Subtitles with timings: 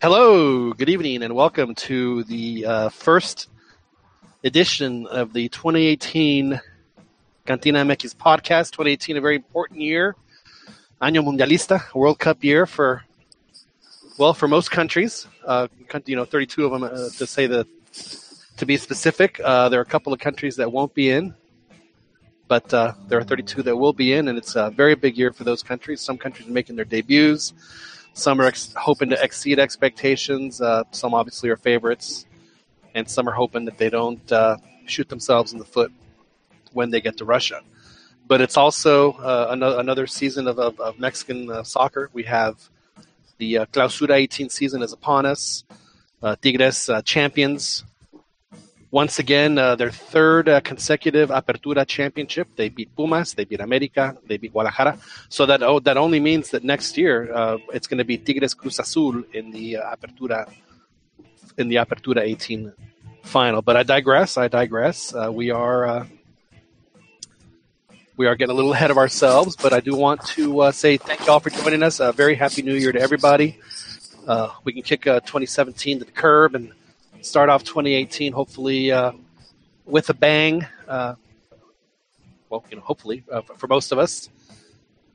[0.00, 3.48] Hello, good evening, and welcome to the uh, first
[4.44, 6.60] edition of the 2018
[7.44, 8.70] Cantina MX podcast.
[8.70, 10.14] 2018, a very important year,
[11.02, 13.02] Año Mundialista, World Cup year for,
[14.18, 15.26] well, for most countries.
[15.44, 15.66] Uh,
[16.06, 17.66] you know, 32 of them uh, to say the,
[18.56, 19.40] to be specific.
[19.42, 21.34] Uh, there are a couple of countries that won't be in,
[22.46, 25.32] but uh, there are 32 that will be in, and it's a very big year
[25.32, 26.00] for those countries.
[26.00, 27.52] Some countries are making their debuts.
[28.18, 30.60] Some are ex- hoping to exceed expectations.
[30.60, 32.26] Uh, some obviously are favorites,
[32.96, 35.92] and some are hoping that they don't uh, shoot themselves in the foot
[36.72, 37.60] when they get to Russia.
[38.26, 42.10] But it's also uh, another, another season of, of, of Mexican uh, soccer.
[42.12, 42.68] We have
[43.38, 45.62] the uh, Clausura 18 season is upon us.
[46.20, 47.84] Uh, Tigres champions
[48.90, 52.48] once again, uh, their third uh, consecutive Apertura championship.
[52.56, 54.98] They beat Pumas, they beat America, they beat Guadalajara.
[55.28, 58.54] So that oh, that only means that next year uh, it's going to be Tigres
[58.54, 60.50] Cruz Azul in the uh, Apertura
[61.58, 62.72] in the Apertura 18
[63.22, 63.60] final.
[63.60, 64.38] But I digress.
[64.38, 65.14] I digress.
[65.14, 66.06] Uh, we are uh,
[68.16, 71.26] we are getting a little ahead of ourselves, but I do want to say thank
[71.26, 72.00] you all for joining us.
[72.00, 73.58] A very happy New Year to everybody.
[74.64, 76.72] we can kick 2017 to the curb and
[77.28, 79.12] start off 2018 hopefully uh,
[79.84, 80.66] with a bang.
[80.86, 81.14] Uh,
[82.48, 84.30] well, you know, hopefully uh, for most of us.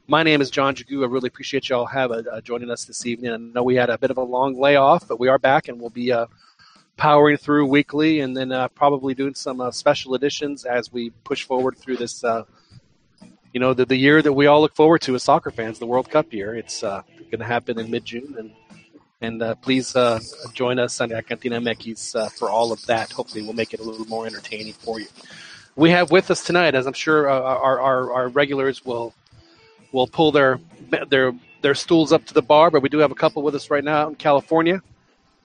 [0.07, 1.01] My name is John Jagu.
[1.01, 3.31] I really appreciate y'all have uh, uh, joining us this evening.
[3.31, 5.79] I know we had a bit of a long layoff, but we are back and
[5.79, 6.27] we'll be uh,
[6.97, 11.97] powering through weekly and then probably doing some special editions as we push forward through
[11.97, 12.23] this.
[13.53, 15.87] you know, the, the year that we all look forward to as soccer fans, the
[15.87, 16.53] World Cup year.
[16.53, 18.51] It's going to happen in mid June, and
[19.23, 20.19] and uh, please uh,
[20.53, 23.11] join us on Cantina MX uh, for all of that.
[23.11, 25.07] Hopefully, we'll make it a little more entertaining for you.
[25.77, 29.13] We have with us tonight, as I'm sure uh, our, our, our regulars will
[29.93, 30.59] will pull their
[31.07, 33.71] their their stools up to the bar, but we do have a couple with us
[33.71, 34.81] right now in California.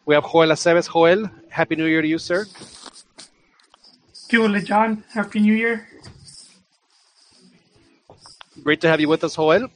[0.06, 0.92] We have Joel Aceves.
[0.92, 2.46] Joel, Happy New Year to you, sir.
[4.30, 5.04] Hola, John.
[5.12, 5.86] Happy New Year.
[8.64, 9.68] Great to have you with us, Joel.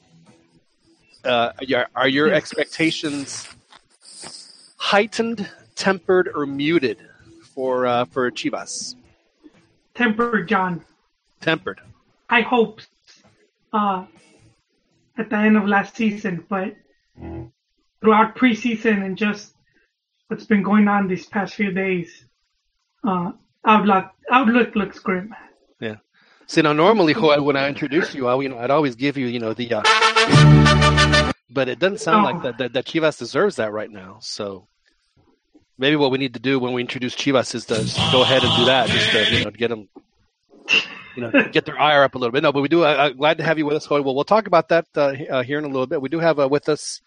[1.25, 1.53] Uh,
[1.95, 3.47] are your expectations
[4.83, 6.99] heightened, tempered, or muted
[7.55, 8.97] for uh, for Chivas?
[9.95, 10.85] Tempered, John.
[11.41, 11.81] Tempered.
[12.29, 12.81] I hope
[13.73, 14.05] uh,
[15.17, 16.75] at the end of last season, but
[18.01, 19.55] throughout preseason and just
[20.27, 22.25] what's been going on these past few days,
[23.05, 23.31] uh,
[23.65, 25.33] outlook outlook looks grim.
[25.81, 25.97] Yeah.
[26.47, 29.39] See now, normally when I introduce you, I you know I'd always give you you
[29.39, 32.31] know the, uh, but it doesn't sound oh.
[32.31, 34.19] like that, that that Chivas deserves that right now.
[34.21, 34.67] So
[35.83, 37.75] maybe what we need to do when we introduce Chivas is to
[38.13, 39.89] go ahead and do that, just to you know get them,
[41.17, 42.43] you know, get their ire up a little bit.
[42.45, 42.85] No, but we do.
[42.85, 45.59] Uh, glad to have you with us, Well, we'll talk about that uh, uh, here
[45.59, 46.01] in a little bit.
[46.01, 47.03] We do have uh, with us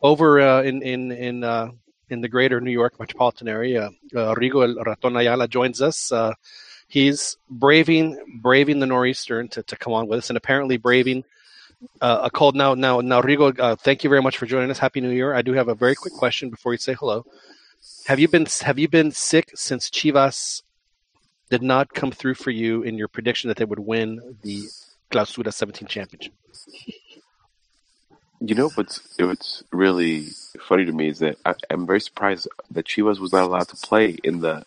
[0.00, 1.72] over uh, in in in uh,
[2.08, 3.90] in the greater New York metropolitan area.
[4.14, 6.12] Rigo El Raton Ayala joins us.
[6.86, 11.24] he's braving braving the nor'eastern to, to come on with us, and apparently braving.
[12.00, 12.72] a cold now.
[12.74, 13.76] Now, now, Rigo.
[13.80, 14.78] thank you very much for joining us.
[14.78, 15.34] Happy New Year!
[15.34, 17.26] I do have a very quick question before you say hello.
[18.06, 20.62] Have you been Have you been sick since Chivas
[21.50, 24.64] did not come through for you in your prediction that they would win the
[25.10, 26.34] Clausura 17 championship?
[28.40, 30.28] You know what's what's really
[30.68, 33.76] funny to me is that I, am very surprised that Chivas was not allowed to
[33.76, 34.66] play in the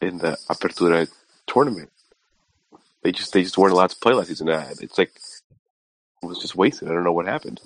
[0.00, 1.08] in the Apertura
[1.46, 1.90] tournament.
[3.02, 4.48] They just they just weren't allowed to play last season.
[4.48, 5.12] Uh, it's like
[6.20, 6.88] it was just wasted.
[6.88, 7.60] I don't know what happened.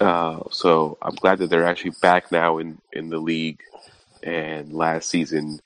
[0.00, 3.60] Uh, so I'm glad that they're actually back now in, in the league.
[4.22, 5.60] And last season,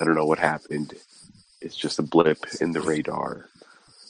[0.00, 0.94] I don't know what happened.
[1.60, 3.46] It's just a blip in the radar.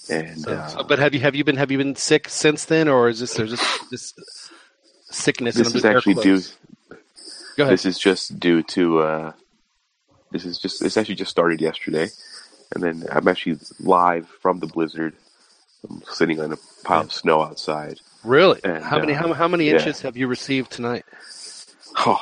[0.08, 2.88] And so, uh, but have you have you been have you been sick since then,
[2.88, 4.14] or is this there's just this
[5.10, 5.54] sickness?
[5.54, 6.40] This is actually due.
[7.56, 7.72] Go ahead.
[7.72, 8.98] This is just due to.
[9.00, 9.32] Uh,
[10.32, 10.82] this is just.
[10.82, 12.08] It's actually just started yesterday,
[12.74, 15.14] and then I'm actually live from the blizzard.
[15.88, 18.60] I'm sitting on a pile of snow outside, Really?
[18.64, 19.74] And, how many uh, how, how many yeah.
[19.74, 21.04] inches have you received tonight?
[21.96, 22.20] Oh,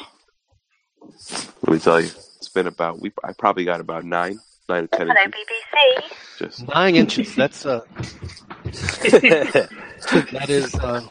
[1.62, 3.12] let me tell you, it's been about we.
[3.24, 4.38] I probably got about nine,
[4.68, 5.08] nine to ten.
[5.08, 5.44] Hello, inches.
[5.50, 6.38] BBC.
[6.38, 7.34] Just nine inches.
[7.34, 7.80] That's uh.
[8.64, 11.06] that is uh.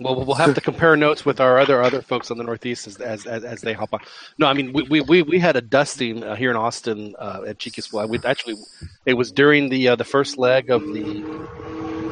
[0.00, 2.96] Well, we'll have to compare notes with our other other folks on the Northeast as
[2.96, 4.00] as, as, as they hop on.
[4.38, 7.58] No, I mean we we, we had a dusting uh, here in Austin uh, at
[7.58, 7.92] Chiquis.
[7.92, 8.56] We actually
[9.04, 11.22] it was during the uh, the first leg of the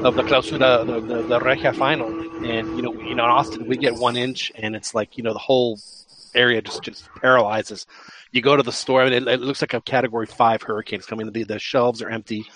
[0.05, 2.09] of the clausura, the, the, the Regia final.
[2.45, 5.23] And, you know, you know, in Austin, we get one inch and it's like, you
[5.23, 5.79] know, the whole
[6.35, 7.87] area just, just paralyzes.
[8.33, 11.07] You go to the store, and it, it looks like a category five hurricane is
[11.07, 11.31] coming.
[11.33, 12.47] The, the shelves are empty.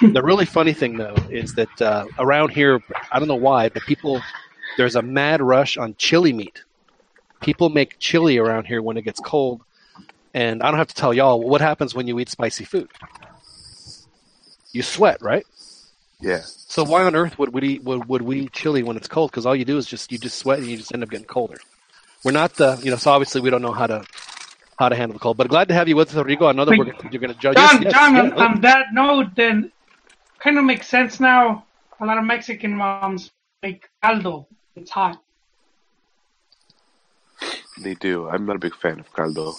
[0.00, 3.82] the really funny thing, though, is that uh, around here, I don't know why, but
[3.82, 4.22] people,
[4.76, 6.62] there's a mad rush on chili meat.
[7.40, 9.62] people make chili around here when it gets cold,
[10.32, 12.88] and I don't have to tell y'all what happens when you eat spicy food.
[14.72, 15.44] You sweat, right?
[16.20, 16.40] Yeah.
[16.44, 19.30] So why on earth would we eat, would, would we eat chili when it's cold?
[19.30, 21.26] Because all you do is just you just sweat and you just end up getting
[21.26, 21.58] colder.
[22.24, 24.04] We're not the you know so obviously we don't know how to
[24.78, 25.36] how to handle the cold.
[25.36, 26.48] But glad to have you with us, Rigo.
[26.48, 27.56] I know that we're you're going to judge.
[27.56, 28.44] John, yes, John, yes, on, yeah.
[28.44, 29.72] on that note, then
[30.38, 31.64] kind of makes sense now.
[32.00, 33.30] A lot of Mexican moms
[33.62, 34.46] make caldo.
[34.74, 35.22] It's hot.
[37.78, 38.28] They do.
[38.28, 39.54] I'm not a big fan of caldo.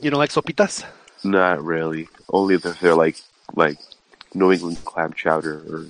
[0.00, 0.84] You don't like sopitas?
[1.24, 2.08] Not really.
[2.28, 3.16] Only if they're like
[3.54, 3.78] like
[4.34, 5.86] New England clam chowder or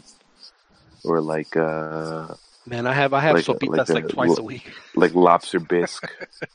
[1.04, 2.34] or like uh
[2.66, 4.70] Man, I have I have Like- sopitas like like, twice a week.
[4.94, 6.06] like lobster bisque.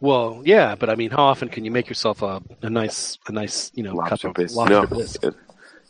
[0.00, 3.32] Well, yeah, but I mean, how often can you make yourself a, a nice a
[3.32, 4.56] nice you know lobster cup of bisque.
[4.56, 4.86] lobster no.
[4.86, 5.24] bisque?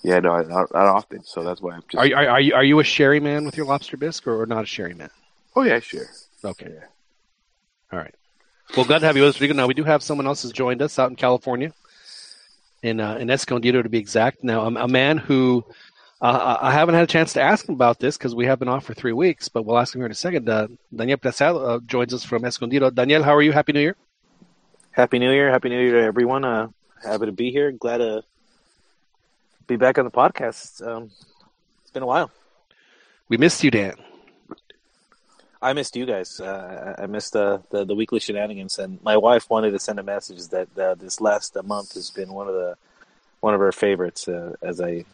[0.02, 1.24] Yeah, no, not, not often.
[1.24, 1.94] So that's why I'm just.
[1.96, 4.42] Are, you- are, are you are you a sherry man with your lobster bisque or,
[4.42, 5.08] or not a sherry man?
[5.56, 6.04] oh yeah, sure.
[6.44, 6.74] Okay.
[7.90, 8.14] All right.
[8.76, 9.50] Well, glad to have you with us.
[9.56, 11.72] Now we do have someone else has joined us out in California,
[12.82, 14.44] in uh, in Escondido to be exact.
[14.44, 15.64] Now, a, a man who
[16.20, 18.68] uh, I haven't had a chance to ask him about this because we have been
[18.68, 20.48] off for three weeks, but we'll ask him here in a second.
[20.48, 22.90] Uh, Daniel Plazal uh, joins us from Escondido.
[22.90, 23.50] Daniel, how are you?
[23.50, 23.96] Happy New Year.
[24.92, 25.50] Happy New Year.
[25.50, 26.44] Happy New Year to everyone.
[26.44, 26.68] Uh,
[27.02, 27.72] happy to be here.
[27.72, 28.22] Glad to
[29.66, 30.86] be back on the podcast.
[30.86, 31.10] Um,
[31.82, 32.30] it's been a while.
[33.28, 33.94] We missed you, Dan.
[35.62, 36.40] I missed you guys.
[36.40, 39.98] Uh, I I missed uh, the the weekly shenanigans, and my wife wanted to send
[40.00, 42.76] a message that uh, this last uh, month has been one of the
[43.40, 44.26] one of her favorites.
[44.28, 45.04] Uh, as I,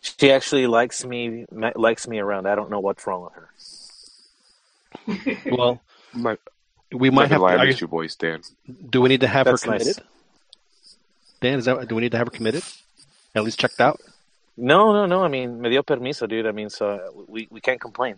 [0.00, 2.46] she actually likes me likes me around.
[2.46, 3.48] I don't know what's wrong with her.
[5.56, 5.80] Well,
[6.12, 6.36] My,
[6.92, 7.40] we might might have.
[7.40, 8.42] lie, I are you- miss your voice, Dan.
[8.88, 9.82] do we need to have That's her nice.
[9.82, 10.04] committed?
[11.40, 12.62] Dan, is that do we need to have her committed?
[13.34, 14.00] At least checked out.
[14.56, 15.22] No, no, no.
[15.24, 16.46] I mean, me dio permiso, dude.
[16.46, 18.16] I mean, so we we can't complain.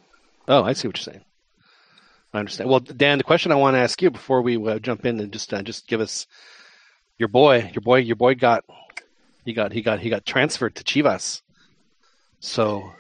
[0.49, 1.25] Oh, I see what you're saying.
[2.33, 2.71] I understand.
[2.71, 5.33] Well, Dan, the question I want to ask you before we uh, jump in and
[5.33, 6.27] just uh, just give us
[7.19, 8.65] your boy, your boy, your boy got
[9.45, 11.43] he got he got he got transferred to Chivas.
[12.41, 12.93] So,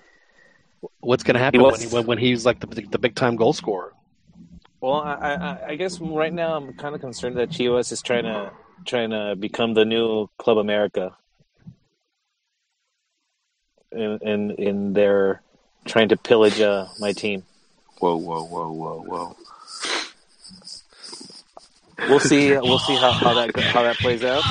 [1.00, 3.36] what's going to happen was- when, he, when when he's like the the big time
[3.36, 3.92] goal scorer?
[4.80, 8.24] Well, I, I, I guess right now I'm kind of concerned that Chivas is trying
[8.24, 8.52] to
[8.84, 11.16] trying to become the new Club America,
[13.92, 15.42] in in, in their
[15.84, 17.44] trying to pillage uh, my team.
[17.98, 19.36] Whoa, whoa, whoa, whoa, whoa.
[22.08, 22.52] We'll see.
[22.52, 24.42] We'll see how, how that how that plays out.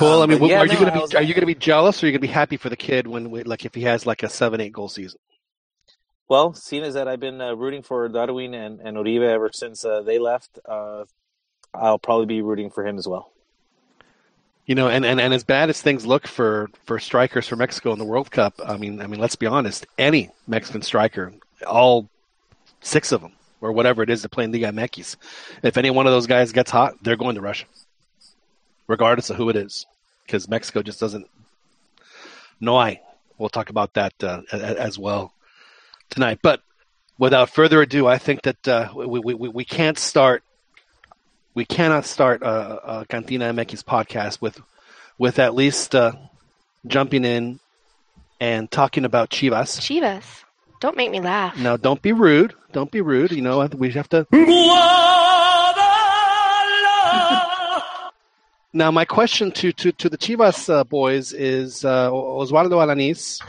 [0.00, 1.46] Well, I mean, but yeah, are you going to be was- are you going to
[1.46, 3.64] be jealous, or are you going to be happy for the kid when we, like
[3.64, 5.18] if he has like a seven eight goal season?
[6.28, 9.84] Well, seeing as that I've been uh, rooting for Darwin and, and Uribe ever since
[9.84, 11.04] uh, they left, uh,
[11.72, 13.30] I'll probably be rooting for him as well.
[14.66, 17.92] You know, and, and, and as bad as things look for, for strikers for Mexico
[17.92, 19.86] in the World Cup, I mean, I mean, let's be honest.
[19.96, 21.32] Any Mexican striker,
[21.64, 22.08] all
[22.80, 25.16] six of them, or whatever it is that play in Liga MX,
[25.62, 27.66] if any one of those guys gets hot, they're going to Russia,
[28.88, 29.86] regardless of who it is,
[30.26, 31.28] because Mexico just doesn't.
[32.60, 33.00] No, I.
[33.38, 35.32] We'll talk about that uh, as well
[36.10, 36.38] tonight.
[36.42, 36.62] But
[37.18, 40.42] without further ado, I think that uh, we, we, we can't start
[41.56, 44.60] we cannot start a, a Cantina MX podcast with
[45.18, 46.12] with at least uh,
[46.86, 47.58] jumping in
[48.38, 49.80] and talking about Chivas.
[49.80, 50.44] Chivas.
[50.80, 51.58] Don't make me laugh.
[51.58, 52.54] Now, don't be rude.
[52.72, 53.32] Don't be rude.
[53.32, 54.26] You know, we have to.
[58.74, 63.42] Now, my question to to, to the Chivas uh, boys is uh, Osvaldo Alanis,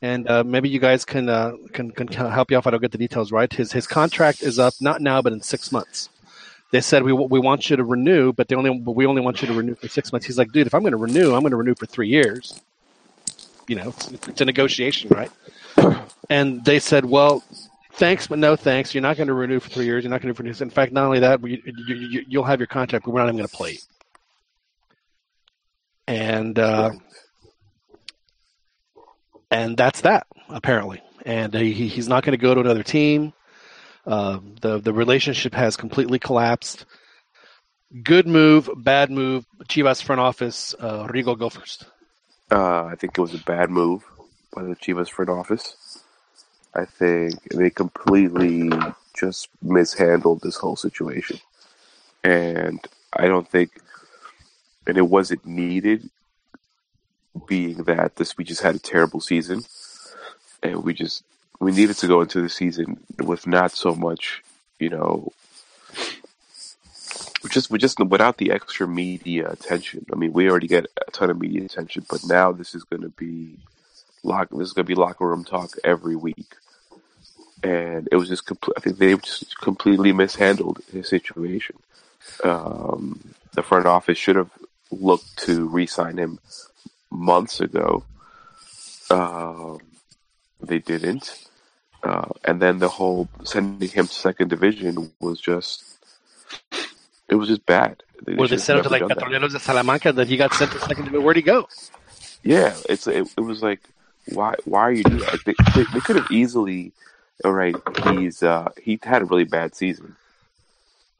[0.00, 2.80] and uh, maybe you guys can, uh, can can help you out if I don't
[2.80, 3.52] get the details right.
[3.52, 6.08] His his contract is up not now, but in six months.
[6.72, 9.40] They said we we want you to renew, but they only but we only want
[9.40, 10.26] you to renew for six months.
[10.26, 12.60] He's like, dude, if I'm going to renew, I'm going to renew for three years.
[13.68, 15.30] You know, it's, it's a negotiation, right?
[16.28, 17.44] And they said, well,
[17.92, 18.92] thanks, but no thanks.
[18.92, 20.02] You're not going to renew for three years.
[20.02, 20.52] You're not going to renew.
[20.60, 23.28] In fact, not only that, you, you, you, you'll have your contract, but we're not
[23.28, 23.78] even going to play you.
[26.08, 26.90] And uh,
[29.50, 31.02] and that's that apparently.
[31.24, 33.32] And he, he's not going to go to another team.
[34.06, 36.86] Uh, the the relationship has completely collapsed.
[38.02, 39.46] Good move, bad move.
[39.64, 40.74] Chivas front office.
[40.78, 41.86] Uh, Rigo, go first.
[42.50, 44.04] Uh, I think it was a bad move
[44.54, 46.02] by the Chivas front office.
[46.74, 48.70] I think they completely
[49.18, 51.38] just mishandled this whole situation.
[52.22, 52.80] And
[53.12, 53.70] I don't think,
[54.86, 56.10] and it wasn't needed,
[57.46, 59.64] being that this we just had a terrible season,
[60.62, 61.24] and we just
[61.60, 64.42] we needed to go into the season with not so much,
[64.78, 65.32] you know,
[67.48, 70.04] just we just without the extra media attention.
[70.12, 73.02] I mean, we already get a ton of media attention, but now this is going
[73.02, 73.58] to be
[74.22, 74.48] lock.
[74.50, 76.54] This is going to be locker room talk every week,
[77.62, 78.50] and it was just.
[78.76, 81.76] I think they just completely mishandled his situation.
[82.42, 84.50] Um, the front office should have
[84.90, 86.38] looked to re-sign him
[87.10, 88.04] months ago.
[89.10, 89.80] Um,
[90.60, 91.48] they didn't,
[92.02, 95.84] uh, and then the whole sending him to second division was just.
[97.28, 98.02] It was just bad.
[98.24, 99.02] They sent him to like.
[99.02, 101.24] Petroleros de Salamanca, that he got sent to second division.
[101.24, 101.68] Where'd he go?
[102.42, 103.80] Yeah, it's it, it was like
[104.32, 105.40] why why are you doing that?
[105.44, 106.92] They, they, they could have easily
[107.44, 110.16] all right, he's uh he had a really bad season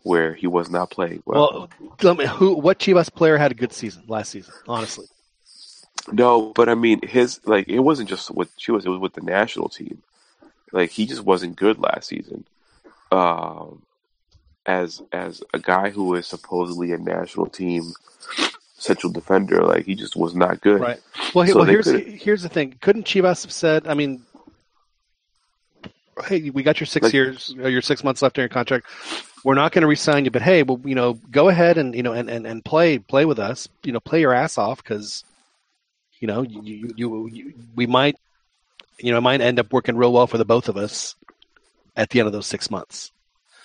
[0.02, 1.68] where he was not playing well.
[1.80, 4.54] Well, tell me who, what Chivas player had a good season last season?
[4.66, 5.06] Honestly,
[6.12, 9.22] no, but I mean his like it wasn't just with Chivas; it was with the
[9.22, 10.02] national team.
[10.72, 12.44] Like he just wasn't good last season.
[13.12, 13.82] Um
[14.66, 17.92] as as a guy who is supposedly a national team
[18.78, 20.80] central defender, like he just was not good.
[20.80, 21.00] right?
[21.34, 22.74] Well, So well here's could've- here's the thing.
[22.80, 23.86] Couldn't Chivas have said?
[23.86, 24.22] I mean,
[26.26, 28.86] hey, we got your six Like- years, your six months left in your contract.
[29.44, 32.02] We're not going to resign you, but hey, well, you know, go ahead and you
[32.02, 33.68] know and, and, and play play with us.
[33.84, 35.22] You know, play your ass off because
[36.20, 38.16] you know you, you, you, you we might
[38.98, 41.14] you know it might end up working real well for the both of us
[41.96, 43.12] at the end of those six months.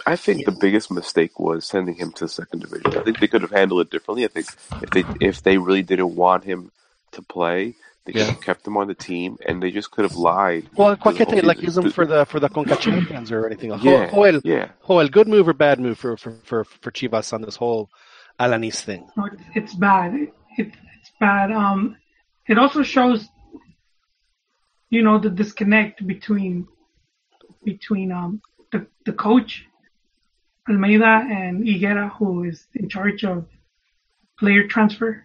[0.05, 2.97] I think the biggest mistake was sending him to second division.
[2.97, 4.25] I think they could have handled it differently.
[4.25, 4.47] I think
[4.81, 6.71] if they if they really didn't want him
[7.11, 8.31] to play, they could Yeah.
[8.31, 10.69] have kept him on the team, and they just could have lied.
[10.75, 13.69] Well, to the Quaquete, whole like use them for the for the Concachampions or anything.
[13.81, 14.69] Yeah, Joel, yeah.
[14.87, 17.89] Joel, good move or bad move for for for, for Chivas on this whole
[18.39, 19.07] Alanis thing?
[19.17, 20.15] It's, it's bad.
[20.15, 21.51] It, it, it's bad.
[21.51, 21.95] Um,
[22.51, 23.29] it also shows,
[24.89, 26.67] you know, the disconnect between
[27.63, 28.41] between um
[28.71, 29.65] the the coach
[30.67, 33.47] Almeyda and Higuera, who is in charge of
[34.37, 35.23] player transfer.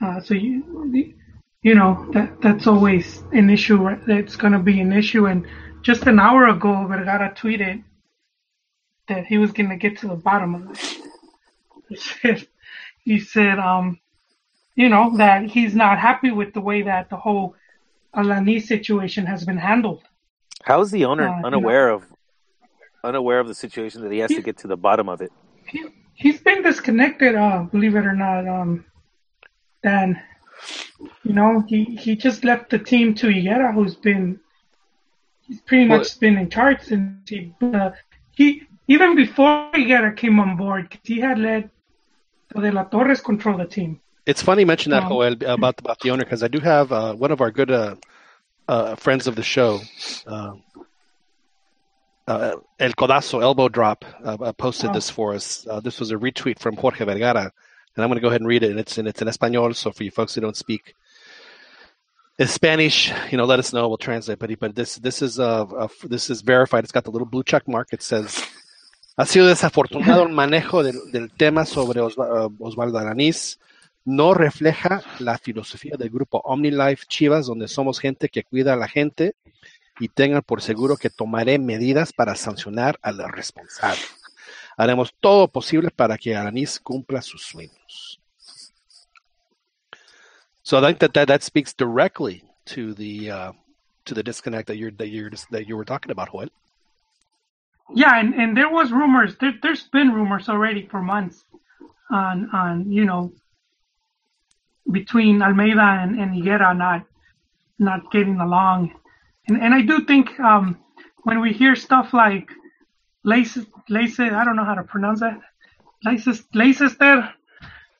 [0.00, 1.14] Uh, so you
[1.62, 3.76] you know that that's always an issue.
[3.76, 4.06] right?
[4.06, 5.26] That's going to be an issue.
[5.26, 5.46] And
[5.82, 7.82] just an hour ago, Vergara tweeted
[9.08, 10.96] that he was going to get to the bottom of it.
[11.88, 12.48] He said,
[13.04, 14.00] he said, um,
[14.76, 17.54] you know, that he's not happy with the way that the whole
[18.14, 20.02] Alani situation has been handled.
[20.62, 22.04] How is the owner Uh, you unaware of
[23.02, 25.32] unaware of the situation that he has to get to the bottom of it?
[25.66, 28.46] He, he's been disconnected, uh, believe it or not.
[28.48, 28.84] Um,
[29.82, 30.20] Dan,
[31.22, 34.40] you know, he, he just left the team to Higuera, who's been,
[35.42, 37.90] he's pretty Well- much been in charge since he, uh,
[38.32, 41.68] he, even before Higuera came on board, he had let
[42.54, 44.00] De La Torres control the team.
[44.26, 46.90] It's funny you mention that, Um, Joel, about about the owner because I do have
[46.90, 47.94] uh, one of our good uh,
[48.68, 49.80] uh, friends of the show,
[50.26, 50.54] uh,
[52.26, 54.04] uh, El Codazo Elbow Drop,
[54.58, 54.92] posted Oh.
[54.92, 55.64] this for us.
[55.70, 57.52] Uh, this was a retweet from Jorge Vergara,
[57.94, 58.70] and I'm going to go ahead and read it.
[58.72, 60.94] And it's in it's in Espanol, so for you folks who don't speak
[62.44, 63.86] Spanish, you know, let us know.
[63.88, 64.40] We'll translate.
[64.40, 66.82] But but this this is uh, uh this is verified.
[66.82, 67.88] It's got the little blue check mark.
[67.92, 68.42] It says.
[69.18, 73.56] Ha sido desafortunado el manejo del, del tema sobre Osvaldo Aranís.
[74.06, 78.86] No refleja la filosofía del grupo OmniLife Chivas, donde somos gente que cuida a la
[78.86, 79.34] gente
[79.98, 84.14] y tengan por seguro que tomaré medidas para sancionar a los responsables.
[84.76, 88.20] Haremos todo posible para que Aranís cumpla sus sueños.
[90.62, 93.52] So I think that that, speaks directly to the uh,
[94.04, 96.48] to the disconnect that you're that you're that you were talking about, Joel.
[97.92, 99.36] Yeah, and, and there was rumors.
[99.40, 101.44] There, there's been rumors already for months
[102.10, 103.32] on on you know
[104.90, 107.04] between Almeyda and, and Higuera not
[107.78, 108.92] not getting along,
[109.48, 110.78] and and I do think um,
[111.24, 112.48] when we hear stuff like
[113.24, 115.40] Lace Lace I don't know how to pronounce that
[116.04, 117.32] Leicester Leicester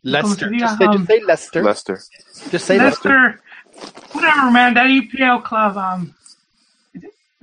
[0.05, 1.62] Leicester, diga, just say, um, just say Leicester.
[1.64, 2.00] Lester.
[2.50, 3.09] Just say Leicester.
[3.09, 3.43] Leicester
[4.12, 6.14] whatever man that EPL club um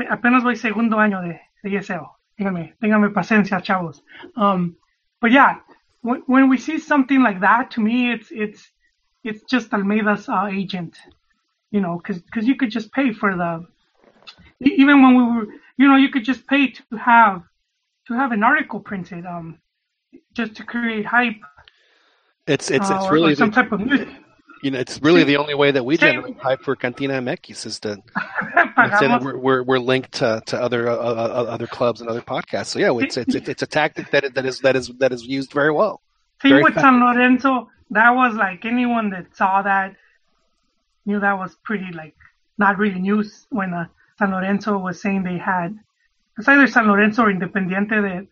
[0.09, 2.09] apenas voy segundo año de, de ESL.
[2.37, 4.01] Téngame, téngame paciencia, chavos.
[4.35, 4.75] Um,
[5.21, 5.59] but yeah,
[6.01, 8.71] when, when we see something like that, to me, it's it's
[9.23, 10.97] it's just Almeyda's uh, agent,
[11.71, 13.65] you know, because you could just pay for the
[14.59, 17.43] even when we were, you know, you could just pay to have
[18.07, 19.59] to have an article printed, um,
[20.33, 21.41] just to create hype.
[22.47, 24.09] It's it's uh, it's really some the, type of music.
[24.61, 26.15] you know it's really the only way that we Same.
[26.15, 27.95] generate hype for Cantina MX is to
[28.99, 32.21] say that we're, we're we're linked to, to other uh, uh, other clubs and other
[32.21, 32.67] podcasts.
[32.67, 35.13] So yeah, it's it's it's, it's a tactic that is, that is that is that
[35.13, 36.01] is used very well.
[36.43, 36.81] With fast.
[36.81, 39.95] San Lorenzo, that was like anyone that saw that
[41.05, 42.15] knew that was pretty like
[42.57, 43.85] not really news when uh,
[44.19, 45.77] San Lorenzo was saying they had
[46.37, 48.27] it's either San Lorenzo or Independiente that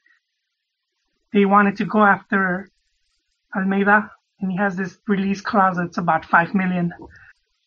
[1.33, 2.69] they wanted to go after
[3.55, 6.93] Almeyda, and he has this release clause that's about five million.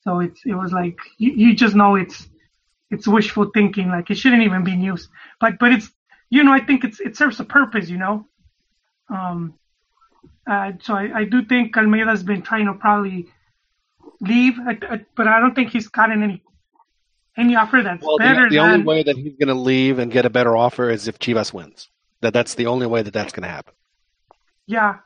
[0.03, 2.29] So it's it was like you, you just know it's
[2.91, 3.89] it's wishful thinking.
[3.89, 5.09] Like it shouldn't even be news.
[5.41, 5.91] But but it's
[6.31, 7.89] you know I think it's it serves a purpose.
[7.89, 8.27] You know.
[9.09, 9.55] Um.
[10.47, 13.29] Uh, so I, I do think Almeyda's been trying to probably
[14.21, 16.43] leave, I, I, but I don't think he's gotten any
[17.37, 18.71] any offer that's Well, the, better the than.
[18.71, 21.53] only way that he's going to leave and get a better offer is if Chivas
[21.53, 21.89] wins.
[22.21, 23.75] That that's the only way that that's going to happen.
[24.67, 24.99] Yeah,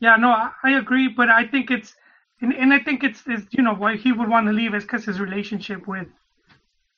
[0.00, 1.94] yeah, no, I, I agree, but I think it's,
[2.40, 4.84] and, and I think it's, is you know why he would want to leave is
[4.84, 6.06] because his relationship with,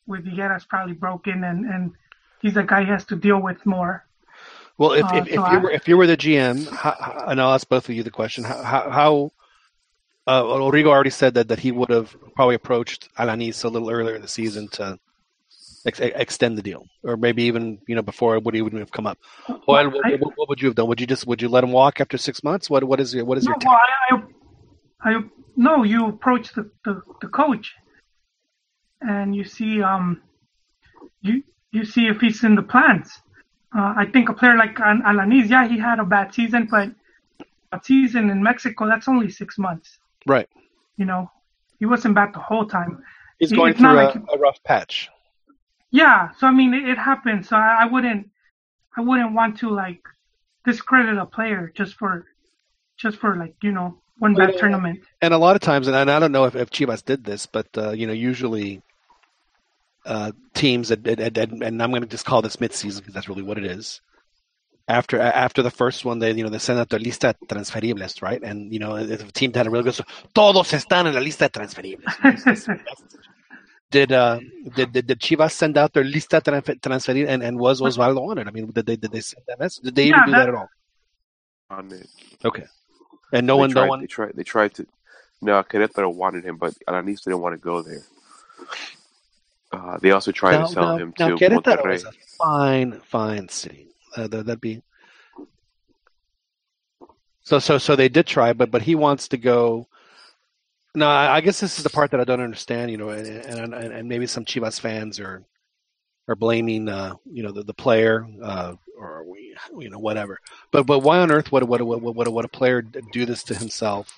[0.06, 1.92] with Higuera's probably broken, and and
[2.42, 4.04] he's a guy he has to deal with more.
[4.80, 7.38] Well, if Uh, if, if so you were if you were the GM, how, and
[7.38, 9.30] I'll ask both of you the question: how how,
[10.26, 14.16] uh, Rodrigo already said that that he would have probably approached Alanis a little earlier
[14.16, 14.98] in the season to
[15.84, 19.06] ex- extend the deal, or maybe even you know before it would even have come
[19.06, 19.18] up.
[19.46, 20.88] Well, what, I- what, what would you have done?
[20.88, 22.70] Would you just would you let him walk after six months?
[22.70, 23.78] What what is your what is No, your well,
[24.10, 25.20] I, I, I,
[25.56, 27.74] no, you approach the, the, the coach,
[29.02, 30.22] and you see, um,
[31.20, 33.10] you you see if he's in the plans.
[33.76, 36.88] Uh, I think a player like Al- Alanis, yeah, he had a bad season, but
[37.72, 39.98] a season in Mexico, that's only six months.
[40.26, 40.48] right?
[40.96, 41.30] You know,
[41.78, 43.02] he wasn't bad the whole time.
[43.38, 45.08] He's going it's through a, like- a rough patch.
[45.92, 47.48] Yeah, so I mean, it, it happens.
[47.48, 48.28] So I, I wouldn't,
[48.96, 50.02] I wouldn't want to like
[50.64, 52.26] discredit a player just for,
[52.96, 54.60] just for like you know one bad Yeah.
[54.60, 55.00] tournament.
[55.22, 57.66] and a lot of times, and I don't know if, if Chivas did this, but
[57.76, 58.82] uh, you know, usually
[60.10, 63.28] uh, teams that, and, and, and I'm going to just call this midseason because that's
[63.28, 64.00] really what it is.
[64.88, 68.42] After after the first one, they you know they send out their lista transferibles, right?
[68.42, 70.02] And you know, if a team had a real good, so,
[70.34, 72.10] todos están en la lista de transferibles.
[73.92, 74.40] did, uh,
[74.74, 78.38] did did did Chivas send out their lista transfer- transferible, and, and was Osvaldo on
[78.38, 78.48] it?
[78.48, 79.84] I mean, did they did they send that message?
[79.84, 80.68] Did they even do that- that at all?
[81.70, 82.08] On it.
[82.44, 82.64] Okay,
[83.32, 84.00] and no they one, tried, no one.
[84.00, 84.32] They tried.
[84.34, 84.86] They tried to.
[85.40, 88.02] No, Querétaro wanted him, but Alanis didn't want to go there.
[89.72, 91.94] Uh, they also tried now, to sell now, him now to Querétaro Monterrey.
[91.94, 93.88] is a fine, fine city.
[94.16, 94.82] Uh, that- that'd be
[97.42, 97.58] so.
[97.58, 99.86] So, so they did try, but but he wants to go.
[100.94, 102.90] No, I, guess this is the part that I don't understand.
[102.90, 105.44] You know, and and, and and maybe some Chivas fans are
[106.28, 110.38] are blaming, uh, you know, the, the player uh, or we, you know, whatever.
[110.70, 113.54] But but why on earth would would would would, would a player do this to
[113.54, 114.16] himself?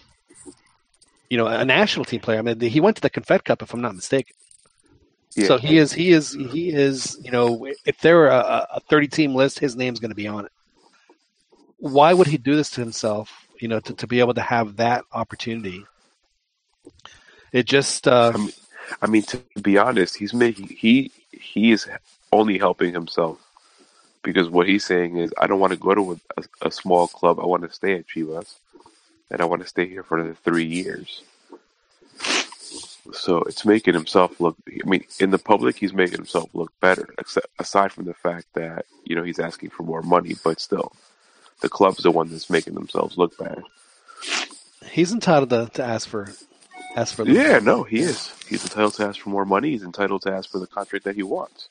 [1.28, 2.38] You know, a national team player.
[2.38, 4.36] I mean, he went to the Confed Cup, if I'm not mistaken.
[5.34, 5.46] Yeah.
[5.46, 7.18] So he is, he is, he is.
[7.22, 10.28] You know, if there were a, a 30 team list, his name's going to be
[10.28, 10.52] on it.
[11.78, 13.46] Why would he do this to himself?
[13.58, 15.84] You know, to, to be able to have that opportunity.
[17.52, 18.52] It just, uh, I mean,
[19.02, 21.88] I mean, to be honest, he's making he he is
[22.32, 23.38] only helping himself
[24.22, 27.40] because what he's saying is, I don't want to go to a, a small club.
[27.40, 28.54] I want to stay at Chivas,
[29.30, 31.22] and I want to stay here for another three years.
[33.12, 34.56] So it's making himself look.
[34.68, 37.08] I mean, in the public, he's making himself look better.
[37.18, 40.92] Except aside from the fact that you know he's asking for more money, but still,
[41.60, 43.62] the club's the one that's making themselves look bad.
[44.90, 46.30] he's entitled to, to ask for,
[46.96, 47.24] ask for.
[47.26, 47.64] Yeah, bit.
[47.64, 48.32] no, he is.
[48.48, 49.70] He's entitled to ask for more money.
[49.70, 51.68] He's entitled to ask for the contract that he wants.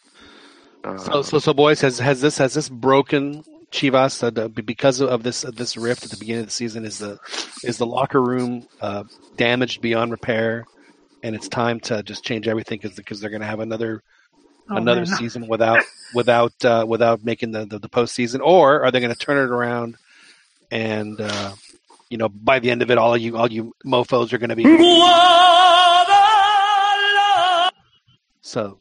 [0.83, 4.99] Uh, So, so, so, boys, has has this has this broken Chivas uh, the, because
[5.01, 6.83] of this of this rift at the beginning of the season?
[6.83, 7.19] Is the
[7.63, 9.05] is the locker room uh,
[9.37, 10.65] damaged beyond repair,
[11.23, 14.01] and it's time to just change everything because because they're going to have another
[14.69, 15.17] Oh, another man.
[15.17, 19.17] season without without uh, without making the, the the postseason, or are they going to
[19.19, 19.97] turn it around
[20.69, 21.53] and uh,
[22.09, 24.55] you know by the end of it, all you all you mofo's are going to
[24.55, 24.63] be
[28.41, 28.79] so.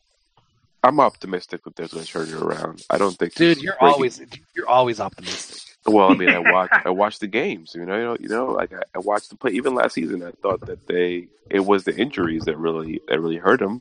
[0.83, 2.83] I'm optimistic that they're going to turn it around.
[2.89, 4.21] I don't think, Dude, you're breaking- always
[4.55, 5.70] you're always optimistic.
[5.87, 7.75] Well, I mean, I watch I watch the games.
[7.75, 9.53] You know, you know, you know, like I, I watched the play.
[9.53, 13.37] Even last season, I thought that they it was the injuries that really that really
[13.39, 13.81] hurt him.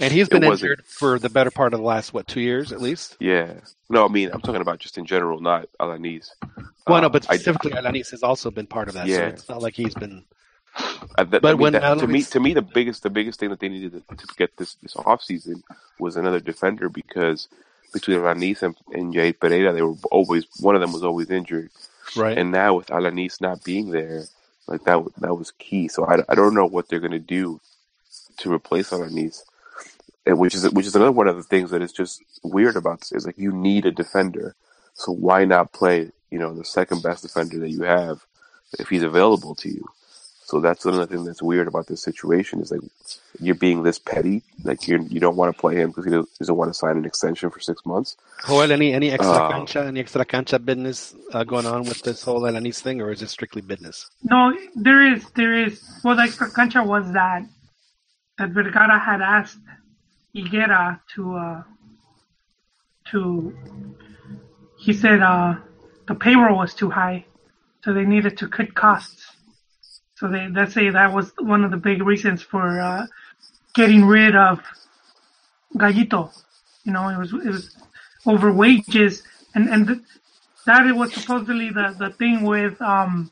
[0.00, 2.80] And he's been injured for the better part of the last what two years at
[2.80, 3.16] least.
[3.20, 3.52] Yeah.
[3.88, 6.30] No, I mean, I'm talking about just in general, not Alanis.
[6.86, 9.06] Well, no, Uh, but I- specifically, Alanis has also been part of that.
[9.06, 9.26] So Yeah.
[9.28, 10.24] it's not like he's been.
[11.16, 13.40] I, that, But I mean, when that, to me, to me, the biggest the biggest
[13.40, 15.62] thing that they needed to, to get this this off season
[15.98, 17.48] was another defender because
[18.00, 21.70] between Alanis and, and Jair Pereira, they were always one of them was always injured,
[22.16, 22.38] Right.
[22.38, 24.24] and now with Alanis not being there,
[24.68, 25.88] like that that was key.
[25.88, 27.60] So I, I don't know what they're gonna do
[28.38, 29.42] to replace Alanis,
[30.26, 33.00] and which is which is another one of the things that is just weird about
[33.00, 34.56] this is like you need a defender,
[34.94, 38.26] so why not play you know the second best defender that you have
[38.78, 39.84] if he's available to you.
[40.46, 42.80] So that's another thing that's weird about this situation is like
[43.40, 46.38] you're being this petty, like you you don't want to play him because he doesn't,
[46.38, 48.16] doesn't want to sign an extension for six months.
[48.46, 52.22] Joel, any any extra Uh, cancha, any extra cancha business uh, going on with this
[52.22, 54.08] whole Alanis thing, or is it strictly business?
[54.22, 55.82] No, there is, there is.
[56.04, 57.42] Well, the extra cancha was that
[58.38, 59.58] that Vergara had asked
[60.32, 61.62] Higuera to uh,
[63.10, 63.52] to
[64.78, 65.56] he said uh,
[66.06, 67.26] the payroll was too high,
[67.82, 69.32] so they needed to cut costs.
[70.16, 73.06] So they let's say that was one of the big reasons for uh,
[73.74, 74.60] getting rid of
[75.74, 76.32] Gallito.
[76.84, 77.76] You know, it was it was
[78.24, 79.22] over wages,
[79.54, 80.00] and and th-
[80.66, 83.30] that was supposedly the the thing with um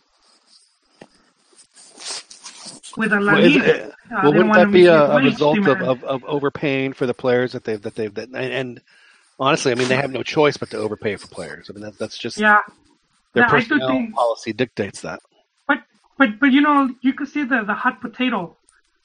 [2.96, 3.86] with a Well, is Alanis.
[3.86, 3.90] Uh,
[4.22, 7.64] well, wouldn't that be a, a result of, of, of overpaying for the players that
[7.64, 8.80] they've that they've that and, and
[9.40, 11.70] honestly, I mean, they have no choice but to overpay for players.
[11.70, 12.60] I mean, that, that's just yeah,
[13.32, 15.20] their Yeah, personnel think- policy dictates that.
[16.18, 18.57] But but but you know you could see the the hot potato.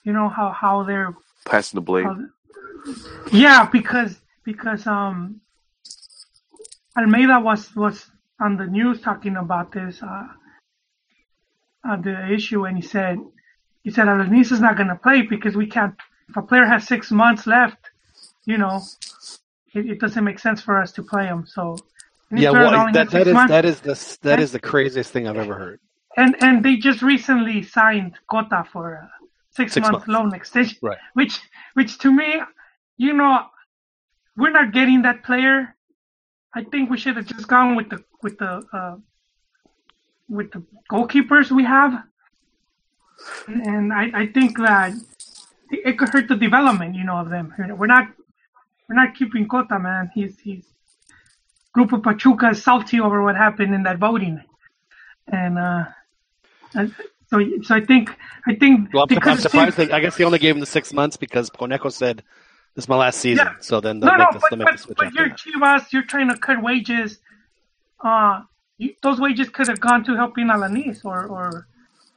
[0.04, 1.14] You know how how they're
[1.46, 2.06] Passing the blame.
[2.06, 2.18] how,
[3.32, 5.42] yeah because because um
[6.98, 8.06] Almeyda was was
[8.40, 10.28] on the news talking about this uh,
[11.88, 13.18] uh the issue and he said
[13.84, 15.96] he said Alanis is not going to play because we can't
[16.30, 17.78] if a player has six months left
[18.46, 18.82] you know
[19.74, 21.76] it, it doesn't make sense for us to play him so
[22.32, 24.40] Yeah, if players well, only that, have that six is months- that is the that
[24.40, 25.80] is the craziest thing I've ever heard.
[26.20, 29.12] And and they just recently signed Cota for a
[29.52, 30.08] six, Six month months.
[30.08, 30.78] loan extension.
[30.82, 30.98] Right.
[31.14, 31.40] Which
[31.74, 32.42] which to me,
[32.98, 33.46] you know,
[34.36, 35.76] we're not getting that player.
[36.54, 38.96] I think we should have just gone with the with the uh,
[40.28, 42.04] with the goalkeepers we have,
[43.48, 44.94] and, and I, I think that
[45.72, 47.54] it, could hurt the development, you know, of them.
[47.58, 48.08] We're not
[48.88, 50.12] we're not keeping Cota, man.
[50.14, 50.66] He's he's
[51.78, 54.42] Grupo Pachuca is salty over what happened in that voting,
[55.28, 55.86] and uh,
[56.74, 56.94] and
[57.30, 58.16] so so I think
[58.48, 60.66] I think Well, I'm, because I'm surprised seems- I guess they only gave him the
[60.66, 62.24] six months because Conejo said
[62.76, 63.46] this is my last season.
[63.46, 63.56] Yeah.
[63.60, 65.30] So then they'll no, make no, this, but, they'll make but, but you're.
[65.30, 67.20] Chivas, you're trying to cut wages.
[68.00, 68.44] Uh,
[68.78, 71.68] you, those wages could have gone to helping Alanis or, or,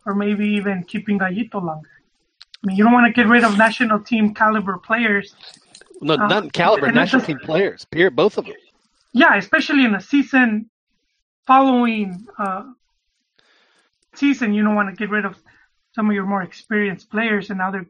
[0.07, 1.89] or maybe even keeping Gallito longer.
[2.63, 5.35] I mean, you don't want to get rid of national team caliber players.
[6.01, 7.87] No, uh, not caliber, national team players.
[8.13, 8.55] Both of them.
[9.13, 10.71] Yeah, especially in a season
[11.47, 12.65] following uh,
[14.15, 15.37] season, you don't want to get rid of
[15.95, 17.87] some of your more experienced players, and now they're,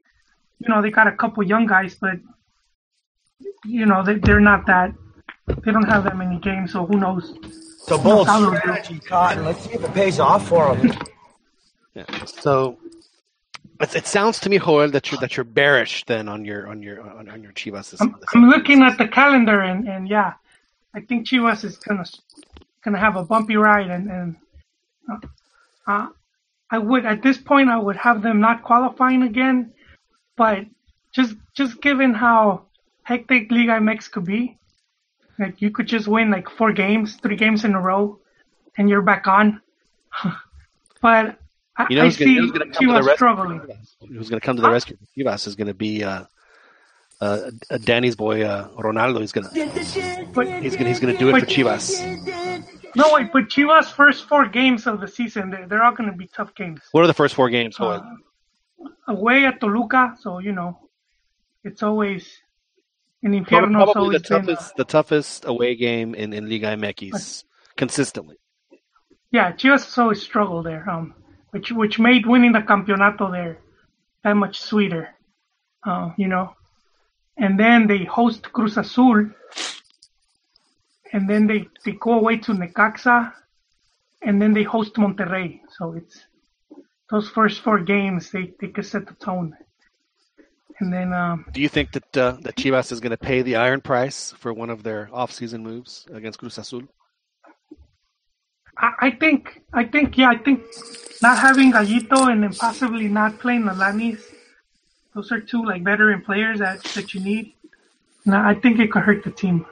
[0.59, 2.15] you know, they got a couple young guys, but
[3.65, 4.93] you know they, they're not that.
[5.47, 7.35] They don't have that many games, so who knows?
[7.79, 9.45] So bold strategy, Cotton.
[9.45, 10.93] Let's see if it pays off for him.
[11.95, 12.05] Yeah.
[12.25, 12.79] So
[13.81, 16.83] it, it sounds to me, Joel, that you're that you're bearish then on your on
[16.83, 17.91] your on, on your Chivas.
[17.91, 20.35] this- I'm, this I'm looking at the calendar, and, and yeah,
[20.95, 22.05] I think Chivas is gonna
[22.85, 24.37] gonna have a bumpy ride, and and
[25.87, 26.07] uh, uh,
[26.71, 29.73] I would at this point I would have them not qualifying again,
[30.37, 30.65] but
[31.13, 32.67] just just given how
[33.03, 34.59] hectic Liga MX could be,
[35.39, 38.21] like you could just win like four games, three games in a row,
[38.79, 39.61] and you're back on.
[41.03, 41.39] but
[41.77, 43.61] I, You know I see gonna come to the Chivas struggling.
[44.09, 44.75] Who's going to come to the Huh?
[44.75, 44.97] rescue?
[45.17, 46.25] Chivas is going to be uh,
[47.21, 49.21] uh, uh, Danny's boy uh, Ronaldo.
[49.21, 52.82] He's going to But he's going he's going to do it for Chivas.
[52.95, 56.17] No, wait, but Chivas' first four games of the season, they're, they're all going to
[56.17, 56.81] be tough games.
[56.93, 58.01] What are the first four games, Uh,
[59.09, 60.79] away at Toluca, so, you know,
[61.65, 62.29] it's always
[63.23, 66.49] in Probably, Infierno's probably the always been, uh, toughest the toughest away game in, in
[66.51, 67.45] Liga MX
[67.77, 68.37] consistently.
[69.31, 71.15] yeah, Chivas has always struggled there, um,
[71.51, 73.59] which which made winning the campeonato there
[74.25, 75.11] that much sweeter,
[75.87, 76.55] uh, you know.
[77.37, 79.31] And then they host Cruz Azul,
[81.13, 83.33] and then they, they go away to Necaxa,
[84.23, 85.61] and then they host Monterrey.
[85.77, 86.25] So it's
[87.11, 89.57] those first four games they, they could set the tone.
[90.81, 93.57] And then um, Do you think that uh, that Chivas is going to pay the
[93.57, 96.83] iron price for one of their off-season moves against Cruz Azul?
[98.79, 100.65] I, I think I think yeah I think
[101.21, 104.23] not having Gallito and then possibly not playing Alanis,
[105.15, 107.53] those are two like veteran players that that you need.
[108.25, 109.67] No, I think it could hurt the team.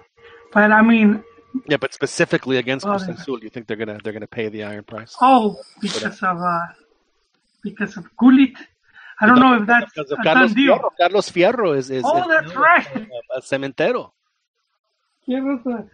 [0.53, 1.25] But I mean,
[1.69, 4.63] Yeah, but specifically against Cruz then- Azul, you think they're gonna they're gonna pay the
[4.65, 5.17] iron price?
[5.21, 6.67] oh, because of uh,
[7.63, 8.53] because of Gullit.
[9.21, 10.53] I don't know if that's because of a Carlos.
[10.55, 10.91] Fierro.
[10.99, 12.87] Carlos Fierro is is, Oh, is that's right.
[12.97, 14.13] a, a cementero.
[15.27, 15.89] Yeah, that's a-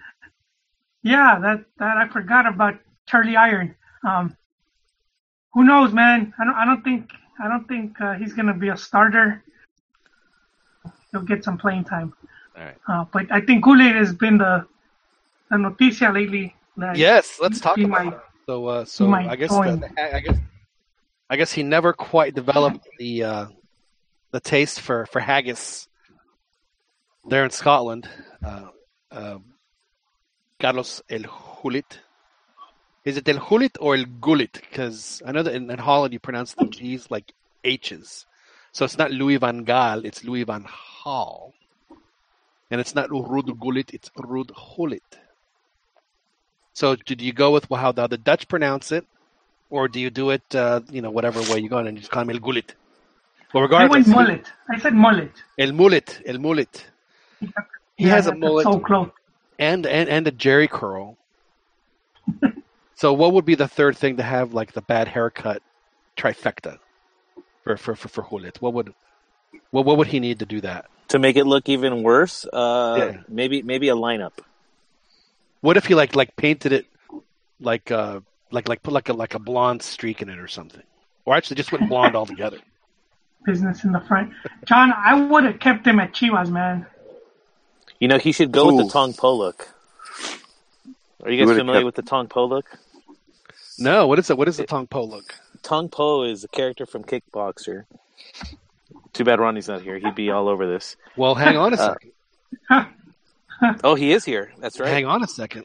[1.02, 2.74] yeah, that that I forgot about
[3.06, 3.74] Charlie Iron.
[4.04, 4.36] Um,
[5.54, 6.32] who knows, man?
[6.38, 6.54] I don't.
[6.54, 7.10] I don't think.
[7.38, 9.42] I don't think uh, he's gonna be a starter.
[11.12, 12.12] He'll get some playing time.
[12.56, 12.76] All right.
[12.88, 14.66] Uh, but I think Gullit has been the
[15.50, 16.54] the noticia lately.
[16.94, 18.24] Yes, let's talk about that.
[18.46, 20.38] So, uh, so I guess the, I guess
[21.28, 23.46] I guess he never quite developed the uh,
[24.30, 25.88] the taste for for haggis
[27.28, 28.08] there in Scotland.
[28.44, 28.68] Uh,
[29.10, 29.38] uh,
[30.60, 31.98] Carlos El Hulit.
[33.04, 34.54] Is it El Hulit or El Gulit?
[34.54, 37.32] Because I know that in, in Holland you pronounce the G's like
[37.64, 38.26] H's.
[38.72, 41.52] So it's not Louis van Gaal, it's Louis van Gaal.
[42.70, 45.00] and it's not Ruud Gullit, it's Ruud Hulit.
[46.76, 49.06] So, did you go with how the, the Dutch pronounce it,
[49.70, 52.10] or do you do it, uh, you know, whatever way you go and you just
[52.10, 52.74] call him El Gullit?
[53.54, 54.46] Well, I went mullet.
[54.70, 55.32] I said mullet.
[55.58, 56.84] El Mullet, El Mullet.
[57.96, 59.08] He has a mullet So close.
[59.58, 61.16] and, and, and a Jerry curl.
[62.94, 65.62] so, what would be the third thing to have, like the bad haircut
[66.18, 66.76] trifecta
[67.64, 68.60] for for for, for Hulit?
[68.60, 68.92] What would
[69.70, 70.84] what, what would he need to do that?
[71.08, 73.20] To make it look even worse, uh, Yeah.
[73.30, 74.32] maybe maybe a lineup.
[75.66, 76.86] What if he like like painted it
[77.60, 78.20] like uh
[78.52, 80.84] like like put like a like a blonde streak in it or something,
[81.24, 82.58] or actually just went blonde altogether?
[83.44, 84.32] Business in the front.
[84.64, 86.86] John, I would have kept him at Chivas, man.
[87.98, 89.68] You know, he should go with the Tong Po look.
[91.24, 92.66] Are you You guys would've familiar kept- with the Tong Po look?
[93.80, 94.38] No, what is it?
[94.38, 95.34] What is the Tong Po look?
[95.64, 97.86] Tong Po is a character from Kickboxer.
[99.12, 99.98] Too bad Ronnie's not here.
[99.98, 100.94] He'd be all over this.
[101.16, 102.92] Well, hang on a Uh, second.
[103.84, 104.52] Oh, he is here.
[104.58, 104.88] That's right.
[104.88, 105.64] Hang on a second.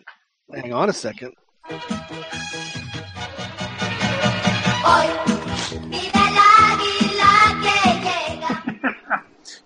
[0.54, 1.34] Hang on a second.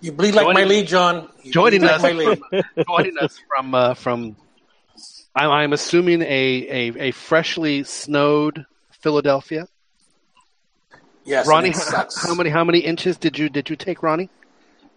[0.02, 1.30] You bleed like my lead, John.
[1.42, 2.04] You joining us.
[2.04, 2.64] like my lead.
[2.88, 4.36] Joining us from uh, from,
[5.36, 9.68] I'm, I'm assuming a, a a freshly snowed Philadelphia.
[11.24, 12.24] Yes, Ronnie, it how, sucks.
[12.24, 14.30] how many how many inches did you did you take, Ronnie?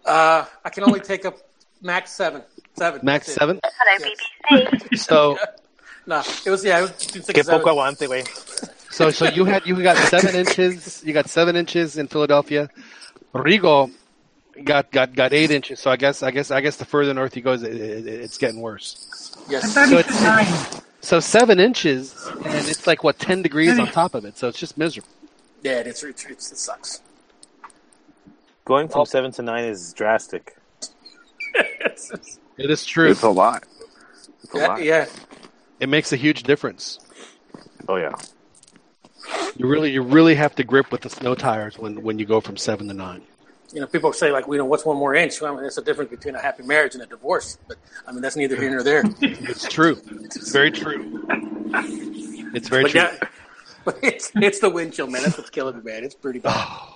[0.05, 1.39] Uh, I can only take up
[1.81, 2.43] max seven.
[2.79, 2.99] Seven.
[3.03, 3.59] Max That's seven.
[3.63, 4.09] Hello,
[4.69, 4.97] BBC.
[5.07, 5.37] So
[6.07, 6.79] No, it was yeah.
[6.79, 8.23] It was between six Que and poco aguante, güey.
[8.91, 11.03] So so you had you got seven inches.
[11.05, 12.69] You got seven inches in Philadelphia.
[13.35, 13.91] Rigo
[14.63, 15.79] got got got eight inches.
[15.79, 18.37] So I guess I guess I guess the further north he goes, it, it, it's
[18.37, 19.35] getting worse.
[19.49, 19.73] Yes.
[19.73, 22.13] So he it's- So seven inches,
[22.43, 24.37] and it's like what ten degrees on top of it.
[24.37, 25.07] So it's just miserable.
[25.63, 27.01] Yeah, it's, it's, it's it sucks.
[28.65, 30.55] Going from seven to nine is drastic.
[32.59, 33.09] It's- it's- It is true.
[33.11, 33.63] It's a lot.
[34.43, 34.83] It's a yeah, lot.
[34.83, 35.05] yeah.
[35.79, 36.99] It makes a huge difference.
[37.87, 38.13] Oh yeah.
[39.55, 42.41] You really you really have to grip with the snow tires when when you go
[42.41, 43.21] from seven to nine.
[43.71, 45.39] You know, people say like, you know, what's one more inch?
[45.41, 47.57] Well, I mean, that's the difference between a happy marriage and a divorce.
[47.67, 49.03] But I mean, that's neither here nor there.
[49.21, 50.01] It's true.
[50.23, 51.23] It's very true.
[52.55, 53.01] It's very But true.
[53.01, 53.15] yeah,
[53.85, 55.21] but it's it's the wind chill, man.
[55.23, 56.03] That's what's killing me, man.
[56.03, 56.55] It's pretty bad.
[56.57, 56.95] Oh.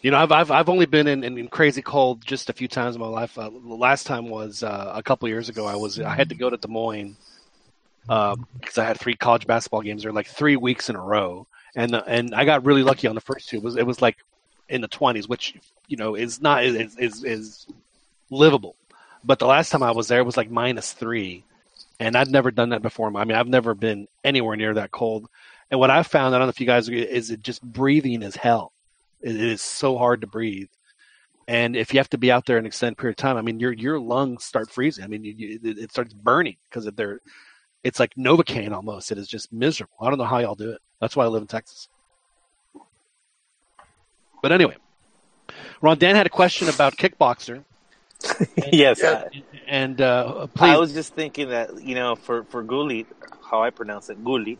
[0.00, 2.68] You know, I've I've I've only been in, in, in crazy cold just a few
[2.68, 3.36] times in my life.
[3.36, 5.66] Uh, the last time was uh, a couple years ago.
[5.66, 7.16] I was I had to go to Des Moines
[8.02, 11.92] because I had three college basketball games there, like three weeks in a row, and
[11.92, 13.56] the, and I got really lucky on the first two.
[13.56, 14.18] It was it was like
[14.68, 15.56] in the twenties, which
[15.88, 17.66] you know is not is, is is
[18.30, 18.76] livable.
[19.24, 21.42] But the last time I was there, it was like minus three,
[21.98, 23.14] and I'd never done that before.
[23.16, 25.28] I mean, I've never been anywhere near that cold.
[25.72, 28.36] And what I found, I don't know if you guys is it just breathing is
[28.36, 28.72] hell.
[29.20, 30.68] It it is so hard to breathe.
[31.46, 33.58] And if you have to be out there an extended period of time, I mean,
[33.58, 35.04] your your lungs start freezing.
[35.04, 37.20] I mean, you, you, it it starts burning because they're,
[37.82, 39.10] it's like Novocaine almost.
[39.10, 39.96] It is just miserable.
[40.00, 40.80] I don't know how y'all do it.
[41.00, 41.88] That's why I live in Texas.
[44.42, 44.76] But anyway,
[45.80, 47.64] Ron Dan had a question about kickboxer,
[48.72, 49.24] yes, Yeah.
[49.32, 53.06] I, and uh, please, I was just thinking that you know, for for Guli,
[53.48, 54.58] how I pronounce it, Guli,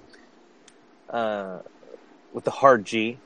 [1.11, 1.61] uh,
[2.33, 3.18] with the hard G.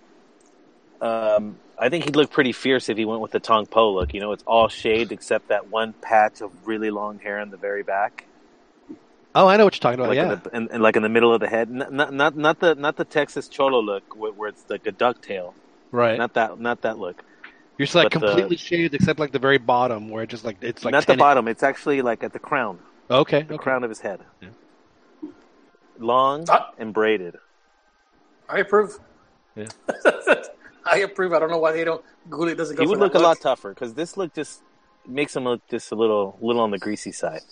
[1.03, 4.15] Um, I think he'd look pretty fierce if he went with the Tong Po look.
[4.15, 7.57] You know, it's all shaved except that one patch of really long hair in the
[7.57, 8.27] very back,
[9.35, 10.09] oh, I know what you're talking about.
[10.11, 11.69] like yeah, the, and, and like in the middle of the head.
[11.71, 14.93] Not not not, not the not the Texas Cholo look where, where it's like a
[14.93, 15.55] ducktail.
[15.91, 16.17] right.
[16.17, 17.25] Not that not that look.
[17.79, 20.45] You're just like but the- completely shaved except like the very bottom where it just
[20.45, 21.49] like it's like not the 10 bottom.
[21.49, 22.79] It's actually like at the crown,
[23.11, 23.63] Okay, the okay.
[23.63, 24.21] crown of his head.
[24.41, 24.51] Yeah.
[25.99, 26.71] Long Ah.
[26.79, 27.37] and braided.
[28.49, 28.99] I approve.
[29.57, 29.67] Yeah.
[30.85, 31.33] I approve.
[31.33, 32.05] I don't know why they don't.
[32.29, 32.83] Gulli doesn't go.
[32.83, 34.63] He for would that look a lot tougher because this look just
[35.07, 37.43] makes him look just a little, little on the greasy side.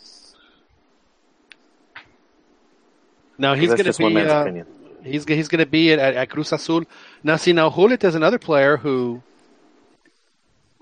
[3.39, 4.67] Now he's going just to one be man's uh, opinion.
[5.03, 6.85] he's he's going to be at, at Cruz Azul.
[7.23, 9.23] Now, see, now Hulit is another player who,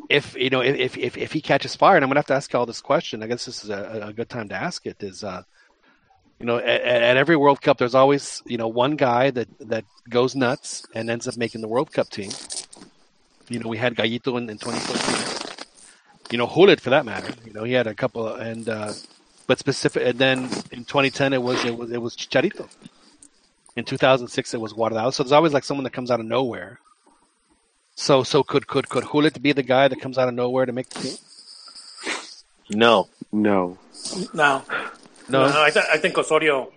[0.09, 2.35] if you know, if if if he catches fire, and I'm going to have to
[2.35, 3.23] ask you all this question.
[3.23, 5.03] I guess this is a, a good time to ask it.
[5.03, 5.43] Is uh,
[6.39, 9.85] you know, at, at every World Cup, there's always you know one guy that that
[10.09, 12.31] goes nuts and ends up making the World Cup team.
[13.49, 15.57] You know, we had Gallito in, in 2014.
[16.31, 17.33] You know, Hulit for that matter.
[17.45, 18.93] You know, he had a couple, and uh,
[19.47, 20.07] but specific.
[20.07, 20.39] And then
[20.71, 22.69] in 2010, it was it was it was Chicharito.
[23.75, 25.13] In 2006, it was Guardado.
[25.13, 26.79] So there's always like someone that comes out of nowhere.
[27.95, 30.73] So so could could could Hulit be the guy that comes out of nowhere to
[30.73, 31.17] make the team?
[32.71, 33.79] No, No.
[34.35, 34.63] No,
[35.29, 35.49] No.
[35.49, 35.63] no.
[35.63, 36.73] I, th- I think Osorio,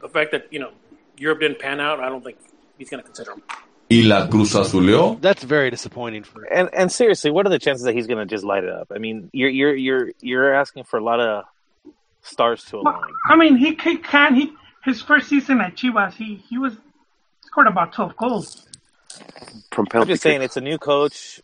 [0.00, 0.70] the fact that you know
[1.18, 2.36] Europe didn't pan out, I don't think
[2.78, 3.42] he's going to consider him.
[3.90, 5.20] y la Cruz Azuleó.
[5.20, 6.44] That's very disappointing for.
[6.44, 8.90] And and seriously, what are the chances that he's going to just light it up?
[8.94, 11.44] I mean, you're you're you're you're asking for a lot of
[12.22, 13.10] stars to Well, align.
[13.28, 14.52] I mean, he can, can he
[14.84, 16.74] his first season at Chivas, he he was
[17.42, 18.66] scored about twelve goals.
[19.72, 21.40] From I'm just saying, it's a new coach,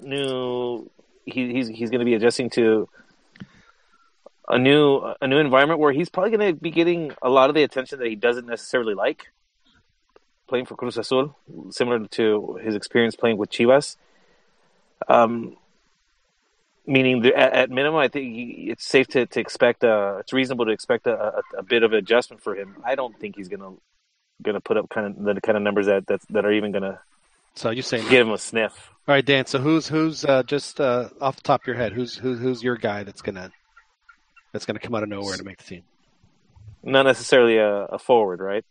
[0.00, 0.88] new.
[1.24, 2.88] He, he's he's going to be adjusting to
[4.48, 7.54] a new a new environment where he's probably going to be getting a lot of
[7.54, 9.26] the attention that he doesn't necessarily like.
[10.48, 11.36] Playing for Cruz Azul,
[11.70, 13.96] similar to his experience playing with Chivas.
[15.08, 15.56] Um,
[16.86, 19.82] meaning the, at, at minimum, I think he, it's safe to, to expect.
[19.84, 22.76] Uh, it's reasonable to expect a, a, a bit of adjustment for him.
[22.84, 23.80] I don't think he's going to
[24.42, 26.72] going to put up kind of the kind of numbers that that, that are even
[26.72, 26.98] going to
[27.54, 28.08] So you saying?
[28.08, 28.90] give him a sniff.
[29.08, 29.46] All right, Dan.
[29.46, 31.92] So who's who's uh, just uh, off the top of your head?
[31.92, 33.50] Who's who's who's your guy that's gonna
[34.52, 35.82] that's gonna come out of nowhere to make the team?
[36.82, 38.64] Not necessarily a, a forward, right?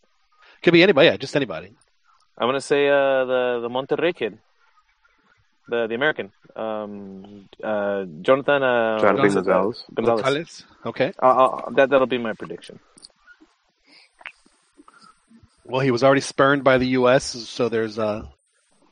[0.63, 1.07] Could be anybody.
[1.07, 1.71] Yeah, just anybody.
[2.37, 4.37] I'm gonna say uh, the the Monterrey kid,
[5.67, 9.33] the the American, um, uh, Jonathan uh, Jonathan Gonzalez.
[9.33, 9.83] Gonzalez.
[9.93, 10.21] Gonzalez.
[10.23, 10.65] Gonzalez.
[10.85, 11.13] Okay.
[11.21, 12.79] Uh, uh, that that'll be my prediction.
[15.63, 18.23] Well, he was already spurned by the U.S., so there's uh,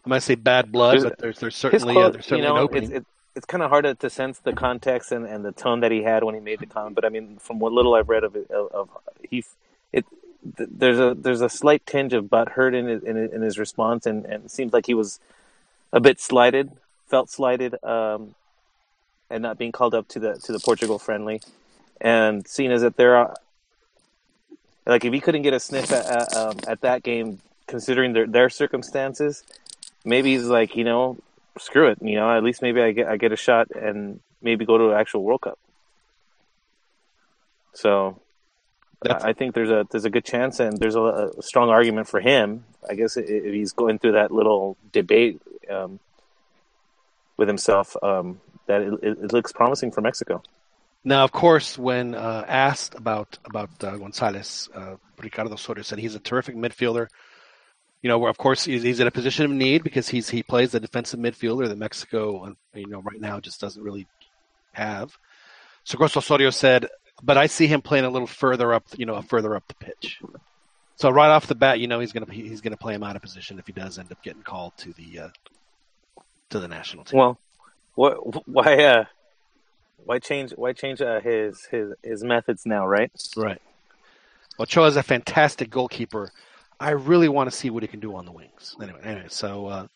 [0.05, 2.29] I might say bad blood, There's- but there's there's His certainly uh, quote, there's you
[2.29, 2.83] certainly an opening.
[2.83, 5.91] it's it, it's kind of hard to, sense the context and, and the tone that
[5.91, 6.95] he had when he made the comment.
[6.95, 8.89] But I mean, from what little I've read of it, of, of
[9.29, 9.43] he,
[9.93, 10.05] it
[10.57, 14.05] th- there's a there's a slight tinge of butthurt in his, in, in his response,
[14.05, 15.19] and, and it seems like he was
[15.93, 16.71] a bit slighted,
[17.07, 18.35] felt slighted, um,
[19.29, 21.41] and not being called up to the to the Portugal friendly,
[22.01, 23.35] and seeing as that there are
[24.85, 28.27] like if he couldn't get a sniff at at, um, at that game, considering their
[28.27, 29.43] their circumstances,
[30.03, 31.17] maybe he's like you know
[31.57, 34.65] screw it, you know at least maybe I get I get a shot and maybe
[34.65, 35.59] go to an actual World Cup.
[37.73, 38.19] So
[39.01, 42.07] That's- I think there's a there's a good chance, and there's a, a strong argument
[42.07, 42.65] for him.
[42.89, 45.99] I guess if he's going through that little debate um,
[47.37, 50.41] with himself, um, that it, it, looks promising for Mexico.
[51.03, 56.15] Now, of course, when uh, asked about about uh, Gonzalez, uh, Ricardo Soria said he's
[56.15, 57.07] a terrific midfielder.
[58.01, 60.41] You know, where of course he's, he's in a position of need because he's he
[60.41, 64.07] plays the defensive midfielder that Mexico, you know, right now just doesn't really
[64.71, 65.17] have.
[65.83, 66.87] So Grosso Osorio said,
[67.21, 70.21] but I see him playing a little further up, you know, further up the pitch.
[70.95, 73.21] So right off the bat, you know, he's gonna he's gonna play him out of
[73.21, 75.29] position if he does end up getting called to the uh,
[76.49, 77.19] to the national team.
[77.19, 77.39] Well,
[77.95, 79.05] what why uh
[80.05, 83.11] why change why change uh, his his his methods now, right?
[83.35, 83.61] Right.
[84.59, 86.31] Ochoa is a fantastic goalkeeper.
[86.79, 88.75] I really want to see what he can do on the wings.
[88.81, 89.87] Anyway, anyway so uh,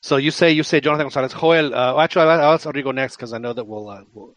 [0.00, 1.32] so you say you say Jonathan Gonzalez.
[1.32, 4.34] Joel, uh, actually, I'll I'll ask Rodrigo next because I know that we'll, uh, we'll.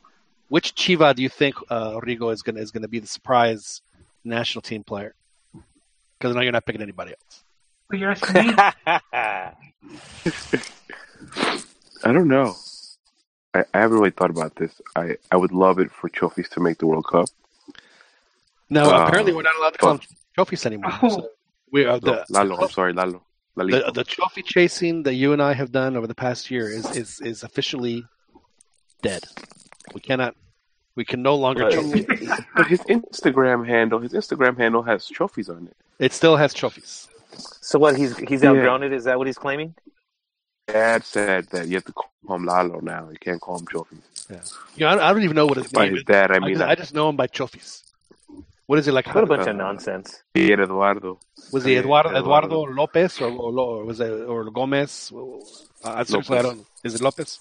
[0.48, 3.82] Which Chiva do you think uh, Rodrigo is gonna is gonna be the surprise
[4.24, 5.14] national team player?
[6.18, 7.44] Because I know you're not picking anybody else.
[7.90, 8.54] But you're asking me.
[12.04, 12.56] I don't know.
[13.54, 14.80] I, I haven't really thought about this.
[14.96, 17.30] I, I would love it for Chofis to make the World Cup.
[18.70, 20.02] No, Uh, apparently we're not allowed to call him
[20.38, 20.92] Chofis anymore.
[21.02, 21.10] Oh.
[21.10, 21.30] So
[21.72, 23.24] we are No, the, Lalo, I'm sorry, Lalo.
[23.56, 23.94] the Lalito.
[23.94, 27.20] the trophy chasing that you and I have done over the past year is is,
[27.22, 28.06] is officially
[29.02, 29.24] dead.
[29.94, 30.36] We cannot.
[30.96, 31.64] We can no longer.
[31.66, 31.74] Right.
[31.74, 32.06] trophy.
[32.56, 35.78] but his Instagram handle, his Instagram handle has Chofis on it.
[36.00, 37.08] It still has Chofis.
[37.62, 38.50] so what he's he's Yeah.
[38.52, 38.94] outgrown it?
[38.94, 39.76] Is that what he's claiming?
[40.68, 43.10] Dad said that you have to call him Lalo now.
[43.10, 44.30] You can't call him Chofis.
[44.30, 44.38] Yeah.
[44.76, 46.06] You know, I, I don't even know what his By name his is.
[46.06, 47.84] dad, I I mean just, I just know him by Chofis.
[48.70, 49.08] What is it like?
[49.16, 50.22] What a bunch Uh, of nonsense.
[50.32, 51.20] Pierre Eduardo.
[51.52, 52.48] Was it Yeah, Eduardo, Eduardo.
[52.48, 55.12] Eduardo Lopez or, or, or was it or Gomez?
[55.12, 55.40] Uh,
[55.84, 56.64] I seriously, I don't.
[56.84, 57.40] Is it Lopez?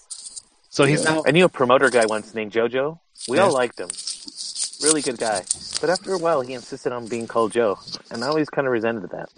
[0.71, 1.23] So he's now.
[1.27, 2.99] I knew a promoter guy once named JoJo.
[3.29, 3.91] We all liked him.
[4.83, 5.45] Really good guy.
[5.83, 7.79] But after a while, he insisted on being called Joe,
[8.11, 9.29] and I always kind of resented that.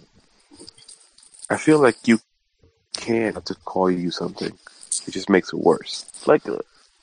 [1.49, 2.19] I feel like you
[2.95, 4.53] can't just call you something.
[5.07, 6.05] It just makes it worse.
[6.25, 6.43] Like,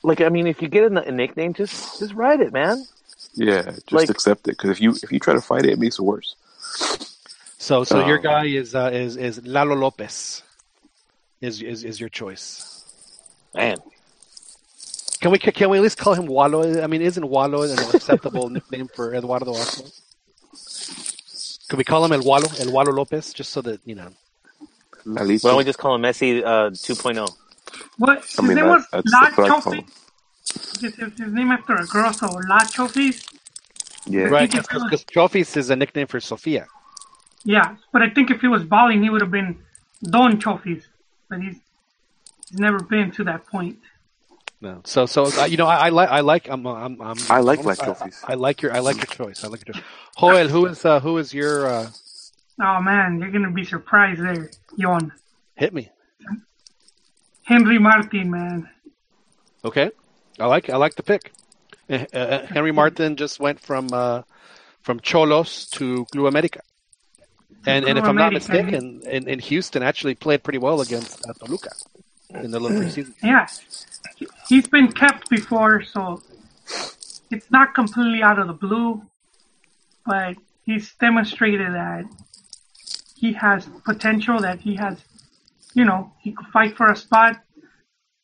[0.02, 2.86] like I mean, if you get a, a nickname, just just write it, man.
[3.34, 4.52] Yeah, just Like- accept it.
[4.52, 6.34] Because if you if you try to fight it, it makes it worse.
[7.58, 10.42] So so your Um, guy is uh, is is Lalo Lopez.
[11.40, 12.84] Is is is your choice?
[13.54, 13.76] Man,
[15.20, 16.82] Can we can we at least call him Guayo?
[16.82, 19.84] I mean, isn't Guayo an acceptable nickname for Eduardo also?
[21.68, 24.08] Could we call him El Guayo, El Guayo Lopez, just so that you know?
[25.06, 25.44] Lalito.
[25.44, 27.28] why don't we just call him Messi uh, 2.0?
[27.98, 28.24] What?
[28.38, 29.60] I mean, name that- was that's La
[30.54, 30.86] what I call Trophy.
[30.86, 33.26] His, his, his name after a girl, so La Chofis.
[34.06, 34.22] Yeah.
[34.22, 36.66] Right, think if it was- because Chofis is a nickname for Sofia.
[37.44, 39.58] Yeah, but I think if he was balling, he would have been
[40.02, 40.82] Don Chofis.
[41.30, 41.56] But he's
[42.50, 43.78] he's never been to that point.
[44.60, 47.40] No, so so uh, you know I, I like I like I'm I'm, I'm I
[47.40, 48.20] like almost- black trophies.
[48.26, 49.44] I, I like your I like your choice.
[49.44, 49.84] I like your choice.
[50.18, 51.90] Joel, who is uh, who is your uh,
[52.60, 54.50] Oh man, you're gonna be surprised there.
[54.76, 55.12] Yon.
[55.54, 55.90] Hit me.
[57.44, 58.68] Henry Martin, man.
[59.64, 59.90] Okay,
[60.40, 61.32] I like I like the pick.
[61.90, 64.22] Uh, Henry Martin just went from uh,
[64.80, 66.60] from Xolos to Club America,
[67.66, 68.52] and and if I'm not America.
[68.52, 71.70] mistaken, in, in Houston actually played pretty well against uh, Toluca
[72.30, 73.14] in the little preseason.
[73.22, 73.46] Yeah,
[74.48, 76.22] he's been kept before, so
[77.30, 79.02] it's not completely out of the blue,
[80.04, 82.04] but he's demonstrated that
[83.16, 84.98] he has potential, that he has,
[85.74, 87.40] you know, he could fight for a spot.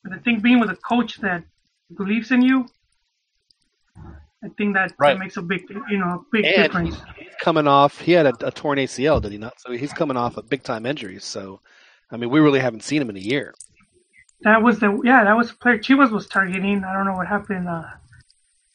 [0.02, 1.44] But I think being with a coach that
[1.96, 2.66] believes in you,
[4.42, 5.14] I think that, Right.
[5.14, 6.96] that makes a big, you know, big And difference.
[7.18, 8.00] he's coming off.
[8.00, 9.54] He had a, a torn ACL, did he not?
[9.60, 11.18] So he's coming off a big time injury.
[11.20, 11.60] So,
[12.10, 13.54] I mean, we really haven't seen him in a year.
[14.42, 16.84] That was the yeah, that was the player Chivas was targeting.
[16.84, 17.66] I don't know what happened.
[17.66, 17.84] Uh,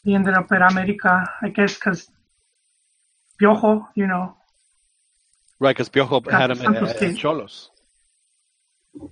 [0.03, 2.09] he ended up at America, I guess, because
[3.39, 4.35] Piojo, you know,
[5.59, 7.69] Right, because Piojo had him at, Santos at, Xolos.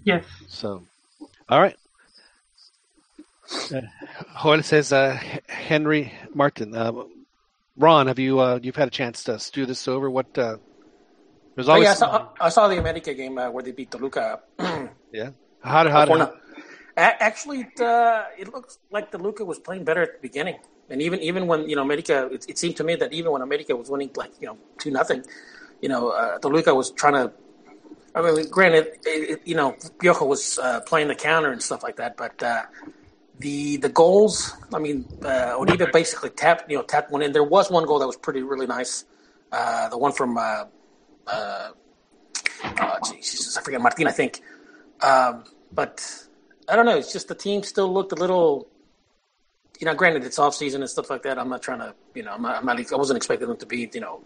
[0.04, 0.24] yes.
[0.48, 0.84] So,
[1.50, 1.76] all right.
[3.74, 3.82] Uh,
[4.42, 6.76] Joel says uh, Henry Martin.
[6.76, 7.04] Uh,
[7.78, 10.10] Ron, have you uh, you've had a chance to stew this over?
[10.10, 10.58] What uh,
[11.56, 14.42] there's Oh, yeah, I saw, I saw the America game uh, where they beat Toluca.
[15.12, 15.32] yeah.
[15.62, 16.34] How did how Four
[16.98, 20.58] Actually, it, uh, it looks like Toluca was playing better at the beginning,
[20.90, 23.44] and even even when you know America, it, it seemed to me that even when
[23.44, 25.24] America was winning like you know two nothing,
[25.80, 27.32] you know uh, Toluca was trying to.
[28.16, 31.98] I mean, granted, it, you know Piojo was uh, playing the counter and stuff like
[31.98, 32.64] that, but uh,
[33.40, 34.56] the the goals.
[34.74, 37.32] I mean, uh, Oribe basically tapped you know tapped one in.
[37.32, 39.06] There was one goal that was pretty really nice,
[39.52, 40.38] uh, the one from.
[40.38, 40.66] Uh,
[41.28, 41.70] uh,
[42.64, 44.42] oh, Jesus, I forget Martin, I think.
[45.02, 46.04] Um, but
[46.68, 46.98] I don't know.
[46.98, 48.68] It's just the team still looked a little.
[49.80, 51.38] You know, granted it's off season and stuff like that.
[51.38, 53.66] I'm not trying to, you know, I'm not, I'm not, I wasn't expecting them to
[53.68, 54.24] be, you know,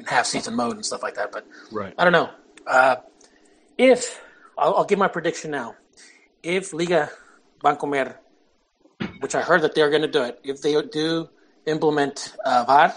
[0.00, 1.30] in half season mode and stuff like that.
[1.30, 1.94] But right?
[1.96, 2.30] I don't know.
[2.66, 2.96] Uh,
[3.78, 4.20] if
[4.58, 5.76] I'll, I'll give my prediction now,
[6.42, 7.08] if Liga
[7.62, 8.18] Bancomer,
[9.24, 11.30] which I heard that they're going to do it, if they do
[11.64, 12.92] implement uh, VAR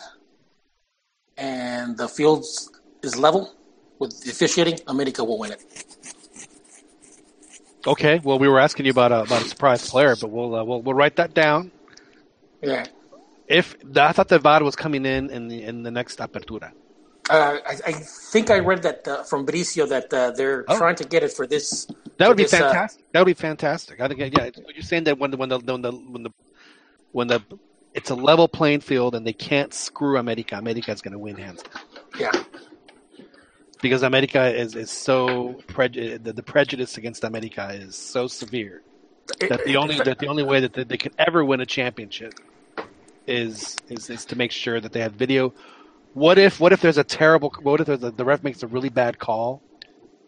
[1.38, 2.44] and the field
[3.02, 3.54] is level
[3.98, 5.62] with the officiating, America will win it.
[7.94, 8.20] Okay.
[8.22, 10.82] Well, we were asking you about a, about a surprise player, but we'll uh, we'll
[10.82, 11.72] we'll write that down.
[12.62, 12.84] Yeah.
[13.48, 16.74] If I thought the VAR was coming in in the in the next apertura.
[17.30, 20.78] Uh, I, I think I read that uh, from Brizio that uh, they're Oh.
[20.78, 21.88] trying to get it for this.
[22.18, 23.12] That would be this, uh, fantastic.
[23.12, 24.00] that would be fantastic.
[24.00, 24.50] I think yeah.
[24.74, 26.30] You're saying that when the when the when the when the
[27.12, 27.42] when the
[27.94, 30.58] it's a level playing field and they can't screw America.
[30.58, 31.64] America is going to win hands.
[32.20, 32.32] Yeah.
[33.82, 38.82] because America is, is so preju- the, the prejudice against America is so severe
[39.50, 42.34] that the only that the only way that they, they can ever win a championship
[43.28, 45.54] is, is is to make sure that they have video.
[46.18, 48.68] What if what if there's a terrible what if there's a, the ref makes a
[48.68, 49.62] really bad call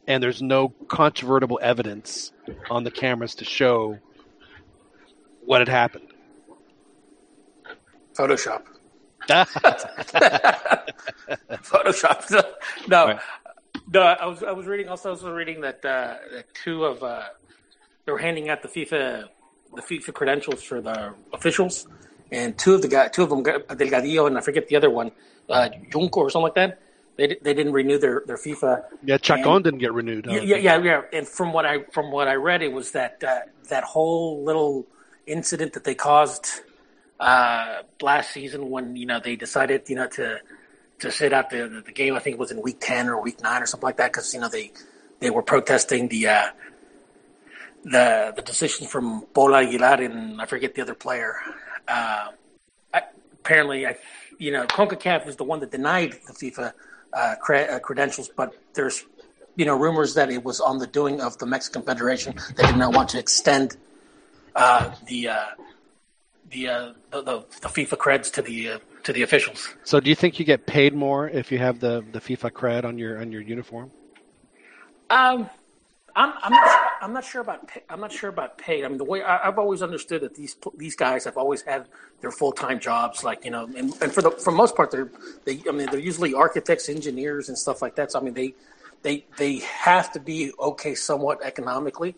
[0.05, 2.31] and there's no controvertible evidence
[2.69, 3.97] on the cameras to show
[5.45, 6.05] what had happened?
[8.15, 8.61] Photoshop.
[11.63, 12.43] Photoshop.
[12.87, 13.19] no, Right.
[13.91, 14.01] no.
[14.01, 17.23] I was I was reading also, I was reading that uh, that two of uh,
[18.05, 19.23] they were handing out the FIFA
[19.73, 21.87] the FIFA credentials for the officials,
[22.31, 24.91] and two of the guy two of them got Delgadillo and I forget the other
[24.91, 25.11] one,
[25.49, 26.81] uh, or something like that.
[27.17, 28.85] They they didn't renew their their FIFA.
[29.03, 30.25] Yeah, Chacon didn't get renewed.
[30.25, 31.01] Yeah, yeah, yeah, yeah.
[31.11, 34.87] And from what I from what I read, it was that uh, that whole little
[35.27, 36.61] incident that they caused
[37.19, 40.39] uh, last season when you know they decided you know to
[40.99, 42.15] to sit out the, the the game.
[42.15, 44.33] I think it was in week ten or week nine or something like that because
[44.33, 44.71] you know they
[45.19, 46.47] they were protesting the uh,
[47.83, 51.35] the the decision from Bola Aguilar and I forget the other player.
[51.85, 52.29] Uh,
[52.93, 53.01] I,
[53.33, 53.97] apparently, I
[54.39, 56.73] you know Concacaf is the one that denied the FIFA
[57.13, 59.05] uh, cre- uh, credentials, but there's
[59.55, 62.35] you know rumors that it was on the doing of the Mexican Federation.
[62.55, 63.77] They did not want to extend
[64.55, 65.45] uh, the, uh,
[66.49, 69.69] the, uh, the the the FIFA creds to the uh, to the officials.
[69.83, 72.85] So, do you think you get paid more if you have the, the FIFA cred
[72.85, 73.91] on your on your uniform?
[75.09, 75.49] Um,
[76.15, 78.83] I'm I'm not sure, I'm not sure about I'm not sure about pay.
[78.83, 81.87] I mean, the way I, I've always understood that these these guys have always had
[82.21, 85.09] their full time jobs, like you know, and, and for the for most part, they're
[85.45, 88.11] they I mean they're usually architects, engineers, and stuff like that.
[88.11, 88.53] So I mean they
[89.03, 92.15] they they have to be okay somewhat economically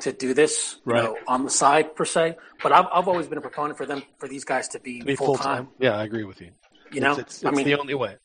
[0.00, 1.02] to do this, you Right.
[1.02, 2.36] know, on the side per se.
[2.62, 5.16] But I've I've always been a proponent for them for these guys to be, be
[5.16, 5.68] full time.
[5.78, 6.50] Yeah, I agree with you.
[6.92, 8.16] You know, it's, it's, I mean, the only way.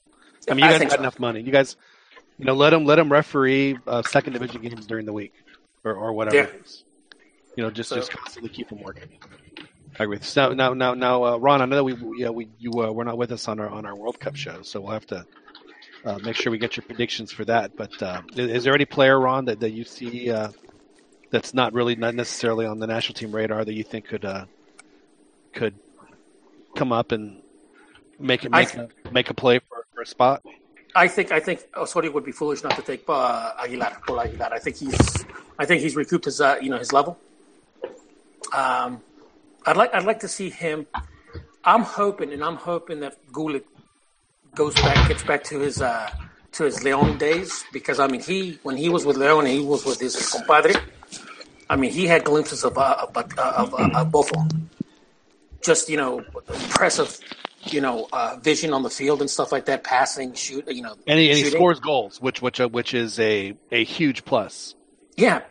[0.49, 0.99] I mean, you guys got so.
[0.99, 1.41] enough money.
[1.41, 1.75] You guys,
[2.37, 5.33] you know, let them let them referee uh, second division games during the week,
[5.83, 6.43] or, or whatever Yeah.
[6.43, 6.83] it is.
[7.55, 9.09] You know, just So- just constantly keep them working.
[9.99, 10.19] I agree.
[10.21, 13.05] So now now now uh, Ron, I know that we yeah we you uh, were
[13.05, 15.25] not with us on our on our World Cup show, so we'll have to
[16.03, 17.75] uh, make sure we get your predictions for that.
[17.77, 20.49] But uh, is, there any player, Ron, that, that you see uh,
[21.29, 24.45] that's not really not necessarily on the national team radar that you think could uh,
[25.53, 25.75] could
[26.75, 27.41] come up and
[28.19, 30.41] make it make a, make a play for, for a spot?
[30.95, 33.97] I think I think Osorio would be foolish not to take uh, Aguilar.
[34.05, 34.53] Paul Aguilar.
[34.53, 35.25] I think he's
[35.57, 37.17] I think he's recouped his uh, you know his level.
[38.53, 39.01] Um,
[39.65, 40.85] I'd like I'd like to see him.
[41.63, 43.65] I'm hoping and I'm hoping that Gullit
[44.53, 46.11] goes back gets back to his uh,
[46.53, 49.85] to his Leon days because I mean he when he was with Leon he was
[49.85, 50.75] with his compadre.
[51.69, 54.69] I mean he had glimpses of uh, of, uh, of, uh, them.
[55.61, 57.19] Just you know impressive
[57.65, 60.95] you know, uh, vision on the field and stuff like that, passing, shoot, you know,
[61.07, 64.75] And he, and he scores goals, which which uh, which is a a huge plus.
[65.15, 65.41] Yeah,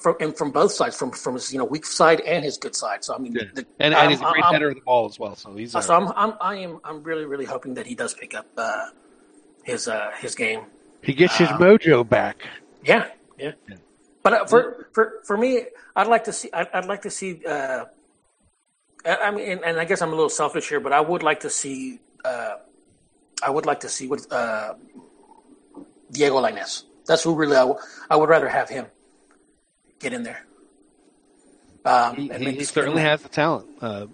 [0.00, 2.74] from and from both sides, from from his you know weak side and his good
[2.74, 3.04] side.
[3.04, 3.42] So I mean, Yeah.
[3.54, 5.36] the, And, and he's a great header of the ball as well.
[5.36, 8.14] So he's uh, So I'm, I'm I am I'm really really hoping that he does
[8.14, 8.86] pick up uh,
[9.62, 10.62] his uh, his game.
[11.02, 12.46] he gets his um, mojo back.
[12.82, 13.52] Yeah, yeah.
[14.22, 17.44] But uh, for for for me, I'd like to see I'd, I'd like to see.
[17.46, 17.84] Uh,
[19.04, 21.50] I mean, and, I guess I'm a little selfish here, but I would like to
[21.50, 22.00] see.
[22.24, 22.56] Uh,
[23.42, 24.74] I would like to see what uh,
[26.10, 26.84] Diego Lainez.
[27.06, 27.78] That's who really I, w-
[28.08, 28.86] I would rather have him
[29.98, 30.46] get in there.
[31.84, 33.68] Um, He, he, he certainly has the talent.
[33.80, 34.06] Uh,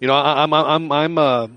[0.00, 1.48] you know, I, I'm I'm I'm uh,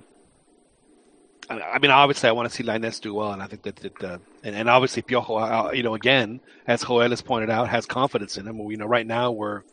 [1.50, 3.76] I I mean, obviously, I want to see Lainez do well, and I think that,
[3.78, 7.68] that uh, and, and obviously Piojo, uh, you know, again, as Joel has pointed out,
[7.68, 8.58] has confidence in him.
[8.72, 9.64] You know, right now we're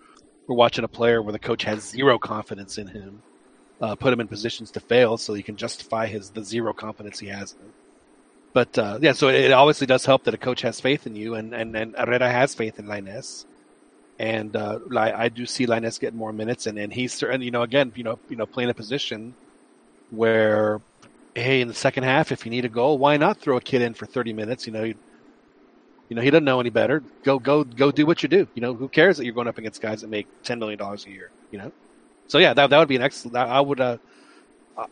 [0.47, 3.23] we're watching a player where the coach has zero confidence in him,
[3.81, 7.19] uh, put him in positions to fail, so he can justify his the zero confidence
[7.19, 7.55] he has.
[8.53, 11.35] But uh, yeah, so it obviously does help that a coach has faith in you,
[11.35, 13.47] and and, and Herrera has faith in Lainez
[14.19, 17.63] and uh, I, do see Lainez getting more minutes, and, and he's certainly, you know,
[17.63, 19.35] again, you know, you know, playing a position
[20.11, 20.81] where,
[21.35, 23.83] hey, in the second half, if you need a goal, why not throw a kid
[23.83, 24.67] in for thirty minutes?
[24.67, 24.93] You know,
[26.09, 27.03] you know, he doesn't know any better.
[27.23, 28.47] Go, go, go, do what you do.
[28.55, 31.07] You know, who cares that you're going up against guys that make ten million dollars
[31.07, 31.31] a year?
[31.51, 31.73] You know,
[32.27, 33.37] so yeah, that that would be an excellent.
[33.37, 33.99] I would, uh,
[34.77, 34.87] uh,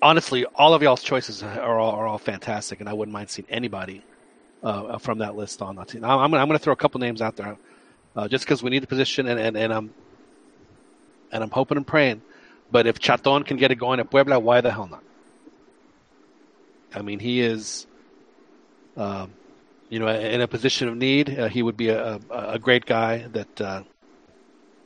[0.00, 3.48] honestly, all of y'all's choices are all, are all fantastic, and I wouldn't mind seeing
[3.50, 4.04] anybody
[4.62, 6.04] uh, from that list on that team.
[6.04, 7.56] I'm, I'm gonna, I'm gonna throw a couple names out there
[8.14, 9.94] uh, just because we need a position, and, and, and I'm
[11.32, 12.22] and I'm hoping and praying.
[12.70, 15.02] But if Chaton can get it going at Puebla, why the hell not?
[16.94, 17.86] I mean, he is,
[18.96, 19.32] um,
[19.88, 21.38] you know, in a position of need.
[21.38, 23.82] Uh, he would be a, a, great guy that uh,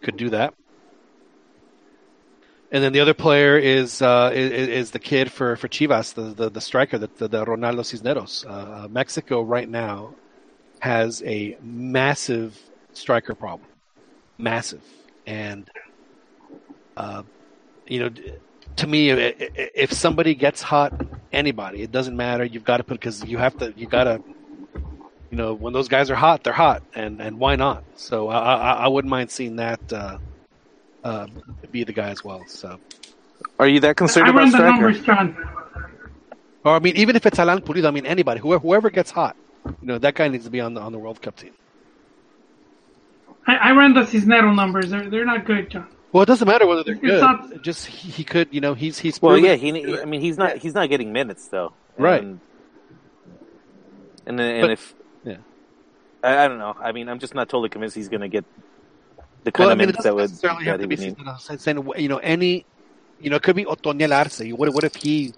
[0.03, 0.55] could do that.
[2.73, 6.23] And then the other player is uh, is, is the kid for, for Chivas, the,
[6.23, 8.45] the, the striker, the, the, the Ronaldo Cisneros.
[8.47, 10.15] Uh, Mexico right now
[10.81, 12.59] has a massive
[12.93, 13.69] striker problem,
[14.39, 14.83] massive,
[15.27, 15.69] and
[16.97, 17.23] uh,
[17.87, 18.11] you know,
[18.77, 20.93] to me, if somebody gets hot,
[21.33, 22.45] anybody, it doesn't matter.
[22.45, 24.23] You've got to put because you have to, you got to,
[25.31, 27.85] you know, when those guys are hot, they're hot, and and why not?
[27.97, 30.19] So I I, I wouldn't mind seeing that uh,
[31.05, 31.27] uh,
[31.71, 32.45] be the guy as well.
[32.47, 32.79] So,
[33.59, 34.73] Are you that concerned I about ran the striker?
[34.73, 35.37] numbers, John.
[36.65, 39.37] or I mean, even if it's Alan Pulido, I mean, anybody, whoever, whoever gets hot,
[39.67, 41.53] you know, that guy needs to be on the on the World Cup team.
[43.47, 44.91] I, I ran the Cisnero numbers.
[44.91, 45.87] They're they're not good, John.
[46.13, 47.21] Well, it doesn't matter whether they're It's good.
[47.21, 49.69] not- just he, he could, you know, he's he's Well, yeah, he.
[50.01, 50.57] I mean, he's not.
[50.59, 51.73] He's not getting minutes though.
[51.97, 52.21] Right.
[52.23, 52.41] And,
[54.27, 55.00] and, and But- if yeah.
[56.23, 56.75] I, I don't know.
[56.81, 58.45] I mean, I'm just not totally convinced he's going to get
[59.45, 61.17] the kind Well, I of mean, it minutes that would necessarily have to be need.
[61.59, 62.67] Saying, you know, any,
[63.21, 64.41] you know, it could be Otoniel Arce.
[64.57, 65.33] What, what if he,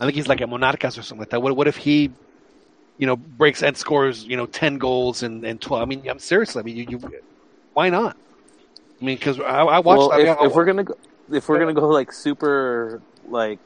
[0.00, 1.42] I think he's like a Monarcas or something like that.
[1.42, 2.10] What, what if he,
[2.98, 5.82] you know, breaks and scores, you know, 10 goals and, and 12?
[5.82, 7.00] I mean, I'm seriously, I mean, you, you
[7.74, 8.16] why not?
[9.00, 10.94] I mean, because I, I watched, Well, I mean, if, I- if we're gonna go,
[11.32, 13.58] if we're gonna go like super like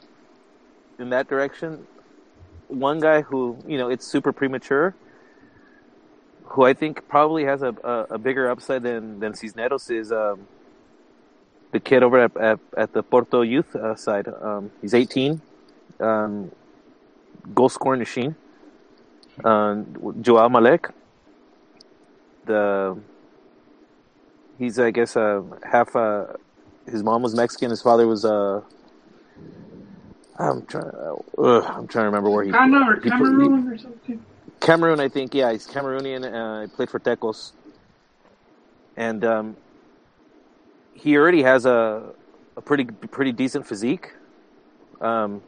[0.99, 1.87] in that direction,
[2.67, 4.95] one guy who you know it's super premature,
[6.49, 10.47] who I think probably has a a, a bigger upside than than Cisneros is um,
[11.71, 14.27] the kid over at at, at the Porto youth uh, side.
[14.27, 15.41] Um, he's 18,
[15.99, 16.51] um,
[17.53, 18.35] goal scoring machine.
[19.43, 19.85] Um,
[20.21, 20.91] Joao Maleck,
[22.45, 22.97] the
[24.57, 25.95] he's I guess uh, half.
[25.95, 26.25] Uh,
[26.85, 27.69] his mom was Mexican.
[27.69, 28.25] His father was.
[28.25, 28.61] Uh,
[30.39, 30.91] I'm trying.
[31.37, 32.51] Uh, I'm trying to remember where he.
[32.51, 34.25] Ghana or he- he- Cameroon or something.
[34.59, 35.33] Cameroon, I think.
[35.33, 36.23] Yeah, he's Cameroonian.
[36.25, 37.51] Uh, played for Tecos,
[38.97, 39.57] and um,
[40.93, 42.13] he already has a
[42.57, 44.11] a pretty pretty decent physique.
[45.01, 45.41] Um,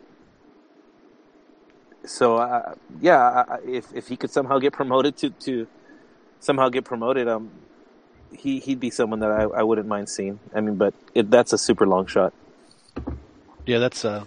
[2.05, 5.67] so uh, yeah, I- if if he could somehow get promoted to to
[6.39, 7.51] somehow get promoted, um,
[8.31, 10.39] he he'd be someone that I, I wouldn't mind seeing.
[10.55, 12.33] I mean, but it, that's a super long shot.
[13.65, 14.23] yeah, that's, uh,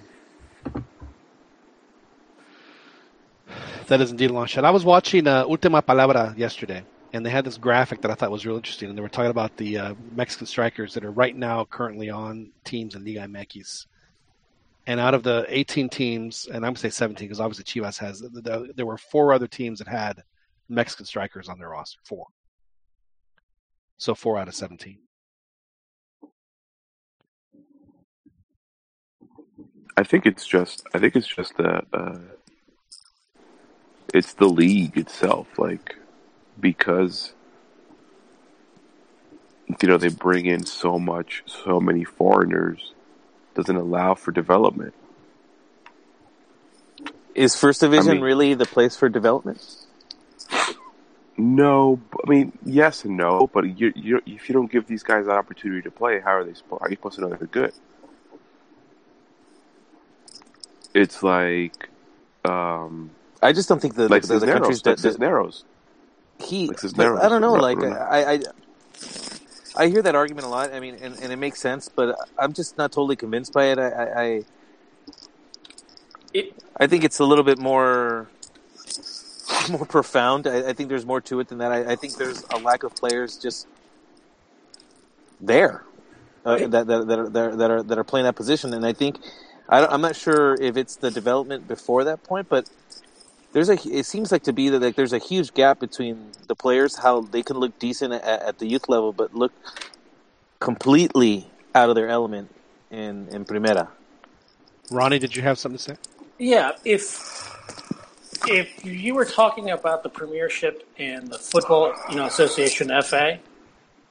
[3.89, 4.65] that is indeed a long shot.
[4.65, 8.31] I was watching uh, Ultima Palabra yesterday, and they had this graphic that I thought
[8.31, 11.37] was real interesting, and they were talking about the uh, Mexican strikers that are right
[11.37, 13.87] now currently on teams in Liga MX.
[14.87, 17.99] And out of the 18 teams, and I'm going to say 17 because obviously Chivas
[17.99, 20.23] has, the, the, there were four other teams that had
[20.69, 21.99] Mexican strikers on their roster.
[22.05, 22.27] Four.
[23.97, 24.99] So four out of 17.
[29.97, 30.87] I think it's just.
[30.93, 31.83] I think it's just the.
[31.93, 32.19] Uh,
[34.15, 35.97] it's the league itself, like
[36.59, 37.35] because
[39.83, 42.95] you know they bring in so much, so many foreigners,
[43.55, 44.95] doesn't allow for development.
[47.35, 49.61] Is First Division I mean- really the place for development?
[51.37, 55.27] No, I mean yes and no, but you, you if you don't give these guys
[55.27, 56.55] an opportunity to play, how are they?
[56.71, 57.73] How are you supposed to know they're good?
[60.95, 61.89] It's like,
[62.45, 63.11] um,
[63.45, 65.65] I just don't think the like the, the countries Cisneros, like that, that Cisneros.
[66.41, 66.69] he.
[66.69, 67.57] Like but I don't know.
[67.57, 68.41] Like I, I,
[69.77, 70.73] I hear that argument a lot.
[70.75, 73.79] I mean, and, and it makes sense, but I'm just not totally convinced by it.
[73.79, 74.45] I, I, I,
[76.35, 78.29] It, I think it's a little bit more,
[79.71, 80.47] more profound.
[80.47, 81.73] I, I think there's more to it than that.
[81.73, 83.69] I, I think there's a lack of players just
[85.41, 85.85] there
[86.45, 88.87] uh, that, that, that, are, that, are, that are that are playing that position, and
[88.87, 89.19] I think
[89.69, 92.71] I don't, I'm not sure if it's the development before that point, but
[93.55, 96.55] there's a it seems like to be that like there's a huge gap between the
[96.55, 99.53] players how they can look decent at, at the youth level but look
[100.61, 102.55] completely out of their element
[102.91, 103.89] in in primera
[104.91, 105.97] Ronnie, did you have something to say?
[106.39, 107.53] yeah, if
[108.47, 113.39] if you were talking about the Premiership and the Football, you know, Association FA,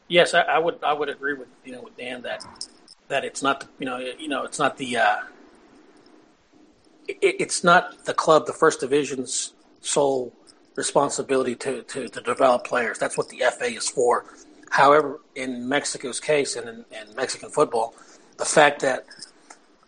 [0.08, 2.46] yes, I, I would I would agree with you know with Dan that
[3.10, 5.33] that it's not the, you know you know it's not the uh, it,
[7.08, 10.34] it's not the club, the first division's sole
[10.76, 12.98] responsibility to, to, to develop players.
[12.98, 14.26] That's what the FA is for.
[14.70, 17.94] However, in Mexico's case and in, in Mexican football,
[18.38, 19.06] the fact that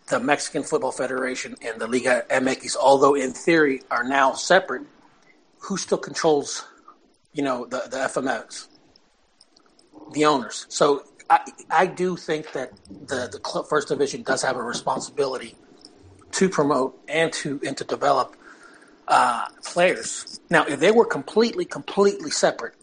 [0.08, 4.82] the Mexican Football Federation and the Liga MX, although in theory are now separate,
[5.58, 6.64] who still controls,
[7.32, 8.68] you know, the, the FMX?
[10.12, 10.66] The owners.
[10.68, 11.40] So I,
[11.70, 15.56] I do think that the, the club first division does have a responsibility
[16.36, 18.36] to promote and to and to develop
[19.08, 20.40] uh, players.
[20.50, 22.74] Now, if they were completely, completely separate,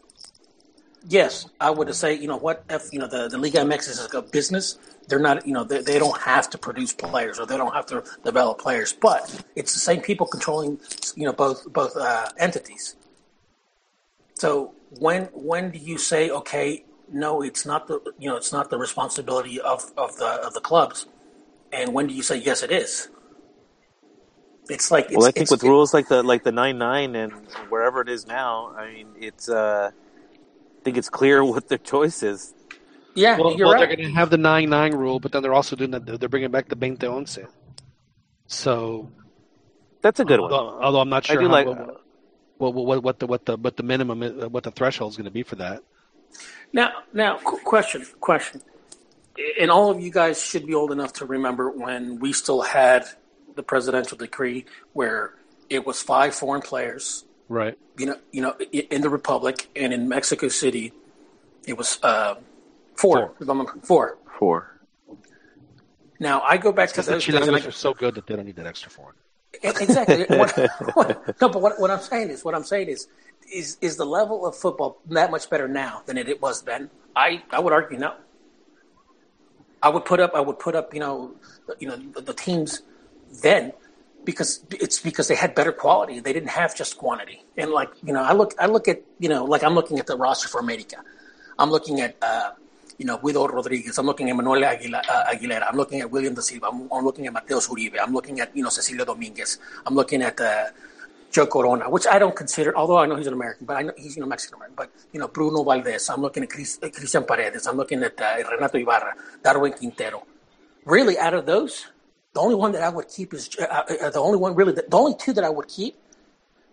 [1.08, 4.08] yes, I would say, you know what, if you know the the Liga MX is
[4.12, 4.76] a business,
[5.06, 7.86] they're not, you know, they, they don't have to produce players or they don't have
[7.86, 10.80] to develop players, but it's the same people controlling,
[11.14, 12.96] you know, both both uh, entities.
[14.34, 18.70] So when when do you say, okay, no, it's not the you know it's not
[18.70, 21.06] the responsibility of, of the of the clubs,
[21.72, 23.10] and when do you say yes, it is?
[24.68, 27.32] It's like it's, well i think it's, with rules like the like the 9-9 and
[27.68, 32.22] wherever it is now i mean it's uh i think it's clear what their choice
[32.22, 32.54] is
[33.14, 33.88] yeah, Well, you're well right.
[33.88, 36.04] they're going to have the 9 9 rule, but then they're also doing that.
[36.04, 37.38] They're bringing back the 20 once.
[38.46, 39.10] So,
[40.02, 42.86] that's a good one although, although I'm not I sure do how, like- what, what,
[42.86, 45.30] what, what the what the what the minimum is, what the threshold is going to
[45.30, 45.82] be for that.
[46.72, 48.62] Now, now, question, question.
[49.60, 53.06] And all of you guys should be old enough to remember when we still had
[53.54, 55.34] the presidential decree where
[55.70, 57.24] it was five foreign players.
[57.48, 57.78] Right.
[57.98, 60.92] You know, you know, in the Republic and in Mexico City,
[61.66, 62.34] it was uh,
[62.96, 63.32] four.
[63.40, 64.18] if I'm- Four.
[64.38, 64.80] Four.
[66.20, 67.34] Now I go back to Because the those days.
[67.34, 69.16] and I- Chilangos are so good that they don't need that extra foreign.
[69.62, 70.24] Exactly.
[70.36, 70.50] what,
[70.94, 73.06] what, no, but what, what I'm saying is, what I'm saying is,
[73.52, 76.90] is is the level of football that much better now than it, it was then?
[77.14, 78.14] I, I would argue no.
[79.82, 81.34] I would put up I would put up you know
[81.78, 82.82] you know the, the teams
[83.42, 83.72] then
[84.24, 86.20] because it's because they had better quality.
[86.20, 87.44] They didn't have just quantity.
[87.56, 90.06] And like you know I look I look at you know like I'm looking at
[90.06, 90.96] the roster for America.
[91.58, 92.50] I'm looking at uh,
[92.98, 93.98] you know Guido Rodriguez.
[93.98, 95.66] I'm looking at Manuel Aguila, uh, Aguilera.
[95.68, 96.66] I'm looking at William Da Silva.
[96.66, 97.96] I'm, I'm looking at Mateus Uribe.
[98.00, 99.58] I'm looking at you know Cecilio Dominguez.
[99.86, 100.66] I'm looking at uh,
[101.30, 103.92] Joe Corona, which I don't consider, although I know he's an American, but I know
[103.96, 104.76] he's you know Mexican American.
[104.76, 106.08] But you know Bruno Valdez.
[106.08, 107.66] I'm looking at Chris, uh, Paredes.
[107.66, 110.26] I'm looking at uh, Renato Ibarra, Darwin Quintero.
[110.84, 111.86] Really, out of those,
[112.34, 114.72] the only one that I would keep is uh, uh, the only one really.
[114.72, 115.96] The, the only two that I would keep,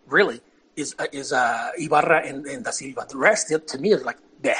[0.07, 0.41] really,
[0.75, 3.05] is uh, is uh, Ibarra and, and Da Silva.
[3.07, 4.55] The rest, to me, is like bleh.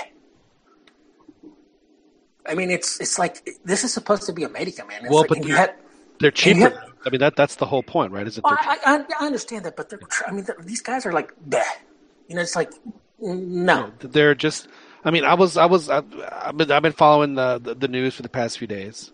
[2.47, 5.01] I mean, it's it's like this is supposed to be America, man.
[5.05, 5.73] It's Well, like, but you they're- had
[6.19, 6.69] They're cheaper.
[6.69, 8.27] have- I mean, that that's the whole point, right?
[8.27, 11.11] Is that Well, I, I, I understand that, but they're, I mean, these guys are
[11.11, 11.63] like, bleh.
[12.27, 12.71] you know, it's like,
[13.19, 13.91] no.
[13.99, 14.67] they're just.
[15.03, 17.87] I mean, I was I was I, I've been I've been following the, the the
[17.87, 19.11] news for the past few days.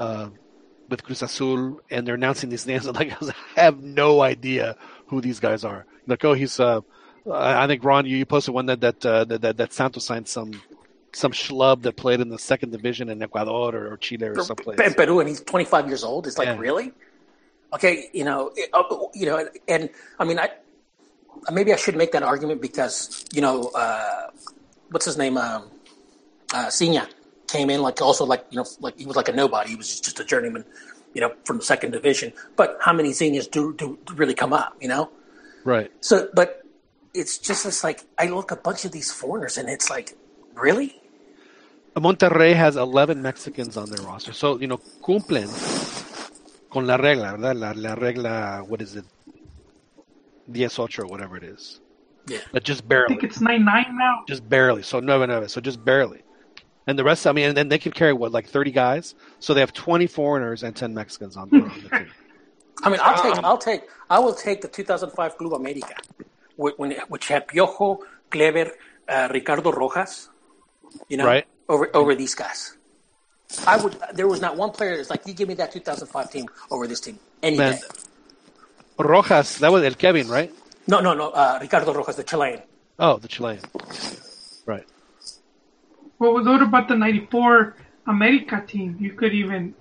[0.00, 0.30] Uh,
[0.88, 2.86] with Cruz Azul, and they're announcing these names.
[2.86, 3.12] I'm like,
[3.56, 4.76] I have no idea
[5.08, 5.86] who these guys are.
[6.06, 6.58] Like, oh, he's.
[6.60, 6.80] Uh,
[7.30, 10.28] I think Ron, you, you posted one that that, uh, that that that Santos signed
[10.28, 10.62] some
[11.12, 14.78] some schlub that played in the second division in Ecuador or, or Chile or someplace.
[14.80, 16.26] in Peru, and he's 25 years old.
[16.26, 16.58] It's like Yeah.
[16.58, 16.92] really,
[17.74, 18.82] okay, you know, it, uh,
[19.14, 20.50] you know, and I mean, I
[21.50, 24.28] maybe I should make that argument because you know, uh,
[24.90, 25.70] what's his name, um,
[26.54, 26.70] uh,
[27.48, 29.70] came in like also like you know like he was like a nobody.
[29.70, 30.64] He was just a journeyman,
[31.14, 32.32] you know, from the second division.
[32.56, 34.76] But how many seniors do do really come up?
[34.80, 35.10] You know,
[35.64, 35.90] Right.
[36.00, 36.62] so but
[37.14, 40.16] it's just it's like I look a bunch of these foreigners and it's like
[40.54, 40.94] really.
[41.96, 44.32] Monterrey has 11 Mexicans on their roster.
[44.32, 45.48] So, you know, cumplen
[46.70, 47.56] con la regla, ¿verdad?
[47.56, 49.04] La, la regla, what is it?
[50.54, 51.80] 18 or whatever it is.
[52.28, 52.38] Yeah.
[52.52, 53.08] But just I barely.
[53.08, 54.22] think it's nine nine now.
[54.28, 54.82] Just barely.
[54.82, 55.50] So, nueve, nueve.
[55.50, 56.22] So, just barely.
[56.88, 59.14] And the rest, I mean, and then they can carry, what, like 30 guys?
[59.40, 62.10] So they have 20 foreigners and 10 Mexicans on the, on the team.
[62.82, 65.92] I mean, I'll take, I'll take, I will take the 2005 Club America,
[66.56, 67.98] when, which had Piojo,
[68.30, 68.70] Kléber,
[69.06, 70.30] uh, Ricardo Rojas,
[71.10, 71.44] you know, Right.
[71.68, 72.78] over over these guys.
[73.66, 73.96] I would.
[74.14, 77.00] There was not one player that's like, you give me that 2005 team over this
[77.00, 77.72] team any Man.
[77.72, 77.80] day.
[78.98, 80.50] Rojas, that was El Kevin, right?
[80.86, 81.30] No, no, no.
[81.30, 82.62] Uh, Ricardo Rojas, the Chilean.
[82.98, 83.60] Oh, the Chilean.
[84.64, 84.86] Right.
[86.18, 87.74] What was what about the '94
[88.06, 88.96] America team?
[89.00, 89.74] You could even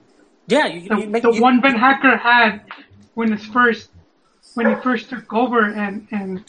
[0.48, 2.62] Yeah, you, the, you make the you- one Beenhakker had
[3.16, 3.90] when his first
[4.56, 6.44] when he first took over, and and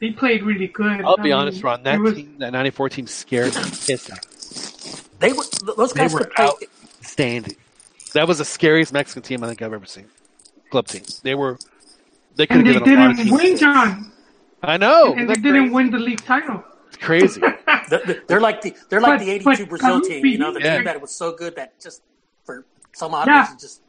[0.00, 1.02] they played really good.
[1.02, 1.82] I'll I be mean, honest, Ron.
[1.84, 4.26] That was- team, that 94 team scared the piss out.
[5.20, 5.44] They were
[5.76, 6.44] those They guys were could play.
[6.46, 7.56] outstanding.
[8.14, 10.06] That was the scariest Mexican team I think I've ever seen.
[10.70, 11.02] Club team.
[11.22, 11.58] They were.
[12.36, 13.42] They could and have they given a lot of didn't teams.
[13.42, 14.12] win, John.
[14.62, 15.14] I know.
[15.14, 15.74] and they didn't crazy.
[15.74, 16.64] win the league title.
[17.00, 17.40] It's crazy.
[17.90, 20.24] They're, they're like the they're like But- the '82 Brazil team.
[20.26, 20.76] You know, the Yeah.
[20.76, 22.02] team that was so good that just
[22.44, 23.40] for some odd Yeah.
[23.42, 23.82] reason just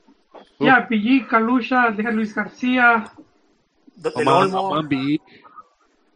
[0.59, 3.11] Yeah, Billy, Kalusha, they had Luis Garcia.
[3.97, 5.19] the, the Oman, Olmo, Oman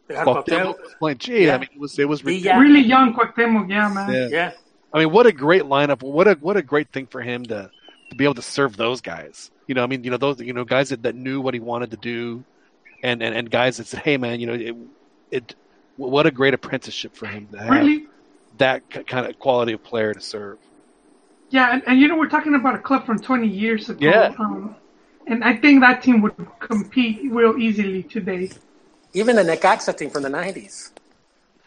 [0.08, 0.82] they had Cuauhtemoc Cuauhtemoc.
[0.82, 1.18] was playing.
[1.20, 1.56] Gee, Yeah.
[1.56, 2.36] I mean, it was it was Villa.
[2.38, 2.60] ridiculous.
[2.62, 4.12] Really young Cuauhtemoc, yeah, man.
[4.14, 4.28] Yeah.
[4.32, 4.52] Yeah,
[4.94, 6.02] I mean, what a great lineup!
[6.02, 7.70] What a what a great thing for him to
[8.10, 9.52] to be able to serve those guys.
[9.68, 11.60] You know, I mean, you know those you know guys that, that knew what he
[11.60, 12.44] wanted to do,
[13.04, 14.76] and, and and guys that said, "Hey, man, you know, it,
[15.32, 15.56] it
[15.98, 18.08] what a great apprenticeship for him to have Really?
[18.58, 20.58] that kind of quality of player to serve."
[21.50, 24.00] Yeah, and, and you know, we're talking about a club from 20 years ago.
[24.06, 24.34] Yeah.
[24.40, 24.76] Um,
[25.28, 28.50] and I think that team would compete real easily today.
[29.14, 30.92] even the Necaxa team from the '90s.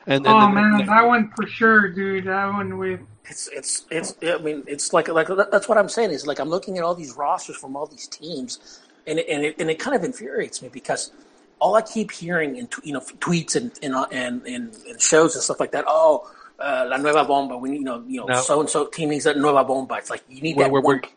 [0.06, 2.24] And, and Oh, then- man, that one for sure, dude.
[2.24, 3.00] That one with.
[3.30, 4.14] It's it's it's.
[4.22, 6.10] I mean, it's like like that's what I'm saying.
[6.12, 9.44] Is like I'm looking at all these rosters from all these teams, and it, and
[9.44, 11.12] it, and it kind of infuriates me because
[11.60, 15.34] all I keep hearing in tw- you know tweets and and and, and, and shows
[15.34, 15.84] and stuff like that.
[15.86, 17.56] Oh, uh, la nueva bomba.
[17.56, 18.40] We need you know you know No.
[18.40, 19.94] so and so team needs that nueva bomba.
[19.96, 21.08] It's like you need We're- that we're- we're-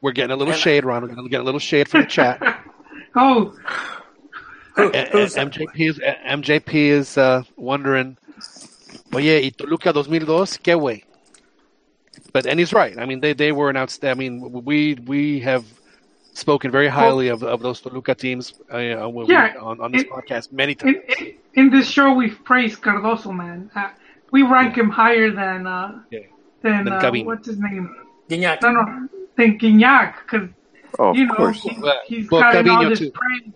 [0.00, 1.02] we're getting a little And- shade, Ron.
[1.02, 2.42] We're going to get a little shade from the chat.
[3.14, 3.54] Oh,
[4.74, 8.16] Who- who's and MJP is MJP is uh, wondering,
[9.14, 11.04] oye, y Toluca 2002, qué way?
[12.32, 12.98] But and he's right.
[12.98, 14.40] I mean, they, they were an outstanding.
[14.42, 15.64] I mean, we we have
[16.32, 20.10] spoken very highly of, of those Toluca teams uh, when we- on, on this it-
[20.10, 20.96] podcast many times.
[21.18, 23.70] in, in, in this show, we've praised Cardozo, man.
[23.74, 23.90] Uh,
[24.30, 26.20] we rank him higher than uh, Yeah.
[26.62, 27.94] than Than uh, what's his name?
[28.28, 28.62] Gignac?
[28.62, 30.48] No, no, than Gignac, because
[30.98, 31.62] Oh, you know course.
[31.62, 33.10] he, Well, he's well, gotten all Gavino this too.
[33.12, 33.52] praise.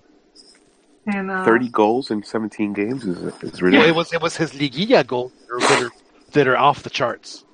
[1.06, 3.88] And uh, 30 goals in 17 games is, is Well, ridiculous.
[3.88, 5.90] it was it was his Liguilla goal that are,
[6.32, 7.44] that are off the charts.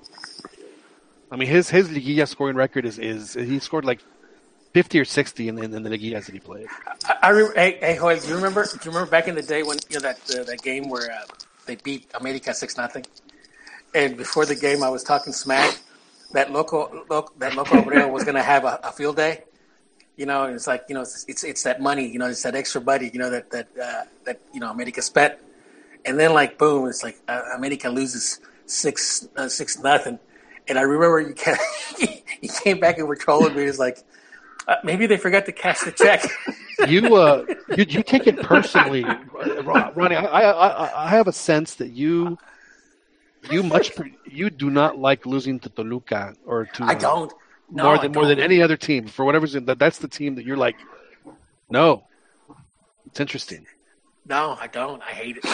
[1.31, 4.01] I mean, his his Liguilla scoring record is, is he scored like
[4.73, 6.67] fifty or sixty in, in, in the Liguillas that he played.
[7.07, 8.65] I, I re- hey, hey, Joel, do you remember?
[8.65, 11.11] Do you remember back in the day when you know that uh, that game where
[11.13, 11.25] uh,
[11.67, 13.05] they beat America six nothing?
[13.95, 15.79] And before the game, I was talking smack
[16.33, 19.45] that local loc that local Obrero was going to have a, a field day.
[20.17, 22.07] You know, it's like you know, it's, it's it's that money.
[22.09, 23.11] You know, it's that extra money.
[23.13, 25.35] You know that that uh, that you know America spent,
[26.05, 30.19] and then like boom, it's like uh, America loses six uh, six nothing.
[30.69, 31.57] And I remember you came,
[32.41, 33.65] you came back and were trolling me.
[33.65, 33.99] It's like
[34.69, 36.25] uh, maybe they forgot to cash the check.
[36.89, 37.45] You uh,
[37.77, 39.05] you, you take it personally,
[39.65, 40.17] Ronnie.
[40.17, 42.37] I, I I have a sense that you
[43.53, 43.93] you much
[44.25, 47.33] you do not like losing to Toluca or to I uh, don't.
[47.71, 49.65] No, more than more than any other team for whatever reason.
[49.67, 50.77] That that's the team that you're like,
[51.71, 52.05] no.
[53.07, 53.67] It's interesting.
[54.27, 55.03] No, I don't.
[55.03, 55.45] I hate it.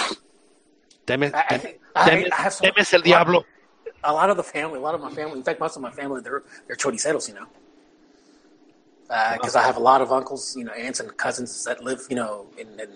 [1.06, 3.44] Deme, I, I, think, I, demes, I have some, demes el diablo.
[4.04, 5.90] A lot of the family, a lot of my family, in fact, most of my
[5.90, 7.46] family, they're they're choriceros, you know.
[9.10, 9.36] Uh, uh-huh.
[9.36, 12.16] Because I have a lot of uncles, you know, aunts and cousins that live, you
[12.16, 12.90] know, in, in,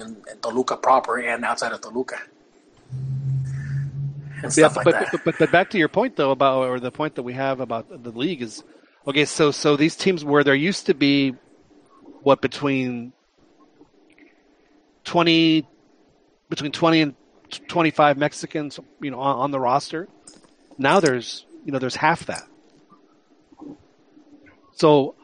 [0.00, 2.18] in, in Toluca proper and outside of Toluca,
[4.42, 6.90] and Yeah, but, like but, but but back to your point though about or the
[6.90, 8.62] point that we have about the league is
[9.06, 11.34] Okay, so so these teams where there used to be
[12.22, 13.12] what between
[15.04, 15.66] twenty
[16.48, 17.14] between twenty and
[17.68, 20.08] twenty five Mexicans, you know, on, on the roster.
[20.76, 22.42] Now there's you know there's half that.
[24.72, 25.14] So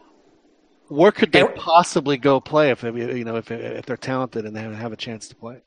[0.92, 4.44] where could they And- possibly go play if they, you know if if they're talented
[4.44, 5.62] and they have a chance to play?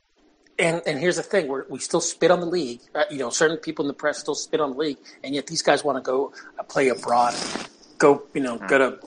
[0.57, 2.79] And and here's the thing: we we still spit on the league.
[2.93, 5.47] Uh, you know, certain people in the press still spit on the league, and yet
[5.47, 7.33] these guys want to go uh, play abroad,
[7.97, 8.99] go you know go to.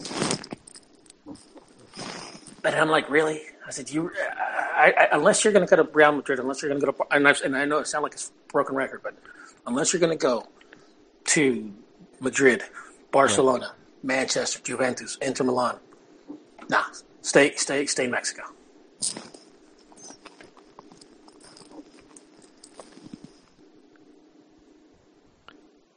[2.62, 3.42] But I'm like, really?
[3.66, 6.70] I said, you, I, I, unless you're going to go to Real Madrid, unless you're
[6.70, 8.18] going to go to, and I, and I know it sounds like a
[8.50, 9.14] broken record, but
[9.66, 10.46] unless you're going to go
[11.26, 11.72] to
[12.20, 12.62] Madrid,
[13.12, 15.78] Barcelona, Manchester, Juventus, Inter Milan,
[16.68, 16.84] nah,
[17.22, 18.42] stay, stay, stay Mexico.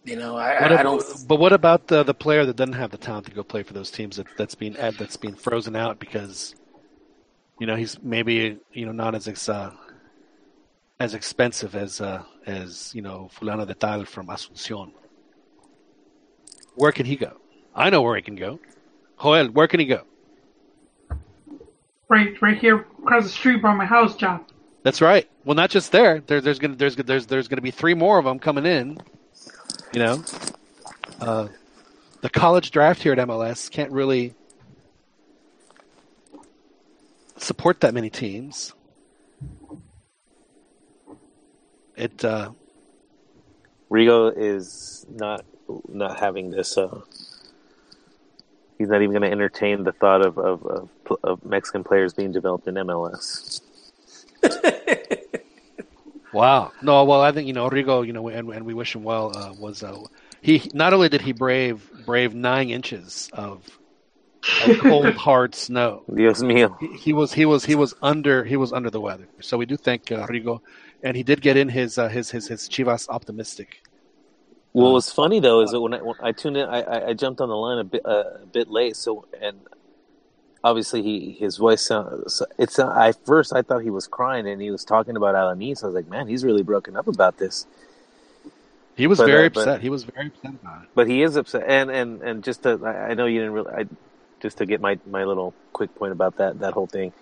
[0.03, 1.27] You know, I, What I, I don't.
[1.27, 3.73] But what about the the player that doesn't have the talent to go play for
[3.73, 6.55] those teams that that's being that's being frozen out because
[7.59, 9.71] you know he's maybe you know not as ex, uh,
[10.99, 14.91] as expensive as uh, as you know fulano de tal from Asuncion.
[16.75, 17.37] Where can he go?
[17.75, 18.59] I know where he can go.
[19.21, 20.01] Joel, where can he go?
[22.11, 24.43] Right, right here across the street by my house, John.
[24.83, 25.29] That's right.
[25.45, 26.19] Well, not just there.
[26.19, 28.97] there there's gonna there's there's there's gonna be three more of them coming in.
[29.93, 30.23] You know,
[31.21, 31.47] uh,
[32.19, 34.33] the college draft here at MLS can't really
[37.37, 38.73] support that many teams.
[41.95, 42.51] It uh,
[43.89, 45.45] Rigo is not
[45.87, 46.77] not having this.
[46.77, 46.99] Uh,
[48.81, 50.89] he's not even going to entertain the thought of, of, of,
[51.23, 53.61] of Mexican players being developed in MLS.
[56.33, 56.71] Wow.
[56.81, 59.35] No, well, I think you know Rigo, you know, and, and we wish him well.
[59.35, 59.97] Uh, was uh,
[60.41, 63.67] he not only did he brave brave nine inches of,
[64.65, 66.03] of cold hard snow.
[66.13, 66.77] Dios mío.
[66.79, 69.27] He, he was he was he was under he was under the weather.
[69.41, 70.61] So we do thank uh, Rigo,
[71.03, 73.83] and he did get in his uh, his his his Chivas optimistic.
[74.73, 77.41] What was funny though is that when I, when I tuned in, I, I, jumped
[77.41, 78.95] on the line a bit uh, a bit late.
[78.95, 79.59] So and
[80.63, 82.41] obviously he his voice sounds.
[82.57, 85.83] It's uh, I first I thought he was crying and he was talking about Alanis.
[85.83, 87.67] I was like, man, he's really broken up about this.
[88.95, 89.81] He was But, very uh, but- upset.
[89.81, 90.89] he was very upset about it.
[90.95, 93.71] But he is upset, and and and just to I I know you didn't really.
[93.73, 93.85] I,
[94.41, 97.13] just to get my my little quick point about that that whole thing,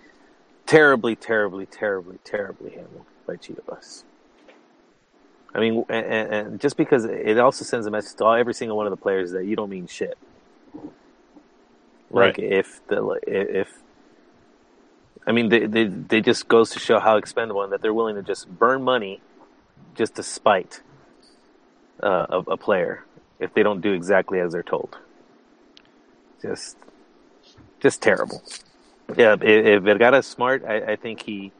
[0.65, 4.03] terribly, terribly, terribly, terribly handled by Chivas.
[5.53, 8.53] I mean, and, and, and just because it also sends a message to all, every
[8.53, 10.17] single one of the players that you don't mean shit.
[12.11, 12.39] Like Right.
[12.39, 13.69] if the if
[15.27, 18.15] I mean they, they they just goes to show how expendable and that they're willing
[18.15, 19.21] to just burn money
[19.95, 20.81] just to spite
[22.03, 23.05] uh, a, a player
[23.39, 24.97] if they don't do exactly as they're told.
[26.41, 26.77] Just
[27.79, 28.43] just terrible.
[29.17, 31.53] Yeah, if, if Vergara's smart, I, I think he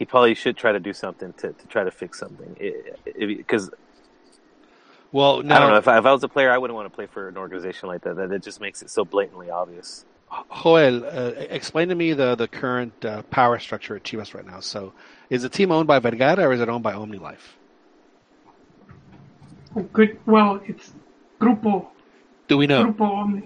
[0.00, 2.56] he probably should try to do something to, to try to fix something.
[3.18, 3.70] Because
[5.12, 6.90] Well, now I don't know if I, if I was a player, I wouldn't want
[6.90, 8.16] to play for an organization like that.
[8.16, 10.06] That it just makes it so blatantly obvious.
[10.62, 14.60] Joel, uh, explain to me the the current uh, power structure at Chivas right now.
[14.60, 14.94] So,
[15.28, 17.36] is the team owned by Vergara or is it owned by OmniLife?
[19.76, 20.18] Oh, good.
[20.24, 20.94] Well, it's
[21.40, 21.88] Grupo
[22.48, 22.86] Do we know?
[22.86, 23.42] Grupo Omni.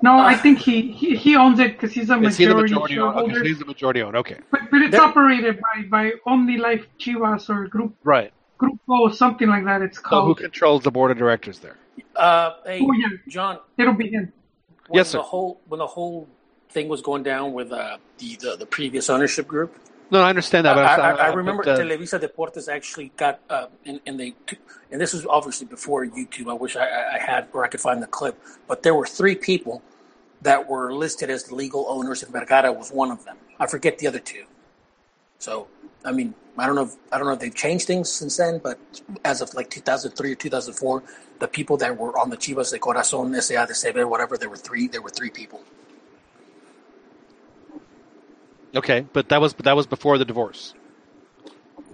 [0.00, 2.96] No, I think he, he, he owns it because he's a Is he the majority,
[2.96, 3.18] majority owner?
[3.22, 4.18] Okay, so he's the majority owner.
[4.18, 8.32] Okay, but, but it's There- operated by, by Omni Life Chivas or Group right.
[8.58, 9.82] Group Grupo something like that.
[9.82, 10.22] It's called.
[10.22, 11.76] So, who controls the board of directors there?
[12.16, 14.32] Uh, hey, Oh yeah, John, it'll be him.
[14.92, 15.18] Yes, sir.
[15.18, 16.28] The whole when the whole
[16.70, 19.76] thing was going down with uh, the, the the previous ownership group,
[20.10, 20.78] No, I understand that.
[20.78, 24.18] I, But I, I I'm- remember but, uh, Televisa Deportes actually got uh, and, and
[24.18, 24.34] they
[24.90, 26.50] and this was obviously before YouTube.
[26.50, 29.34] I wish I, I had or I could find the clip, but there were three
[29.34, 29.82] people
[30.42, 33.36] that were listed as the legal owners, and Vergara was one of them.
[33.60, 34.44] I forget the other two.
[35.38, 35.68] So
[36.04, 36.84] I mean, I don't know.
[36.84, 38.78] If, I don't know if they've changed things since then, but
[39.24, 41.02] as of like 2003 or 2004,
[41.40, 44.56] the people that were on the Chivas de Corazon, SA de CV, whatever, there were
[44.56, 44.88] three.
[44.88, 45.62] There were three people.
[48.74, 50.74] Okay, but that was that was before the divorce.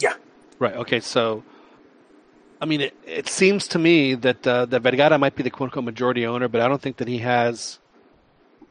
[0.01, 0.15] Yeah.
[0.59, 0.75] Right.
[0.77, 1.01] Okay.
[1.01, 1.45] So,
[2.61, 5.69] I mean, it, it seems to me that uh, that Vergara might be the quote
[5.69, 7.79] unquote majority owner, but I don't think that he has.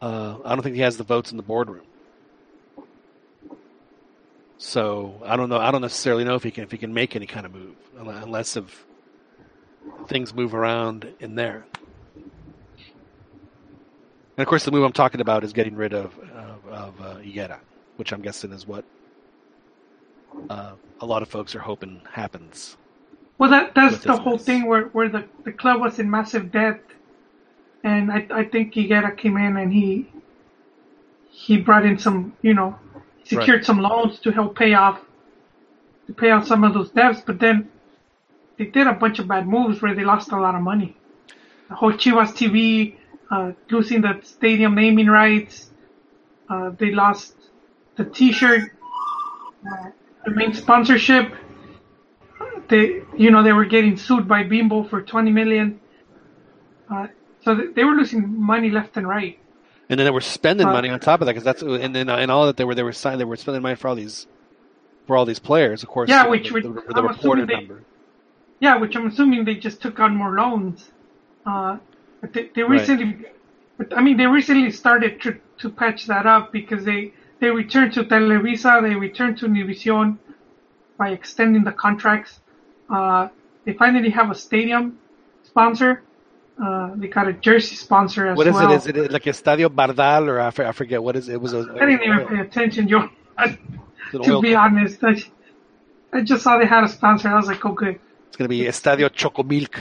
[0.01, 1.85] Uh, I don't think he has the votes in the boardroom.
[4.57, 5.57] So I don't know.
[5.57, 7.75] I don't necessarily know if he can if he can make any kind of move
[7.97, 8.85] unless if
[10.07, 11.65] things move around in there.
[14.35, 17.15] And of course, the move I'm talking about is getting rid of of, of uh,
[17.15, 17.59] Higuera,
[17.97, 18.85] which I'm guessing is what
[20.49, 22.77] uh, a lot of folks are hoping happens.
[23.37, 24.45] Well, that that's the whole mess.
[24.45, 26.81] thing where, where the, the club was in massive debt,
[27.83, 30.09] and I I think Higuera came in and he
[31.29, 32.77] he brought in some you know
[33.23, 34.99] secured some loans to help pay off
[36.07, 37.69] to pay off some of those debts, but then
[38.57, 40.95] they did a bunch of bad moves where they lost a lot of money.
[41.69, 42.97] The whole Chivas TV,
[43.31, 45.71] uh, losing the stadium naming rights,
[46.49, 47.33] uh, they lost
[47.95, 48.71] the T-shirt,
[49.65, 49.89] uh,
[50.25, 51.33] the main sponsorship.
[52.69, 55.79] They, you know, they were getting sued by Bimbo for 20 million.
[56.89, 57.07] Uh,
[57.43, 59.37] so they were losing money left and right.
[59.89, 62.09] And then they were spending Uh, money on top of that because that's and then
[62.09, 64.27] and all that they were they were signing they were spending money for all these
[65.05, 65.83] for all these players.
[65.83, 67.83] Of course, Yeah, which the, the, the I'm reported assuming they- number.
[68.61, 70.89] Yeah, which I'm assuming they just took on more loans.
[71.45, 71.77] Uh,
[72.21, 72.79] but they, they Right.
[72.79, 73.25] recently,
[73.77, 77.11] but I mean, they recently started to, to patch that up because they,
[77.43, 80.17] they returned to Televisa, they returned to Univision
[80.97, 82.39] by extending the contracts.
[82.89, 83.27] Uh,
[83.65, 84.97] they finally have a stadium
[85.43, 85.91] sponsor.
[86.63, 88.45] Uh, they got a jersey sponsor as well.
[88.45, 88.71] What is well.
[88.71, 88.97] it?
[88.97, 91.33] Is it like Estadio Bardal or I forget what is it?
[91.33, 91.61] It was a.
[91.81, 92.83] I didn't even pay attention.
[93.39, 95.13] It's to be honest, I,
[96.13, 97.27] I just saw they had a sponsor.
[97.27, 97.99] I was like, oh, good.
[98.27, 99.75] It's going to be Estadio Chocomilk.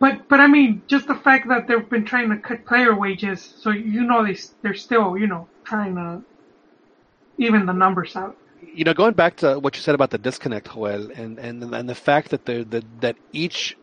[0.00, 3.38] But but I mean, just the fact that they've been trying to cut player wages,
[3.62, 6.22] so you know they they're still you know trying to
[7.38, 8.36] even the numbers out.
[8.74, 11.88] You know, going back to what you said about the disconnect, Joel, and and and
[11.88, 13.76] the fact that the, the that each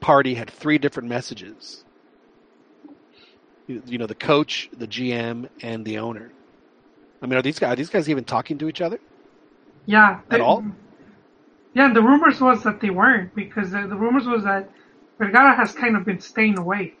[0.00, 1.84] party had three different messages.
[3.66, 6.30] You, you know, the coach, the GM, and the owner.
[7.20, 8.98] I mean, are these guys are these guys even talking to each other?
[9.86, 10.20] Yeah.
[10.30, 10.64] At they- all?
[11.74, 14.70] Yeah, the rumors was that they weren't because the, the rumors was that
[15.18, 16.94] Vergara has kind of been staying away,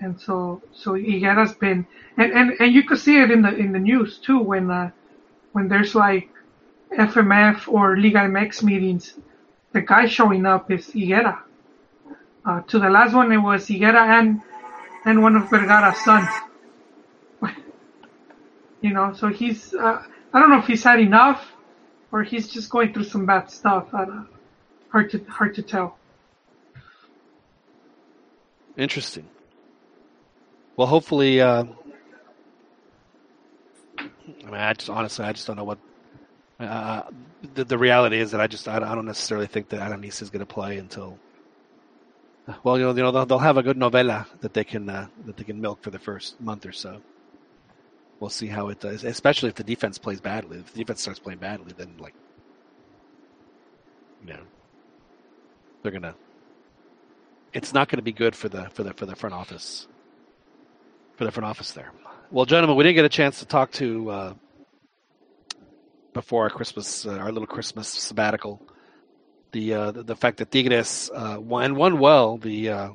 [0.00, 1.86] and so so Higuera's been
[2.16, 4.90] and, and and you could see it in the in the news too when uh,
[5.52, 6.28] when there's like
[6.92, 9.14] FMF or Liga MX meetings,
[9.72, 11.40] the guy showing up is Higuera.
[12.44, 14.40] Uh, to the last one, it was Higuera and
[15.04, 16.28] and one of Vergara's sons.
[18.80, 21.52] you know, so he's uh, I don't know if he's had enough
[22.12, 23.90] or he's just going through some bad stuff.
[23.90, 25.98] Hard to hard to tell.
[28.76, 29.28] Interesting.
[30.76, 31.64] Well, hopefully, uh,
[33.98, 35.78] I mean, I just honestly, I just don't know what.
[36.60, 37.02] Uh,
[37.54, 40.30] the, the reality is that I just I, I don't necessarily think that Alanis is
[40.30, 41.18] going to play until.
[42.62, 45.08] Well, you know, you know they'll, they'll have a good novela that they can uh,
[45.24, 47.00] that they can milk for the first month or so.
[48.20, 50.58] We'll see how it does, especially if the defense plays badly.
[50.58, 52.14] If the defense starts playing badly, then like,
[54.26, 54.42] you know,
[55.82, 56.14] they're gonna
[57.52, 59.88] it's not going to be good for the for the for the front office
[61.16, 61.92] for the front office there.
[62.30, 64.34] Well, gentlemen, we didn't get a chance to talk to uh,
[66.12, 68.60] before our Christmas uh, our little Christmas sabbatical.
[69.52, 72.90] The uh, the, the fact that Tigres uh, won won well the uh,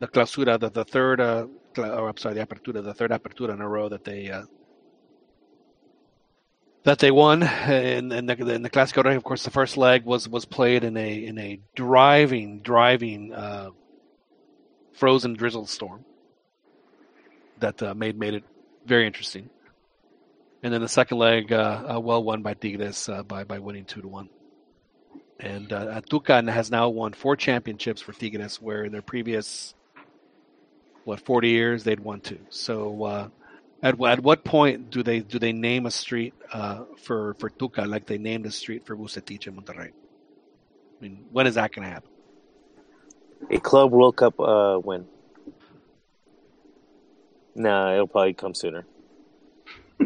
[0.00, 1.46] the clausura the, the third uh,
[1.76, 4.44] or I'm sorry the apertura the third apertura in a row that they uh,
[6.84, 9.04] that they won and, in the in the Clásico.
[9.04, 9.16] Rey.
[9.16, 13.70] Of course, the first leg was was played in a in a driving driving uh,
[14.94, 16.04] frozen drizzle storm
[17.58, 18.44] that uh, made made it
[18.86, 19.50] very interesting.
[20.62, 23.84] And then the second leg, uh, uh, well won by Tigres uh, by by winning
[23.84, 24.28] two to one.
[25.38, 26.00] And uh,
[26.30, 29.74] has now won four championships for Tigres, where in their previous
[31.04, 32.40] what forty years they'd won two.
[32.50, 33.04] So.
[33.04, 33.28] Uh,
[33.82, 36.32] at, at what point do they do they name a street
[37.02, 39.90] for for Tuca like they named a street for Bucetich in Monterrey?
[39.90, 42.08] I mean, when is that going to happen?
[43.50, 45.04] A Club World Cup win.
[47.54, 48.86] Nah, it'll probably come sooner.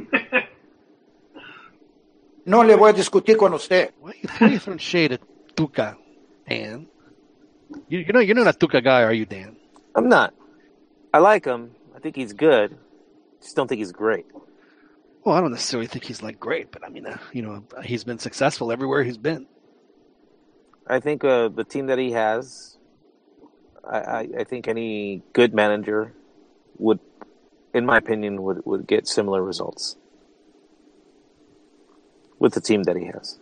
[2.48, 3.92] No le voy a discutir con usted.
[4.00, 5.20] Why are you, why are you throwing shade at
[5.54, 5.98] Tuca,
[6.48, 6.86] Dan?
[7.90, 9.54] You, you know you're not a Tuca guy, are you, Dan?
[9.94, 10.32] I'm not.
[11.12, 11.72] I like him.
[11.94, 12.74] I think he's good.
[13.42, 14.24] Just don't think he's great.
[15.22, 18.04] Well, I don't necessarily think he's like great, but I mean, uh, you know, he's
[18.04, 19.46] been successful everywhere he's been.
[20.86, 22.78] I think uh, the team that he has,
[23.84, 26.14] I, I, I think any good manager
[26.78, 27.00] would,
[27.74, 29.96] in my opinion, would, would get similar results
[32.38, 33.38] with the team that he has.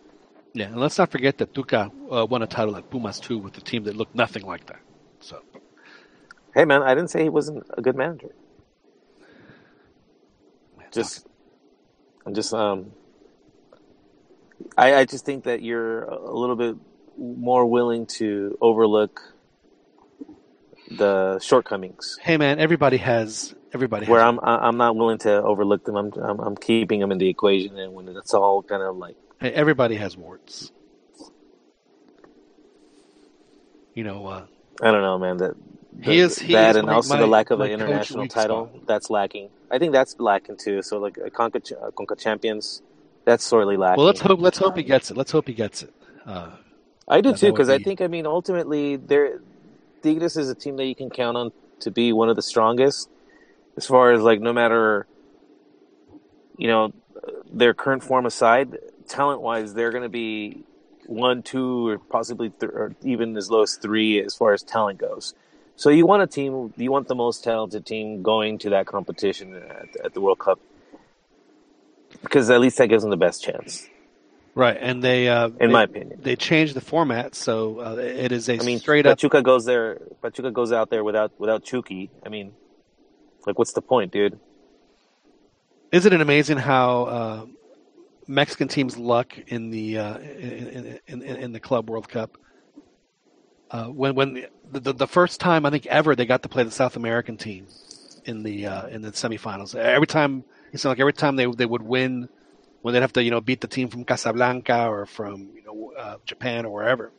[0.52, 3.56] Yeah, and let's not forget that Tuca uh, won a title at Pumas too with
[3.58, 4.80] a team that looked nothing like that.
[5.20, 5.42] So
[6.56, 8.34] Hey, man, I didn't say he wasn't a good manager.
[10.90, 11.26] Just,
[12.24, 12.92] I'm just, um,
[14.78, 16.76] I, I just think that you're a little bit
[17.18, 19.20] more willing to overlook
[20.90, 22.16] the shortcomings.
[22.22, 24.06] hey, man, everybody has everybody.
[24.06, 25.96] Where I'm, I'm not willing to overlook them.
[25.96, 29.16] I'm, I'm, I'm keeping them in the equation, and when it's all kind of like,
[29.40, 30.72] Hey, everybody has warts.
[33.94, 34.46] You know, uh,
[34.82, 35.36] I don't know, man.
[35.38, 35.54] That
[35.92, 38.66] the, He is- he that is and also my- the lack of an international title
[38.68, 38.86] spot.
[38.86, 39.50] that's lacking.
[39.70, 40.82] I think that's lacking too.
[40.82, 41.60] So like a Conca,
[41.94, 42.82] Conca Champions,
[43.24, 43.98] that's sorely lacking.
[43.98, 44.40] Well, let's hope.
[44.40, 45.16] Let's hope he gets it.
[45.16, 45.92] Let's hope he gets it.
[46.24, 46.50] Uh,
[47.08, 49.40] I do too because I think I mean ultimately there,
[50.02, 53.08] Tigres is a team that you can count on to be one of the strongest
[53.76, 55.06] as far as like no matter
[56.56, 56.92] you know
[57.52, 58.76] their current form aside,
[59.08, 60.64] talent wise they're going to be
[61.06, 64.98] one, two, or possibly th- or even as low as three as far as talent
[64.98, 65.34] goes.
[65.76, 69.54] So you want a team, you want the most talented team going to that competition
[69.54, 70.58] at, at the World Cup
[72.22, 73.86] because at least that gives them the best chance,
[74.54, 76.18] right, and they, uh, in they, my opinion.
[76.22, 79.18] they changed the format, so uh, it is a I mean, straight up.
[79.18, 79.98] Pachuca goes there.
[80.22, 82.10] Pachuca goes out there without without Chucky.
[82.24, 82.52] I mean,
[83.46, 84.38] like, what's the point, dude?
[85.92, 87.46] Isn't it amazing how uh,
[88.26, 92.36] Mexican teams' luck in the uh, in, in, in, in the Club World Cup?
[93.70, 96.64] Uh, when when the, the the first time I think ever they got to play
[96.64, 97.66] the South American team
[98.24, 99.74] in the uh, in the semifinals.
[99.74, 102.28] Every time it seemed like every time they they would win,
[102.82, 105.92] when they'd have to you know beat the team from Casablanca or from you know
[105.98, 107.12] uh, Japan or wherever.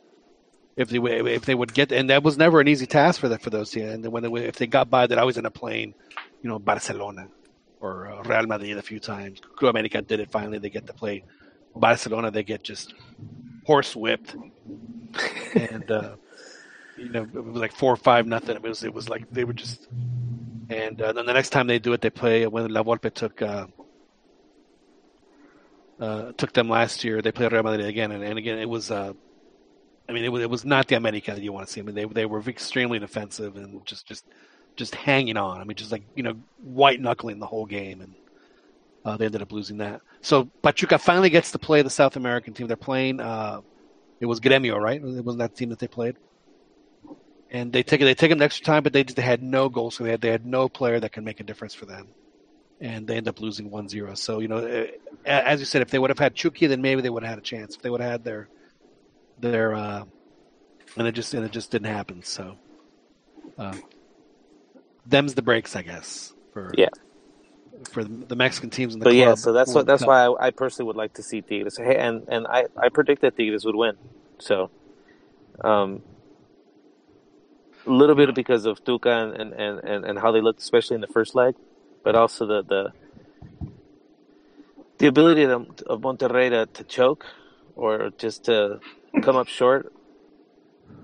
[0.78, 3.42] If they if they would get and that was never an easy task for that
[3.42, 3.92] for those teams.
[3.92, 5.92] And then when they, if they got by, they'd always in a plane,
[6.40, 7.28] you know, Barcelona
[7.80, 9.40] or uh, Real Madrid a few times.
[9.56, 10.58] Club America did it finally.
[10.58, 11.24] They get to play
[11.74, 12.30] Barcelona.
[12.30, 12.94] They get just
[13.66, 14.36] horse whipped,
[15.54, 16.14] and uh,
[16.96, 18.56] you know it was like four or five nothing.
[18.56, 19.88] It was it was like they were just.
[20.70, 23.40] And uh, then the next time they do it, they play when La Volpe took
[23.40, 23.66] uh,
[25.98, 27.22] uh, took them last year.
[27.22, 28.90] They played Real Madrid again, and, and again it was.
[28.90, 29.14] Uh,
[30.08, 31.80] I mean, it was, it was not the America that you want to see.
[31.80, 34.24] I mean, they they were extremely defensive and just just
[34.76, 35.60] just hanging on.
[35.60, 38.14] I mean, just like you know, white knuckling the whole game, and
[39.04, 40.00] uh, they ended up losing that.
[40.22, 42.68] So Pachuca finally gets to play the South American team.
[42.68, 43.20] They're playing.
[43.20, 43.60] Uh,
[44.20, 44.96] it was Gremio, right?
[44.96, 46.16] It wasn't that team that they played.
[47.50, 49.96] And they take they take them extra time, but they they had no goals.
[49.96, 52.08] So they had they had no player that can make a difference for them,
[52.80, 54.16] and they end up losing 1-0.
[54.18, 54.86] So you know, eh,
[55.24, 57.38] as you said, if they would have had Chucky, then maybe they would have had
[57.38, 57.74] a chance.
[57.74, 58.48] If they would have had their
[59.40, 60.04] their uh,
[60.96, 62.22] and it just and it just didn't happen.
[62.22, 62.56] So.
[63.56, 63.74] Uh,
[65.04, 66.90] them's the breaks, I guess, for Yeah.
[67.90, 69.28] for the Mexican teams in the But club.
[69.28, 71.76] yeah, so that's what that's why I, I personally would like to see Tigres.
[71.76, 73.96] Hey, and and I I predict that Tigres would win.
[74.38, 74.70] So,
[75.64, 76.02] um,
[77.86, 81.00] a little bit because of Tuca and, and, and, and how they looked, especially in
[81.00, 81.54] the first leg,
[82.04, 82.92] but also the the
[84.98, 87.24] the ability of, of Monterrey to, to choke
[87.78, 88.80] or just to
[89.22, 89.92] come up short.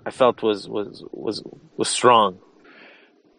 [0.04, 1.42] I felt was was was
[1.76, 2.38] was strong.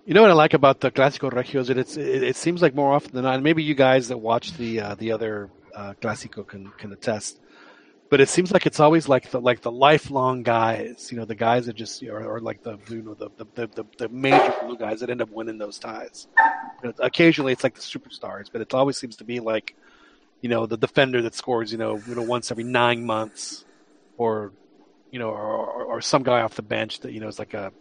[0.05, 2.61] You know what I like about the Clásico Regio is that it's it, it seems
[2.61, 3.41] like more often than not.
[3.43, 7.39] Maybe you guys that watch the uh, the other uh, Clásico can can attest.
[8.09, 11.35] But it seems like it's always like the like the lifelong guys, you know, the
[11.35, 14.99] guys that just or, like the you know the the, the the major blue guys
[14.99, 16.27] that end up winning those ties.
[16.99, 19.75] Occasionally it's like the superstars, but it always seems to be like,
[20.45, 23.65] you know, the defender that scores, you know, you know once every nine months,
[24.15, 24.53] or
[25.09, 27.73] you know, or, or, some guy off the bench that you know is like a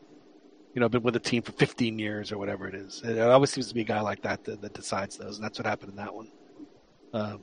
[0.73, 3.03] you know, been with a team for 15 years or whatever it is.
[3.05, 5.59] It always seems to be a guy like that that, that decides those, and that's
[5.59, 6.29] what happened in that one.
[7.13, 7.37] Uh,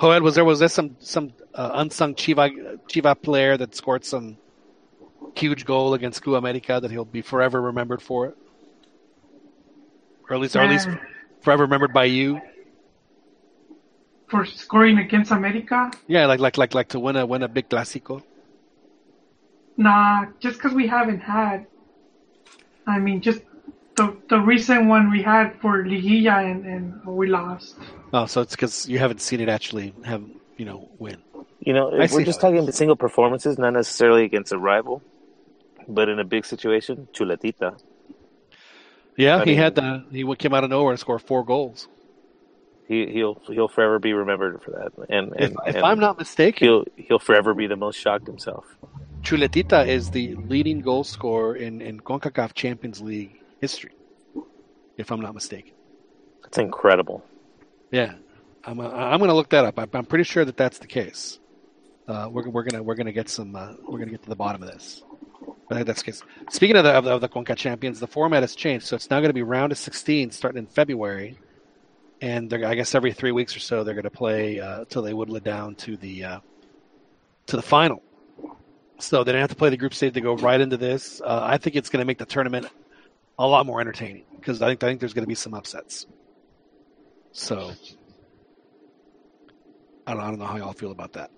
[0.00, 4.38] Joel, was there was there some some uh, unsung Chiva Chiva player that scored some
[5.36, 8.36] huge goal against Club America that he'll be forever remembered for it,
[10.26, 10.88] or at least or at least
[11.42, 12.40] forever remembered by you?
[14.28, 15.90] For scoring against America.
[16.06, 18.22] Yeah, like like like like to win a win a big Clásico.
[19.76, 21.66] Nah, just because we haven't had.
[22.86, 23.42] I mean, just
[23.96, 27.76] the the recent one we had for Liguilla and, and we lost.
[28.12, 30.22] Oh, so it's because you haven't seen it actually have
[30.56, 31.18] you know win.
[31.60, 35.02] You know, I we're just how it talking single performances, not necessarily against a rival,
[35.88, 37.78] but in a big situation, Chuletita.
[39.16, 41.88] Yeah, I he mean- had the he came out of nowhere and scored four goals.
[42.88, 46.18] He he'll he'll forever be remembered for that, and If, and, if and I'm not
[46.18, 48.64] mistaken, he'll he'll forever be the most shocked himself.
[49.22, 53.92] Chuletita is the leading goal scorer in, in CONCACAF Champions League history,
[54.96, 55.72] if I'm not mistaken.
[56.42, 57.24] That's incredible.
[57.90, 58.14] Yeah,
[58.64, 59.78] I'm, uh, I'm going to look that up.
[59.78, 61.40] I'm, I'm pretty sure that that's the case.
[62.06, 64.62] Uh, we're, we're gonna we're gonna get some uh, we're gonna get to the bottom
[64.62, 65.02] of this.
[65.70, 66.22] I think that's the case.
[66.50, 69.10] Speaking of the of the, of the CONCACAF Champions, the format has changed, so it's
[69.10, 71.38] now going to be round of 16 starting in February,
[72.20, 75.14] and I guess every three weeks or so they're going to play uh, till they
[75.14, 76.40] whittle it down to the uh,
[77.46, 78.02] to the final.
[78.98, 81.20] So they don't have to play the group stage; they go right into this.
[81.20, 82.66] Uh, I think it's going to make the tournament
[83.38, 86.06] a lot more entertaining because I think I think there's going to be some upsets.
[87.32, 87.72] So
[90.06, 91.30] I don't, I don't know how y'all feel about that.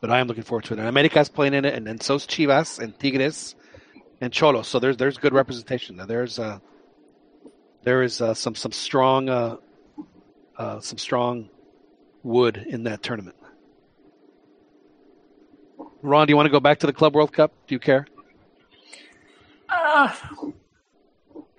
[0.00, 0.78] But I am looking forward to it.
[0.78, 3.56] And America's playing in it, and then so's Chivas and Tigres
[4.20, 4.64] and Xolo.
[4.64, 6.06] So there's there's good representation there.
[6.06, 6.60] There's uh,
[7.82, 9.56] there is uh, some some strong uh,
[10.56, 11.48] uh, some strong
[12.22, 13.36] wood in that tournament.
[16.02, 17.52] Ron, do you want to go back to the Club World Cup?
[17.66, 18.06] Do you care?
[19.68, 20.12] Uh,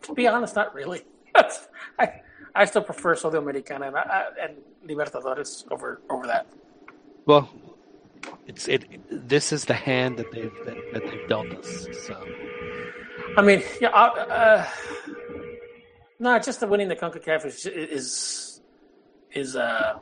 [0.03, 1.01] to be honest, not really.
[1.99, 2.21] I
[2.55, 4.53] I still prefer Sudamericana and, uh, and
[4.87, 6.47] Libertadores over over that.
[7.25, 7.49] Well,
[8.47, 8.85] it's it.
[9.09, 11.87] This is the hand that they've that, that they've dealt us.
[12.07, 12.25] So
[13.37, 14.67] I mean, yeah, uh, uh,
[16.19, 18.61] no, just the winning the Concacaf is is
[19.31, 19.99] is uh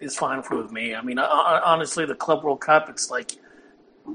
[0.00, 0.94] is fine for with me.
[0.94, 1.26] I mean, uh,
[1.64, 3.32] honestly, the Club World Cup, it's like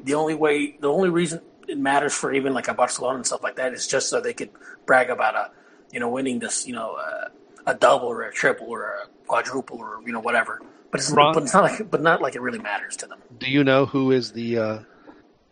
[0.03, 3.43] the only way, the only reason it matters for even like a Barcelona and stuff
[3.43, 4.49] like that is just so they could
[4.85, 5.51] brag about a,
[5.91, 7.29] you know, winning this, you know, uh,
[7.65, 10.61] a double or a triple or a quadruple or you know whatever.
[10.91, 13.19] But it's, Ron- but it's not like, but not like it really matters to them.
[13.37, 14.79] do you know who is the uh,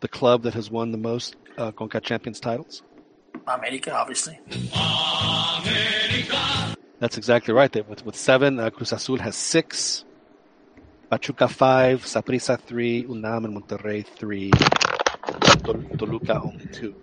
[0.02, 2.82] the club that has won the most uh, Conca Champions titles?
[3.50, 4.40] America, obviously.
[7.00, 7.72] That's exactly right.
[7.72, 10.04] They, with with seven, uh, Cruz Azul has six,
[11.10, 14.52] Pachuca five, Saprissa three, UNAM and Monterrey three,
[15.64, 16.96] Tol- Toluca only two.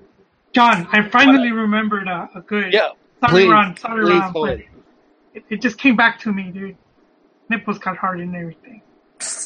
[0.52, 2.72] John, I finally remembered a, a good.
[2.72, 2.90] Yeah,
[3.20, 3.76] Sorry, please, Ron.
[3.78, 4.32] Sorry, please Ron.
[4.32, 4.66] hold it.
[5.34, 6.76] it, it just came back to me, dude.
[7.48, 8.82] Nipples got hard and everything.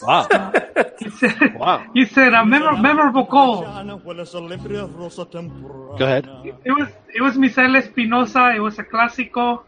[0.02, 0.26] Wow,
[1.00, 1.84] You said, wow.
[1.94, 3.62] you said a memor- memorable goal.
[5.98, 6.28] Go ahead.
[6.64, 8.52] It was it was Misael Espinosa.
[8.54, 9.62] It was a clásico.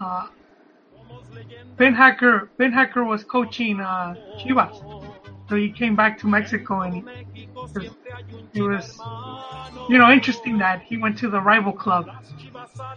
[0.00, 0.26] Uh,
[1.76, 4.74] Beenhakker Ben Hacker was coaching uh, Chivas,
[5.48, 6.94] so he came back to Mexico and
[7.34, 7.48] he,
[8.54, 8.98] it was
[9.88, 12.08] you know interesting that he went to the rival club.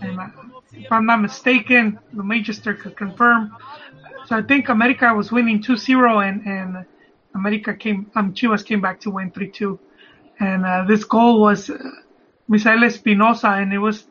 [0.01, 0.27] And uh,
[0.73, 3.55] if I'm not mistaken, the Magister could confirm.
[4.27, 6.85] So I think America was winning 2-0 and and
[7.33, 9.79] America came um Chivas came back to win 3-2.
[10.39, 11.77] And uh, this goal was uh,
[12.49, 14.05] Misael Espinosa, and it was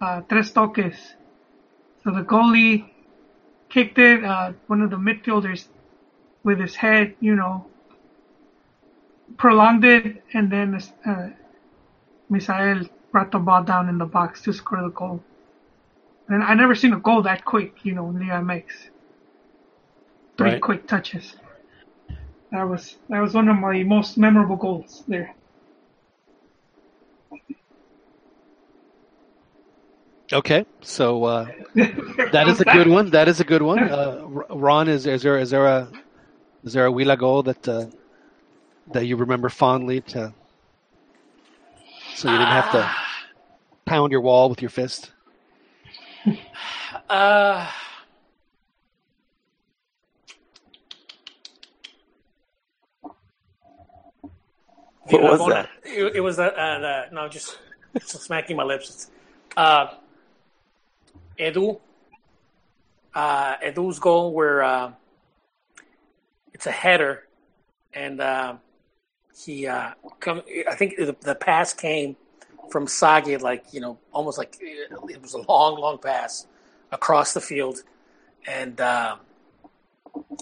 [0.00, 0.96] uh, tres toques.
[2.02, 2.90] So the goalie
[3.68, 4.24] kicked it.
[4.24, 5.68] Uh, one of the midfielders
[6.42, 7.66] with his head, you know,
[9.36, 10.74] prolonged it, and then
[11.06, 11.28] uh,
[12.30, 15.22] Misael brought the ball down in the box to score the goal.
[16.28, 18.91] And I never seen a goal that quick, you know, in the MX.
[20.36, 20.60] Three Right.
[20.60, 21.36] quick touches.
[22.50, 25.34] That was that was one of my most memorable goals there.
[30.32, 31.46] Okay, so uh,
[32.32, 33.10] that is a good one.
[33.10, 33.78] That is a good one.
[33.92, 35.88] Uh, Ron, is, is there is there a
[36.64, 37.86] is there a Wheeler goal that uh,
[38.92, 40.32] that you remember fondly to
[42.14, 42.90] so you didn't have to
[43.86, 45.10] pound your wall with your fist?
[47.08, 47.66] Uh,
[55.12, 55.68] What was that?
[55.84, 57.58] It, it was uh, the, no, just,
[57.94, 59.10] just smacking my lips.
[59.56, 59.88] Uh,
[61.38, 61.80] Edu,
[63.14, 64.92] uh, Edu's goal where uh,
[66.52, 67.24] it's a header,
[67.92, 68.56] and uh,
[69.36, 70.42] he uh, come.
[70.68, 72.16] I think the, the pass came
[72.70, 76.46] from Sagi, like you know, almost like it was a long, long pass
[76.90, 77.82] across the field,
[78.46, 78.80] and.
[78.80, 79.16] Uh,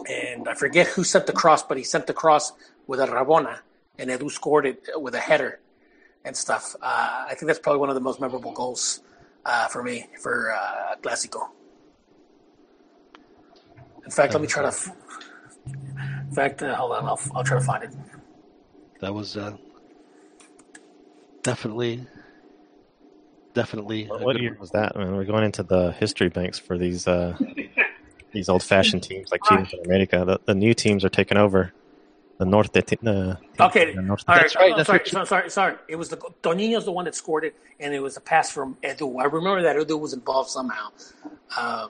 [0.08, 2.52] and I forget who sent the cross, but he sent the cross
[2.86, 3.58] with a Rabona,
[4.00, 5.60] and Edu scored it with a header
[6.24, 6.74] and stuff.
[6.80, 9.00] Uh, I think that's probably one of the most memorable goals
[9.44, 11.48] uh, for me for uh, Clásico.
[14.04, 14.92] In fact, let me try to.
[16.28, 17.90] In fact, uh, hold on, I'll, I'll try to find it.
[19.00, 19.56] That was uh,
[21.42, 22.06] definitely
[23.54, 24.08] definitely.
[24.10, 24.60] a What year one.
[24.60, 24.92] was that?
[24.96, 27.36] I mean, we're going into the history banks for these uh,
[28.32, 30.24] these old-fashioned teams like Chivas and America.
[30.26, 31.72] The, the new teams are taking over.
[32.40, 32.72] The North.
[32.72, 33.38] te- the
[33.68, 34.42] Okay, the Norte all right.
[34.44, 35.74] That's right, I'm that's sorry, what sorry, sorry.
[35.88, 38.78] It was the Tonino's the one that scored it, and it was a pass from
[38.82, 39.20] Edu.
[39.20, 40.88] I remember that Edu was involved somehow.
[41.54, 41.88] Uh,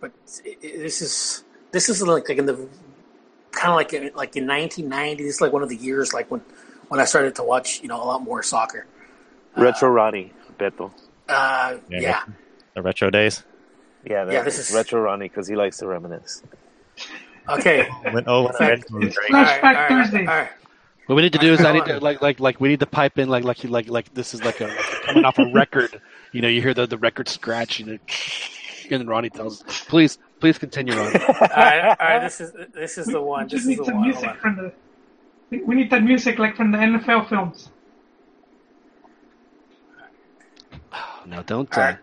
[0.00, 0.12] but
[0.44, 2.68] it, it- this is this is like, like in the
[3.52, 5.24] kind of like in, like in 1990.
[5.24, 6.42] This is like one of the years like when
[6.88, 8.86] when I started to watch you know a lot more soccer.
[9.56, 10.90] Retro Ronnie, Beto.
[11.30, 12.22] Uh, Yeah, yeah,
[12.74, 13.42] the retro days.
[14.04, 16.42] Yeah, Yeah, this is- Retro Ronnie because he likes to reminisce.
[17.48, 17.88] Okay.
[18.12, 19.32] Went over In fact, it's great.
[19.34, 20.48] All right, Flashback All right, all right.
[21.06, 22.86] What we need to do is I need to like like like we need to
[22.86, 26.00] pipe in like like like like this is like a like coming off a record.
[26.32, 28.00] You know, you hear the the record scratch and, it,
[28.90, 32.18] and then Ronnie tells, "Please, please continue, on." all right, all right.
[32.20, 33.44] This is this is the one.
[33.44, 34.08] We This just is need the some one.
[34.08, 34.72] Music from the.
[35.50, 37.68] we- We need that music like from the NFL films.
[41.26, 41.76] no, don't.
[41.76, 41.98] All Uh, right.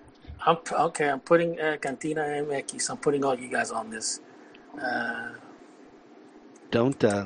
[0.45, 0.57] I'm
[0.87, 1.09] okay.
[1.09, 2.89] I'm putting uh, Cantina MX.
[2.89, 4.19] I'm putting all you guys on this.
[4.77, 5.29] Uh,
[6.71, 7.03] don't.
[7.03, 7.25] Uh,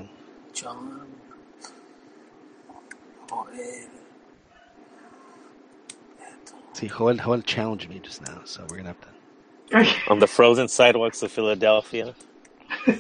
[0.53, 1.03] John.
[3.27, 3.89] por él.
[6.73, 9.07] See, Joel, Joel challenged me just now, so we're gonna have to.
[10.11, 12.13] On the frozen sidewalks of Philadelphia.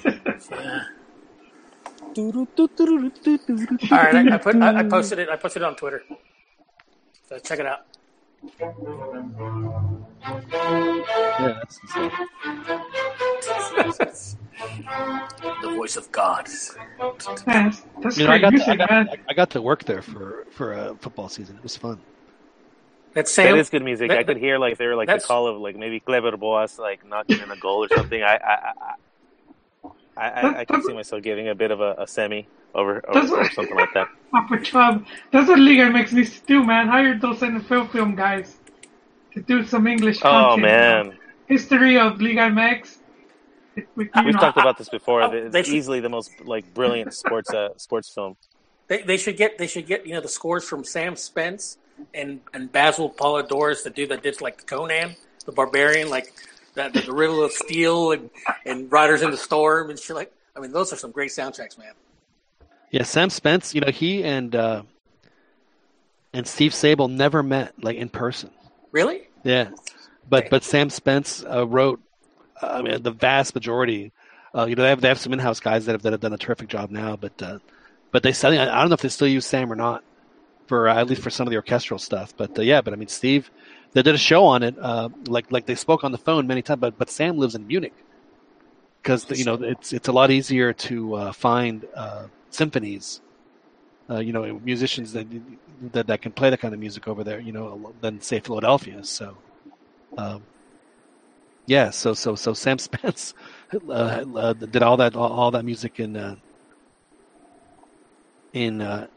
[2.15, 2.43] Yeah.
[3.91, 5.29] All right, I, I put I, I posted it.
[5.29, 6.03] I posted it on Twitter.
[7.27, 7.87] So check it out.
[11.39, 12.11] Yeah, that's insane.
[15.61, 16.45] The voice of God.
[17.45, 19.07] That's, that's You know, I great got, to, I, got.
[19.29, 21.55] I got to work there for for a football season.
[21.57, 21.99] It was fun.
[23.13, 23.51] That's Sam.
[23.53, 24.09] That is good music.
[24.09, 26.79] that- I could hear like they were like the call of like maybe Kléber Boas
[26.79, 28.21] like knocking in a goal or something.
[28.23, 28.93] I I I,
[30.15, 33.19] I, I, I can see myself giving a bit of a, a semi over, over,
[33.19, 34.07] That's what- over something like that.
[34.35, 35.05] Upper Chubb.
[35.31, 36.87] That's what Liga MX needs to do, man.
[36.87, 38.57] Hire those NFL film guys
[39.33, 40.61] to do some English Oh content.
[40.61, 41.17] man,
[41.47, 42.97] History of Liga MX.
[43.75, 45.21] It- we- you we've know, talked about this before.
[45.23, 48.35] Oh, It's they should- easily the most like brilliant sports uh, sports film.
[48.87, 51.77] They, they should get they should get you know the scores from Sam Spence
[52.13, 56.31] and and Basil Poledouris, the dude that did like Conan the Barbarian, like
[56.73, 58.29] the, the, the Riddle of Steel and
[58.65, 60.15] and Riders in the Storm and shit.
[60.15, 61.93] Like I mean, those are some great soundtracks, man.
[62.91, 63.73] Yeah, Sam Spence.
[63.73, 64.83] You know, he and uh,
[66.33, 68.51] and Steve Sabol never met like in person.
[68.91, 69.21] Really?
[69.43, 69.69] Yeah,
[70.29, 71.99] but but Sam Spence uh, wrote.
[72.63, 74.11] I mean, the vast majority.
[74.55, 76.33] Uh, you know, they have they have some in-house guys that have that have done
[76.33, 77.59] a terrific job now, but uh,
[78.11, 78.51] but they still.
[78.51, 80.03] I don't know if they still use Sam or not
[80.67, 82.35] for uh, at least for some of the orchestral stuff.
[82.37, 83.49] But uh, yeah, but I mean, Steve,
[83.93, 84.75] they did a show on it.
[84.79, 87.65] Uh, like like they spoke on the phone many times, but but Sam lives in
[87.67, 87.93] Munich
[89.01, 91.85] because you know it's it's a lot easier to uh, find
[92.49, 93.21] symphonies.
[94.09, 95.25] You know, musicians that,
[95.93, 97.39] that that can play that kind of music over there.
[97.39, 99.03] You know, than say Philadelphia.
[99.03, 99.37] So.
[100.15, 100.43] Um,
[101.65, 103.33] yeah, so so so Sam Spence
[103.73, 106.35] uh, uh, did all that all, that music in uh,
[108.53, 109.07] in uh,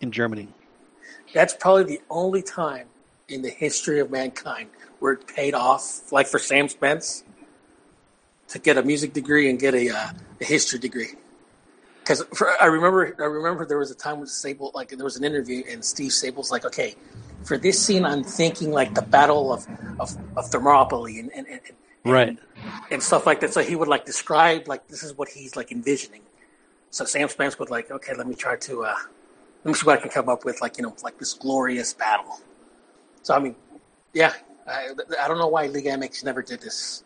[0.00, 0.48] in Germany.
[1.34, 2.88] That's probably the only time
[3.28, 7.24] in the history of mankind where it paid off, like for Sam Spence,
[8.48, 10.10] to get a music degree and get a, uh,
[10.40, 11.14] a history degree.
[12.00, 12.24] Because
[12.60, 15.62] I remember, I remember there was a time when Sabol, like there was an interview,
[15.70, 16.96] and Steve Sabol's like, "Okay,
[17.44, 19.66] for this scene, I'm thinking like the Battle of
[19.98, 21.60] of, of Thermopylae and and, and
[22.04, 22.38] Right.
[22.90, 25.72] and stuff like that." So he would like describe like this is what he's like
[25.72, 26.22] envisioning.
[26.90, 28.94] So Sam Spence would like, "Okay, let me try to uh,
[29.64, 31.92] let me see what I can come up with, like you know, like this glorious
[31.94, 32.40] battle."
[33.22, 33.54] So I mean,
[34.12, 34.32] yeah,
[34.66, 34.90] I,
[35.20, 37.04] I don't know why Liga MX never did this.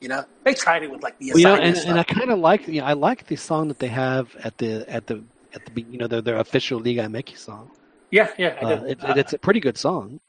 [0.00, 2.30] You know, they tried it with like the Well, you know, and, and I kind
[2.30, 5.22] of like you know, I like the song that they have at the at the
[5.54, 7.70] at the you know their their official Liga MX song.
[8.10, 10.20] yeah, yeah, Uh, it, it, it's a pretty good song.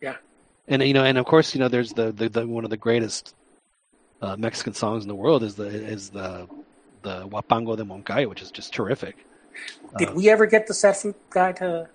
[0.00, 0.16] Yeah.
[0.68, 2.76] And you know, and of course, you know, there's the the, the one of the
[2.76, 3.34] greatest
[4.22, 6.48] uh, Mexican songs in the world is the is the
[7.02, 9.16] the Huapango de Moncayo, which is just terrific.
[9.96, 11.88] Did we ever get the sad flute guy to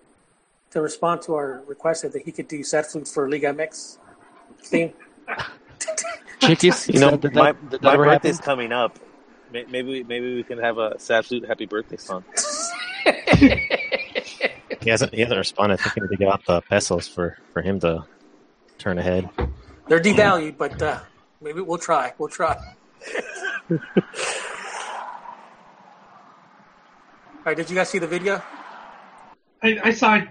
[0.72, 3.98] to respond to our request that he could do sad flute for Liga MX
[4.64, 4.94] theme?
[6.40, 8.46] Chiquis, You know, did that, my, did that my birthday's happen?
[8.46, 9.00] coming up.
[9.54, 12.24] May- Maybe maybe we can have a sad flute happy birthday song.
[14.82, 15.80] He hasn't he hasn't responded.
[15.80, 18.04] I think we need to get out the pesos for, for him to
[18.78, 19.30] turn ahead.
[19.88, 21.00] They're devalued, but uh,
[21.44, 22.14] maybe we'll try.
[22.18, 22.56] We'll try.
[23.70, 23.80] All
[27.46, 28.42] right, did you guys see the video?
[29.62, 30.28] I, I saw it.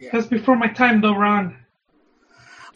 [0.00, 0.10] Yeah.
[0.12, 1.56] That's before my time, though, Ron.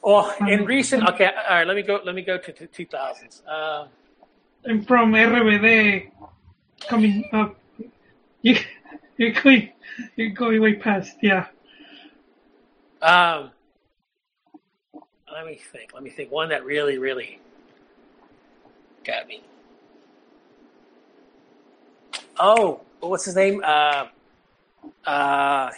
[0.02, 1.06] Oh, in recent.
[1.06, 1.66] Okay, all right.
[1.66, 2.00] Let me go.
[2.04, 3.42] Let me go to the two thousands.
[3.46, 3.88] Uh,
[4.66, 6.10] I'm from RBD
[6.88, 7.56] coming up.
[8.42, 8.56] You,
[9.16, 9.72] you're going,
[10.16, 11.46] you're going way past, yeah.
[13.02, 13.50] Um,
[15.32, 15.92] let me think.
[15.94, 16.30] Let me think.
[16.30, 17.40] One that really, really
[19.04, 19.42] got me.
[22.38, 23.62] Oh, what's his name?
[23.64, 24.06] Uh,
[25.06, 25.70] uh,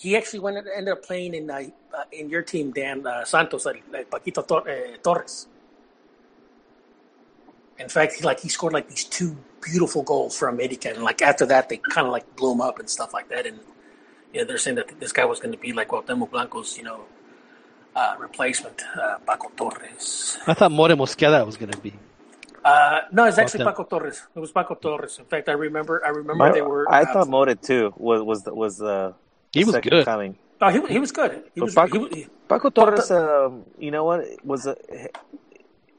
[0.00, 1.62] he actually went ended up playing in uh,
[1.96, 3.72] uh, in your team, Dan uh, Santos, uh,
[4.10, 5.48] Paquito Tor- uh, Torres.
[7.78, 11.22] In fact, he, like he scored like these two beautiful goals for America, and like
[11.22, 13.46] after that, they kind of like blew him up and stuff like that.
[13.46, 13.58] And
[14.32, 16.84] you know, they're saying that this guy was going to be like Cuauhtemoc Blanco's, you
[16.84, 17.04] know,
[17.96, 20.38] uh, replacement, uh, Paco Torres.
[20.46, 21.92] I thought More Mosqueda was going to be.
[22.64, 24.22] Uh, no, it's actually Paco Torres.
[24.34, 25.18] It was Paco Torres.
[25.18, 26.02] In fact, I remember.
[26.04, 26.90] I remember My- they were.
[26.90, 29.12] I uh, thought Moted too was was was uh,
[29.52, 30.04] He was second good.
[30.06, 30.36] coming.
[30.60, 31.32] Oh, he, he was good.
[31.54, 31.74] He But was.
[31.74, 34.76] Paco- he, Paco Torres, um, you know what was a,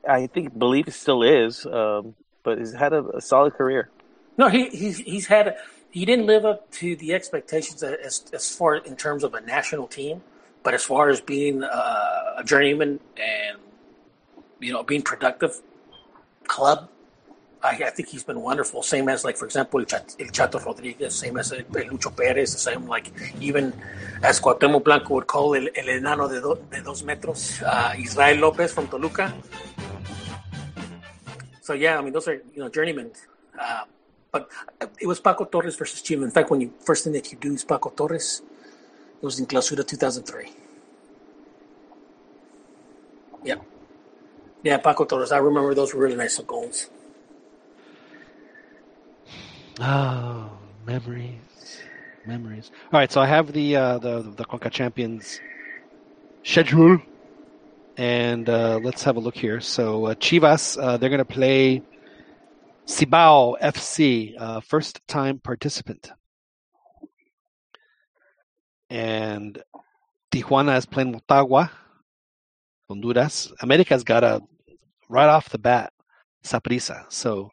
[0.07, 3.89] I think believe still is, um, but he's had a, a solid career.
[4.37, 5.47] no, he he's he's had.
[5.49, 5.55] A,
[5.91, 9.87] he didn't live up to the expectations as as far in terms of a national
[9.87, 10.21] team,
[10.65, 13.57] but as far as being uh, a journeyman and
[14.59, 15.61] you know being productive
[16.47, 16.89] club,
[17.63, 18.81] I, I think he's been wonderful.
[18.81, 19.85] Same as like, for example, El,
[20.19, 23.73] El Chato Rodriguez, same as El, El Lucho Perez, the same like even
[24.23, 28.39] as Cuauhtémoc Blanco would call El, el enano de, do, de dos metros, uh, Israel
[28.39, 29.31] Lopez from Toluca.
[31.61, 33.11] So yeah, I mean those are you know journeymen.
[33.57, 33.83] Uh,
[34.31, 34.49] but
[34.99, 36.23] it was Paco Torres versus Chivas.
[36.23, 38.41] In fact, when you first thing that you do is Paco Torres,
[39.21, 40.51] it was in Clausura 2003.
[43.43, 43.55] Yeah.
[44.63, 45.31] Yeah, Paco Torres.
[45.31, 46.89] I remember those were really nice goals.
[49.79, 50.49] Oh,
[50.85, 51.81] memories,
[52.25, 52.71] memories.
[52.93, 55.41] All right, so I have the uh, the the Conca Champions
[56.43, 56.99] schedule,
[57.97, 59.59] and uh, let's have a look here.
[59.59, 61.81] So uh, Chivas, uh, they're going to play
[62.87, 66.11] Cibao FC, uh, first time participant,
[68.89, 69.61] and
[70.31, 71.69] Tijuana is playing Motagua,
[72.89, 73.51] Honduras.
[73.61, 74.41] America's got a
[75.09, 75.93] right off the bat
[76.43, 77.49] Saprissa, so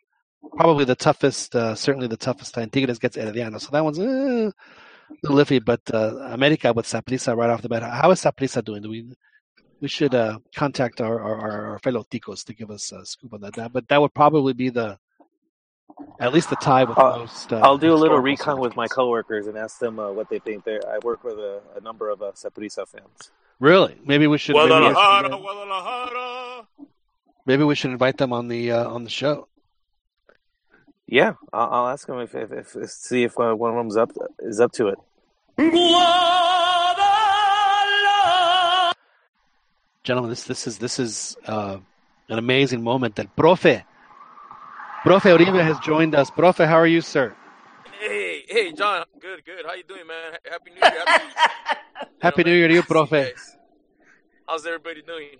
[0.56, 2.70] probably the toughest, uh, certainly the toughest time.
[2.70, 5.64] Tigres gets Herediano, so that one's uh, a little iffy.
[5.64, 7.82] But uh, America with Saprissa right off the bat.
[7.82, 8.82] How is Saprissa doing?
[8.82, 9.14] Do we
[9.82, 13.40] we should uh, contact our, our, our fellow ticos to give us a scoop on
[13.40, 13.72] that.
[13.72, 14.96] But that would probably be the
[16.20, 17.52] at least the tie with I'll- most.
[17.52, 20.28] Uh, I'll do a little historical recon with my coworkers and ask them uh, what
[20.28, 20.64] they think.
[20.64, 23.30] There, I work with a, a number of uh, Saprissa fans.
[23.60, 23.96] Really?
[24.04, 24.54] Maybe we should.
[24.56, 26.66] Maybe, we Guadalajara, Guadalajara.
[27.46, 29.48] maybe we should invite them on the uh, on the show.
[31.06, 33.96] Yeah, I'll, I'll ask them if, if, if, if see if uh, one of them's
[33.96, 34.10] up
[34.40, 34.98] is up to it.
[40.04, 41.78] Gentlemen, this this is this is uh,
[42.28, 43.84] an amazing moment that Profe
[45.04, 46.30] Profe Uribe has joined us.
[46.30, 47.34] Profe, how are you, sir?
[47.98, 49.04] Hey, hey, John.
[49.20, 49.66] Good, good.
[49.66, 50.38] How you doing, man?
[50.48, 51.04] Happy New Year.
[51.04, 53.32] Happy, Happy New Year to you, Profe.
[54.46, 55.30] How's everybody doing?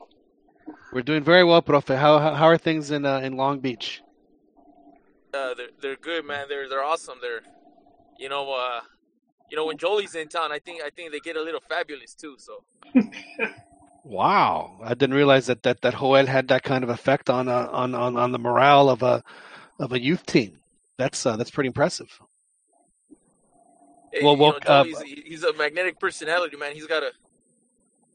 [0.93, 1.97] We're doing very well, Profe.
[1.97, 4.03] How how, how are things in uh, in Long Beach?
[5.33, 6.47] Uh, they're they're good, man.
[6.49, 7.19] They're they're awesome.
[7.23, 7.43] They're,
[8.19, 8.81] you know, uh,
[9.49, 12.15] you know, when Jolie's in town, I think I think they get a little fabulous
[12.15, 12.35] too.
[12.37, 12.65] So
[14.05, 17.69] Wow, I didn't realize that that that Joel had that kind of effect on uh,
[17.71, 19.23] on on on the morale of a
[19.79, 20.59] of a youth team.
[20.99, 22.09] That's uh, that's pretty impressive.
[24.13, 26.75] hey, Well, well, know, uh, Jolie's he's a magnetic personality, man.
[26.75, 27.11] He's got a,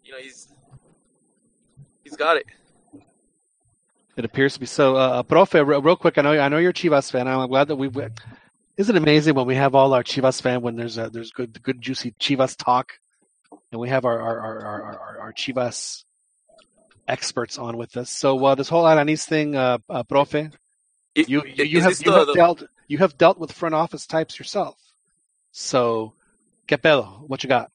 [0.04, 0.48] you know, he's
[2.04, 2.46] he's got it.
[4.16, 4.96] It appears to be so.
[4.96, 7.28] Uh, Profe, real, real quick, I know I know you're a Chivas fan.
[7.28, 7.90] I'm glad that we.
[8.78, 11.62] Isn't it amazing when we have all our Chivas fan when there's a, there's good
[11.64, 12.94] good juicy Chivas talk,
[13.72, 16.04] and we have our our our our, our, our Chivas
[17.08, 18.10] experts on with us.
[18.10, 20.54] So uh, this whole Alanis thing, uh, uh, Profe,
[21.18, 23.76] It- you you, you have you the- have the- dealt you have dealt with front
[23.76, 24.78] office types yourself.
[25.52, 26.14] So,
[26.68, 27.28] pedo?
[27.28, 27.72] What you got?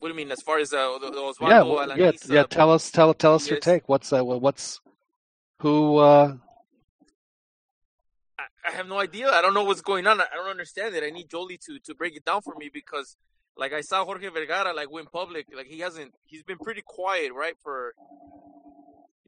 [0.00, 2.40] What do you mean as far as uh, Osvaldo yeah, well, yeah, Alanis, yeah.
[2.42, 3.88] uh, Tell us, tell tell us your take.
[3.88, 4.80] What's uh, what's
[5.60, 5.96] who?
[5.96, 6.36] Uh,
[8.38, 9.28] I, I have no idea.
[9.30, 10.20] I don't know what's going on.
[10.20, 11.02] I, I don't understand it.
[11.02, 13.16] I need Jolie to to break it down for me because,
[13.56, 15.46] like, I saw Jorge Vergara like went public.
[15.56, 16.14] Like he hasn't.
[16.26, 17.56] He's been pretty quiet, right?
[17.60, 17.94] For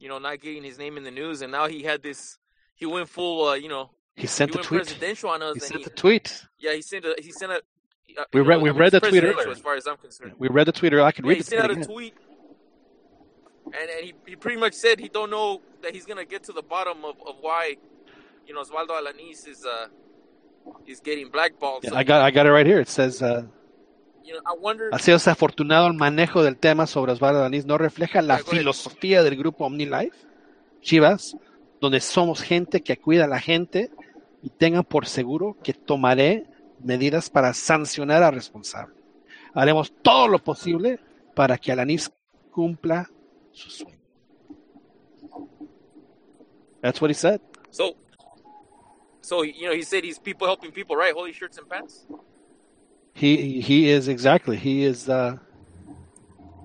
[0.01, 2.39] you know, not getting his name in the news, and now he had this.
[2.75, 3.49] He went full.
[3.49, 4.81] Uh, you know, he sent he the tweet.
[4.81, 5.53] presidential on us.
[5.53, 6.43] He sent he, the tweet.
[6.59, 7.15] yeah, he sent a.
[7.21, 7.57] He sent a.
[7.57, 9.51] uh, We read- know, we I mean, read the tweet earlier.
[9.51, 10.33] As far as I'm concerned.
[10.39, 10.93] We read the tweet.
[10.95, 12.15] Or I can Yeah, read he the sent out a tweet,
[13.65, 16.51] and, and he, he pretty much said he don't know that he's gonna get to
[16.51, 17.75] the bottom of, of why,
[18.47, 19.87] you know, Osvaldo Alanis is uh
[20.87, 21.83] is getting blackballed.
[21.83, 22.79] Yeah, so, I got I got it right here.
[22.79, 23.21] It says.
[23.21, 23.43] Uh,
[24.91, 27.65] Ha sido desafortunado el manejo del tema sobre Osvaldo Danís.
[27.65, 30.17] No refleja la filosofía del grupo OmniLife,
[30.81, 31.35] Chivas,
[31.79, 33.91] donde somos gente que cuida a la gente
[34.43, 36.45] y tengan por seguro que tomaré
[36.79, 38.95] medidas para sancionar al responsable.
[39.53, 40.99] Haremos todo lo posible
[41.35, 42.11] para que Alanis
[42.51, 43.09] cumpla
[43.51, 43.99] su sueño.
[46.81, 47.39] That's what he said.
[47.69, 47.95] So,
[49.21, 51.13] so you know, he said he's people helping people, right?
[51.13, 52.07] Holy shirts and pants.
[53.13, 54.57] He he is exactly.
[54.57, 55.09] He is.
[55.09, 55.37] Uh,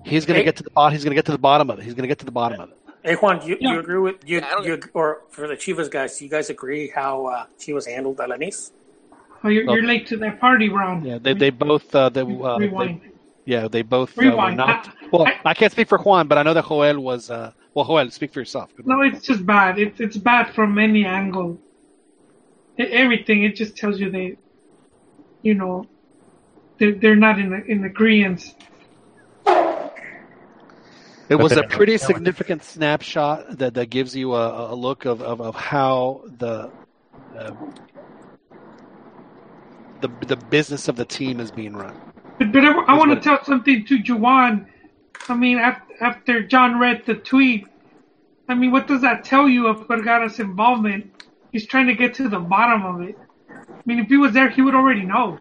[0.05, 0.45] he's going to Hey.
[0.45, 0.93] get to the bottom.
[0.93, 1.83] He's going to get to the bottom of it.
[1.85, 2.77] He's going to get to the bottom of it.
[3.03, 3.73] Hey Juan, you, Yeah.
[3.73, 6.17] you agree with you, Yeah, you or for the Chivas guys?
[6.17, 8.71] Do you guys agree how uh, Chivas handled Alanis?
[9.43, 11.05] Oh, you're, you're late to that party round.
[11.05, 13.01] Yeah, they they both uh, they, uh, they Rewind.
[13.45, 14.57] yeah they both uh, were Rewind.
[14.57, 14.87] not.
[14.87, 17.29] I- Well, I- I can't speak for Juan, but I know that Joel was.
[17.29, 18.75] Uh, well, Joel, speak for yourself.
[18.75, 19.13] Good No, luck.
[19.13, 19.77] it's just bad.
[19.79, 21.57] It's it's bad from any angle.
[22.77, 23.43] Everything.
[23.43, 24.37] It just tells you they,
[25.43, 25.85] you know,
[26.77, 28.53] they're, they're not in in agreement.
[31.29, 35.41] It was a pretty significant snapshot that, that gives you a, a look of, of,
[35.41, 36.71] of how the,
[37.37, 37.51] uh,
[39.99, 41.99] the the business of the team is being run.
[42.39, 44.67] But, but I, Here's want to tell something to Juan.
[45.27, 47.67] I mean, af- after John read the tweet,
[48.47, 51.11] I mean, what does that tell you of Vergara's involvement?
[51.51, 53.17] He's trying to get to the bottom of it.
[53.49, 55.39] I mean, if he was there, he would already know.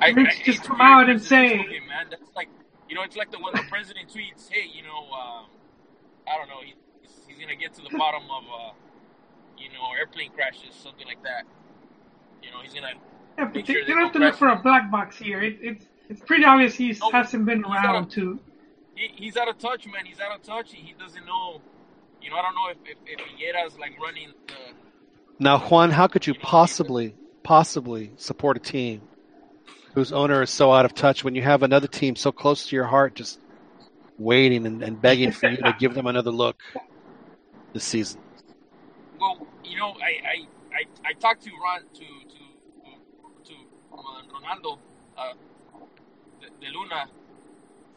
[0.00, 2.06] I, Rich I- just it's come out and say- it's okay, man.
[2.10, 2.48] That's like
[2.88, 5.46] you know, it's like the when the president tweets, "Hey, you know, um,
[6.28, 6.74] I don't know, he,
[7.26, 8.72] he's gonna get to the bottom of, uh,
[9.58, 11.44] you know, airplane crashes, something like that.
[12.42, 12.88] You know, he's gonna
[13.38, 15.42] Yeah, but Make sure they they don't have to look for a black box here.
[15.42, 18.38] It, it's it's pretty obvious he No, hasn't been around a- to.
[18.94, 20.04] he, he's out of touch, man.
[20.04, 20.72] He's out of touch.
[20.72, 21.60] He, he doesn't know.
[22.20, 24.54] You know, I don't know if if, if Higuera's like running the.
[25.40, 29.02] Now, Juan, how could you possibly possibly support a team
[29.94, 32.76] whose owner is so out of touch when you have another team so close to
[32.76, 33.38] your heart, just
[34.18, 36.60] waiting and, and begging for you to give them another look
[37.72, 38.20] this season?
[39.20, 40.36] Well, you know, I I,
[40.74, 42.42] I, I talked to Ron to to
[43.44, 43.54] to
[43.92, 44.78] Ronaldo
[45.16, 45.32] uh,
[46.40, 47.06] De, De Luna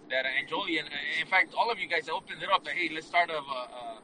[0.10, 0.88] that uh, and Jolie and
[1.20, 2.64] in fact all of you guys opened it up.
[2.64, 4.02] That, hey, let's start a, a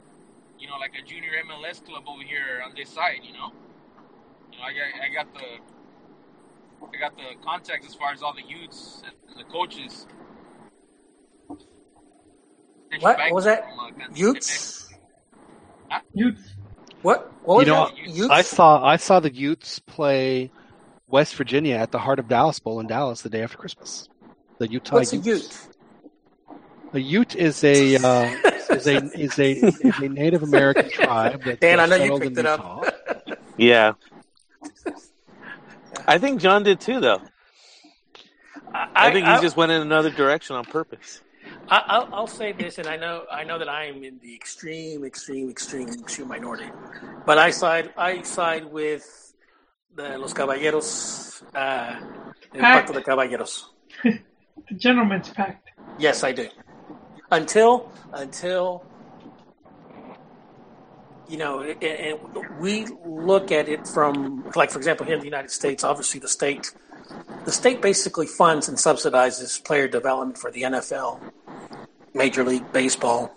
[0.60, 3.22] you know like a junior MLS club over here on this side.
[3.24, 3.52] You know,
[4.52, 5.73] you know I got I got the
[6.93, 10.05] I got the contacts as far as all the youths and the coaches.
[12.99, 13.18] What?
[13.18, 13.64] What was that?
[13.76, 14.89] From, Youths?
[17.01, 17.31] What?
[17.43, 17.97] What was You know, that?
[18.07, 18.30] Youths?
[18.30, 20.51] I saw I saw the Utes play
[21.07, 24.07] West Virginia at the Heart of Dallas Bowl in Dallas the day after Christmas.
[24.60, 25.27] The Utah What's a Utes.
[25.27, 25.69] youth?
[26.93, 28.30] A Ute is a uh,
[28.69, 32.38] is a is a is a Native American tribe that Dan, I know you picked
[32.38, 32.93] in it up.
[33.57, 33.93] Yeah.
[36.07, 37.21] I think John did too, though.
[38.73, 41.21] I, think he just went in another direction on purpose.
[41.69, 44.34] I, I'll, I'll say this, and I know I know that I am in the
[44.34, 46.69] extreme, extreme, extreme, extreme minority,
[47.25, 49.34] but I side I side with
[49.95, 51.95] the Los Caballeros, uh,
[52.53, 53.69] el Pacto de Caballeros.
[54.69, 55.71] The gentleman's pact.
[55.97, 56.47] Yes, I do.
[57.31, 58.85] Until until
[61.28, 62.20] you know, it,
[62.60, 66.28] we look at it from like, for example, here in the United States, obviously the
[66.28, 66.74] state,
[67.45, 71.20] the state basically funds and subsidizes player development for the NFL,
[72.14, 73.36] Major League Baseball,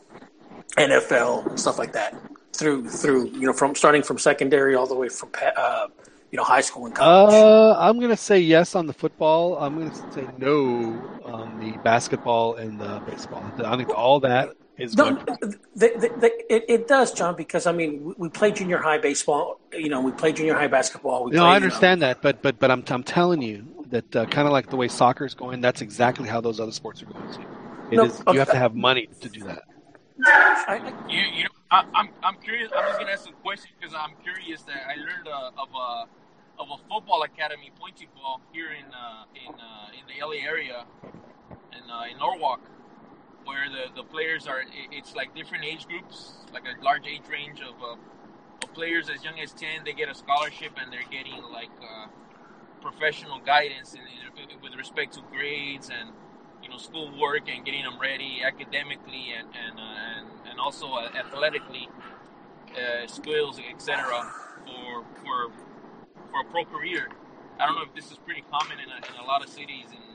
[0.76, 2.14] NFL, and stuff like that
[2.56, 5.86] through through you know from starting from secondary all the way from uh,
[6.30, 7.34] you know high school and college.
[7.34, 9.58] Uh, I'm gonna say yes on the football.
[9.58, 13.44] I'm gonna say no on the basketball and the baseball.
[13.64, 15.26] I think all that is No, good.
[15.40, 18.98] the, the, the, it, it does, John, because I mean, we, we play junior high
[18.98, 19.60] baseball.
[19.72, 21.24] You know, we play junior high basketball.
[21.24, 23.66] We No, play, I you know- understand that, but but but I'm I'm telling you
[23.90, 26.72] that uh, kind of like the way soccer is going, that's exactly how those other
[26.72, 27.32] sports are going.
[27.32, 27.42] Too.
[27.92, 28.32] It No, is- okay.
[28.32, 29.62] you have to have money to do that.
[30.26, 32.70] I, You, you know, I, I'm, I'm curious.
[32.76, 36.06] I'm just gonna ask a question because I'm curious that I learned uh, of a
[36.58, 40.84] of a football academy, Pointy Ball, here in uh, in uh, in the LA area,
[41.72, 42.60] in uh, in Norwalk,
[43.46, 44.62] where the, the players are.
[44.90, 47.96] It's like different age groups, like a large age range of, uh,
[48.62, 49.84] of players as young as ten.
[49.84, 52.08] They get a scholarship and they're getting like uh,
[52.82, 56.10] professional guidance in, in, with respect to grades and
[56.62, 61.08] you know schoolwork and getting them ready academically and and uh, and, and also uh,
[61.16, 61.88] athletically,
[62.74, 64.04] uh, skills etc.
[64.66, 65.52] for for
[66.30, 67.08] for a pro career.
[67.58, 69.86] I don't know if this is pretty common in a, in a lot of cities.
[69.90, 70.05] In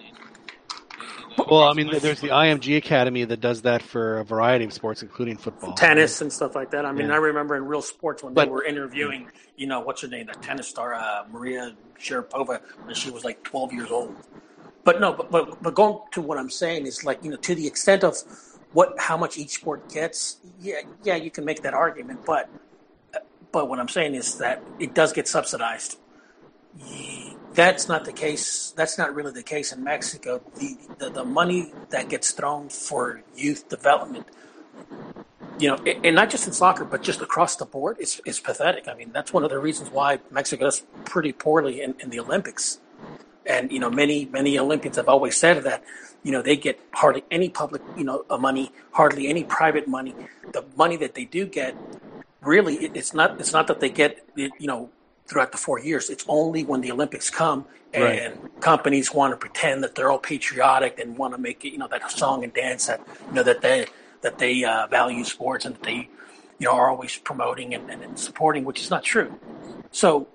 [1.50, 5.02] Well, I mean, there's the IMG Academy that does that for a variety of sports,
[5.02, 5.74] including football.
[5.74, 6.86] tennis and stuff like that.
[6.86, 7.14] I mean, Yeah.
[7.14, 10.28] I remember in Real Sports when But- they were interviewing, you know, what's her name,
[10.28, 14.16] that tennis star, uh, Maria Sharapova, when she was like 12 years old.
[14.84, 17.56] But no, but, but but going to what I'm saying is like, you know, to
[17.56, 18.18] the extent of
[18.74, 22.50] what how much each sport gets, yeah, yeah, you can make that argument, but
[23.52, 25.98] but what I'm saying is that it does get subsidized.
[27.54, 28.72] That's not the case.
[28.76, 30.42] That's not really the case in Mexico.
[30.56, 34.28] The, the the money that gets thrown for youth development
[35.62, 38.88] you know, and not just in soccer, but just across the board, it's, it's pathetic.
[38.88, 42.20] I mean, that's one of the reasons why Mexico does pretty poorly in, in the
[42.20, 42.80] Olympics.
[43.46, 45.84] And, you know, many, many Olympians have always said that,
[46.24, 50.16] you know, they get hardly any public, you know, uh, money, hardly any private money.
[50.52, 51.76] The money that they do get,
[52.42, 54.90] really, it, it's not, it's not that they get, you know,
[55.32, 56.10] throughout the four years.
[56.10, 58.62] It's only when the Olympics come and Right.
[58.62, 61.88] companies want to pretend that they're all patriotic and want to make it, you know,
[61.88, 63.88] that song and dance that, you know, that they,
[64.24, 66.10] that they uh, value sports and that they,
[66.60, 69.32] you know, are always promoting and, and, and supporting, which is not true.
[69.92, 70.28] So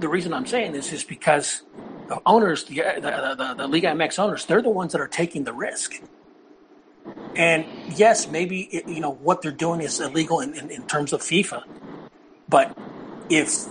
[0.00, 1.62] the reason I'm saying this is because
[2.08, 5.52] the owners, the, the, the, the MX owners, they're the ones that are taking the
[5.52, 5.94] risk.
[7.36, 7.64] And
[7.96, 11.20] yes, maybe it, you know what they're doing is illegal in, in, in terms of
[11.20, 11.62] FIFA,
[12.48, 12.76] but
[13.30, 13.66] if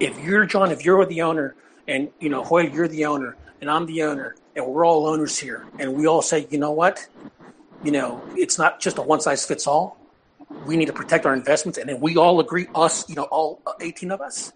[0.00, 1.54] if you're John, if you're the owner,
[1.88, 5.38] and you know Hoy, you're the owner, and I'm the owner, and we're all owners
[5.38, 7.06] here, and we all say, you know what,
[7.82, 9.98] you know, it's not just a one size fits all.
[10.64, 13.60] We need to protect our investments, and then we all agree, us, you know, all
[13.80, 14.52] eighteen of us.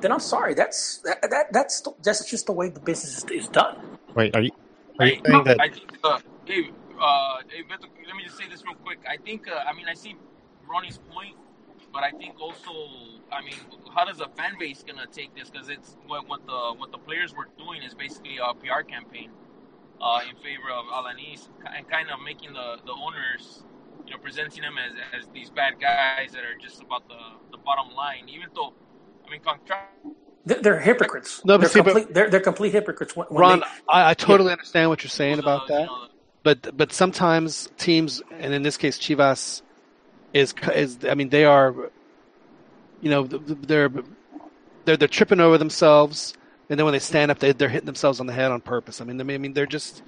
[0.00, 3.48] Then I'm sorry, that's that, that that's that's just the way the business is, is
[3.48, 3.76] done.
[4.14, 4.50] Wait, are you
[4.98, 5.60] are you I, saying that?
[5.60, 6.70] I think, uh, hey,
[7.00, 8.98] uh, hey, Beto, let me just say this real quick.
[9.08, 10.16] I think, uh, I mean, I see
[10.68, 11.36] Ronnie's point,
[11.92, 12.70] but I think also,
[13.30, 13.54] I mean,
[13.94, 15.50] how does the fan base gonna take this?
[15.50, 19.30] Because it's what, what the what the players were doing is basically a PR campaign
[20.00, 23.62] uh, in favor of Alanis and kind of making the, the owners,
[24.06, 27.18] you know, presenting them as, as these bad guys that are just about the,
[27.52, 28.28] the bottom line.
[28.28, 28.72] Even though,
[29.26, 29.92] I mean, contract.
[30.44, 31.44] They're, they're hypocrites.
[31.44, 33.14] No, but they're, see, but- complete, they're, they're complete hypocrites.
[33.14, 35.86] When, when Ron, they- I, I totally understand what you're saying was, about you that,
[35.86, 36.08] know,
[36.42, 39.62] but but sometimes teams, and in this case, Chivas,
[40.32, 41.74] is is I mean they are,
[43.00, 43.90] you know, they're
[44.84, 46.34] they're they're tripping over themselves,
[46.68, 49.00] and then when they stand up, they they're hitting themselves on the head on purpose.
[49.00, 50.02] I mean, I mean they're just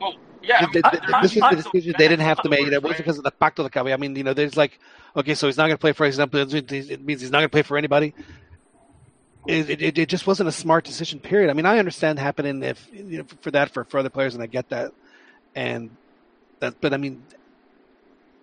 [0.00, 2.48] well, yeah, I mean, Th- th- they're this not the decision they didn't have to
[2.48, 2.60] make.
[2.60, 2.96] It wasn't right?
[2.96, 3.94] because of the pacto de cabello.
[3.94, 4.78] I mean, you know, there's like,
[5.16, 5.92] okay, so he's not going to play.
[5.92, 8.14] For example, it it means he's not going to play for anybody.
[9.46, 11.20] It, it, it just wasn't a smart decision.
[11.20, 11.48] Period.
[11.48, 14.42] I mean, I understand happening if you know for that for, for other players, and
[14.42, 14.92] I get that,
[15.54, 15.90] and
[16.60, 16.80] that.
[16.80, 17.22] But I mean,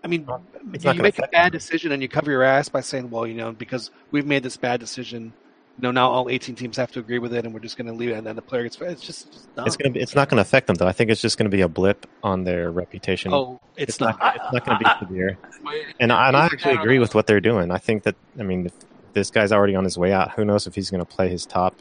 [0.05, 0.27] I mean,
[0.71, 3.33] It's you make a bad decision and you cover your ass by saying, well, you
[3.33, 5.33] know, because we've made this bad decision.
[5.77, 7.87] You know, now all 18 teams have to agree with it, and we're just going
[7.87, 8.79] to leave it, and then the player gets.
[8.79, 9.65] It's just, dumb.
[9.65, 9.99] It's gonna be.
[9.99, 10.87] It's not gonna affect them though.
[10.87, 13.33] I think it's just gonna be a blip on their reputation.
[13.33, 14.17] oh, it's, it's not.
[14.19, 14.35] not.
[14.37, 15.37] It's not gonna be severe.
[15.63, 17.71] But it- And I, and I actually agree with what they're doing.
[17.71, 18.73] I think that I mean, if
[19.11, 20.31] this guy's already on his way out.
[20.33, 21.75] Who knows if he's going to play his top,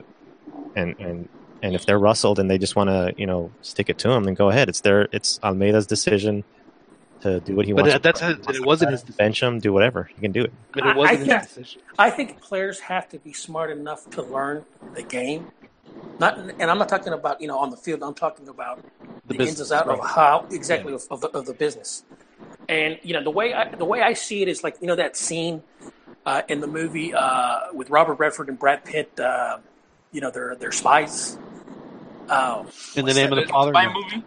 [0.74, 1.28] and and
[1.62, 4.24] and if they're rustled and they just want to you know stick it to him,
[4.24, 4.68] then go ahead.
[4.68, 6.42] It's their it's Almeyda's decision
[7.24, 7.94] to do what he But wants.
[7.94, 9.16] that- that's to his- it wasn't his decision.
[9.18, 10.52] bench him, do whatever he can do it.
[10.72, 11.82] But I- it wasn't I his think- decision.
[11.98, 14.64] I think players have to be smart enough to learn
[14.94, 15.48] the game.
[16.18, 18.02] Not, and I'm not talking about you know on the field.
[18.02, 18.80] I'm talking about
[19.26, 19.98] The the, ins and outs right.
[19.98, 22.04] of how exactly of, of, the, of the business.
[22.68, 24.96] And you know the way I, the way I see it is like you know
[24.96, 25.62] that scene
[26.26, 29.18] uh, in the movie uh, with Robert Redford and Brad Pitt.
[29.20, 29.58] Uh,
[30.12, 31.38] you know they're they're spies.
[32.28, 32.64] Uh,
[32.96, 33.38] In the name that?
[33.38, 33.72] of the Father.
[33.72, 34.24] Spy movie,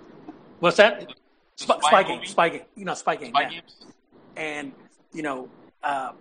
[0.60, 1.14] What's that?
[1.58, 2.26] Spy, Spy game.
[2.26, 2.62] Spy game.
[2.76, 3.30] You know, spy game.
[3.30, 3.50] spy yeah.
[3.50, 3.86] games.
[4.36, 4.72] and
[5.14, 5.50] you know,
[5.84, 6.16] um,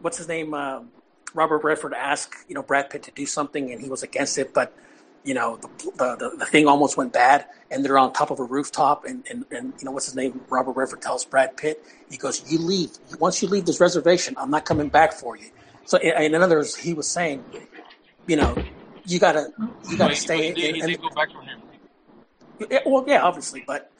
[0.00, 0.54] what's his name?
[0.54, 0.90] Um
[1.34, 4.52] Robert Redford asked you know Brad Pitt to do something, and he was against it,
[4.54, 4.76] but
[5.24, 8.44] you know the the, the, thing almost went bad, and they're on top of a
[8.44, 10.40] rooftop, and, and and you know what's his name?
[10.50, 12.90] Robert Redford tells Brad Pitt, he goes, "You leave.
[13.18, 15.50] Once you leave this reservation, I'm not coming back for you."
[15.84, 17.44] So, in, in other words, he was saying,
[18.26, 18.56] you know,
[19.04, 19.48] you gotta
[19.88, 20.48] you gotta stay.
[20.48, 21.62] he did, he did go back from him.
[22.70, 23.91] yeah, well, yeah, obviously, but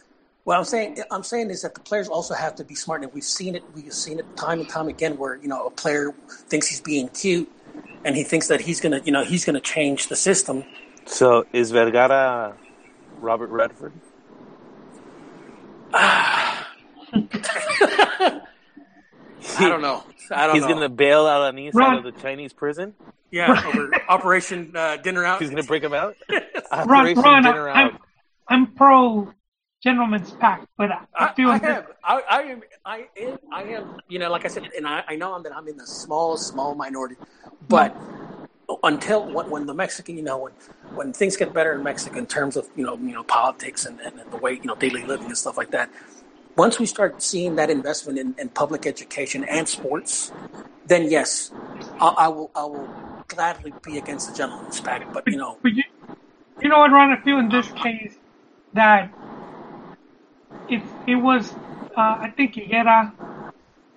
[0.45, 3.13] what I'm saying, I'm saying is that the players also have to be smart, and
[3.13, 3.63] we've seen it.
[3.75, 6.13] We've seen it time and time again, where you know a player
[6.49, 7.49] thinks he's being cute,
[8.05, 10.65] and he thinks that he's gonna, you know, he's gonna change the system.
[11.07, 12.57] So is Vergara
[13.21, 13.93] Robert Redford?
[15.95, 16.65] I
[19.59, 20.03] don't know.
[20.31, 20.69] I don't He's know.
[20.75, 22.95] gonna bail Alanis out Ron- of the Chinese prison.
[23.31, 25.41] yeah, over Operation uh, Dinner Out.
[25.41, 26.17] He's gonna break him out.
[26.31, 26.43] Ron,
[26.73, 28.01] Operation Ron, Dinner I'm, Out.
[28.49, 29.33] I'm pro
[29.83, 31.87] gentleman's pact, but I, I I, feel I that- have.
[32.05, 32.63] I, I am.
[32.85, 33.39] I am.
[33.53, 34.01] I am.
[34.09, 36.75] You know, like I said, and I, I know that I'm in the small, small
[36.75, 37.17] minority,
[37.69, 37.97] but
[38.83, 40.53] until when, when the Mexican, you know, when
[40.95, 44.01] when things get better in Mexico in terms of you know, you know, politics and,
[44.01, 45.91] and the way you know daily living and stuff like that.
[46.57, 50.31] Once we start seeing that investment in, in public education and sports,
[50.87, 51.51] then yes,
[52.01, 52.51] I, I will.
[52.55, 52.89] I will
[53.29, 55.11] gladly be against the gentleman's pact.
[55.15, 55.83] But you know, But you,
[56.61, 57.11] you know what, Ron?
[57.11, 58.15] I feel in this case
[58.75, 59.11] that
[60.69, 61.53] it it was,
[61.97, 63.13] uh, I think Higuera,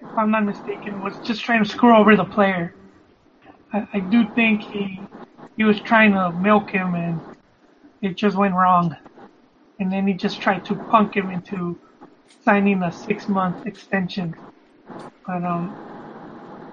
[0.01, 2.73] if I'm not mistaken, was just trying to screw over the player.
[3.73, 5.07] I, I do think he
[5.57, 7.21] he was trying to milk him, and
[8.01, 8.95] it just went wrong.
[9.79, 11.77] And then he just tried to punk him into
[12.43, 14.35] signing a six month extension.
[15.27, 15.75] But um,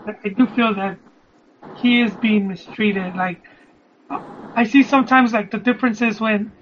[0.07, 0.99] I, do feel that
[1.81, 3.17] he is being mistreated.
[3.17, 3.43] Like
[4.55, 6.53] I see sometimes like the difference is when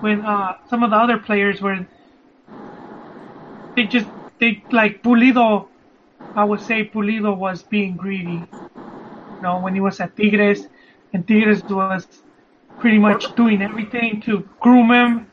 [0.00, 1.86] when uh some of the other players were
[3.76, 4.06] they just
[4.40, 5.68] they like Pulido
[6.34, 8.40] I would say Pulido was being greedy.
[9.36, 10.66] You know, when he was at Tigres
[11.12, 12.06] and Tigres was
[12.78, 15.26] pretty much doing everything to groom him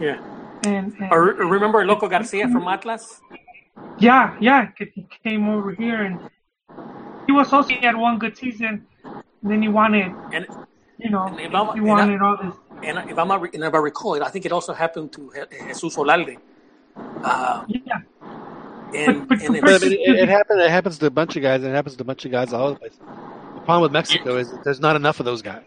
[0.00, 0.18] yeah.
[0.64, 3.20] and, and Or remember Loco Garcia from Atlas?
[3.98, 6.18] yeah, yeah, he came over here and
[7.26, 8.84] he was also he had one good season
[9.42, 10.46] and then he wanted And
[10.98, 13.74] you know And he and I- wanted all this and if I'm not, and if
[13.74, 15.30] I recall it, I think it also happened to
[15.68, 16.36] Jesus Olalde.
[17.22, 17.98] Uh, yeah
[18.94, 20.60] and, But- but and But I it, it happens.
[20.60, 22.52] It happens to a bunch of guys, and it happens to a bunch of guys
[22.52, 22.98] all over the place.
[23.54, 25.64] The problem with Mexico is that there's not enough of those guys.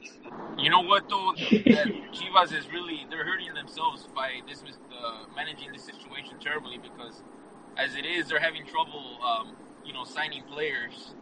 [0.57, 1.34] You know what though?
[1.38, 7.23] that Chivas is really they're hurting themselves by this uh, managing the situation terribly because
[7.77, 9.52] as it is, they're having trouble, um,
[9.86, 11.14] you know, signing players.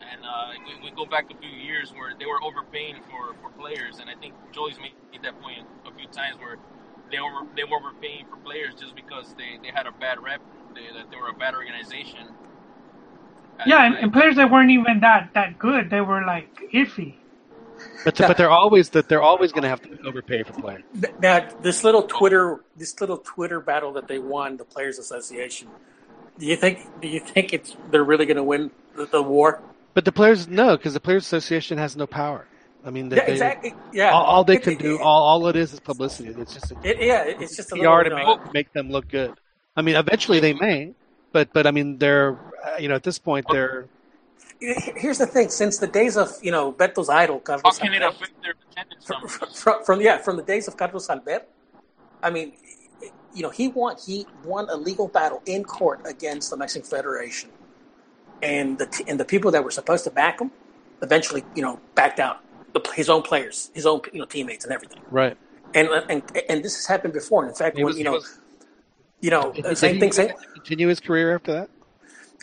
[0.00, 0.52] And uh,
[0.82, 4.08] we, we go back a few years where they were overpaying for, for players, and
[4.10, 4.92] I think Joey's made
[5.22, 6.56] that point a few times where
[7.10, 10.40] they were they were overpaying for players just because they, they had a bad rep,
[10.74, 12.28] they, that they were a bad organization.
[13.64, 17.14] Yeah, and, and players that weren't even that that good, they were like iffy.
[18.04, 20.82] But but they're always that they're always going to have to overpay for players.
[21.20, 25.68] Now, this little Twitter this little Twitter battle that they won, the Players Association.
[26.38, 29.62] Do you think do you think it's they're really going to win the, the war?
[29.94, 32.46] But the players no, because the Players Association has no power.
[32.86, 33.74] I mean, they, Yeah, exactly.
[33.92, 36.28] Yeah, all, all they It- can it- do, all, all it is, is publicity.
[36.38, 38.90] It's just a, It, yeah, it's just a PR little, to make, know, make them
[38.90, 39.34] look good.
[39.76, 40.94] I mean, eventually they may,
[41.32, 43.88] but but I mean, they're uh, you know at this point they're
[44.60, 48.02] Here's the thing: since the days of you know Beto's idol, How Carlos can it
[48.02, 51.46] affect their attendance from, from, from yeah, from the days of Carlos Albert,
[52.22, 52.54] I mean,
[53.34, 57.50] you know, he won he won a legal battle in court against the Mexican Federation,
[58.42, 60.50] and the and the people that were supposed to back him
[61.02, 62.40] eventually, you know, backed out.
[62.78, 65.00] The, his own players, his own you know teammates, and everything.
[65.10, 65.36] right.
[65.74, 67.42] And and and this has happened before.
[67.42, 68.38] And in fact, He when was, you know, was,
[69.20, 70.12] you know, did uh, same did thing.
[70.12, 71.70] Same, continue his career after that?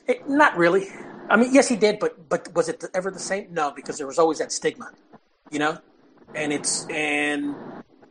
[0.07, 0.88] Eh, Not really.
[1.30, 3.47] I mean, yes, he did, but but was it ever the same?
[3.51, 4.91] No, because there was always that stigma,
[5.51, 5.80] you know.
[6.35, 7.55] And it's and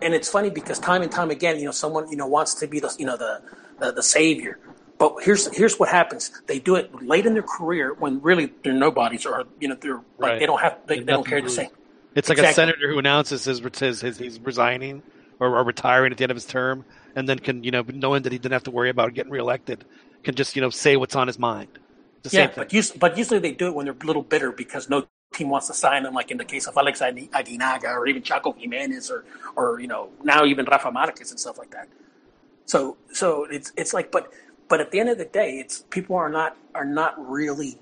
[0.00, 2.66] and it's funny because time and time again, you know, someone you know wants to
[2.66, 3.42] be the you know the
[3.80, 4.58] the, the savior.
[4.98, 8.72] But here's here's what happens: they do it late in their career when really they're
[8.72, 11.46] nobodies, or you know they're like they don't have they, they don't nothing care to
[11.48, 11.62] to say.
[11.64, 11.72] lose.
[12.14, 15.04] It's like a senator who announces his, his, his he's resigning
[15.40, 16.84] or, or retiring at the end of his term,
[17.16, 19.86] and then can you know knowing that he didn't have to worry about getting reelected,
[20.24, 21.78] can just you know say what's on his mind.
[22.24, 22.68] The Yeah, same thing.
[22.68, 25.50] but us- but usually they do it when they're a little bitter because no team
[25.50, 26.14] wants to sign them.
[26.14, 29.24] Like in the case of Alex Agui- Aguinaga or even Chaco Jimenez or
[29.56, 31.88] or you know now even Rafa Marquez and stuff like that.
[32.66, 34.32] So so it's it's like but
[34.68, 37.78] but at the end of the day, it's people are not are not really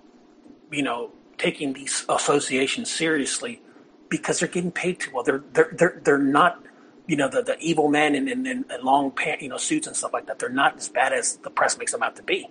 [0.73, 3.63] you know taking these associations seriously
[4.11, 5.25] because they're getting paid too well.
[5.25, 6.63] They're they're they're they're not
[7.07, 9.97] you know the, the evil men in, in, in long pant you know suits and
[9.97, 10.39] stuff like that.
[10.39, 12.49] They're not as bad as the press makes them out to be.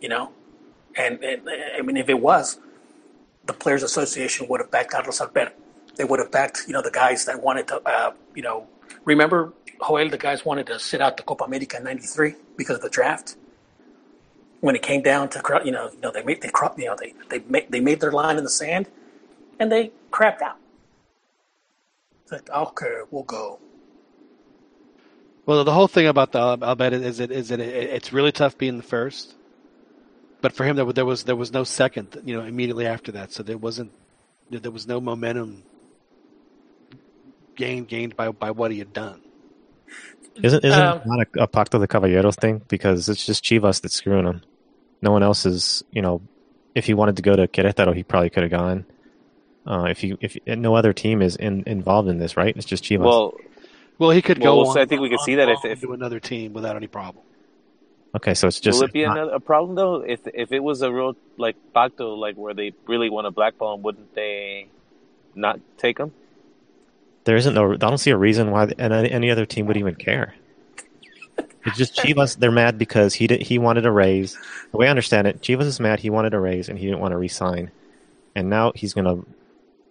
[0.00, 0.32] You know,
[0.96, 1.42] and, and
[1.76, 2.58] I mean if it was,
[3.44, 5.52] the Players Association would have backed Carlos Alberto.
[5.96, 8.66] They would have backed you know the guys that wanted to uh, you know
[9.04, 9.52] remember
[9.86, 12.88] Joel the guys wanted to sit out the Copa America in '93 because of the
[12.88, 13.36] draft
[14.62, 16.96] when it came down to you know, you know they made they crop you know
[16.98, 18.88] they they made they made their line in the sand,
[19.58, 20.56] and they crapped out.
[22.22, 23.58] It's like okay, we'll go.
[25.44, 28.56] Well, the whole thing about the Albert is it is that it, it's really tough
[28.56, 29.34] being the first,
[30.40, 33.12] but for him there, was- there was there was no second, you know, immediately after
[33.12, 33.90] that, so there wasn't
[34.50, 35.64] there was no momentum
[37.56, 39.20] gained gained by by what he had done.
[40.42, 42.62] Isn't isn't Um, it not a, a Pacto de Caballeros thing?
[42.68, 44.42] Because it's just Chivas that's screwing him.
[45.02, 46.22] No one else is, you know,
[46.74, 48.86] if he wanted to go to Querétaro, he probably could have gone.
[49.66, 52.56] Uh, if you if no other team is in, involved in this, right?
[52.56, 53.04] It's just Chivas.
[53.04, 53.34] Well,
[53.98, 55.80] Well, he could Well, go so on, I think we could see that if- if-
[55.82, 57.22] to another team without any problem.
[58.16, 59.96] okay, so it's just will it be not- another, a problem though?
[60.02, 63.74] If if it was a real like pacto, like where they really want to blackball
[63.76, 64.66] him, wouldn't they
[65.34, 66.12] not take him?
[67.24, 67.74] there isn't no.
[67.74, 70.34] I don't see a reason why any, any other team would even care.
[71.64, 72.36] It's just Chivas.
[72.36, 74.36] They're mad because he did, he wanted a raise.
[74.72, 76.00] The way I understand it, Chivas is mad.
[76.00, 77.70] He wanted a raise and he didn't want to resign,
[78.34, 79.24] and now he's going to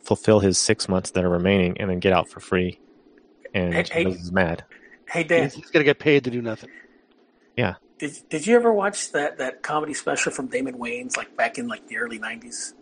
[0.03, 2.79] fulfill his six months that are remaining and then get out for free.
[3.53, 4.05] And Hey, hey.
[4.05, 4.63] Chivas mad.
[5.09, 6.69] Hey Dan, He's, he's going to get paid to do nothing.
[7.57, 7.75] Yeah.
[7.99, 11.67] Did did you ever watch that that comedy special from Damon Wayans like back in
[11.67, 12.73] like the early '90s?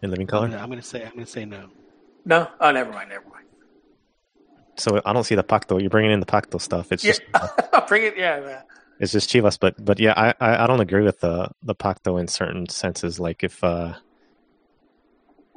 [0.00, 0.46] In living I'm color.
[0.56, 1.68] I'm gonna say I'm gonna say no.
[2.24, 3.44] No, oh never mind, never mind.
[4.76, 5.80] So I don't see the pacto.
[5.80, 6.92] You're bringing in the pacto stuff.
[6.92, 7.22] It's Yeah, just
[7.88, 8.16] bring it.
[8.16, 8.62] Yeah, yeah.
[9.00, 9.58] It's just Chivas.
[9.60, 13.18] But but yeah, I, I I don't agree with the the pacto in certain senses.
[13.20, 13.94] Like if uh,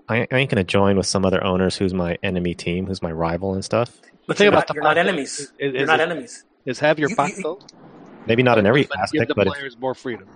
[0.10, 3.12] I I ain't gonna join with some other owners who's my enemy team, who's my
[3.12, 4.00] rival and stuff.
[4.28, 5.40] But thing you're about not, the you're not enemies.
[5.40, 6.46] is- is- you're is not it- enemies.
[6.66, 7.70] Is have your You- you- pacto,
[8.28, 10.28] Maybe not in every but give aspect, the but if, players more freedom.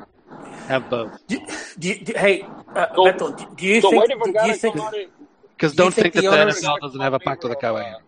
[0.68, 1.20] Have both.
[1.28, 1.40] Do,
[1.78, 2.42] do, do, hey,
[2.76, 4.08] uh, So- Beto, do, do you So think?
[4.10, 5.08] did Do you think come out and
[5.56, 8.02] Because do don't think, think that the the NFL doesn't have a pacto de caballeros.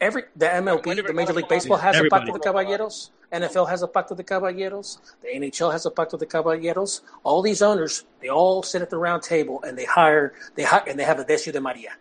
[0.00, 2.30] every the MLB, the Major League Baseball has Everybody.
[2.30, 3.10] a Pacto de Caballeros.
[3.32, 4.98] NFL has a Pacto de Caballeros.
[5.22, 7.02] The NHL has a Pacto de Caballeros.
[7.24, 10.82] All these owners, they all sit at the round table and they hire they hire
[10.86, 11.92] and they have a Decio de Maria.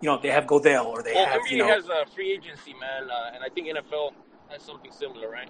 [0.00, 1.68] You know, they have Goodell or they Well, have NBA you know.
[1.68, 4.12] has a free agency, man, uh, and I think NFL
[4.50, 5.48] has something similar, right?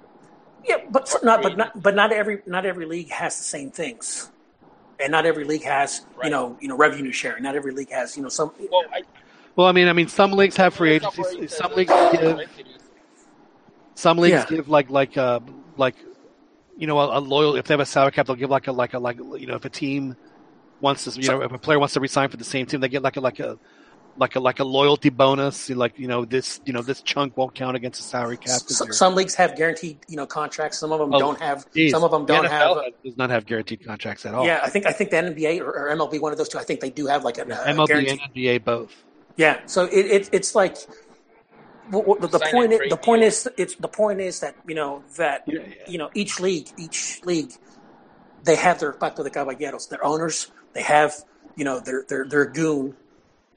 [0.65, 3.71] Yeah, but for, not but not but not every not every league has the same
[3.71, 4.31] things.
[5.01, 7.43] and not every league has you know you know revenue sharing.
[7.45, 8.53] Not every league has you know some.
[8.71, 9.03] Well, I,
[9.57, 11.57] Well, I mean, I mean, some leagues have free it's not agencies.
[11.57, 12.78] Some leagues give entities.
[14.05, 14.57] Some leagues Yeah.
[14.57, 15.41] give like like uh
[15.77, 15.97] like
[16.77, 18.73] you know a, a loyal if they have a salary cap they'll give like a
[18.83, 20.15] like a like you know if a team
[20.81, 22.89] wants to you know if a player wants to resign for the same team they
[22.89, 23.59] get like a like a
[24.17, 27.55] like a like a loyalty bonus like you know this you know this chunk won't
[27.55, 28.61] count against the salary cap.
[28.75, 30.79] s- some leagues have guaranteed you know contracts.
[30.79, 31.65] Some of them Oh, don't have.
[31.75, 32.93] geez, Some of them don't NFL have.
[33.05, 35.71] does not have guaranteed contracts at all Yeah, I think I think the NBA or,
[35.71, 36.59] or MLB, one of those two.
[36.59, 38.21] I think they do have like a, a MLB guarantee.
[38.25, 38.93] and NBA both
[39.37, 40.77] Yeah, so it, it it's like
[41.91, 42.73] w- w- the, the Sign point.
[42.73, 43.29] Is, trade the point deal.
[43.29, 47.21] is it's the point is that you know that Yeah, you know each league each
[47.25, 47.53] league
[48.45, 50.51] they have their pacto de caballeros, their owners.
[50.73, 51.15] They have
[51.57, 52.97] you know their their their goon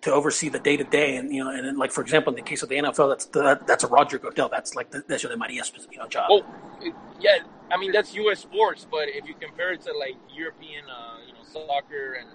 [0.02, 2.38] to oversee the day to day, and you know and then, like for example in
[2.38, 4.50] the case of the NFL, that's that, that's a Roger Goodell.
[4.50, 6.26] That's like the, that's the Maria's you know job.
[6.30, 6.46] Well,
[6.82, 7.38] it- yeah,
[7.70, 8.40] I mean that's U.S.
[8.40, 12.30] sports, but if you compare it to like European, uh, you know, soccer and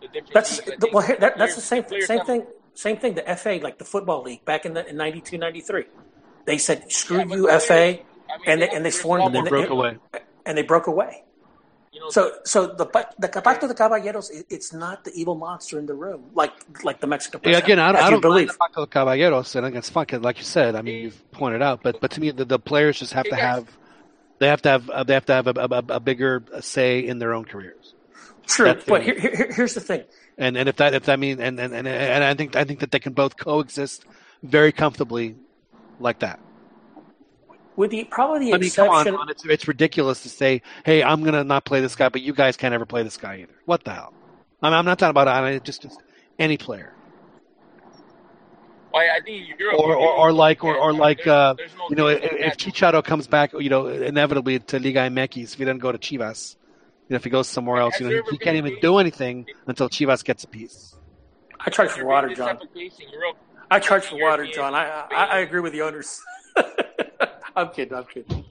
[0.00, 2.46] the different That's leagues, the, well, that, that's the same same have- thing.
[2.74, 3.14] Same thing.
[3.14, 5.84] The FA, like the football league, back in the in 92, 93,
[6.44, 8.00] they said screw Yeah, you, the FA, I mean,
[8.46, 9.96] and they have and they players sworn all and they they, broke away
[10.44, 11.22] and they broke away.
[11.92, 15.78] You know, So so the pa- the Pacto de Caballeros, it's not the evil monster
[15.78, 16.52] in the room, like
[16.82, 18.48] like the Mexican Yeah, again, I, as I don't believe.
[18.48, 20.74] mind the Pacto de Caballeros, and it's fun 'cause like you said.
[20.74, 23.30] I mean, you've pointed out, but but to me, the, the players just have Hey,
[23.30, 23.42] to guys.
[23.44, 23.78] have
[24.40, 27.20] they have to have uh, they have to have a, a, a bigger say in
[27.20, 27.94] their own careers.
[28.48, 30.02] True, That's but only- here, here, here's the thing.
[30.38, 32.80] And and if that if that means and, and and and I think I think
[32.80, 34.04] that they can both coexist
[34.42, 35.36] very comfortably
[36.00, 36.40] like that.
[37.76, 41.02] With the probably the I mean, come exception, on, it's it's ridiculous to say, "Hey,
[41.02, 43.54] I'm gonna not play this guy," but you guys can't ever play this guy either.
[43.64, 44.12] What the hell?
[44.62, 46.00] I mean, I'm not talking about I mean, just, just
[46.38, 46.92] any player,
[48.90, 51.86] Why, I think Europe, or or, or like or, or like there's- uh, there's no-
[51.90, 52.56] you know, if, there's if.
[52.56, 56.54] Chicharo comes back, you know, inevitably to Liga MX, if he doesn't go to Chivas,
[56.56, 56.63] you
[57.10, 59.88] know, if he goes somewhere else, you know, he, he can't even do anything until
[59.88, 60.96] Chivas gets a piece.
[61.60, 62.56] I charge for water, John.
[62.56, 63.36] type of case in Europe?
[63.70, 64.74] I charge for water, John.
[64.74, 66.20] I I, I agree with the owners.
[67.56, 67.94] I'm kidding.
[67.94, 68.44] I'm kidding.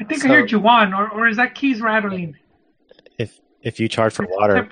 [0.00, 2.36] I think So- I heard you on, or, or is that keys rattling?
[3.18, 4.68] If if you charge for water,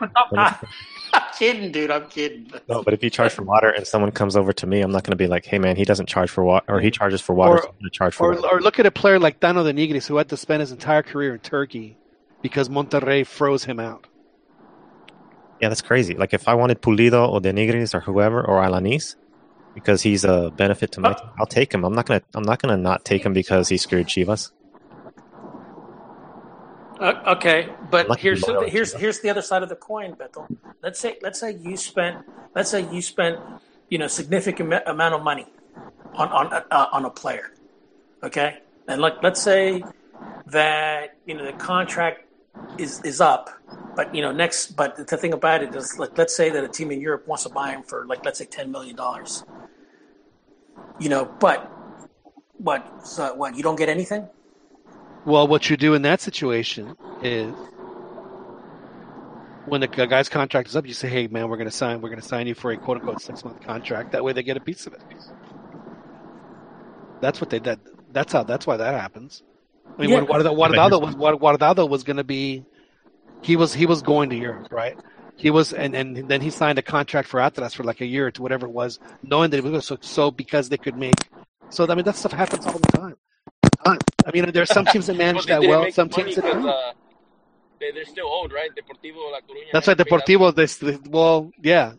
[1.16, 1.90] I'm kidding, dude.
[1.90, 2.50] I'm kidding.
[2.68, 5.02] no, but if you charge for water and someone comes over to me, I'm not
[5.04, 7.34] going to be like, "Hey, man, he doesn't charge for water, or he charges for
[7.34, 9.18] water, Or- so I'm going to charge for Or, water." or look at a player
[9.18, 11.96] like Tano de Nigris, who had to spend his entire career in Turkey
[12.42, 14.06] because Monterrey froze him out.
[15.60, 16.14] Yeah, that's crazy.
[16.14, 19.16] Like if I wanted Pulido or De Nigris or whoever or Alanis,
[19.74, 21.84] because he's a benefit to my uh, team, I'll take him.
[21.84, 22.22] I'm not gonna.
[22.34, 24.52] I'm not gonna not take him because he screwed Chivas.
[26.98, 30.46] Uh, okay, but Lucky here's the, here's here's the other side of the coin, Bethel.
[30.82, 32.24] Let's say let's say you spent
[32.54, 33.38] let's say you spent
[33.90, 35.46] you know significant amount of money
[36.14, 37.52] on on uh, on a player,
[38.22, 38.58] okay,
[38.88, 39.84] and like let's say
[40.46, 42.24] that you know the contract
[42.78, 43.50] is is up,
[43.94, 46.68] but you know next but the thing about it is like let's say that a
[46.68, 49.44] team in Europe wants to buy him for like let's say ten million dollars,
[50.98, 51.70] you know, but
[52.56, 54.28] what so what you don't get anything.
[55.26, 57.52] Well, what you do in that situation is
[59.66, 62.00] when the guy's contract is up, you say, "Hey, man, we're going to sign.
[62.00, 64.12] We're going to sign you for a quote unquote six month contract.
[64.12, 65.02] That way, they get a piece of it."
[67.20, 67.80] That's what they did.
[68.12, 68.44] That's how.
[68.44, 69.42] That's why that happens.
[69.98, 70.16] I mean, Yeah.
[70.20, 72.64] when Guardado, Guardado was Guard- Guardado was going to be,
[73.42, 74.96] he was he was going to Europe, right?
[75.38, 78.30] He was, and, and then he signed a contract for Atlas for like a year
[78.30, 81.14] to whatever it was, knowing that it was so, so because they could make.
[81.68, 83.16] So I mean, that stuff happens all the time.
[83.86, 86.68] I mean, there's some teams that manage But that well, some teams that 'cause, don't.
[86.68, 86.92] uh,
[87.80, 88.70] they, they're still old, right?
[88.74, 89.72] Deportivo La Coruña.
[89.72, 90.26] That's why hasn't paid out.
[90.26, 90.54] Deportivo.
[90.54, 91.92] This, this well, yeah.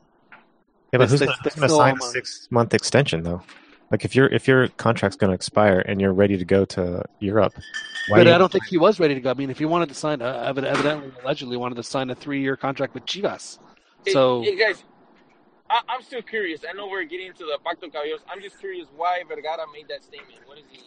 [0.92, 3.42] Yeah, but They- who's gonna, they who's gonna still sign a six month extension though?
[3.92, 7.04] Like if your if your contract's going to expire and you're ready to go to
[7.20, 7.54] Europe,
[8.10, 9.32] why But I don't think he was ready to go.
[9.32, 12.16] I mean, if he wanted to sign, uh, evid- evidently, allegedly, wanted to sign a
[12.16, 13.60] three-year contract with Chivas.
[14.08, 14.84] So hey, guys,
[15.70, 16.62] I, I'm still curious.
[16.70, 18.20] I know we're getting into the Pacto Caballeros.
[18.30, 20.40] I'm just curious why Vergara made that statement.
[20.46, 20.82] What is he?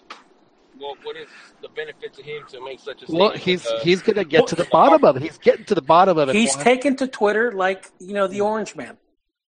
[0.78, 1.28] Well, what is
[1.62, 3.20] the benefit to him to make such a statement?
[3.20, 5.22] well, he's Uh, he's gonna get to the bottom of it.
[5.22, 6.34] He's getting to the bottom of it.
[6.34, 6.64] He's Juan.
[6.64, 8.96] taken to Twitter like you know the Orange Man.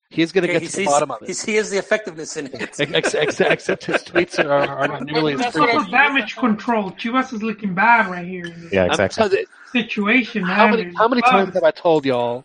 [0.10, 1.40] He's gonna Okay, get to the bottom of it.
[1.46, 2.62] he has the effectiveness in it.
[2.62, 5.90] Ex- ex- ex- Except his tweets are, are not nearly as That's frequent.
[5.90, 6.92] damage control.
[6.92, 9.46] Chivas is looking bad right here in this Yeah, I'm exactly.
[9.72, 10.44] situation.
[10.44, 10.78] How man.
[10.80, 11.32] many how many bugs.
[11.32, 12.44] times have I told y'all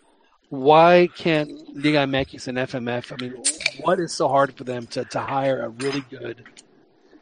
[0.48, 3.10] why can't Liga MX and FMF?
[3.12, 3.34] I mean,
[3.82, 6.44] what is so hard for them to, to hire a really good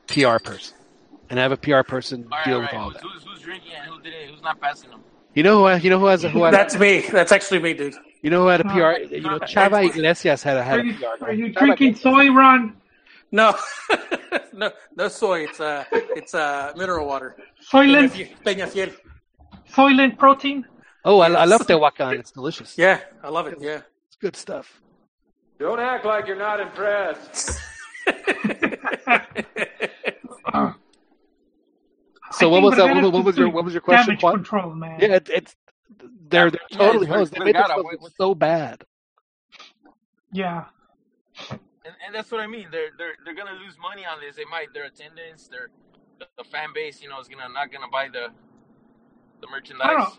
[0.09, 0.77] PR person
[1.35, 2.81] and have a PR person all right, deal all with right.
[2.81, 3.03] all Who's, that?
[3.03, 4.29] who's, who's drinking and who didn't?
[4.31, 5.01] Who's not passing them?
[5.35, 7.01] You know who you know who has a, who had That's me.
[7.11, 7.97] That's actually me, dude.
[8.23, 9.13] you know who had a PR?
[9.13, 11.25] You know, Chava Iglesias had a had Are a you, PR.
[11.25, 12.77] are you Chava drinking soy, Ron?
[13.33, 13.57] No,
[14.53, 15.43] no, no soy.
[15.43, 17.35] It's uh, it's uh, mineral water.
[17.69, 18.11] Soylent?
[18.13, 18.43] Peñafiel.
[18.45, 18.91] Peña Fiel.
[19.73, 20.65] Soylent protein.
[21.05, 22.17] Oh, I, I love Tehuacan.
[22.21, 22.79] It's delicious.
[22.79, 23.59] Yeah, I love it.
[23.61, 23.81] Yeah.
[24.07, 24.81] It's good stuff.
[25.59, 27.59] Don't act like you're not impressed.
[32.39, 32.95] So I what was that?
[32.95, 34.17] What, what was your just what was your question?
[34.17, 34.35] Damage Juan?
[34.37, 35.01] control, man.
[35.01, 35.57] Yeah, it, it's
[36.29, 37.33] they're they're Yeah, totally it's hosed.
[37.35, 37.69] They made Vergara
[38.01, 38.85] was- so bad.
[40.33, 40.67] Yeah.
[41.85, 42.69] and, and that's what I mean.
[42.73, 44.37] They're they're they're gonna lose money on this.
[44.37, 45.71] They might their attendance, their
[46.19, 48.29] the, the fan base, you know, is gonna not gonna buy the
[49.41, 49.87] the merchandise.
[49.87, 50.13] I don't know.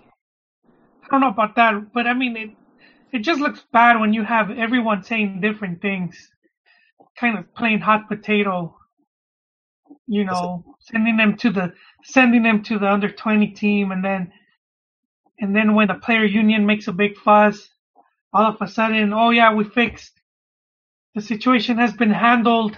[1.04, 2.52] I don't know about that, but I mean, it
[3.12, 6.30] it just looks bad when you have everyone saying different things,
[7.20, 8.75] kind of playing hot potato.
[10.08, 14.32] You know, sending them to the sending them to the under twenty team, and then
[15.40, 17.70] and then when the player union makes a big fuss,
[18.34, 20.14] all of a sudden, oh yeah, we fixed.
[21.16, 22.78] The situation has been handled.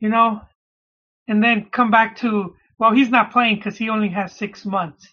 [0.00, 0.42] You know,
[1.28, 5.08] and then come back to well, he's not playing because he only has six months.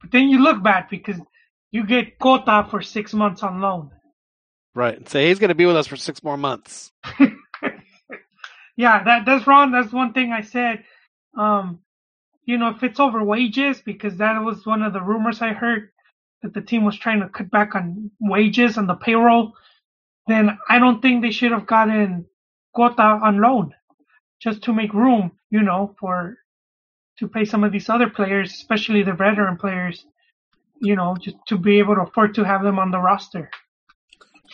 [0.00, 1.16] But then you look bad because
[1.70, 3.90] you get Kota for six months on loan.
[4.74, 5.08] Right.
[5.08, 6.92] Say he's going to be with us for six more months.
[8.76, 9.72] Yeah, that that's wrong.
[9.72, 10.84] That's one thing I said.
[11.38, 11.80] Um,
[12.44, 15.90] you know, if it's over wages, because that was one of the rumors I heard
[16.42, 19.54] that the team was trying to cut back on wages and the payroll,
[20.28, 22.26] then I don't think they should have gotten
[22.76, 23.74] Kota on loan
[24.42, 26.38] just to make room, you know, for
[27.18, 30.06] to pay some of these other players, especially the veteran players,
[30.80, 33.50] you know, just to be able to afford to have them on the roster.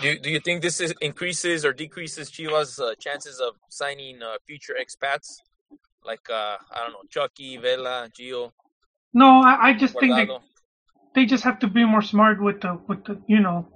[0.00, 4.22] Do you, do you think this is, increases or decreases Chivas' uh, chances of signing
[4.22, 5.36] uh, future expats
[6.04, 8.52] like uh, I don't know Chucky, Vela, Gio,
[9.14, 10.28] No, I, I just think they
[11.14, 13.68] they just have to be more smart with the with the you know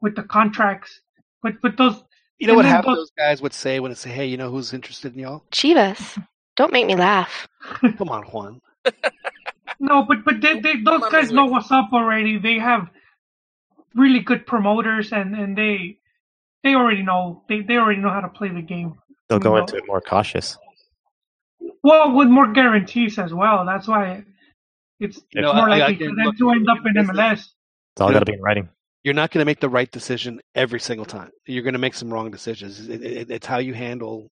[0.00, 1.00] with the contracts.
[1.42, 2.02] But but those
[2.38, 4.36] You know what half of those- those guys would say when they say, "Hey, you
[4.36, 6.22] know who's interested in y'all?" Chivas.
[6.56, 7.48] Don't make me laugh.
[7.98, 8.60] Come on, Juan.
[9.80, 12.38] No, but but they, they those guys know what's up already.
[12.38, 12.88] They have
[13.94, 15.98] really good promoters and and they
[16.62, 18.94] they already know they they already know how to play the game.
[19.28, 19.56] They'll go No.
[19.58, 20.56] into it more cautious.
[21.82, 23.64] Well, with more guarantees as well.
[23.66, 24.24] That's why
[25.00, 26.78] it's it's You know, more I- I- likely again, for them look, to end up
[26.86, 27.38] in business- MLS.
[27.94, 28.68] It's all got to be in writing.
[29.04, 31.30] You're not going to make the right decision every single time.
[31.46, 32.88] You're going to make some wrong decisions.
[32.88, 34.30] It, it, it's how you handle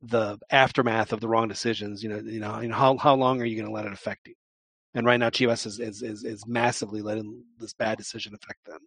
[0.00, 2.02] the aftermath of the wrong decisions.
[2.02, 4.28] You know, you know, and how how long are you going to let it affect
[4.28, 4.34] you?
[4.94, 8.80] And right now, Chivas is is is, is massively letting this bad decision affect them,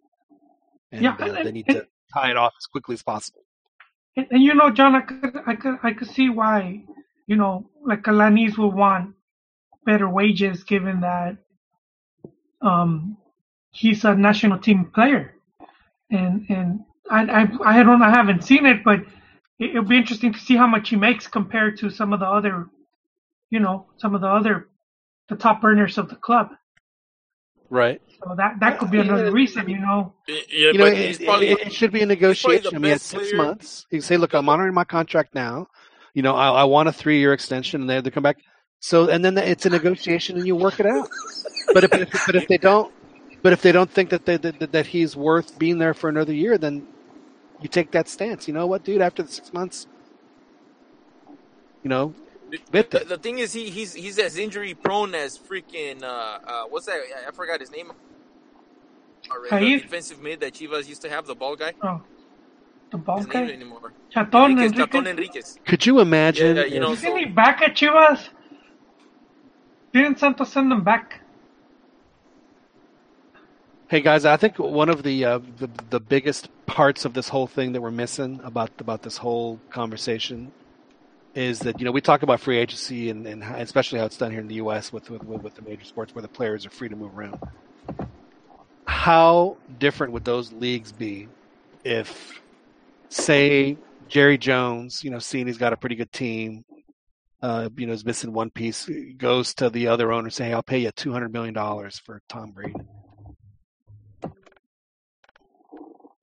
[0.90, 3.42] and Yeah, uh, and- they need and- to tie it off as quickly as possible.
[4.16, 6.84] And, and you know, John, I could, I could, I could see why,
[7.26, 9.14] you know, like Alanis would want
[9.86, 11.38] better wages given that,
[12.60, 13.16] um,
[13.70, 15.34] he's a national team player.
[16.10, 16.80] And, and
[17.10, 19.00] I, I, I don't, I haven't seen it, but
[19.58, 22.26] it, it'll be interesting to see how much he makes compared to some of the
[22.28, 22.66] other,
[23.48, 24.68] you know, some of the other,
[25.32, 26.50] the top earners of the club.
[27.70, 28.00] Right.
[28.22, 29.30] So that, that could be Yeah, another yeah.
[29.30, 30.12] reason, you know.
[30.28, 32.76] Yeah, you know, but it, he's probably it, it should be a negotiation.
[32.76, 33.36] I mean, at six player.
[33.42, 35.66] months, you can say, "Look, I'm honoring my contract now.
[36.14, 38.36] You know, I, I want a three-year extension," and they have to come back.
[38.80, 41.08] So, and then it's a negotiation, and you work it out.
[41.72, 42.92] But if, if but if they don't,
[43.42, 46.34] but if they don't think that they, that that he's worth being there for another
[46.34, 46.86] year, then
[47.62, 48.46] you take that stance.
[48.46, 49.00] You know what, dude?
[49.00, 49.86] After the six months,
[51.82, 52.14] you know,
[52.70, 56.64] bit The, the thing is, he he's he's as injury prone as freaking uh, uh
[56.68, 56.94] what's that?
[57.24, 57.92] I- I forgot his name.
[59.30, 59.76] Already.
[59.76, 61.72] The defensive mid that Chivas used to have, the ball guy.
[61.82, 62.02] Oh,
[62.90, 63.52] the ball His name guy.
[63.52, 63.92] anymore.
[64.10, 64.86] Chaton Enriquez, Enriquez.
[64.92, 65.58] Chaton Enriquez.
[65.64, 66.56] Could you imagine?
[66.56, 68.28] Yeah, you know, if- Isn't he back at Chivas?
[69.94, 71.20] Didn't Santos send him back?
[73.88, 77.46] Hey guys, I think one of the, uh, the the biggest parts of this whole
[77.46, 80.50] thing that we're missing about about this whole conversation
[81.34, 84.30] is that you know we talk about free agency and, and especially how it's done
[84.30, 84.92] here in the U.S.
[84.92, 87.38] with, with with the major sports where the players are free to move around.
[88.86, 91.28] How different would those leagues be
[91.84, 92.40] if,
[93.08, 93.78] say,
[94.08, 96.64] Jerry Jones, you know, seeing he's got a pretty good team,
[97.40, 100.78] uh, you know, is missing one piece, goes to the other owner saying, "I'll pay
[100.78, 102.74] you two hundred million dollars for Tom Brady."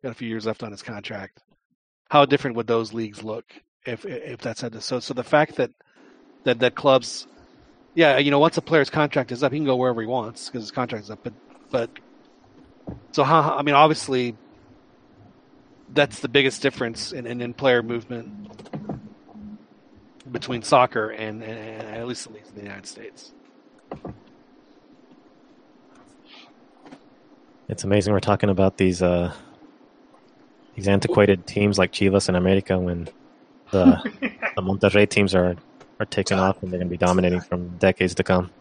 [0.02, 1.42] got a few years left on his contract.
[2.10, 3.46] How different would those leagues look
[3.86, 5.72] if if that's to, so so the fact that
[6.44, 7.28] that that clubs,
[7.96, 10.48] yeah, you know, once a player's contract is up, he can go wherever he wants
[10.48, 11.20] because his contract is up.
[11.24, 11.34] But
[11.72, 11.90] but
[13.12, 13.56] so how?
[13.58, 14.36] I mean, obviously,
[15.94, 18.50] that's the biggest difference in in, in player movement
[20.32, 23.34] between soccer and, and, and at least the leagues in the United States.
[27.68, 29.34] It's amazing we're talking about these uh,
[30.76, 33.10] these antiquated teams like Chivas and America when
[33.72, 34.00] the
[34.56, 35.56] the Monterrey teams are
[36.00, 38.52] are taking off and they're going to be dominating from decades to come.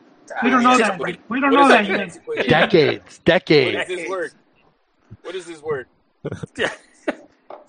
[0.43, 0.99] We don't know that.
[1.29, 2.27] We don't know that that?
[2.37, 2.49] yet.
[2.49, 3.91] Decades, decades.
[3.91, 4.33] is this word?
[5.23, 5.87] What is this word?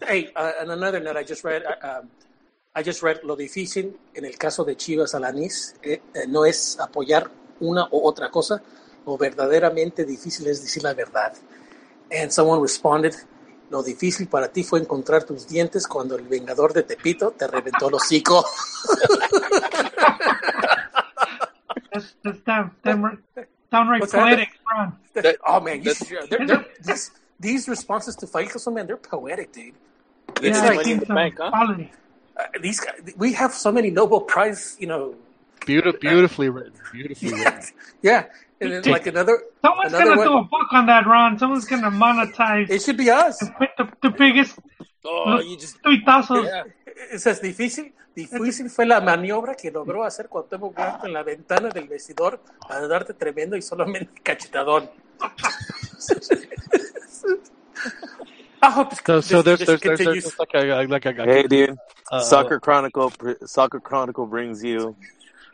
[0.05, 2.09] Hey, uh, and another note, I just read, uh, um,
[2.73, 6.79] I just read lo difícil en el caso de Chivas Alanis eh, eh, no es
[6.79, 7.29] apoyar
[7.59, 8.61] una o otra cosa,
[9.05, 11.33] o verdaderamente difícil es decir la verdad.
[12.11, 13.13] And someone responded,
[13.69, 17.87] lo difícil para ti fue encontrar tus dientes cuando el vengador de Tepito te reventó
[17.89, 18.45] el hocico.
[21.91, 23.23] That's, that's damn, damn,
[23.71, 24.93] downright What's poetic, Ron.
[25.13, 25.93] That- oh man, you
[26.29, 29.73] they're, they're, these, these responses to Faitelson, man, they're poetic, dude.
[30.39, 31.49] This It's Yeah, like money in the bank, huh?
[31.49, 31.91] Quality.
[32.37, 35.15] uh, these guys, we have so many Nobel Prize, you know,
[35.65, 36.73] Beautiful, beautifully written.
[36.91, 37.61] Beautifully written.
[38.01, 38.25] yeah.
[38.61, 41.37] And then like another, Someone's another gonna do a book on that, Ron.
[41.39, 43.39] Someone's gonna monetize it should be us.
[43.39, 44.57] the, the biggest
[45.05, 46.43] Oh, you just tuitazos.
[46.45, 46.63] yeah.
[47.11, 47.93] Esa es difícil.
[48.15, 52.85] Difícil fue la maniobra que logró hacer Cuauhtémoc Blanco en la ventana del vestidor para
[52.87, 54.89] darte tremendo y solamente cachetadón.
[58.61, 60.23] I hope this, So, so this, there's, there's, there's, continues.
[60.25, 61.77] there's like a, like a, Hey, dude.
[62.11, 63.11] uh, Soccer Chronicle.
[63.45, 64.95] Soccer Chronicle brings you.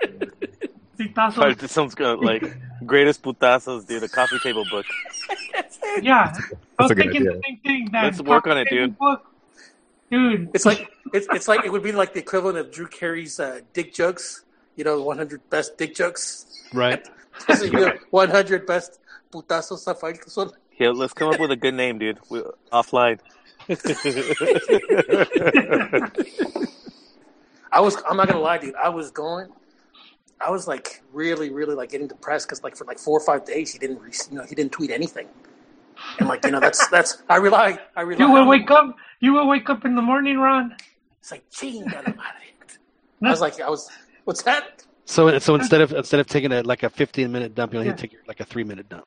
[0.98, 1.64] Tuitazos.
[1.64, 2.20] It sounds good.
[2.20, 2.44] Like
[2.86, 4.04] greatest putazos, dude.
[4.04, 4.86] A coffee table book.
[6.02, 6.34] Yeah.
[6.78, 7.38] I was a good thinking idea.
[7.38, 7.90] the same thing.
[7.94, 8.98] That Let's work on it, dude.
[8.98, 9.26] Book.
[10.12, 13.40] Dude, It's like it's, it's like it would be like the equivalent of Drew Carey's
[13.40, 14.44] uh, dick jokes.
[14.76, 16.46] You know, the 100 best dick jokes.
[16.74, 17.08] right.
[17.48, 19.00] This is your 100 best
[19.32, 20.52] putazos a Faitelson.
[20.70, 22.20] Here, let's come up with a good name, dude.
[22.30, 23.20] We're offline.
[27.72, 28.76] I was I'm not gonna lie, dude.
[28.76, 29.50] I was going.
[30.42, 33.46] I was like really, really like getting depressed because like for like four or five
[33.46, 35.28] days he didn't, re- you know, he didn't tweet anything.
[36.20, 38.26] And like you know, that's that's I rely I rely.
[38.26, 38.96] you will on- wake up.
[39.22, 40.76] You will wake up in the morning, Ron.
[41.20, 42.16] It's like chinga.
[43.24, 43.90] I was like, I was.
[44.26, 44.84] What's that?
[45.06, 47.86] So, so instead of instead of taking a like a 15 minute dump, you know,
[47.86, 47.92] Yeah.
[47.92, 49.06] you take like a three minute dump.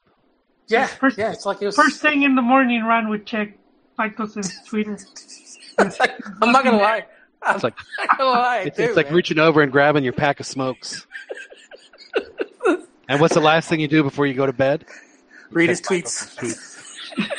[0.66, 1.32] Yeah, First- yeah.
[1.32, 1.76] It's like it was.
[1.76, 3.56] First thing in the morning, Ron would check
[3.98, 4.98] Faitos's Twitter.
[5.78, 7.06] I'm not gonna lie.
[7.47, 7.74] It's like
[8.19, 8.65] lie.
[8.66, 11.06] It's, do, it's like reaching over and grabbing your pack of smokes.
[13.09, 14.85] and what's the last thing you do before you go to bed?
[15.51, 16.74] read his tweets.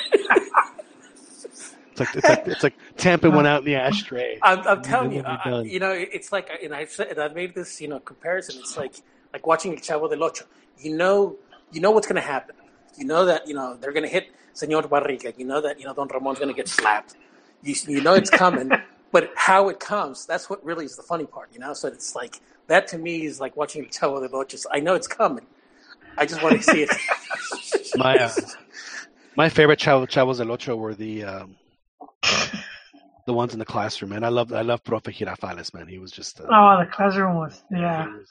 [1.92, 4.40] It's like it's like it's like tamping one out in the ashtray.
[4.42, 7.54] I'm, I'm telling you, I, I- you know, it's like, and I've said, and made
[7.56, 8.56] this, you know, comparison.
[8.60, 8.96] It's like,
[9.34, 10.46] like watching El Chavo del Ocho.
[10.78, 11.36] You know,
[11.74, 12.56] you know what's going to happen.
[12.98, 15.34] You know that, you know, they're going to hit Señor Barriga.
[15.38, 17.16] You know that, you know, Don Ramon's going to get slapped.
[17.64, 18.72] You, you know it's coming,
[19.12, 21.74] but how it comes, that's what really is the funny part, you know?
[21.74, 24.58] So it's like, that to me is like watching El Chavo del Ocho.
[24.72, 25.46] I know it's coming.
[26.18, 26.90] I just want to see it.
[27.96, 28.32] My uh,
[29.36, 31.56] my favorite Chavo, Chavos del Ocho were the um,
[33.26, 34.24] the ones in the classroom, man.
[34.24, 35.88] I love I love Profe Jirafales, man.
[35.88, 38.08] He was just uh, Oh, the classroom was yeah.
[38.08, 38.30] was-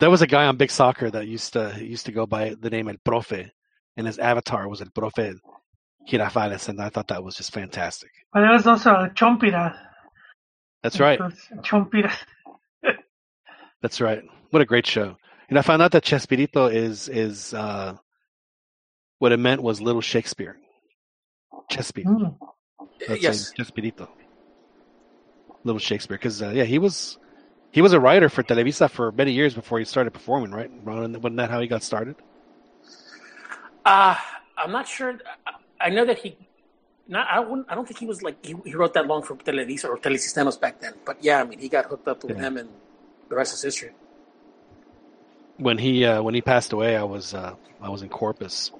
[0.00, 2.70] There was a guy on Big Soccer that used to used to go by the
[2.70, 3.50] name El Profe,
[3.96, 5.38] and his avatar was El Profe
[6.08, 8.10] Jirafales, and I thought that was just fantastic.
[8.32, 9.76] But there was also a Chompira.
[10.82, 11.18] That's right.
[11.62, 12.12] Chompira.
[13.82, 14.22] That's right.
[14.50, 15.16] What a great show.
[15.48, 17.96] And I found out that Chespirito is is uh,
[19.18, 20.58] what it meant was Little Shakespeare.
[21.70, 22.06] Chespirito.
[22.06, 22.36] Mm.
[23.08, 23.52] That's yes.
[23.54, 24.08] Chespirito.
[25.64, 27.18] Little Shakespeare, because uh, yeah, he was
[27.72, 30.50] he was a writer for Televisa for many years before he started performing.
[30.50, 30.70] Right?
[30.82, 32.16] Ron, Wasn't that how he got started?
[33.84, 34.16] Uh,
[34.56, 35.18] I'm not sure.
[35.84, 36.36] I, I know that he.
[37.06, 37.66] Not, I wouldn't.
[37.70, 40.58] I don't think he was like he, he wrote that long for Televisa or Telesistemas
[40.58, 40.94] back then.
[41.04, 42.44] But yeah, I mean, he got hooked up with Yeah.
[42.44, 42.70] him, and
[43.28, 43.90] the rest is history.
[45.58, 48.72] When he uh, when he passed away, I was uh, I was in Corpus,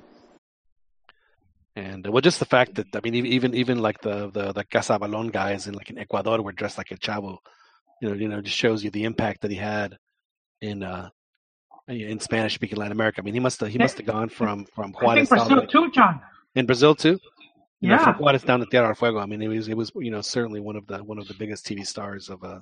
[1.76, 4.64] and uh, well, just the fact that I mean, even even like the the the
[4.64, 7.38] Casabalon guys in like in Ecuador were dressed like a chavo,
[8.00, 9.98] you know, you know, just shows you the impact that he had
[10.62, 11.10] in uh
[11.88, 13.20] in Spanish speaking Latin America.
[13.20, 15.48] I mean, he must have he must have gone from from I think Juarez all
[15.48, 16.22] the Brazil too, John.
[16.54, 17.18] In Brazil too.
[17.80, 18.04] You know, Yeah.
[18.04, 19.18] from Juarez down to Tierra del Fuego.
[19.18, 21.34] I mean, it was it was you know certainly one of the one of the
[21.34, 22.60] biggest TV stars of uh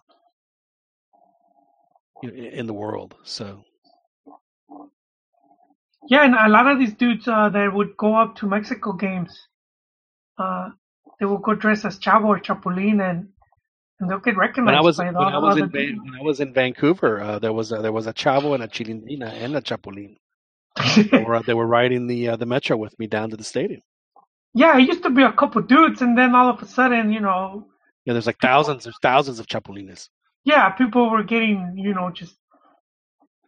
[2.22, 3.14] you know, in the world.
[3.24, 3.64] So
[6.08, 9.48] Yeah, and a lot of these dudes uh, that would go up to Mexico games,
[10.38, 10.70] uh,
[11.20, 13.28] they would go dress as Chavo or Chapulín, and
[14.00, 16.22] and they'll get recognized when I was by when I was in Van, when I
[16.22, 19.56] was in Vancouver, uh, there was a, there was a Chavo and a Chilindrina and
[19.56, 20.16] a Chapulín.
[21.10, 23.82] They were, they were riding the uh, the metro with me down to the stadium.
[24.54, 27.20] yeah, it used to be a couple dudes, and then all of a sudden, you
[27.20, 27.66] know,
[28.04, 30.08] Yeah, there's like thousands, there's thousands of Chapulines.
[30.44, 32.34] yeah, people were getting, you know, just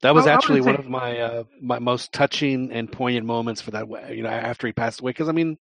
[0.02, 2.90] That was I- I actually would one say- of my uh, my most touching and
[2.92, 3.84] poignant moments for that.
[4.14, 5.56] You know, after he passed away, because I mean,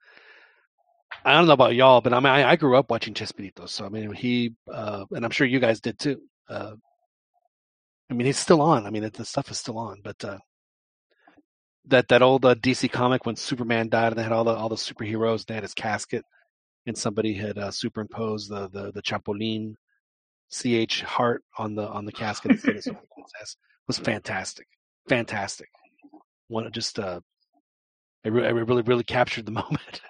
[1.25, 3.85] I don't know about y'all, but I mean, I, I grew up watching Chespirito, so
[3.85, 6.21] I mean, he uh, and I'm sure you guys did too.
[6.49, 6.75] Uh,
[8.11, 8.87] I mean, he's still on.
[8.87, 10.01] I mean, the stuff is still on.
[10.03, 10.39] But uh,
[11.87, 14.69] that that old uh, DC comic when Superman died and they had all the all
[14.69, 16.25] the superheroes, they had his casket,
[16.87, 19.75] and somebody had uh, superimposed the the the Chapolin
[20.53, 22.85] ch heart on the on the casket instead of
[23.15, 24.67] Princess was fantastic,
[25.09, 25.69] fantastic.
[26.49, 27.21] One just uh,
[28.25, 30.03] it, re- it really really captured the moment.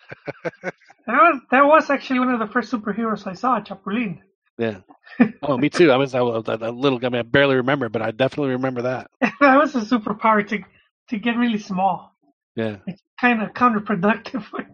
[1.07, 4.21] That was, that was actually one of the first superheroes I saw, Chapulin.
[4.59, 4.81] yeah.
[5.43, 5.91] Oh, me too.
[5.93, 6.99] I was I was a a little.
[7.05, 9.11] I mean, I barely remember, but I definitely remember that.
[9.21, 10.63] that was a superpower to
[11.11, 12.15] to get really small.
[12.57, 12.77] Yeah.
[12.87, 14.45] It's kind of counterproductive.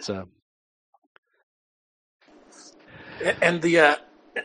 [0.00, 0.28] So
[3.42, 3.96] And the uh,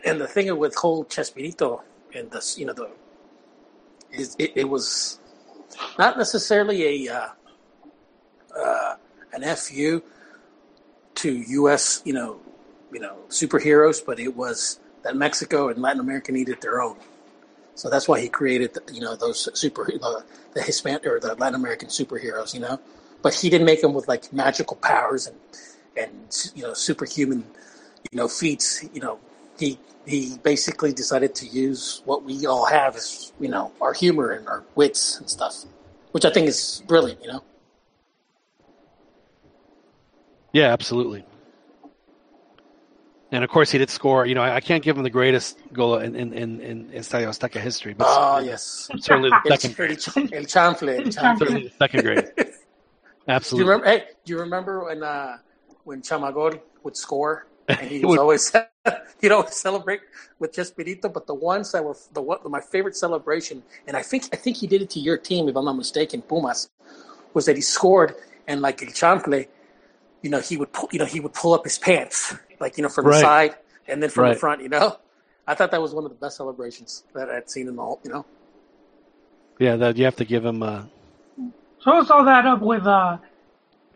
[0.04, 1.82] and the thing with whole Chespirito
[2.12, 2.90] and the you know the
[4.10, 5.20] is it, it was
[5.96, 7.28] not necessarily a uh,
[8.58, 8.96] uh,
[9.32, 10.02] an fu
[11.14, 12.02] to U.S.
[12.04, 12.40] you know
[12.92, 16.96] you know superheroes, but it was that Mexico and Latin America needed their own.
[17.74, 20.24] So that's why he created the, you know those super the,
[20.54, 22.78] the Hispanic or the Latin American superheroes, you know.
[23.22, 25.36] But he didn't make them with like magical powers and
[25.96, 27.44] and you know superhuman
[28.10, 28.84] you know feats.
[28.92, 29.18] You know
[29.58, 34.30] he he basically decided to use what we all have as you know our humor
[34.30, 35.64] and our wits and stuff,
[36.12, 37.22] which I think is brilliant.
[37.22, 37.44] You know.
[40.52, 41.24] yeah, absolutely.
[43.34, 44.26] And of course, he did score.
[44.26, 47.26] You know, I, I can't give him the greatest goal in in in, in Estadio
[47.26, 51.38] Azteca history, but Oh yes, certainly the second el, el chanfle, el chanfle.
[51.38, 52.32] Certainly the second grade.
[52.36, 52.44] Do
[53.26, 53.70] you Absolutely.
[53.70, 53.86] remember?
[53.90, 55.38] Hey, do you remember when uh,
[55.82, 58.52] when Chamagol would score and he would- always
[59.20, 60.02] he'd always celebrate
[60.38, 61.12] with Chespirito?
[61.12, 64.58] But the ones that were the what my favorite celebration, and I think I think
[64.58, 66.70] he did it to your team if I'm not mistaken, Pumas,
[67.32, 68.14] was that he scored
[68.46, 69.48] and like El Chanfle,
[70.22, 72.82] you know, he would pull, you know he would pull up his pants like you
[72.82, 73.56] know from the side
[73.88, 74.98] and then from the front, you know.
[75.46, 78.00] I thought that was one of the best celebrations that I'd seen in all.
[78.04, 78.24] you know.
[79.58, 80.62] Yeah, that you have to give him.
[80.62, 80.84] Uh,
[81.80, 83.18] So I saw that up with uh,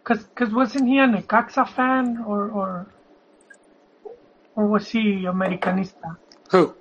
[0.05, 2.87] cause cause wasn't he a Necaxa fan or or
[4.57, 6.17] or was he Americanista?
[6.51, 6.75] Who?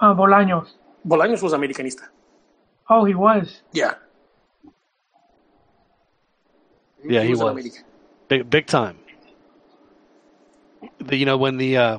[0.00, 0.68] Uh, Bolaños.
[1.06, 2.04] Bolaños was Americanista.
[2.90, 3.62] Oh, he was.
[3.72, 3.94] Yeah.
[7.06, 7.84] yeah, he an was American.
[8.28, 8.96] big big time.
[10.98, 11.98] The, you know when the uh,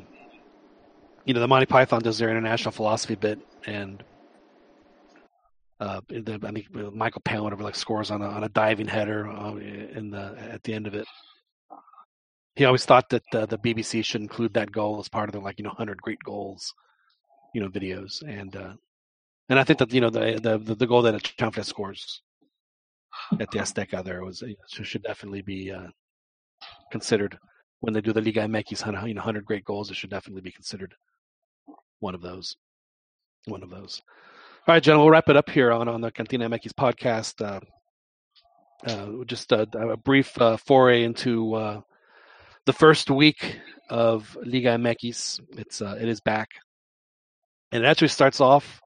[1.25, 4.03] you know the Monty Python does their international philosophy bit, and
[5.79, 9.27] uh, the, I think Michael Palin whatever like scores on a on a diving header
[9.27, 11.07] uh, in the at the end of it.
[12.55, 15.59] He always thought that the BBC should include that goal as part of their like
[15.59, 16.73] you know hundred great goals,
[17.53, 18.73] you know videos, and uh,
[19.49, 22.21] and I think that you know the the the, goal that Chanfle scores
[23.39, 25.87] at the Azteca there was uh, should definitely be uh,
[26.91, 27.37] considered
[27.85, 29.91] when they do the Liga MX 100, you know, 100 great goals.
[29.91, 30.95] It should definitely be considered
[31.99, 32.55] one of those.
[33.45, 34.01] One of those.
[34.67, 37.45] All right, gentlemen, we'll wrap it up here on, on the Cantina MX podcast.
[37.45, 37.59] Uh,
[38.89, 41.81] uh, just a, a brief uh, foray into uh,
[42.65, 43.59] the first week
[43.91, 45.41] of Liga MX.
[45.59, 46.49] It's uh, it is back,
[47.71, 48.81] and it actually starts off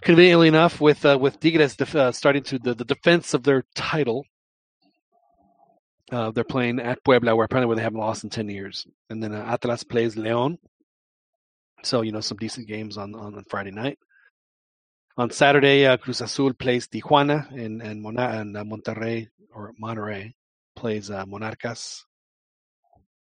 [0.00, 3.64] conveniently enough with uh, with Tigres def- uh, starting to the, the defense of their
[3.74, 4.24] title.
[6.10, 9.34] Uh, they're playing at Puebla, where apparently they haven't lost in ten years, and then
[9.34, 10.56] uh, Atlas plays León.
[11.82, 13.98] So you know some decent games on on, Friday night.
[15.16, 20.32] On Saturday, uh, Cruz Azul plays Tijuana, and and, Mona- and uh, Monterrey or Monterrey
[20.76, 22.04] plays uh, Monarcas.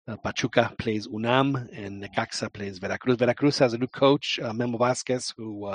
[0.06, 3.16] Uh, Pachuca plays UNAM, and Necaxa plays Veracruz.
[3.16, 5.66] Veracruz has a new coach, Memo Vasquez, who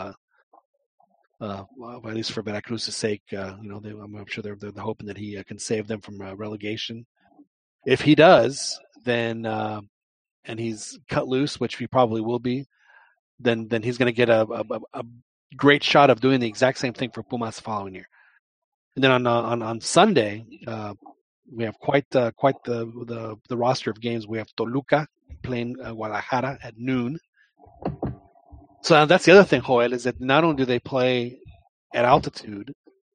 [1.41, 4.73] uh, well, at least for Veracruz's sake, uh, you know, they, I'm, sure they're, they're
[4.83, 7.07] hoping that he uh, can save them from uh, relegation.
[7.87, 9.81] If he does, then uh,
[10.45, 12.67] and he's cut loose, which he probably will be,
[13.39, 15.05] then then he's going to get a, a, a
[15.57, 18.09] great shot of doing the exact same thing for Pumas the following year.
[18.97, 20.45] And then on uh, on on Sunday,
[21.51, 22.07] we have quite
[22.37, 24.27] quite the, the the roster of games.
[24.27, 25.07] We have Toluca
[25.43, 27.21] playing Guadalajara at noon.
[28.83, 31.39] So that's the other thing, Joel, is that not only do they play
[31.95, 32.73] at altitude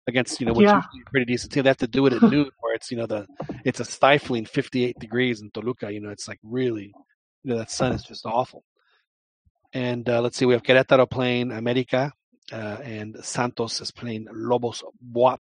[0.08, 0.80] against you know which Yeah.
[0.80, 2.98] is a pretty decent team, they have to do it at noon where it's you
[2.98, 3.26] know the
[3.64, 5.92] it's a stifling 58 degrees in Toluca.
[5.92, 6.94] You know it's like really
[7.44, 8.64] you know that sun is just awful.
[9.74, 12.12] And uh, let's see, we have Querétaro playing America,
[12.52, 15.40] uh, and Santos is playing Lobos Buap,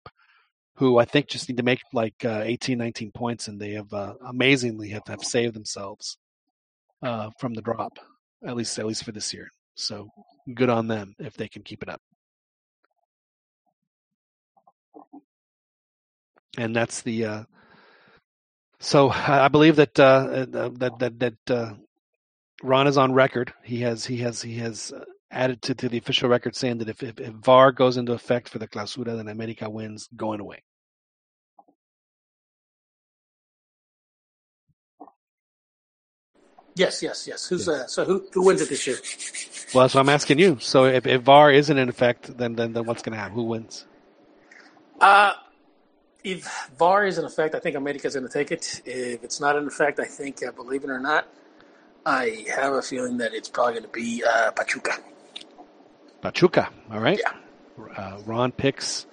[0.78, 3.94] who I think just need to make like uh, 18, 19 points, and they have
[3.94, 6.18] uh, amazingly have, have saved themselves
[7.04, 8.00] uh, from the drop,
[8.46, 9.50] at least at least for this year.
[9.76, 10.10] So
[10.54, 12.02] good on them if they can keep it up.
[16.58, 17.44] And that's the uh,
[18.80, 21.74] so I believe that uh, uh, that that that uh,
[22.62, 23.54] Ron is on record.
[23.64, 26.90] He has he has he has uh, added to, to the official record saying that
[26.90, 30.62] if, if, if VAR goes into effect for the Clausura, then America wins going away.
[36.76, 37.48] Yes, yes, yes.
[37.48, 38.98] Who's uh, so who who wins it this year?
[39.74, 40.58] Well, that's what I'm asking you.
[40.60, 43.36] So if, if VAR isn't in effect, then then, then what's going to happen?
[43.36, 43.86] Who wins?
[45.00, 45.34] Uh,
[46.24, 48.82] if VAR is in effect, I think America's going to take it.
[48.86, 51.28] If it's not in effect, I think, uh, believe it or not,
[52.06, 54.98] I have a feeling that it's probably going to be uh, Pachuca.
[56.22, 56.70] Pachuca.
[56.92, 57.20] All right.
[57.20, 57.94] Yeah.
[57.98, 59.06] Uh, Ron picks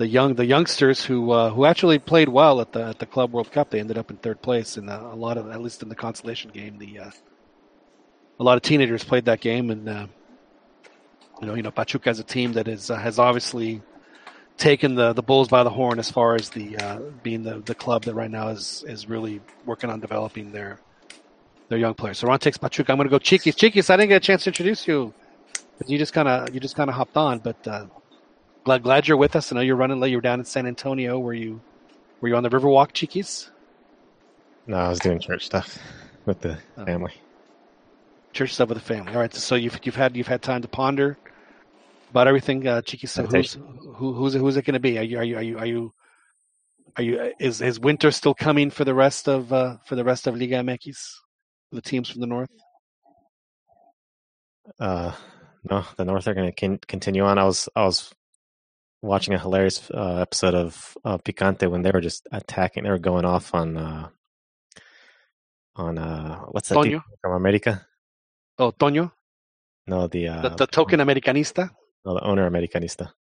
[0.00, 3.32] the young the youngsters who uh, who actually played well at the at the Club
[3.32, 3.68] World Cup.
[3.68, 5.94] They ended up in third place in a, a lot of at least in the
[5.94, 6.78] consolation game.
[6.78, 7.10] The uh,
[8.38, 10.06] a lot of teenagers played that game, and uh,
[11.42, 13.82] you know you know Pachuca is a team that is uh, has obviously
[14.56, 17.74] taken the the bulls by the horn as far as the uh, being the the
[17.74, 20.80] club that right now is is really working on developing their
[21.68, 22.16] their young players.
[22.20, 22.90] So Ron takes Pachuca.
[22.90, 23.54] I'm going to go Chiquis.
[23.54, 25.12] Chiquis, I didn't get a chance to introduce you.
[25.86, 27.84] You just kind of you just kind of hopped on, but uh,
[28.64, 29.52] glad glad you're with us.
[29.52, 30.10] I know you're running late.
[30.10, 31.18] You were down in San Antonio.
[31.18, 31.60] Were you
[32.20, 33.50] were you on the Riverwalk, Chiquis?
[34.66, 35.78] No, I was doing church stuff
[36.26, 36.84] with the Oh.
[36.84, 37.12] family.
[38.32, 39.12] Church stuff with the family.
[39.12, 39.34] All right.
[39.34, 41.16] So you've you've had you've had time to ponder
[42.10, 43.10] about everything, uh, Chiquis.
[43.10, 44.98] So who's who, who's who's it going to be?
[44.98, 45.92] Are you are you are you are you
[46.96, 50.26] are you is is winter still coming for the rest of uh, for the rest
[50.26, 51.08] of Liga MX?
[51.72, 52.50] The teams from the north.
[54.78, 55.12] Uh,
[55.68, 57.38] no, the North are going to continue on.
[57.38, 58.12] I was I was
[59.02, 62.84] watching a hilarious uh, episode of uh, Picante when they were just attacking.
[62.84, 64.08] They were going off on uh,
[65.76, 67.02] on uh, what's that team Toño?
[67.20, 67.86] from America?
[68.58, 69.12] Oh, Toño,
[69.86, 71.70] No, the uh, the, the token Americanista,
[72.04, 73.12] no, the owner Americanista.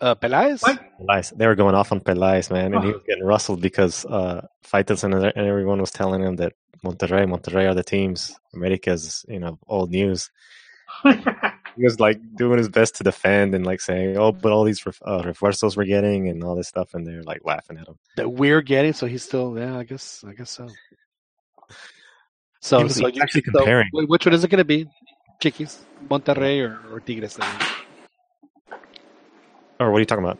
[0.00, 0.60] uh, Peláez.
[1.00, 1.36] Peláez.
[1.36, 5.14] They were going off on Peláez, man, and he was getting rustled because uh, Faitelson
[5.14, 6.54] and and everyone was telling him that
[6.84, 8.34] Monterrey, Monterrey are the teams.
[8.54, 10.30] America's, you know, old news.
[11.76, 14.84] he was like doing his best to defend and like saying, "Oh, but all these
[14.86, 17.98] uh, refuerzos we're getting and all this stuff," and they're like laughing at him.
[18.16, 18.92] that we're getting.
[18.92, 20.68] So he's still, yeah, I guess, I guess so.
[22.60, 23.88] So, was so you, actually so comparing.
[23.92, 24.88] wh- which one is it going to be?
[25.40, 27.38] Chiquis, Monterrey, or, or Tigres?
[29.80, 30.38] Or what are you talking about?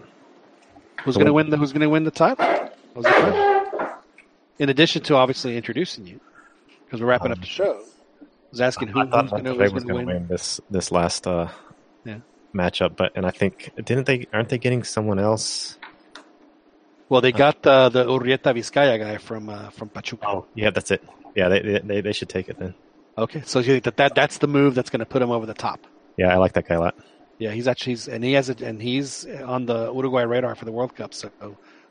[1.02, 2.46] Who's going to win- the Who's going to win the title?
[2.94, 3.92] The.
[4.58, 6.20] In addition to obviously introducing you,
[6.84, 7.82] because we're wrapping up the show,
[8.52, 10.28] was asking who, I thought who's going to Monterrey was going to win.
[10.28, 11.48] this this last uh,
[12.04, 12.18] Yeah.
[12.54, 14.26] matchup, but and I think didn't they?
[14.32, 15.78] Aren't they getting someone else?
[17.08, 20.26] Well, they got uh, the Urretaviscaya guy from uh, from Pachuca.
[20.28, 21.02] Oh, yeah, that's it.
[21.34, 22.74] Yeah, they they they should take it then.
[23.18, 25.44] Okay, so you think that, that that's the move that's going to put him over
[25.44, 25.86] the top.
[26.16, 26.94] Yeah, I like that guy a lot.
[27.38, 30.64] Yeah, he's actually he's, and he has a, and he's on the Uruguay radar for
[30.64, 31.30] the World Cup, so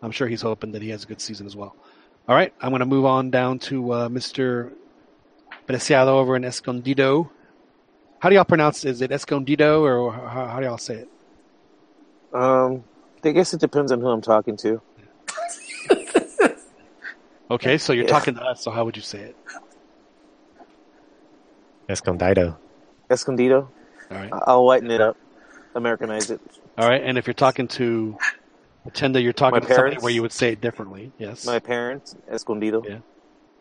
[0.02, 1.76] I'm sure he's hoping that he has a good season as well.
[2.28, 4.72] All right, I'm going to move on down to uh, Mr.
[5.76, 7.32] Preciado over in Escondido.
[8.20, 8.84] How do y'all pronounce?
[8.84, 11.10] Is it Escondido or how, how do y'all say it?
[12.34, 12.84] Um,
[13.24, 14.82] I guess it depends on who I'm talking to.
[17.50, 18.10] Okay, so you're Yeah.
[18.12, 18.62] talking to us.
[18.62, 19.36] So how would you say it?
[21.90, 22.58] Escondido.
[23.10, 23.70] Escondido.
[24.10, 25.16] All right, I'll whiten it up,
[25.74, 26.42] Americanize it.
[26.78, 27.02] all right.
[27.02, 28.18] And if you're talking to
[28.84, 30.04] pretend that you're talking My to somebody parents?
[30.04, 31.12] where you would say it differently.
[31.18, 31.46] Yes.
[31.46, 32.84] My parents, Escondido.
[32.86, 33.00] Yeah.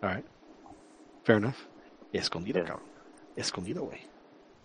[0.02, 0.24] All right.
[1.24, 1.66] Fair enough.
[2.12, 2.66] Escondido, Yeah.
[2.74, 2.80] cabrón.
[3.36, 4.00] Escondido, way.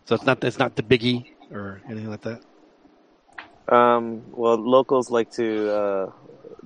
[0.05, 2.41] So it's not it's not the biggie or anything like that.
[3.73, 6.11] Um, well, locals like to uh,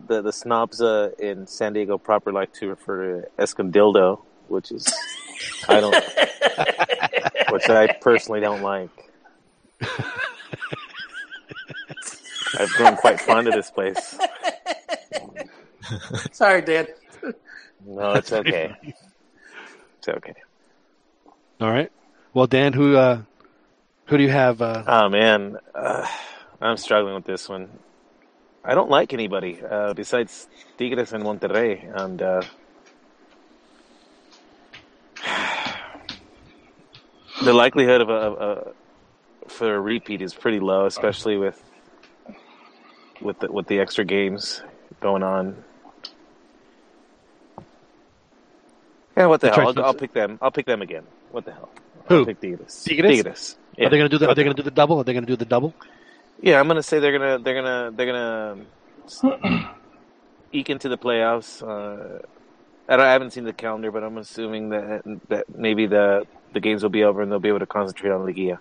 [0.07, 4.85] the the snobs uh, in San Diego proper like to refer to Escondildo, which is
[5.69, 5.95] I don't,
[7.51, 8.89] which I personally don't like.
[12.59, 14.17] I've grown quite fond of this place.
[16.33, 16.87] Sorry, Dan.
[17.85, 18.75] No, it's okay.
[19.99, 20.33] It's okay.
[21.59, 21.91] All right.
[22.33, 23.23] Well, Dan, who uh,
[24.05, 24.61] who do you have?
[24.61, 26.07] Uh, Oh man, uh,
[26.61, 27.69] I'm struggling with this one.
[28.63, 32.41] I don't like anybody uh, besides Tigres and Monterrey, and uh,
[37.43, 38.73] the likelihood of a, of a
[39.49, 41.61] for a repeat is pretty low, especially with
[43.21, 44.61] with the, with the extra games
[45.01, 45.61] going on.
[49.17, 49.67] Yeah, what the hell?
[49.67, 50.39] I'll, I'll pick them.
[50.41, 51.03] I'll pick them again.
[51.31, 51.69] What the hell?
[52.07, 52.19] Who?
[52.19, 52.83] I'll pick Tigres.
[52.83, 53.17] Tigres?
[53.17, 53.57] Tigres.
[53.77, 53.87] Yeah.
[53.87, 54.29] Are they going to do the?
[54.29, 54.99] Are they going to do the double?
[54.99, 55.73] Are they going to do the double?
[56.41, 59.69] yeah, I'm gonna say they're gonna they're gonna they're gonna
[60.53, 61.61] eke into the playoffs.
[61.61, 62.19] Uh,
[62.87, 66.59] I, don't, I haven't seen the calendar, but I'm assuming that that maybe the the
[66.59, 68.59] games will be over and they'll be able to concentrate on Liguilla.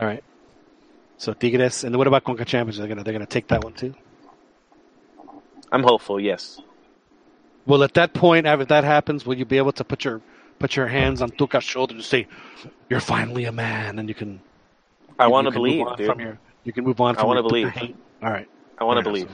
[0.00, 0.24] All right.
[1.18, 2.78] So Tigres, and what about Conca Champions?
[2.78, 3.94] They're going to they're going to take that one too.
[5.70, 6.18] I'm hopeful.
[6.18, 6.60] Yes.
[7.64, 10.20] Well, at that point, after that happens, will you be able to put your
[10.62, 12.26] put your hands on Tuca's shoulder to say,
[12.88, 14.40] "You're finally a man," and you can.
[15.18, 16.06] I want to believe, dude.
[16.06, 17.16] From your, you can move on.
[17.16, 17.68] I wanna believe.
[17.70, 17.96] hate.
[18.22, 18.48] All right.
[18.78, 19.30] I want to believe.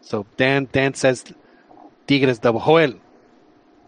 [0.00, 1.24] So Dan Dan says
[2.06, 2.94] Tigres double Joel.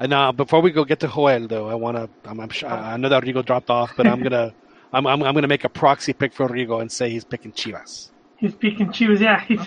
[0.01, 2.09] And now before we go get to Joel though, I want to.
[2.29, 4.55] I'm, I'm sure, I know that Rigo dropped off, but I'm gonna.
[4.93, 8.11] I'm, I'm, I'm gonna make a proxy pick for Rigo and say he's picking Chivas.
[8.39, 9.21] He's picking Chivas.
[9.21, 9.61] Yeah, he's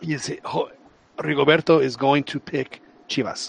[0.00, 0.70] He's, Jo-
[1.18, 3.48] Rigoberto is going to pick Chivas.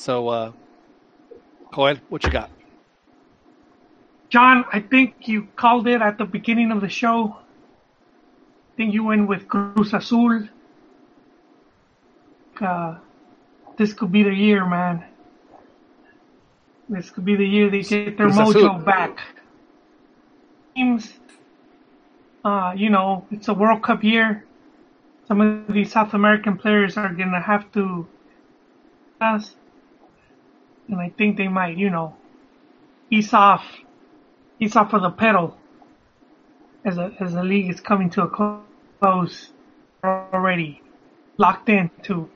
[0.00, 0.52] So, uh,
[1.74, 2.50] Joel, what you got?
[4.30, 4.64] John.
[4.72, 7.36] I think you called it at the beginning of the show.
[7.36, 10.48] I think you went with Cruz Azul.
[12.58, 12.96] Uh,
[13.76, 15.04] this could be the year, man.
[16.88, 18.78] This could be the year they get their Cruz mojo Azul.
[18.78, 19.18] back.
[20.74, 21.12] Teams,
[22.42, 24.46] uh, you know, it's a World Cup year.
[25.28, 28.08] Some of these South American players are gonna have to
[29.20, 29.56] pass,
[30.90, 32.16] and I think they might, you know,
[33.10, 33.64] ease off,
[34.58, 35.56] ease off of the pedal
[36.84, 38.28] as a, as the league is coming to a
[39.00, 39.52] close.
[40.02, 40.80] Already
[41.36, 42.30] locked in to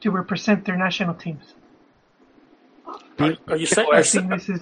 [0.00, 1.44] to represent their national teams.
[3.18, 3.88] Are, are you saying?
[3.92, 4.16] Are, is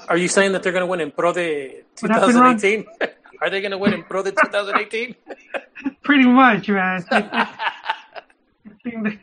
[0.08, 2.56] are you saying that they're going to win in Pro de What happened, Ron?
[2.56, 2.86] 2018?
[3.42, 5.14] Are they going to win in Pro de 2018?
[6.02, 7.06] pretty much, man.
[7.10, 8.20] I- I-
[8.66, 9.18] I think that-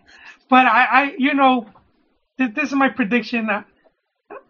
[0.50, 1.68] but I, I, you know,
[2.38, 3.50] th- this is my prediction.
[3.50, 3.64] I,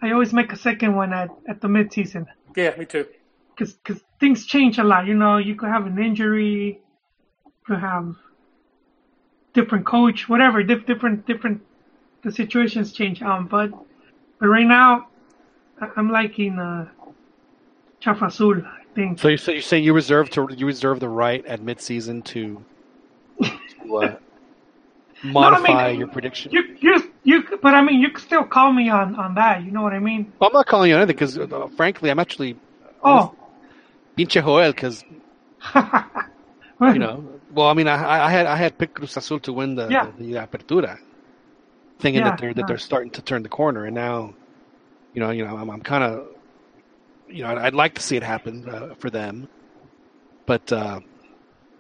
[0.02, 3.06] I always make a second one at, at the midseason yeah, me too.
[3.56, 3.76] because
[4.20, 5.06] things change a lot.
[5.06, 6.82] You know, you could have an injury,
[7.46, 8.16] you could have
[9.54, 11.62] different coach, whatever, diff, different different
[12.24, 13.22] the situations change.
[13.22, 13.72] Um, but
[14.40, 15.08] but right now,
[15.80, 16.88] I- I'm liking uh,
[18.02, 18.64] Chafa Azul.
[18.66, 19.20] I think.
[19.20, 22.64] So you so you're saying you reserve to you reserve the right at midseason to,
[23.44, 24.16] to uh,
[25.24, 26.52] modify your prediction?
[26.52, 27.44] You you you.
[27.62, 29.64] But I mean, you could still call me on on that.
[29.64, 30.34] You know what I mean?
[30.40, 32.58] Well, I'm not calling you on anything because, uh, frankly, I'm actually
[33.04, 33.36] Oh,
[34.18, 35.04] pinche Joel because
[36.90, 37.42] you know.
[37.50, 40.08] Well, I mean, I, I had I had picked Cruz Azul to win the Yeah.
[40.18, 40.98] the, Apertura,
[42.00, 42.68] thinking Yeah, that they're that yeah.
[42.68, 44.36] they're starting to turn the corner, and now,
[45.14, 46.28] you know, you know, I'm, I'm kind of,
[47.28, 49.48] you know, I'd, I'd like to see it happen uh, for them,
[50.46, 51.00] but uh,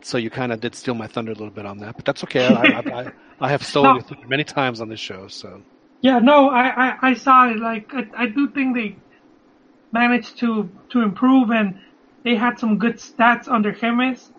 [0.03, 2.23] so you kind of did steal my thunder a little bit on that, but that's
[2.23, 2.45] okay.
[2.47, 3.95] I I, I, I have stolen No.
[3.95, 5.63] your thunder many times on this show, so
[6.01, 7.57] Yeah, no, I, I, I saw it.
[7.59, 8.97] Like, I, I do think they
[9.93, 11.79] managed to, to improve and
[12.23, 14.31] they had some good stats under Jémez,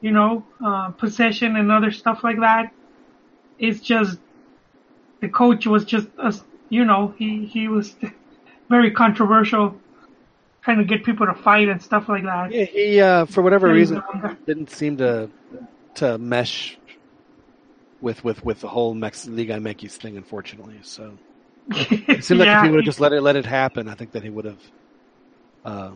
[0.00, 2.72] you know, uh, possession and other stuff like that.
[3.58, 4.18] It's just,
[5.20, 6.32] the coach was just, uh,
[6.68, 7.96] you know, he, he was
[8.70, 9.83] very controversial,
[10.64, 12.50] trying to get people to fight and stuff like that.
[12.50, 14.02] yeah, he uh, for whatever Yeah, reason
[14.46, 15.30] didn't seem to
[15.96, 16.78] to mesh
[18.00, 20.80] with with with the whole Mex Liga MX thing, unfortunately.
[20.82, 21.18] So.
[22.16, 23.94] It seemed like yeah, if he would have just let it let it happen, I
[23.94, 24.60] think that he would have
[25.64, 25.92] uh,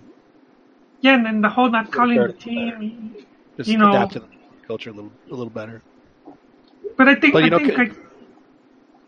[1.01, 3.15] yeah, and then the whole not calling the team,
[3.57, 4.29] just you know, adapted the
[4.67, 5.83] culture a little a little better.
[6.97, 7.93] but I think, But, I know, think, ca- like,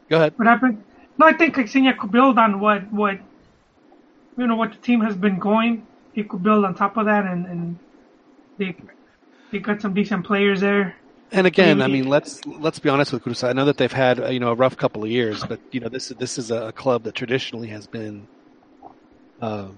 [0.08, 0.34] Go ahead.
[0.36, 0.84] What happened?
[1.18, 3.20] No, I think Caixinha could build on what what
[4.36, 5.86] you know what the team has been going.
[6.12, 7.78] He could build on top of that, and and
[8.58, 8.74] they
[9.52, 10.96] they got some decent players there.
[11.32, 13.44] And again, I mean, let's let's be honest with Cruz.
[13.44, 15.80] I know that they've had uh, you know a rough couple of years, but you
[15.80, 18.26] know this this is a club that traditionally has been
[19.40, 19.68] uh,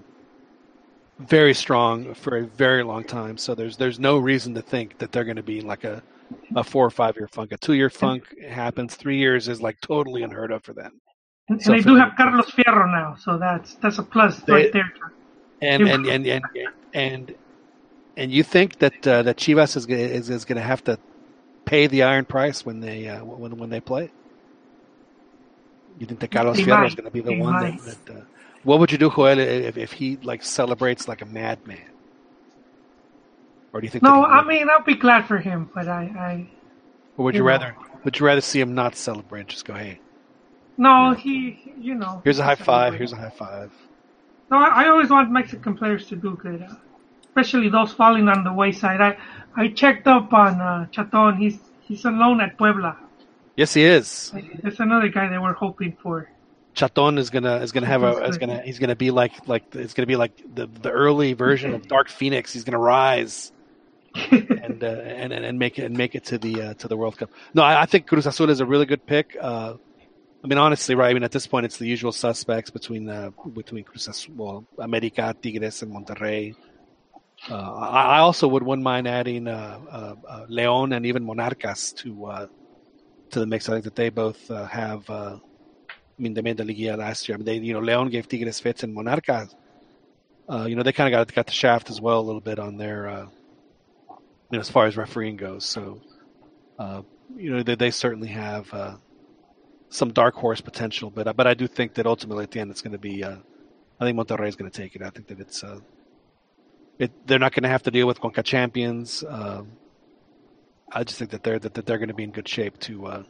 [1.19, 3.37] very strong for a very long time.
[3.37, 6.01] So there's there's no reason to think that they're going to be in like a
[6.55, 7.51] a four or five year funk.
[7.51, 8.95] A two year funk happens.
[8.95, 10.99] Three years is like totally unheard of for them.
[11.49, 14.53] And, So and they do have Carlos Fierro now, so that's that's a plus They-
[14.53, 14.91] right there.
[15.61, 15.93] And Yeah.
[15.93, 16.45] and and and
[16.93, 17.35] and
[18.17, 20.97] and you think that uh, that Chivas is gonna, is, is going to have to
[21.65, 24.11] pay the iron price when they uh, when when they play?
[25.99, 27.79] You think that Carlos They Fierro is going to be the They one might.
[27.79, 27.97] that?
[28.07, 28.23] that uh,
[28.63, 31.79] what would you do, Joel, if, if he like celebrates like a madman?
[33.73, 34.03] Or do you think?
[34.03, 34.47] No, I would?
[34.47, 36.49] mean I'll be glad for him, but I, I
[37.17, 37.47] or would you you know.
[37.47, 37.75] rather?
[38.03, 39.47] Would you rather see him not celebrate?
[39.47, 39.99] Just go, hey,
[40.77, 42.21] no he you know.
[42.23, 42.93] here's a high five.
[42.95, 43.71] Here's a high five.
[44.49, 46.75] No, I, I always want Mexican players to do good, uh,
[47.25, 49.01] especially those falling on the wayside.
[49.01, 49.17] I
[49.55, 51.37] I checked up on uh, Chaton.
[51.37, 52.97] He's he's on loan at Puebla.
[53.55, 54.33] Yes, he is.
[54.63, 56.29] That's another guy that we're hoping for.
[56.73, 59.93] Chaton is gonna is gonna have a is gonna he's gonna be like like it's
[59.93, 62.51] gonna be like the the early version of Dark Phoenix.
[62.51, 63.51] He's gonna rise
[64.31, 66.97] and uh, and and and make it and make it to the uh, to the
[66.97, 67.29] World Cup.
[67.53, 69.37] No, I, I think Cruz Azul is a really good pick.
[69.39, 69.75] Uh,
[70.43, 71.09] I mean, honestly, right?
[71.09, 75.33] I mean, at this point, it's the usual suspects between uh, between Cruz well, America,
[75.41, 76.53] Tigres, and Monterrey.
[77.49, 82.25] Uh, I, also would wouldn't mind adding uh, uh, uh, León and even Monarcas to
[82.25, 82.47] uh,
[83.31, 83.69] to the mix.
[83.69, 85.39] I think that they both have I
[86.19, 87.35] mean, they made the Liguilla last year.
[87.35, 89.55] I mean, they you know León gave Tigres fits and Monarcas.
[90.49, 92.75] You know, they kind of got got the shaft as well a little bit on
[92.75, 93.07] their,
[94.09, 95.65] you know, as far as refereeing goes.
[95.65, 96.01] So,
[97.37, 98.99] you know, they, they certainly have
[99.93, 101.11] some dark horse potential.
[101.11, 103.23] But but I do think that ultimately at the end it's going to be.
[103.23, 103.37] Uh,
[103.99, 105.01] I think Monterrey is going to take it.
[105.01, 105.63] I think that it's.
[105.63, 105.79] Uh,
[106.99, 109.23] it, they're not going to have to deal with Conca champions.
[109.27, 109.71] Um,
[110.91, 113.05] I just think that they're that, that they're going to be in good shape to.
[113.05, 113.23] Uh,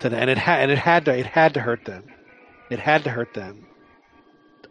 [0.00, 2.04] to and it had and it had to it had to hurt them.
[2.70, 3.66] It had to hurt them.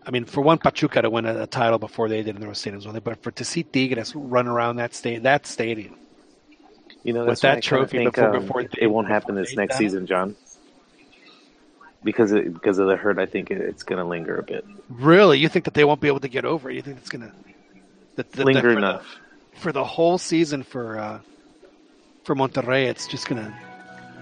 [0.05, 2.49] I mean, for one, Pachuca to win a, a title before they did in their
[2.51, 5.95] stadiums, but for to see Tigres run around that sta- that stadium
[7.07, 9.75] You know, with that trophy think, before um, before it, it won't happen this next
[9.75, 9.77] that.
[9.79, 10.35] season, John.
[12.03, 14.65] Because it, because of the hurt, I think it, it's going to linger a bit.
[14.89, 16.75] Really, you think that they won't be able to get over it?
[16.75, 19.19] You think it's going to Linger for enough.
[19.53, 21.19] the, for the whole season for uh,
[22.25, 22.87] for Monterrey?
[22.87, 23.53] It's just going to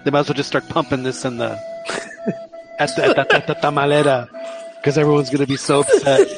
[0.04, 1.50] they might as well just start pumping this in the
[2.78, 4.28] at the, at the, at the tamalera
[4.76, 6.28] because everyone's going to be so upset.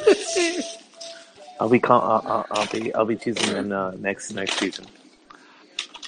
[1.59, 4.87] I'll be I'll, I'll, I'll be I'll be choosing them uh, next next season.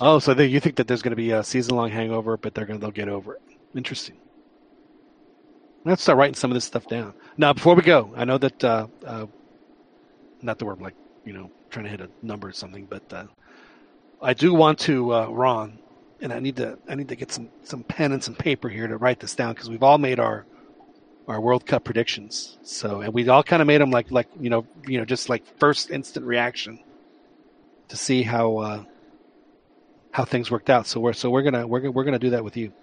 [0.03, 2.55] Oh, so they, you think that there's going to be a season long hangover, but
[2.55, 3.41] they're going to they'll get over it.
[3.75, 4.17] Interesting.
[5.85, 7.13] Let's start writing some of this stuff down.
[7.37, 9.27] Now, before we go, I know that uh, uh,
[10.41, 13.25] not the we're like you know trying to hit a number or something, but uh,
[14.21, 15.77] I do want to uh, Ron,
[16.19, 18.87] and I need to I need to get some some pen and some paper here
[18.87, 20.45] to write this down because we've all made our
[21.27, 22.57] our World Cup predictions.
[22.63, 25.29] So and we all kind of made them like like you know you know just
[25.29, 26.79] like first instant reaction
[27.89, 28.83] to see how uh,
[30.11, 30.87] how things worked out.
[30.87, 32.73] So we're so we're gonna we're we're gonna do that with you.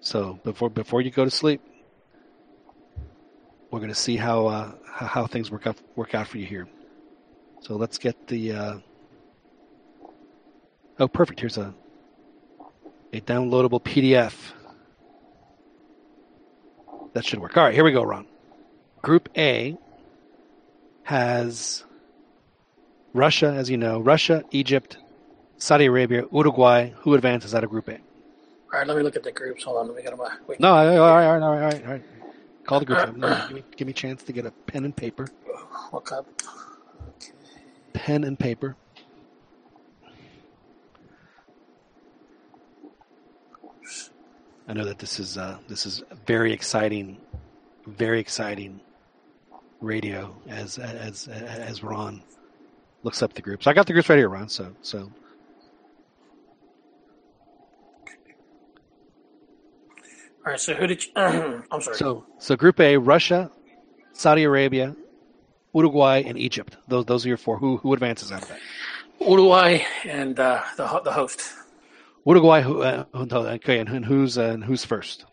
[0.00, 1.60] So before before you go to sleep,
[3.70, 6.68] we're gonna see how uh, how, how things work out work out for you here.
[7.60, 8.52] So let's get the.
[8.52, 8.78] Uh...
[10.98, 11.40] Oh, perfect!
[11.40, 11.74] Here's a
[13.12, 14.34] a downloadable PDF.
[17.14, 17.56] That should work.
[17.56, 18.26] All right, here we go, Ron.
[19.00, 19.78] Group A
[21.04, 21.84] has
[23.14, 24.98] Russia, as you know, Russia, Egypt,
[25.58, 26.90] Saudi Arabia, Uruguay.
[27.00, 27.94] Who advances out of Group A?
[27.94, 28.00] All
[28.80, 29.64] right, let me look at the groups.
[29.64, 30.26] Hold on, let me get them.
[30.46, 30.60] Wait.
[30.60, 31.84] No, all right, all right, all right, all right.
[31.86, 32.04] All right.
[32.64, 32.98] Call the group.
[32.98, 33.16] up.
[33.16, 35.28] No, give, me, give me a chance to get a pen and paper.
[35.90, 36.26] What cup?
[37.92, 38.76] Pen and paper.
[44.68, 47.18] I know that this is uh, this is very exciting,
[47.86, 48.80] very exciting
[49.80, 52.20] radio as as as Ron
[53.04, 53.68] looks up the groups.
[53.68, 54.48] I got the groups right here, Ron.
[54.48, 55.12] So so
[60.46, 61.10] All right, so who did you?
[61.16, 61.96] I'm sorry.
[61.96, 63.50] So, so Group A: Russia,
[64.12, 64.94] Saudi Arabia,
[65.74, 66.76] Uruguay, and Egypt.
[66.86, 67.58] Those those are your four.
[67.58, 68.60] Who who advances out of that?
[69.20, 71.42] Uruguay and uh, the the host.
[72.24, 72.60] Uruguay.
[72.62, 72.80] Who?
[72.80, 75.24] Uh, okay, and, who's uh, and who's first?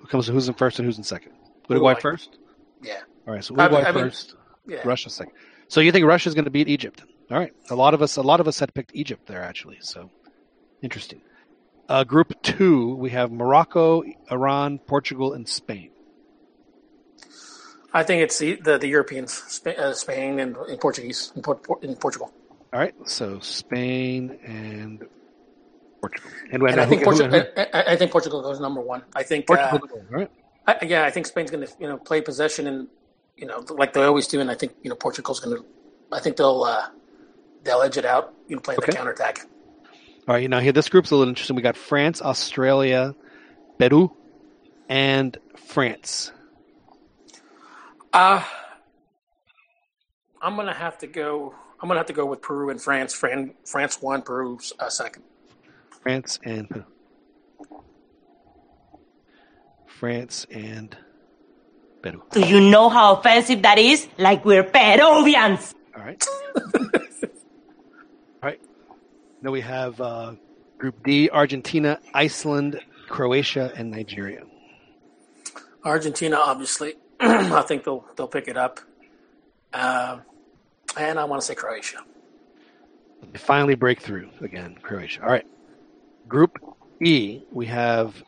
[0.00, 0.26] Who comes?
[0.26, 1.32] Who's in first and who's in second?
[1.70, 2.00] Uruguay, Uruguay.
[2.00, 2.38] first.
[2.82, 3.00] Yeah.
[3.26, 3.42] All right.
[3.42, 4.34] So Uruguay I mean, first.
[4.66, 4.82] yeah.
[4.84, 5.32] Russia second.
[5.68, 7.02] So you think Russia's going to beat Egypt?
[7.30, 7.54] All right.
[7.70, 8.18] A lot of us.
[8.18, 9.78] A lot of us had picked Egypt there actually.
[9.80, 10.10] So
[10.82, 11.22] interesting.
[11.88, 15.90] Uh, group two, we have Morocco, Iran, Portugal, and Spain.
[17.92, 21.66] I think it's the the, the Europeans, Spain, uh, Spain and, and Portuguese in, Port,
[21.82, 22.32] in Portugal.
[22.72, 25.04] All right, so Spain and
[26.00, 26.30] Portugal.
[26.50, 27.42] And, And I think Portugal.
[27.56, 29.02] I, I- think Portugal goes number one.
[29.14, 29.46] I think.
[29.46, 30.30] Portugal, uh, right.
[30.66, 32.88] I, yeah, I think Spain's going to you know play possession and
[33.36, 35.64] you know like they always do, and I think you know Portugal's going to.
[36.10, 36.88] I think they'll uh,
[37.64, 38.32] they'll edge it out.
[38.48, 38.86] You know, play Okay.
[38.86, 39.46] the counterattack.
[40.28, 41.56] All right, now here this group's a little interesting.
[41.56, 43.14] We got France, Australia,
[43.78, 44.14] Peru,
[44.88, 46.32] and France.
[48.12, 48.44] Uh
[50.40, 51.54] I'm gonna have to go.
[51.80, 53.14] I'm gonna have to go with Peru and France.
[53.14, 55.22] Fran, France one, Peru's uh, second.
[56.02, 56.84] France and Peru.
[59.86, 60.96] France and
[62.02, 62.22] Peru.
[62.32, 64.08] Do you know how offensive that is?
[64.18, 65.74] Like we're Peruvians.
[65.96, 66.24] All right.
[66.56, 67.01] All right.
[69.42, 70.34] Now we have uh,
[70.78, 74.44] Group D: Argentina, Iceland, Croatia, and Nigeria.
[75.84, 76.94] Argentina, obviously.
[77.20, 78.80] I think they'll they'll pick it up.
[79.74, 80.22] Um
[80.96, 81.98] and I want to say Croatia.
[83.32, 85.22] They finally break through again, Croatia.
[85.22, 85.46] All right.
[86.28, 86.58] Group
[87.00, 88.22] E, we have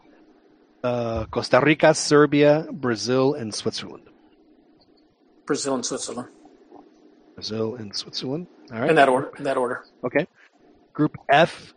[0.83, 4.09] uh, Costa Rica, Serbia, Brazil, and Switzerland.
[5.47, 6.29] Brazil and Switzerland
[7.35, 8.47] Brazil and Switzerland.
[8.73, 8.91] All right.
[8.91, 9.31] in that order.
[9.37, 9.85] In that order.
[10.05, 10.27] Okay.
[10.95, 11.75] Group F,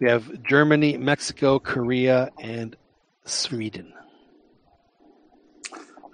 [0.00, 2.76] we have Germany, Mexico, Korea, and
[3.24, 3.92] Sweden.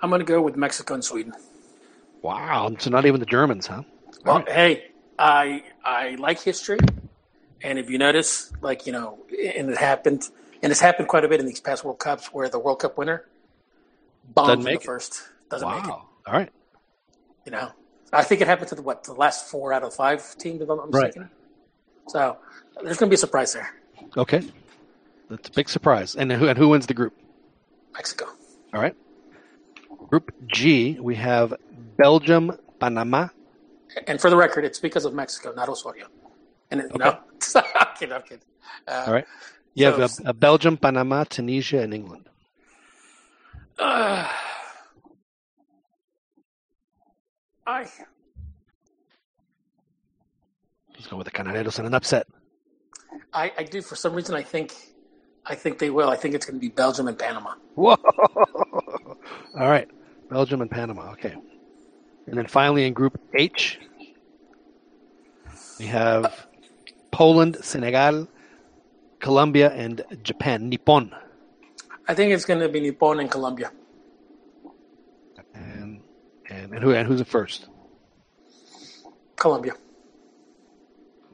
[0.03, 1.35] I'm going to go with Mexico and Sweden.
[2.23, 2.75] Wow.
[2.79, 3.83] So not even the Germans, huh?
[4.25, 4.87] Well, hey,
[5.19, 6.79] I I like history,
[7.63, 10.29] and if you notice, like you know, and it happened,
[10.63, 12.99] and it's happened quite a bit in these past World Cups where the World Cup
[12.99, 13.25] winner
[14.35, 14.85] bombs Doesn't in the it.
[14.85, 15.87] first, doesn't make it.
[15.89, 16.09] Wow.
[16.27, 16.51] All right.
[17.47, 17.71] You know,
[18.13, 20.69] I think it happened to the what the last four out of five teams, if
[20.69, 21.05] I'm not Right.
[21.05, 21.31] mistaken.
[22.09, 22.37] So
[22.83, 23.71] there's going to be a surprise there.
[24.17, 24.43] Okay.
[25.31, 26.15] That's a big surprise.
[26.15, 27.15] And who and who wins the group?
[27.95, 28.27] Mexico.
[28.73, 28.95] All right.
[30.09, 31.55] Group G, we have
[31.97, 33.29] Belgium, Panama.
[34.07, 36.07] And for the record, it's because of Mexico, not Osorio.
[36.71, 37.19] And it, you know,
[37.55, 38.45] I'm kidding, I'm kidding.
[38.87, 39.27] Uh, All right.
[39.75, 42.29] You have so- uh, uh, Belgium, Panama, Tunisia, and England.
[43.79, 44.27] Uh,
[47.67, 47.87] I
[50.99, 52.27] He's going with the Canaleros in an upset.
[53.33, 54.75] I, I do for some reason I think
[55.47, 56.11] I think they will.
[56.11, 57.55] I think it's going to be Belgium and Panama.
[57.77, 57.95] Whoa!
[59.59, 59.89] All right,
[60.29, 61.13] Belgium and Panama.
[61.13, 61.35] Okay,
[62.27, 63.79] and then finally in Group H,
[65.79, 66.31] we have uh,
[67.13, 68.27] Poland, Senegal,
[69.21, 70.69] Colombia, and Japan.
[70.69, 71.15] Nippon.
[72.09, 73.71] I think it's going to be Nippon and Colombia.
[75.55, 76.03] And
[76.51, 77.69] and, and who and who's the first?
[79.37, 79.75] Colombia.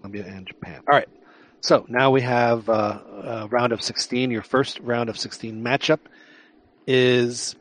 [0.05, 0.83] Colombia and Japan.
[0.87, 1.09] All right.
[1.63, 4.31] So now we have uh, a round of 16.
[4.31, 6.01] Your first round of 16 matchup
[6.87, 7.57] is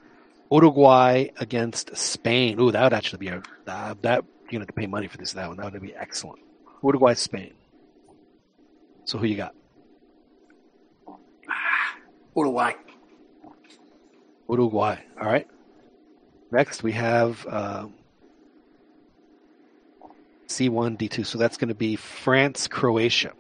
[0.52, 2.60] Uruguay against Spain.
[2.60, 5.16] Ooh, that would actually be a uh, that you're gonna have to pay money for
[5.18, 5.32] this.
[5.32, 6.40] That one that would be excellent.
[6.84, 7.54] Uruguay, Spain.
[9.06, 9.56] So who you got?
[12.36, 12.74] Uruguay.
[14.50, 14.98] Uruguay.
[15.22, 15.48] All right.
[16.52, 17.88] Next we have uh,
[20.58, 21.26] C1 D2.
[21.26, 23.34] So that's going to be France, Croatia.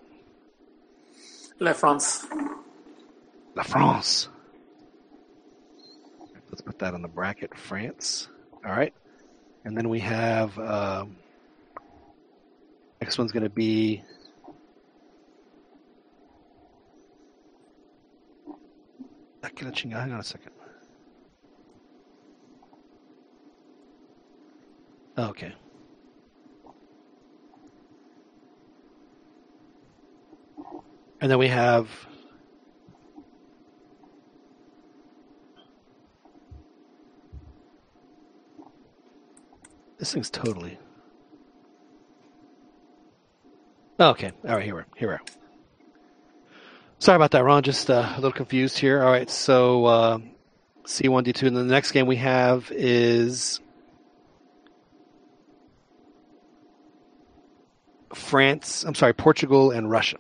[1.60, 2.26] La France.
[3.56, 4.30] La France.
[6.49, 7.57] Let's put that on the bracket.
[7.57, 8.27] France.
[8.65, 8.94] All right.
[9.65, 11.15] And then we have um,
[13.02, 14.03] next one's going to be
[19.99, 20.52] Hang on a second.
[25.18, 25.53] Okay.
[31.23, 31.87] And then we have
[39.98, 40.77] this thing's totally.
[43.99, 44.33] Oh, okay.
[44.45, 45.22] All right, here we're here we are.
[46.99, 47.64] Sorry about that, Ron.
[47.64, 49.01] Just uh, a little confused here.
[49.01, 50.17] All right, so uh,
[50.83, 53.61] C1, D2, and the next game we have is
[58.14, 58.83] France.
[58.83, 60.17] I'm sorry, Portugal and Russia.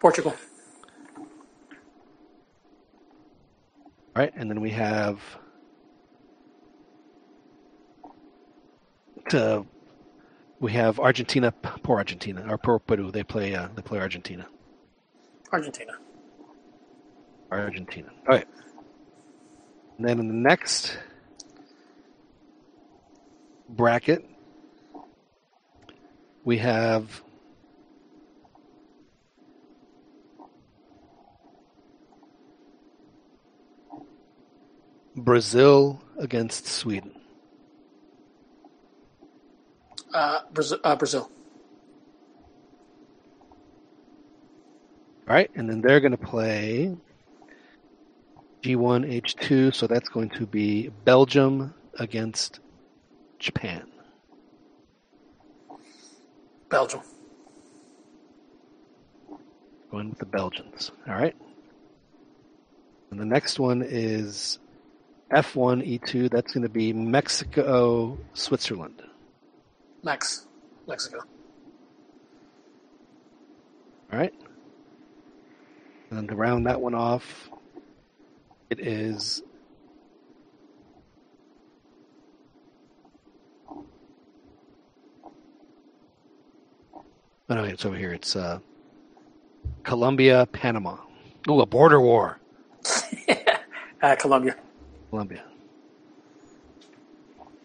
[0.00, 0.34] Portugal.
[4.16, 5.20] All right, and then we have
[9.32, 9.62] uh,
[10.58, 11.52] we have Argentina.
[11.52, 13.10] Poor Argentina, or poor Peru.
[13.10, 13.54] They play.
[13.54, 14.46] Uh, they play Argentina.
[15.52, 15.92] Argentina.
[17.50, 18.08] Argentina.
[18.28, 18.48] All right.
[19.98, 20.96] And then in the next
[23.68, 24.24] bracket,
[26.44, 27.22] we have
[35.16, 37.12] Brazil against Sweden.
[40.12, 40.78] Uh, Brazil.
[40.82, 41.30] Uh, Brazil.
[45.28, 46.96] All right, and then they're going to play
[48.62, 52.60] G1, H2, so that's going to be Belgium against
[53.38, 53.86] Japan.
[56.68, 57.00] Belgium.
[59.90, 60.92] Going with the Belgians.
[61.08, 61.34] All right.
[63.10, 64.58] And the next one is
[65.32, 66.30] F1, E2.
[66.30, 69.02] That's going to be Mexico, Switzerland.
[70.02, 70.46] Mex.
[70.88, 71.18] Mexico.
[74.12, 74.34] All right.
[76.10, 77.50] And to round that one off,
[78.70, 79.42] it is
[87.50, 88.12] Oh no, it's over here.
[88.12, 88.60] It's uh,
[89.82, 90.98] Colombia, Panama.
[91.48, 92.38] Ooh, a border war.
[94.02, 94.56] Uh, Colombia.
[95.10, 95.44] Colombia.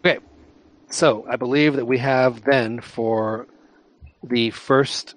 [0.04, 0.18] Okay,
[0.90, 3.46] so I believe that we have then for
[4.22, 5.14] the first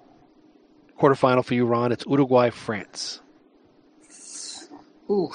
[0.98, 1.92] quarterfinal for you, Ron.
[1.92, 3.20] It's Uruguay, France.
[5.10, 5.30] Ooh.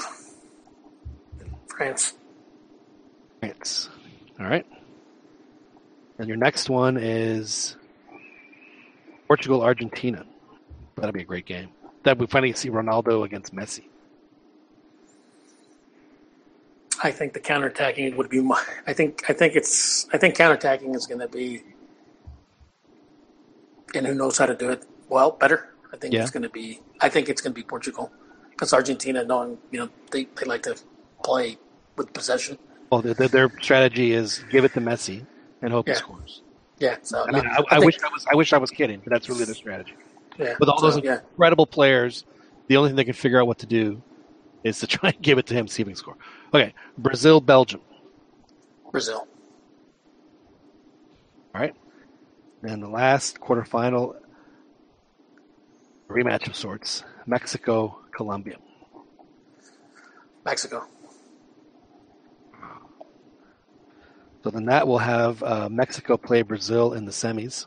[1.68, 2.14] France.
[3.40, 3.90] France.
[4.40, 4.66] All right.
[6.18, 7.76] And your next one is
[9.28, 10.26] Portugal, Argentina.
[10.96, 11.70] That'll be a great game.
[12.04, 13.84] That we finally see Ronaldo against Messi.
[17.04, 18.42] I think the counterattacking would be.
[18.42, 19.24] My, I think.
[19.30, 20.08] I think it's.
[20.14, 21.64] I think counterattacking is going to be.
[23.94, 25.74] And who knows how to do it well better?
[25.94, 26.22] I think Yeah.
[26.22, 28.12] it's going to be I think it's going to be Portugal
[28.52, 30.76] because Argentina, knowing you know they, they like to
[31.24, 31.58] play
[31.96, 32.58] with possession.
[32.92, 35.26] Well, their, their- strategy is give it to Messi
[35.62, 36.42] and hope he scores.
[36.80, 38.72] Yeah, so I mean, no, I, I, think- wish I was I wish I was
[38.72, 39.94] kidding, but that's really their strategy.
[40.38, 41.20] Yeah, With all so, those yeah.
[41.32, 42.26] incredible players,
[42.68, 44.02] the only thing they can figure out what to do
[44.66, 46.18] is to try and give it to him, see if he can score.
[46.56, 47.82] Okay, Brazil, Belgium.
[48.90, 49.28] Brazil.
[51.54, 51.76] All right,
[52.64, 54.16] and the last quarterfinal
[56.10, 58.56] rematch of sorts: Mexico, Colombia.
[60.46, 60.86] Mexico.
[64.42, 67.66] So then that will have uh, Mexico play Brazil in the semis.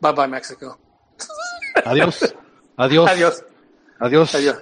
[0.00, 0.78] Bye bye Mexico.
[1.84, 2.32] Adios,
[2.78, 3.42] adios, Adios.
[4.00, 4.56] adios, Adios.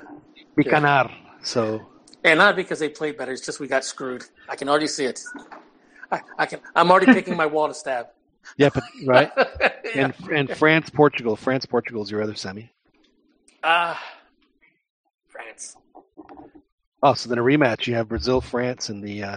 [0.59, 1.11] Bicanar.
[1.43, 1.94] So
[2.25, 3.33] And not because they played better.
[3.33, 4.25] It's just we got screwed.
[4.49, 5.21] I can already see it.
[6.11, 6.61] I, I can.
[6.75, 8.07] I'm already picking my wall to stab.
[8.57, 9.31] yeah, but right.
[9.95, 10.07] Yeah.
[10.07, 11.37] And and France, Portugal.
[11.37, 12.73] France, Portugal is your other semi.
[13.63, 14.03] Ah,
[15.29, 15.77] France.
[17.03, 17.87] Oh, so then a rematch.
[17.87, 19.37] You have Brazil, France, and the uh,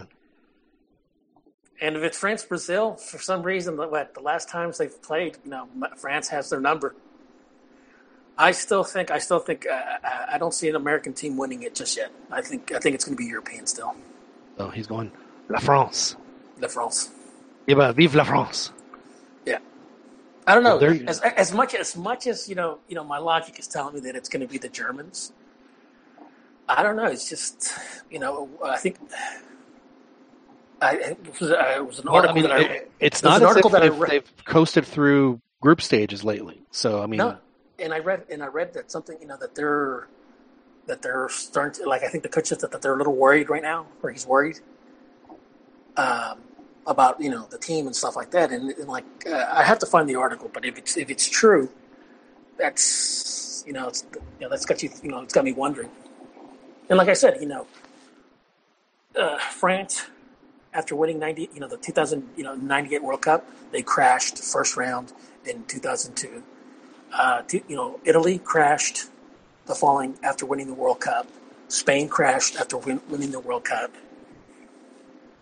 [1.82, 5.38] And if it's France Brazil, for some reason, the- what the last times they've played,
[5.44, 5.68] you know,
[5.98, 6.96] France has their number.
[8.38, 9.10] I still think.
[9.12, 9.66] I still think.
[9.66, 12.12] Uh, I- I don't see an American team winning it just yet.
[12.32, 12.72] I think.
[12.72, 13.96] I think it's going to be European still.
[14.60, 15.12] oh, he's going
[15.50, 16.16] La France.
[16.60, 17.10] La France.
[17.66, 18.72] Viva, vive la France.
[19.46, 19.60] Yeah.
[20.46, 20.78] I don't know.
[20.78, 23.96] Well, As, as much as much as you know, you know, my logic is telling
[23.96, 25.32] me that it's going to be the Germans.
[26.70, 27.06] I don't know.
[27.06, 27.72] It's just
[28.12, 28.50] you know.
[28.64, 28.98] I think.
[30.80, 32.74] I, it was, uh, it was an Well, article I mean, that I.
[32.76, 34.12] it- it's not an article that I they've, read.
[34.12, 36.62] they've coasted through group stages lately.
[36.72, 37.38] So I mean, No,
[37.80, 40.08] and I read and I read that something you know that they're
[40.88, 42.04] that they're starting to like.
[42.04, 44.26] I think the coach said that, that they're a little worried right now, or he's
[44.26, 44.60] worried
[45.98, 46.40] um,
[46.86, 48.52] about you know the team and stuff like that.
[48.52, 51.28] And, and like uh, I have to find the article, but if it's if it's
[51.30, 51.70] true,
[52.58, 55.90] that's you know it's you know that's got you you know it's got me wondering.
[56.90, 57.68] And like I said, you know,
[59.20, 60.06] uh, France
[60.74, 63.82] after winning ninety you know the two thousand you know ninety eight World Cup, they
[63.82, 65.14] crashed first round
[65.46, 66.44] in two thousand two.
[67.14, 69.06] Uh, you know, Italy crashed
[69.66, 71.28] the following after winning the World Cup.
[71.68, 73.92] Spain crashed after win- winning the World Cup.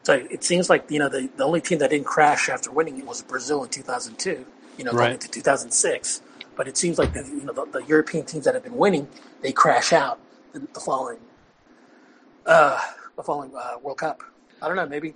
[0.04, 2.98] So it seems like you know the, the only team that didn't crash after winning
[3.00, 4.46] it was Brazil in 2002.
[4.78, 5.12] You know, going Right.
[5.14, 6.22] into 2006.
[6.56, 9.08] But it seems like the, you know the, the European teams that have been winning
[9.42, 10.20] they crash out
[10.54, 11.20] the, the following
[12.46, 12.80] uh,
[13.16, 14.22] the following uh, World Cup.
[14.62, 14.86] I don't know.
[14.86, 15.16] Maybe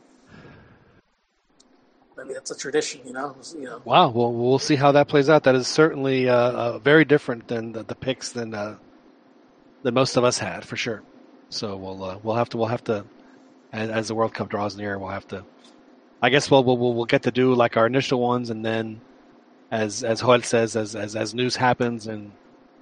[2.24, 3.02] maybe that's a tradition.
[3.06, 3.36] You know.
[3.56, 3.82] You know.
[3.86, 4.10] wow.
[4.10, 5.44] Well, we'll see how that plays out.
[5.44, 8.78] That is certainly uh, uh, very different than the, the picks than uh,
[9.84, 11.02] than most of us had for sure.
[11.50, 13.06] So we'll uh, we'll have to we'll have to
[13.72, 15.44] as, as the World Cup draws near, we'll have to.
[16.22, 19.02] I guess we'll we'll we'll get to do like our initial ones, and then
[19.72, 22.32] as as Joel says, as as as news happens and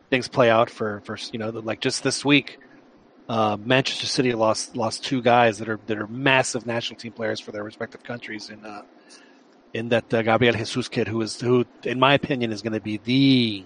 [0.09, 2.59] things play out for for you know like just this week,
[3.29, 7.39] uh, Manchester City lost lost two guys that are that are massive national team players
[7.39, 8.81] for their respective countries, and uh,
[9.77, 12.81] in that uh, Gabriel Jesus kid, who is who in my opinion is going to
[12.81, 13.63] be the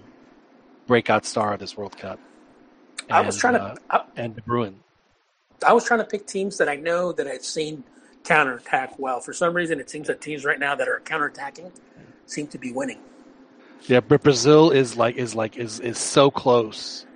[0.86, 2.20] breakout star of this World Cup.
[3.10, 3.80] I was trying uh, to.
[3.90, 4.74] I, and De Bruyne.
[5.66, 7.84] I was trying to pick teams that I know that I've seen
[8.24, 9.20] counterattack well.
[9.20, 11.72] For some reason, it seems that teams right now that are counterattacking
[12.26, 13.00] seem to be winning.
[13.86, 17.06] Yeah, but Brazil is like is like is is so close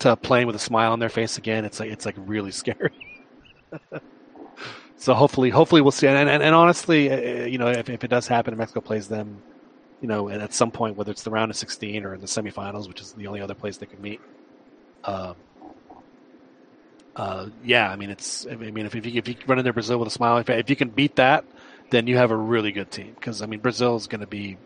[0.00, 1.64] to playing with a smile on their face again.
[1.64, 2.92] It's like it's like really scary.
[5.00, 6.06] So hopefully, hopefully we'll see.
[6.06, 9.08] And and, and honestly, uh, you know, if, if it does happen, and Mexico plays
[9.08, 9.40] them,
[10.02, 12.26] you know, and at some point, whether it's the round of sixteen or in the
[12.26, 14.20] semifinals, which is the only other place they could meet.
[15.04, 15.36] Um,
[17.16, 18.46] uh, yeah, I mean, it's.
[18.46, 20.68] I mean, if, if you if you run into Brazil with a smile, if, if
[20.68, 21.46] you can beat that,
[21.88, 23.14] then you have a really good team.
[23.14, 24.58] Because I mean, Brazil is going to be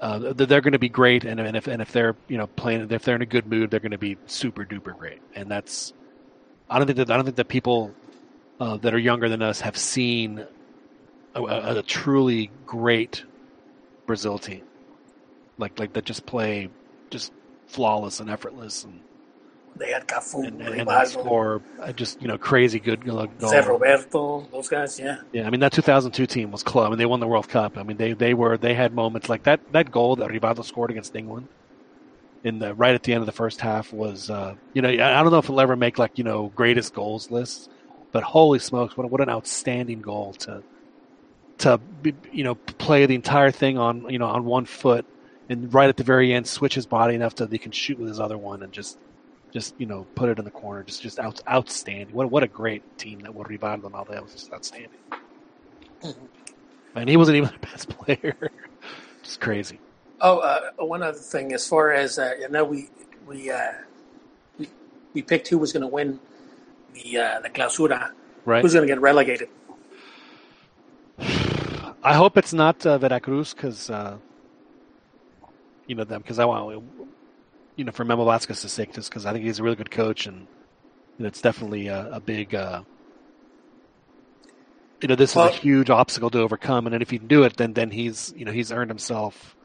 [0.00, 2.90] uh, they're going to be great, and, and if and if they're you know playing,
[2.90, 5.20] if they're in a good mood, they're going to be super duper great.
[5.34, 5.92] And that's
[6.70, 7.92] I don't think that I don't think that people
[8.60, 10.44] uh, that are younger than us have seen
[11.34, 13.24] a, a, a truly great
[14.06, 14.62] Brazil team,
[15.58, 16.68] like like that just play
[17.10, 17.32] just
[17.66, 19.00] flawless and effortless, and
[19.76, 23.28] They had Cafu, and, and, and Rivaldo, score uh, just you know crazy good goal.
[23.38, 24.98] Zé Roberto, those guys.
[24.98, 26.86] Yeah, Yeah, I mean that 2002 team was close.
[26.86, 27.78] I mean they won the World Cup.
[27.78, 30.90] I mean they, they were they had moments like that that goal that Rivaldo scored
[30.90, 31.48] against England
[32.44, 35.20] in the right at the end of the first half was uh, you know I
[35.20, 37.68] I don't know if it'll ever make like you know greatest goals lists,
[38.12, 40.62] but holy smokes what what an outstanding goal to
[41.58, 41.80] to
[42.32, 45.04] you know play the entire thing on you know on one foot
[45.48, 48.08] and right at the very end switch his body enough that he can shoot with
[48.08, 48.98] his other one and just
[49.52, 50.82] just you know put it in the corner.
[50.82, 52.14] Just just out, outstanding.
[52.14, 53.46] What what a great team that was.
[53.46, 54.98] Rivaldo and all that was just outstanding.
[56.94, 58.36] And he wasn't even the best player.
[59.22, 59.78] Just crazy.
[60.20, 62.88] Oh, uh, one other thing, as far as uh, I know, we
[63.26, 63.72] we uh,
[64.58, 64.68] we,
[65.12, 66.18] we picked who was going to win
[67.02, 68.10] the uh, the clausura.
[68.44, 68.62] Right.
[68.62, 69.48] Who's going to get relegated?
[72.02, 74.16] I hope it's not uh, Veracruz because uh,
[75.86, 76.82] you know them because I want
[77.76, 80.26] you know for Memo Vázquez's sake just because I think he's a really good coach
[80.26, 80.46] and
[81.18, 82.82] you know, it's definitely a, a big uh,
[85.02, 87.28] you know this Well- is a huge obstacle to overcome and then if he can
[87.28, 89.56] do it then then he's you know he's earned himself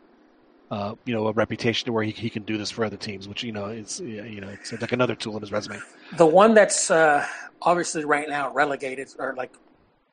[0.74, 3.28] uh, you know a reputation to where he, he can do this for other teams
[3.28, 5.80] which you know is you know it's like another tool in his resume.
[6.18, 7.26] The one that's uh,
[7.62, 9.52] obviously right now relegated or like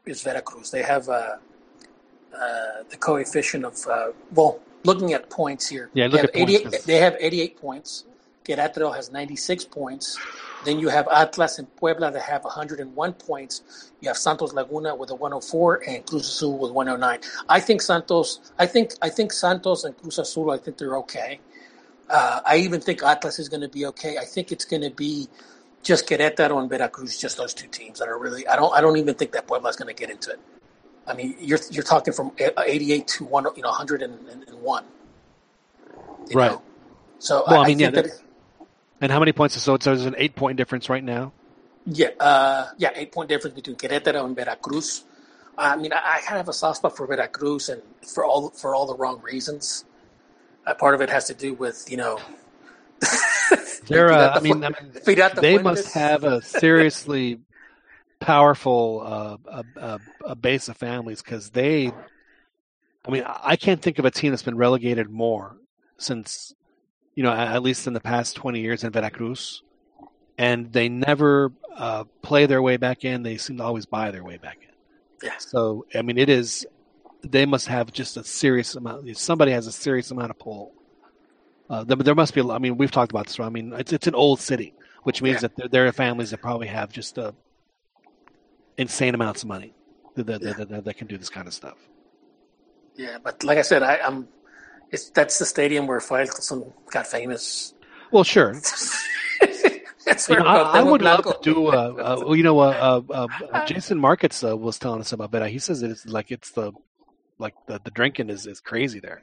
[0.04, 0.70] is Veracruz.
[0.70, 1.36] They have uh,
[2.34, 5.88] uh, the coefficient of uh, well, looking at points here.
[5.94, 8.04] Yeah, they look have at points, They have 88 points.
[8.44, 10.18] Querétaro has 96 points.
[10.64, 13.90] Then you have Atlas and Puebla that have 101 points.
[14.00, 17.20] You have Santos Laguna with a 104 and Cruz Azul with 109.
[17.48, 18.52] I think Santos.
[18.58, 20.50] I think I think Santos and Cruz Azul.
[20.50, 21.40] I think they're okay.
[22.10, 24.18] Uh, I even think Atlas is going to be okay.
[24.18, 25.28] I think it's going to be
[25.82, 28.46] just Querétaro and Veracruz, just those two teams that are really.
[28.46, 28.74] I don't.
[28.74, 30.40] I don't even think that Puebla is going to get into it.
[31.06, 34.84] I mean, you're you're talking from 88 to one, you know, 101.
[36.28, 36.50] you Right.
[36.50, 36.62] know.
[37.18, 38.20] So Well, I, I mean, yeah, think that,
[39.00, 39.60] And how many points?
[39.60, 41.32] So it's, so there's an eight point difference right now.
[41.86, 45.04] yeah, uh, yeah, eight point difference between Querétaro and Veracruz.
[45.56, 48.50] I mean, I, I kind of have a soft spot for Veracruz, and for all
[48.50, 49.84] for all the wrong reasons.
[50.66, 52.18] Uh, part of it has to do with you know.
[53.88, 55.62] They're, uh, I mean, I mean, they Fuentes.
[55.62, 57.40] must have a seriously
[58.20, 61.90] powerful uh, a, a, a base of families because they.
[63.04, 65.56] I mean, I I can't think of a team that's been relegated more
[65.98, 66.54] since,
[67.20, 69.62] you know, at least in the past twenty years in Veracruz,
[70.38, 73.22] and they never uh, play their way back in.
[73.22, 74.74] They seem to always buy their way back in.
[75.28, 75.36] Yeah.
[75.36, 76.66] So I mean, it is.
[77.22, 79.14] They must have just a serious amount.
[79.18, 80.72] Somebody has a serious amount of pull.
[81.68, 82.40] Uh, there, there must be.
[82.40, 83.38] I mean, we've talked about this.
[83.38, 85.40] I mean, it's it's an old city, which means Yeah.
[85.48, 87.32] that there, there are families that probably have just uh,
[88.78, 89.74] insane amounts of money
[90.14, 91.76] that, that, that, that, that can do this kind of stuff.
[92.96, 94.26] Yeah, but like I said, I, I'm.
[94.92, 97.74] It's that's the stadium where Faitelson got famous.
[98.10, 98.54] Well, sure.
[100.28, 101.68] You know, I, I would love to do.
[101.68, 105.30] Uh, uh, well, you know, uh, uh, uh, Jason Markets uh, was telling us about
[105.32, 105.48] that.
[105.50, 106.72] He says it's like it's the
[107.38, 109.22] like the, the drinking is, is crazy there.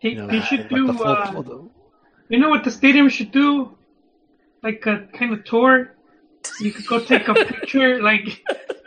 [0.00, 0.92] He, You know, he should like do.
[0.92, 1.70] full- uh, full- the-
[2.30, 3.76] you know what the stadium should do?
[4.62, 5.94] Like a kind of tour.
[6.58, 8.02] You could go take a picture.
[8.02, 8.34] Like you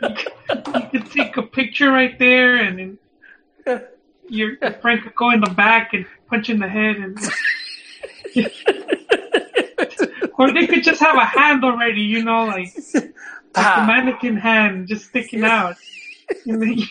[0.00, 2.78] could, you could take a picture right there, and
[3.66, 3.86] then
[4.28, 7.18] your, friend could go in the back and punch in the head, and
[10.38, 12.02] or they could just have a hand already.
[12.02, 13.14] You know, like, like
[13.54, 15.76] a mannequin hand just sticking out.
[16.44, 16.84] You,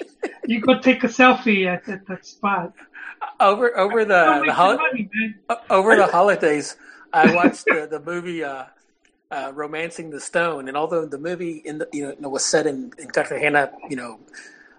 [0.46, 2.74] you go take a selfie at, at that spot.
[3.40, 5.10] over over the, the hol- money,
[5.70, 6.78] over the holidays.
[7.14, 8.66] I watched the, the movie uh,
[9.32, 12.92] uh, "Romancing the Stone," and although the movie in the, you know was set in,
[12.98, 14.20] in Cartagena, you know,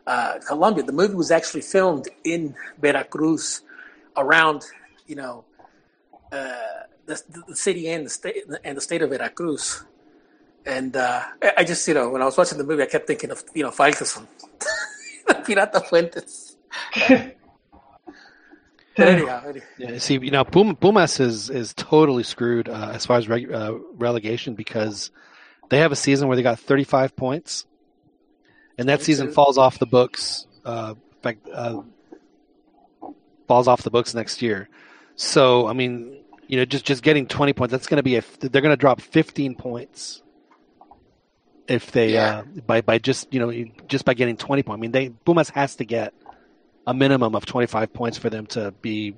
[0.07, 3.63] uh, Colombia, the movie was actually filmed in Veracruz,
[4.17, 4.63] around
[5.07, 5.45] you know
[6.33, 6.55] uh,
[7.07, 9.85] the, the city and the state and the state of Veracruz.
[10.65, 13.07] And uh, I I just, you know, when I was watching the movie, I kept
[13.07, 14.27] thinking of, you know, Faitelson,
[15.29, 16.57] Pirata Fuentes.
[18.97, 23.05] But anyhow, any- Yeah, see, you know, Pum- Pumas is is totally screwed uh, as
[23.05, 25.11] far as reg- uh, relegation because
[25.69, 27.67] they have a season where they got 35 points,
[28.79, 30.47] and that season falls off the books.
[30.65, 31.83] Uh, in fact, uh,
[33.49, 34.69] falls off the books next year.
[35.15, 38.25] So, I mean, you know, just just getting 20 points, that's going to be a
[38.41, 40.23] they're going to drop 15 points
[41.69, 44.79] if they uh, by by just you know just by getting 20 points.
[44.79, 46.15] I mean, they Pumas has to get
[46.87, 49.17] a minimum of 25 points for them to be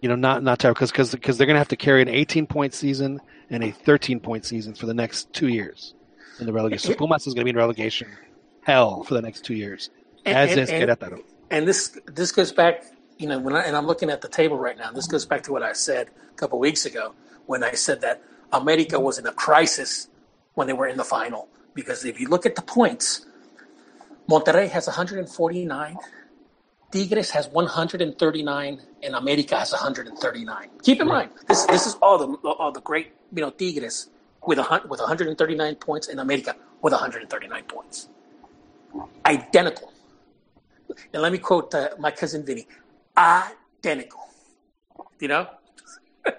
[0.00, 2.46] you know not not terrible because because they're going to have to carry an 18
[2.46, 3.20] point season
[3.50, 5.94] and a 13 point season for the next two years
[6.40, 6.90] in the relegation.
[6.92, 8.08] So Pumas is going to be in relegation
[8.62, 9.90] hell for the next two years,
[10.24, 11.22] And- as and- is and- Querétaro.
[11.50, 12.84] and this this goes back,
[13.18, 14.90] you know, when I, and I'm looking at the table right now.
[14.92, 17.14] This goes back to what I said a couple weeks ago
[17.46, 18.22] when I said that
[18.52, 20.08] America was in a crisis
[20.54, 23.26] when they were in the final because if you look at the points,
[24.30, 25.98] Monterrey has 149,
[26.92, 30.70] Tigres has 139, and America has 139.
[30.82, 34.08] Keep in mind this this is all the all the great you know Tigres
[34.46, 38.08] with a with 139 points and America with 139 points,
[39.26, 39.92] identical.
[41.12, 42.66] And let me quote uh, my cousin Vinny
[43.16, 44.28] identical.
[45.20, 45.48] You know?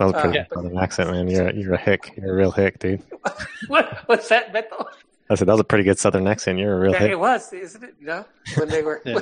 [0.00, 1.28] That was a pretty Uh, good southern accent, man.
[1.28, 2.14] You're a, you're a hick.
[2.16, 3.00] You're a real hick, dude.
[3.68, 4.86] what, what's that, Beto?
[5.30, 6.58] I said that was a pretty good southern accent.
[6.58, 7.10] You're a real Yeah, hick.
[7.12, 7.94] it was, isn't it?
[8.00, 8.24] You know?
[8.56, 9.00] When they were.
[9.06, 9.20] Yeah.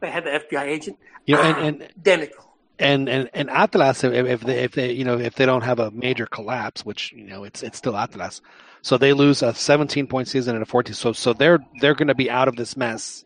[0.00, 0.98] they had the FBI agent.
[1.26, 2.53] You know, and, and Identical.
[2.78, 5.78] And and and Atlas, if, if they if they you know if they don't have
[5.78, 8.40] a major collapse, which you know it's it's still Atlas,
[8.82, 10.94] so they lose a 17 point season and a 14.
[10.94, 13.24] So so they're they're going to be out of this mess,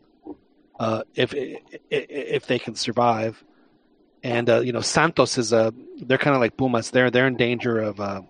[0.79, 1.33] uh, if
[1.89, 3.43] if they can survive.
[4.21, 6.91] And uh, you know Santos is a they're kind of like Pumas.
[6.91, 8.21] They're they're in danger of, uh,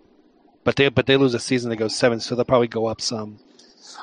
[0.64, 3.02] but they but they lose a season that goes seven, so they'll probably go up
[3.02, 3.40] some.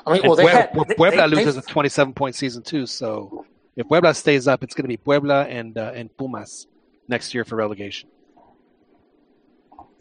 [0.05, 2.61] I mean, And well, they Puebla, had Puebla they, loses they, a 27 point season
[2.61, 2.85] too.
[2.85, 6.67] So if Puebla stays up, it's going to be Puebla and uh, and Pumas
[7.07, 8.09] next year for relegation.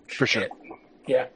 [0.08, 0.48] For sure.
[1.06, 1.26] yeah.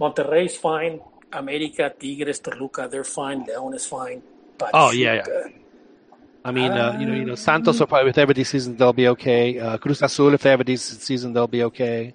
[0.00, 1.00] Monterrey's fine.
[1.32, 3.44] America, Tigres, Toluca, they're fine.
[3.46, 4.22] León is fine.
[4.56, 5.22] But Oh yeah, yeah.
[5.22, 5.50] Pachuca,
[6.44, 8.50] I mean, uh, you know, you know, Santos will probably if they have a decent
[8.50, 9.58] season, they'll be okay.
[9.58, 12.14] Uh, Cruz Azul, if they have a decent season, they'll be okay.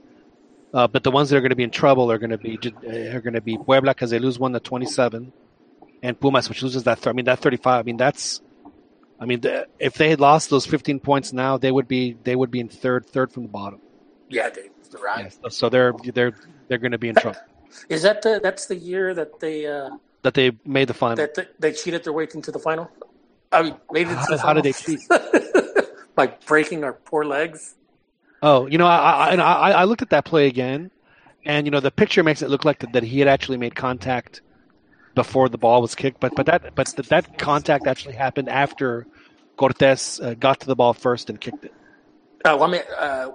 [0.72, 2.60] Uh, but the ones that are going to be in trouble are going to be
[2.64, 5.34] uh, are going to be Puebla because they lose one to 27,
[6.04, 7.00] and Pumas, which loses that.
[7.00, 7.80] Th- I mean, that 35.
[7.80, 8.42] I mean, that's.
[9.20, 12.36] I mean, the, if they had lost those 15 points now, they would be they
[12.36, 13.82] would be in third third from the bottom.
[14.30, 15.32] Yeah, they, they're right.
[15.44, 15.56] Yes.
[15.56, 16.34] So they're they're
[16.68, 17.40] they're going to be in trouble.
[17.90, 19.90] Is that the, that's the year that they uh,
[20.24, 21.18] That they made the final.
[21.18, 22.90] that they, they cheated their way into the final?
[23.52, 25.02] I mean, made it How, the how did they cheat?
[26.16, 27.76] by breaking our poor legs.
[28.42, 30.92] Oh, you know, I I, and I I looked at that play again,
[31.46, 33.76] and you know the picture makes it look like that, that he had actually made
[33.76, 34.42] contact
[35.16, 39.06] before the ball was kicked, but but that but that, that contact actually happened after
[39.58, 41.74] Cortez uh, got to the ball first and kicked it.
[42.46, 43.32] Uh, well, I mean, uh,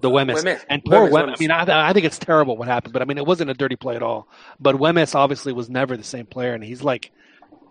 [0.00, 0.64] The Wemes Wemes.
[0.68, 1.32] and poor Wemes, Wemes.
[1.32, 3.54] I mean, I, I think it's terrible what happened, but I mean, it wasn't a
[3.54, 4.28] dirty play at all.
[4.60, 7.10] But Wemes obviously was never the same player, and he's like,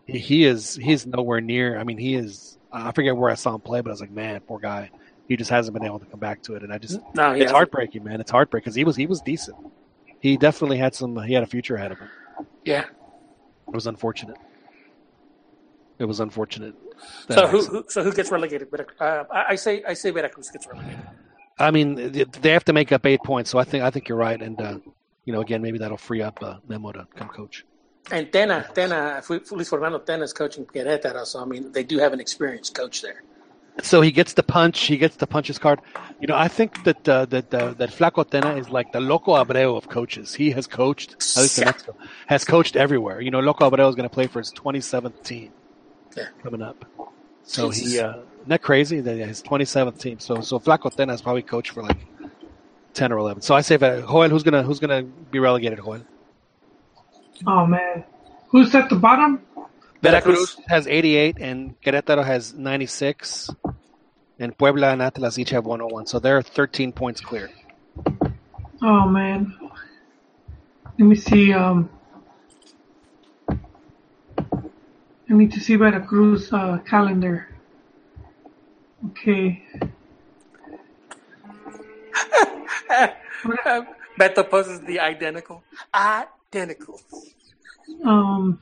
[0.08, 1.78] he- he is he's nowhere near.
[1.78, 2.58] I mean, he is.
[2.74, 4.90] I forget where I saw him play, but I was like, man, poor guy.
[5.28, 7.42] He just hasn't been able to come back to it, and I just No, it's
[7.42, 7.52] hasn't.
[7.52, 8.20] heartbreaking, man.
[8.20, 9.58] It's heartbreaking because he was he was decent.
[10.20, 11.16] He definitely had some.
[11.24, 12.10] He had a future ahead of him.
[12.66, 12.86] Yeah.
[13.72, 14.36] It was unfortunate.
[15.98, 16.76] It was unfortunate.
[17.30, 18.68] So who, who so who gets relegated?
[19.00, 21.00] Uh, I say I say Veracruz gets relegated.
[21.58, 24.18] I mean, they have to make up eight points, so I think I think you're
[24.18, 24.80] right, and uh,
[25.24, 27.66] you know, again, maybe that'll free up uh, Memo to come coach.
[28.12, 32.00] And Tena, Tena, Fu- Luis Fernando Tena is coaching Querétaro, so I mean they do
[32.00, 33.24] have an experienced coach there.
[33.84, 34.80] So he gets the punch.
[34.82, 35.82] He gets the punches card.
[36.20, 39.34] You know, I think that uh, that uh, that Flaco Tena is like the Loco
[39.44, 40.36] Abreu of coaches.
[40.36, 41.96] He has coached, at least in Mexico,
[42.28, 43.22] has coached everywhere.
[43.22, 45.54] You know, Loco Abreu is going to play for his 27th team
[46.18, 46.26] Yeah.
[46.44, 46.86] coming up.
[47.44, 47.94] So Jesus.
[47.94, 49.02] he, uh, isn't that crazy?
[49.02, 50.20] That his 27th team.
[50.20, 51.98] So so Flaco Tena has probably coached for like
[52.94, 53.42] 10 or 11.
[53.44, 55.80] So I say, that, Joel, who's gonna who's gonna be relegated?
[55.80, 56.06] Joel.
[57.48, 58.06] Oh man,
[58.50, 59.46] who's at the bottom?
[60.02, 63.50] Veracruz has 88 and Querétaro has 96.
[64.40, 66.08] And Puebla and Atlas each have 101.
[66.08, 67.52] So they're 13 points clear.
[68.82, 69.56] Oh man,
[70.98, 71.54] let me see.
[71.54, 71.88] Um,
[73.50, 73.58] I
[75.30, 77.48] need to see Veracruz uh, calendar.
[79.12, 79.64] Okay.
[84.20, 85.64] Beto poses the identical,
[85.94, 87.00] identical.
[88.04, 88.60] Um,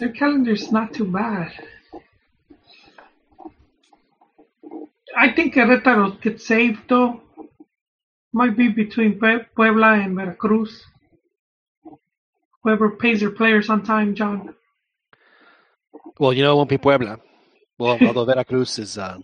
[0.00, 1.52] their calendar's not too bad.
[5.16, 7.20] I think Querétaro gets saved though.
[8.32, 10.84] Might be between Puebla and Veracruz.
[12.62, 14.54] Whoever pays their players on time, John.
[16.18, 17.18] Well, you know, it won't be Puebla.
[17.78, 18.98] Well, although Veracruz is.
[18.98, 19.18] Uh,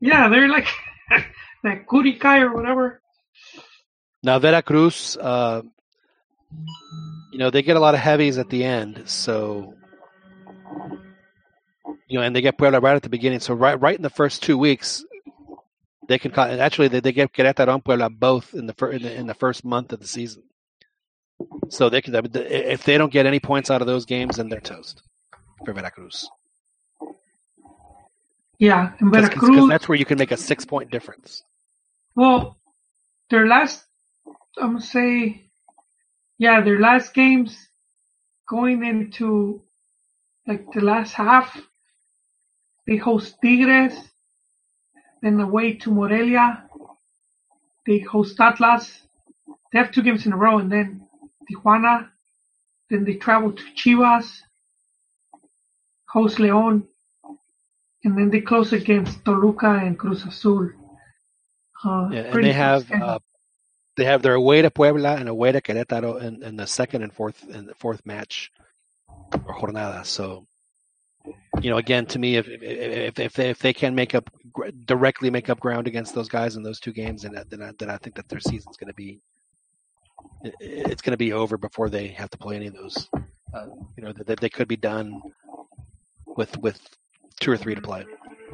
[0.00, 0.68] Yeah, they're like
[1.62, 3.00] that Curica or whatever.
[4.22, 5.62] now, Veracruz, uh,
[7.32, 9.02] you know, they get a lot of heavies at the end.
[9.06, 9.74] So.
[12.08, 13.40] You know, and they get Puebla right at the beginning.
[13.40, 15.04] So right, right in the first two weeks,
[16.08, 19.02] they can actually they, they get get Querétaro and Puebla both in the, fir- in
[19.02, 20.44] the in the first month of the season.
[21.68, 24.60] So they can if they don't get any points out of those games, then they're
[24.60, 25.02] toast
[25.64, 26.30] for Veracruz.
[28.58, 29.66] Yeah, and Because Veracruz.
[29.66, 31.44] that's where you can make a six point difference.
[32.16, 32.58] Well,
[33.30, 33.84] their last,
[34.58, 35.50] I'm gonna say,
[36.38, 37.56] yeah, their last games
[38.48, 39.62] going into
[40.46, 41.56] like the last half,
[42.90, 43.94] they host Tigres,
[45.22, 46.64] then away to Morelia,
[47.86, 49.02] they host Atlas.
[49.72, 51.06] They have two games in a row, and then
[51.48, 52.08] Tijuana,
[52.90, 54.26] then they travel to Chivas,
[56.08, 56.82] host León,
[58.02, 60.70] and then they close against Toluca and Cruz Azul.
[61.84, 63.20] Uh, Yeah, and they have uh,
[63.96, 67.12] they have their away to Puebla and away to Querétaro in, in the second and
[67.12, 68.50] fourth the fourth match
[69.32, 70.04] or jornada.
[70.04, 70.46] So,
[71.60, 74.30] you know, again, to me, if if if they, if they can make up
[74.84, 77.72] directly make up ground against those guys in those two games, then I- then I,
[77.78, 79.20] then I think that their season's going to be
[80.60, 83.08] it's going to be over before they have to play any of those.
[83.52, 85.20] Uh, you know, that they could be done
[86.36, 86.80] with with
[87.40, 88.04] two or three to play.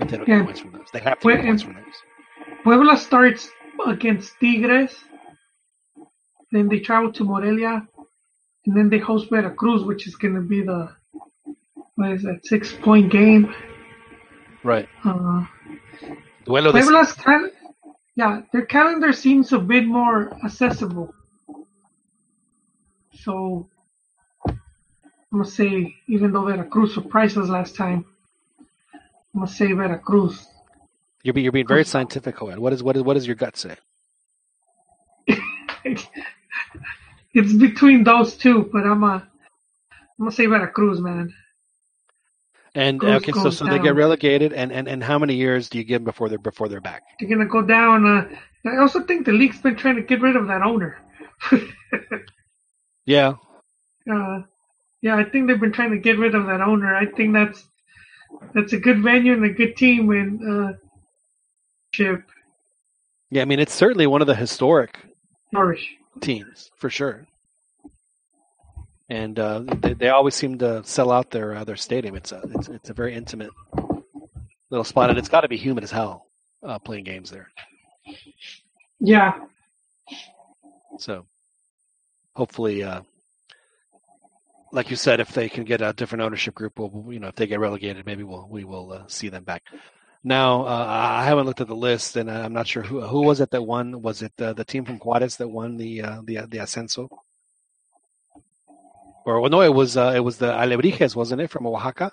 [0.01, 0.39] If they don't Yeah.
[0.39, 2.57] get points from those, they have to get points from those.
[2.65, 3.51] Puebla starts
[3.87, 4.97] against Tigres,
[6.51, 7.87] then they travel to Morelia,
[8.65, 10.91] and then they host Veracruz, which is going to be the
[11.97, 13.55] what is that six point game.
[14.63, 14.89] Right.
[15.05, 15.45] Uh,
[16.47, 17.51] Duelo de Puebla's cal-
[18.15, 21.15] yeah, their calendar seems a bit more accessible.
[23.25, 23.69] So
[25.33, 28.07] I'm gonna say, even though Veracruz surprised us last time,
[29.35, 30.47] I'm gonna say Veracruz.
[31.23, 32.61] You're being, you're being very scientific, Joel.
[32.61, 33.77] What is what is what does your gut say?
[37.35, 39.23] It's between those two, but I'm a, I'm
[40.19, 41.35] gonna say Veracruz, man.
[42.77, 45.71] And Goes- okay, so goes so they get relegated, and, and, and how many years
[45.71, 47.03] do you give them before they're before they're back?
[47.19, 48.07] They're gonna go down.
[48.07, 48.29] Uh,
[48.71, 50.99] I also think the league's been trying to get rid of that owner.
[53.07, 53.35] Yeah,
[54.13, 54.41] Uh,
[55.01, 56.95] yeah, I think they've been trying to get rid of that owner.
[56.95, 57.69] I think that's
[58.53, 60.73] that's a good venue and a good team and uh,
[61.93, 62.23] chip
[63.31, 63.43] yeah.
[63.43, 64.99] I mean, it's certainly one of the historic
[65.53, 65.95] flourish.
[66.21, 67.27] teams for sure.
[69.09, 72.17] And uh, they, they always seem to sell out their uh, their stadium.
[72.17, 73.51] It's a it's, it's a very intimate
[74.71, 76.27] little spot, and it's got to be humid as hell
[76.65, 77.51] uh, playing games there.
[79.01, 79.35] Yeah,
[80.99, 81.27] So
[82.35, 83.03] hopefully, uh,
[84.73, 87.37] like you said, if they can get a different ownership group, we'll, you know, if
[87.37, 89.65] they get relegated, maybe we'll we will uh, see them back.
[90.25, 93.41] Now, uh, I haven't looked at the list, and I'm not sure who who was
[93.41, 94.03] it that won.
[94.03, 97.09] Was it uh, the team from Juarez that won the uh, the the ascenso?
[99.27, 102.13] Or no, it was uh, it was the Alebrijes, wasn't it, from Oaxaca?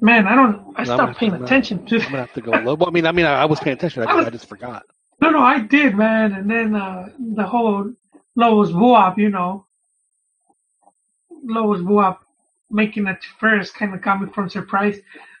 [0.00, 0.72] man, I don't.
[0.76, 1.96] I stopped paying gonna- attention to.
[1.96, 2.74] I'm gonna have to go low.
[2.74, 4.02] Well, I mean, I mean, I, I was paying attention.
[4.02, 4.84] I just, I just forgot.
[5.20, 6.32] No, no, I did, man.
[6.32, 7.92] And then uh, the whole
[8.36, 9.66] Lobos Buap, you know,
[11.42, 12.18] Lobos Buap
[12.70, 14.98] making it first kind of got me from surprise.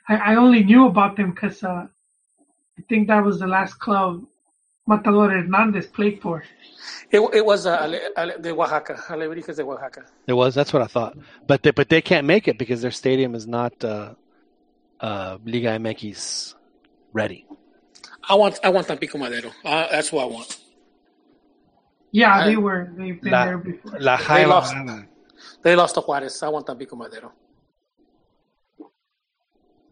[0.08, 1.86] I, I only knew about them because uh,
[2.78, 4.24] I think that was the last club
[4.86, 6.44] Matador Hernandez played for.
[7.10, 10.04] It, it was uh, Ale, Ale, de Oaxaca, Alebrijes de Oaxaca.
[10.26, 10.54] It was.
[10.54, 11.16] That's what I thought.
[11.46, 14.14] But they, but they can't make it because their stadium is not uh,
[15.00, 16.54] uh, Liga MX
[17.12, 17.46] ready.
[18.28, 19.50] I want I want Tampico Madero.
[19.64, 20.58] Uh, that's what I want.
[22.10, 22.90] Yeah, I- they were.
[22.96, 23.98] They've been La, there before.
[23.98, 24.74] La They lost.
[25.62, 26.42] They lost to Juarez.
[26.42, 27.32] I want Tampico Madero.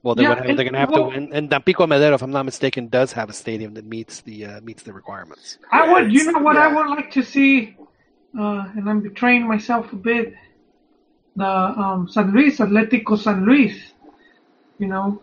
[0.02, 1.32] Well, they're Yeah, gonna, and- they're gonna have well- to win.
[1.32, 4.60] And Tampico Madero, if I'm not mistaken, does have a stadium that meets the uh,
[4.62, 5.58] meets the requirements.
[5.70, 7.76] I would, you know what I would like to see,
[8.38, 10.34] uh, and I'm betraying myself a bit.
[11.36, 13.92] The um, San Luis Atlético San Luis,
[14.78, 15.22] you know,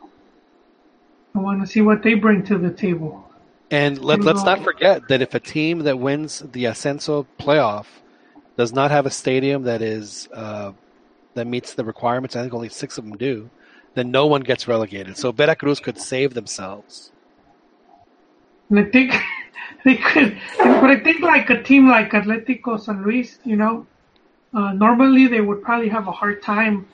[1.36, 3.26] I want to see what they bring to the table.
[3.70, 7.86] And let, let's not forget that if a team that wins the Ascenso playoff
[8.58, 10.72] does not have a stadium that is uh,
[11.36, 13.52] that meets the requirements, I think only six of them do,
[13.96, 15.18] then no one gets relegated.
[15.18, 17.12] So Veracruz could save themselves.
[18.70, 19.14] And I think
[19.86, 23.88] they could, but I think like a team like Atlético San Luis, you know,
[24.54, 26.88] uh, normally they would probably have a hard time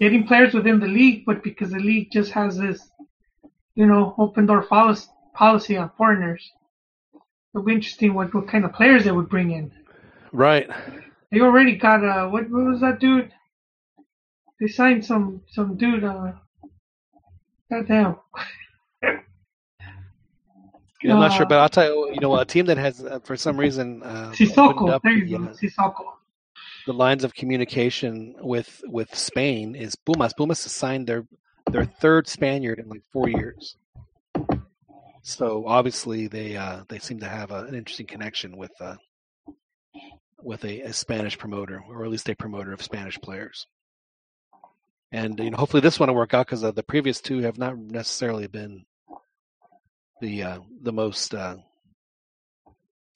[0.00, 2.90] getting players within the league, but because the league just has this,
[3.74, 6.52] you know, open door policy, on foreigners,
[7.54, 9.70] it'll be interesting what, what kind of players they would bring in.
[10.32, 10.68] Right.
[11.30, 13.32] They already got uh what, what was that dude?
[14.60, 16.32] They signed some some dude uh
[17.70, 18.16] goddamn.
[21.02, 23.20] I'm not sure, Uh, but I'll tell you, you know, a team that has, uh,
[23.20, 24.90] for some reason, uh, Sissoko.
[24.90, 25.44] up There the, you go.
[25.44, 26.04] uh, Sissoko.
[26.86, 30.34] the lines of communication with with Spain is Pumas.
[30.34, 31.26] Pumas has signed their
[31.70, 33.76] their third Spaniard in like four years.
[35.22, 38.96] So obviously they uh, they seem to have a, an interesting connection with uh,
[40.42, 43.66] with a, a Spanish promoter, or at least a promoter of Spanish players.
[45.12, 47.58] And you know, hopefully this one will work out because uh, the previous two have
[47.58, 48.84] not necessarily been
[50.20, 51.56] the uh, the most uh,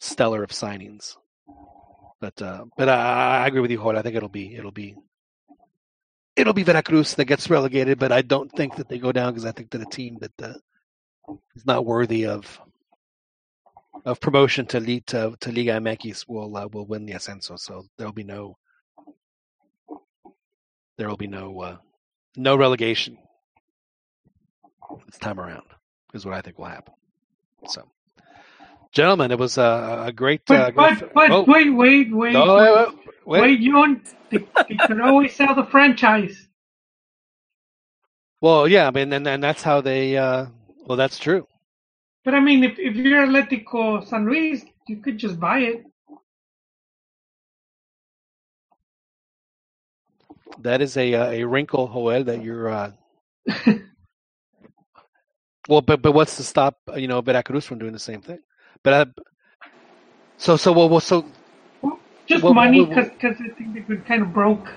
[0.00, 1.16] stellar of signings.
[2.20, 3.98] But uh, but I, I agree with you, Jorge.
[3.98, 4.96] I think it'll be it'll be
[6.36, 7.98] it'll be Veracruz that gets relegated.
[7.98, 10.32] But I don't think that they go down because I think that a team that
[10.42, 12.60] uh, is not worthy of
[14.04, 17.56] of promotion to lead to, to Liga MX will uh, will win the ascenso.
[17.56, 18.56] So there'll be no
[20.98, 21.76] there will be no uh,
[22.36, 23.18] no relegation
[25.06, 25.64] this time around.
[26.12, 26.94] Is what I think will happen.
[27.66, 27.82] So,
[28.92, 30.42] gentlemen, it was a, a great.
[30.50, 33.40] uh, But great but but oh, wait wait wait no, wait, wait, wait.
[33.42, 34.38] wait you don't they,
[34.68, 36.48] they could always sell the franchise.
[38.40, 40.16] Well, yeah, I mean, and, and that's how they.
[40.16, 40.46] Uh,
[40.86, 41.46] well, that's true.
[42.24, 45.84] But I mean, if if you're Atlético San Luis, you could just buy it.
[50.58, 52.92] That is a uh, a wrinkle, Joel, that you're uh,
[55.68, 58.40] Well, but but what's to stop uh, you know Veracruz from doing the same thing?
[58.82, 59.06] But uh,
[60.38, 61.26] so so well, well so
[62.26, 64.68] Just Well, money, well, well- because I think they've been kind of broke.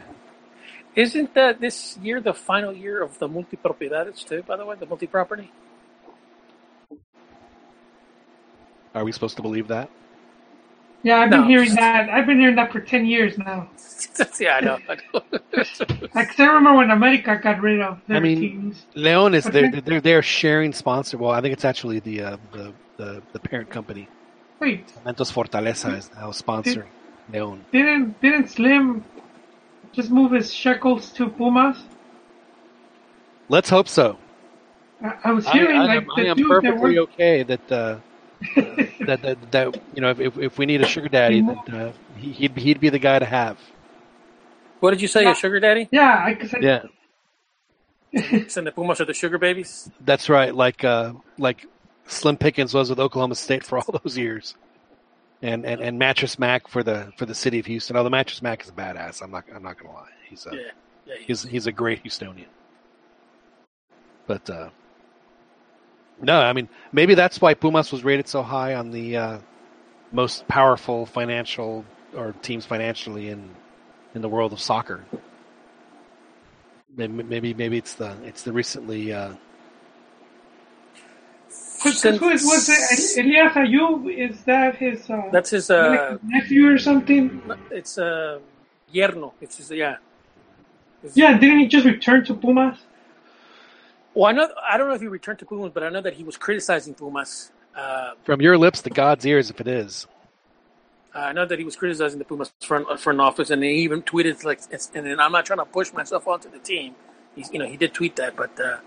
[0.95, 4.43] Isn't that this year the final year of the multi-propiedades too?
[4.43, 5.51] By the way, the multi-property.
[8.95, 9.89] are we supposed to believe that?
[11.03, 11.47] Yeah, I've been No.
[11.47, 12.09] hearing that.
[12.09, 13.69] I've been hearing that for ten years now.
[14.39, 14.77] yeah, I know.
[14.89, 15.21] I know.
[16.13, 18.85] Like, 'cause I remember when America got rid of their I mean, teams.
[18.95, 21.17] Leon is But they're then- they're they're sharing sponsor.
[21.17, 24.07] Well, I think it's actually the uh, the, the the parent company.
[24.59, 26.89] Wait, Mentos Fortaleza is now sponsoring
[27.31, 27.63] Leon.
[27.71, 29.05] didn't didn't Slim
[29.93, 31.77] just move his shekels to Pumas?
[33.49, 34.17] Let's hope so.
[35.01, 37.13] I, I was I, hearing I like am, I the am dude that perfectly worked.
[37.13, 37.99] okay that, uh,
[38.55, 41.91] that that that you know if if, if we need a sugar daddy, that uh,
[42.17, 43.57] he, he'd be- he'd be the guy to have.
[44.79, 45.31] what did you say, Yeah.
[45.31, 45.87] a sugar daddy?
[45.91, 46.83] Yeah, I, cause I, Yeah,
[48.47, 49.89] Send the Pumas are the sugar babies.
[50.01, 50.53] that's right.
[50.53, 51.65] Like uh, like
[52.07, 54.55] Slim Pickens was with Oklahoma State for all those years,
[55.41, 57.95] and and, and Mattress Mac for the for the city of Houston.
[57.97, 59.21] Oh, the Mattress Mac is a badass.
[59.21, 60.09] I'm not I'm not gonna lie.
[60.29, 60.61] He's a Yeah,
[61.07, 61.13] yeah.
[61.19, 62.45] he's he's a great Houstonian.
[64.27, 64.69] But uh,
[66.21, 69.37] no, I mean maybe that's why Pumas was rated so high on the uh,
[70.11, 73.49] most powerful financial or teams financially in
[74.15, 75.03] in the world of soccer.
[76.95, 79.33] Maybe maybe, maybe it's the it's the recently uh,
[81.81, 83.25] Cause, cause who is, was it?
[83.25, 84.11] Elias Ayub?
[84.11, 85.69] Is that his uh, That's his.
[85.69, 87.41] Uh, nephew or something?
[87.69, 88.39] it's uh,
[88.93, 89.33] yerno.
[89.39, 89.97] It's his, yeah.
[91.13, 92.77] Yeah, didn't he just return to Pumas?
[94.17, 94.49] Well, I know.
[94.67, 96.95] I don't know if he returned to Pumas, but I know that he was criticizing
[96.95, 97.51] Pumas.
[97.75, 100.07] Uh, from your lips to God's ears if it is.
[101.13, 104.01] I know that he was criticizing the Pumas front uh, front office, and he even
[104.01, 106.95] tweeted like, and then I'm not trying to push myself onto the team.
[107.35, 108.77] He's, you know, he did tweet that, but uh,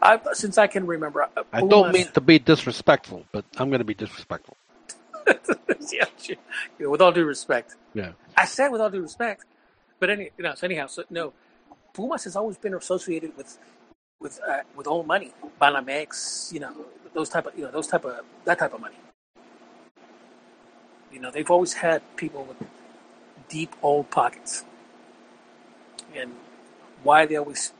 [0.00, 3.80] I, since I can remember, uh, I don't mean to be disrespectful, but I'm going
[3.80, 4.56] to be disrespectful.
[5.26, 6.06] yeah.
[6.26, 6.36] You
[6.78, 7.76] know, with all due respect.
[7.92, 8.12] Yeah.
[8.34, 9.44] I said with all due respect,
[10.00, 11.34] but any, you know, so anyhow, so no,
[11.92, 13.58] Pumas has always been associated with
[14.22, 16.72] with uh, with old money, Banamex, you know,
[17.14, 18.96] those type of you know those type of that type of money.
[21.12, 22.58] You know, they've always had people with
[23.48, 24.64] deep old pockets,
[26.14, 26.32] and
[27.02, 27.72] why they always,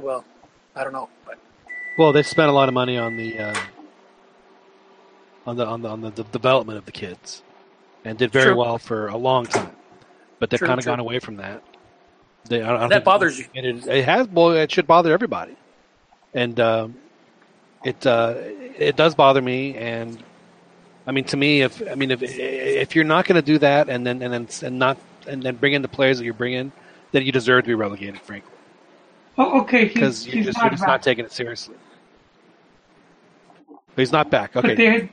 [0.00, 0.24] well,
[0.76, 1.38] I don't know, but
[1.98, 3.56] Well, they spent a lot of money on the uh,
[5.46, 7.42] on the on the on the, the development of the kids,
[8.04, 8.56] and did very True.
[8.56, 9.76] well for a long time.
[10.40, 11.62] But they've kind of gone away from that.
[12.48, 13.46] They, I I That think- bothers you.
[13.54, 14.28] It, it has.
[14.28, 15.56] Well, it should bother everybody,
[16.34, 16.94] and um,
[17.84, 19.74] it uh, it does bother me.
[19.76, 20.22] And
[21.06, 23.88] I mean, to me, if I mean, if if you're not going to do that,
[23.88, 26.72] and then and then and not and then bring in the players that you're bringing,
[27.12, 28.52] then you deserve to be relegated, frankly,
[29.38, 31.74] Oh, okay, because you're he's just, not you're just not taking it seriously.
[33.68, 34.54] But he's not back.
[34.56, 35.08] Okay.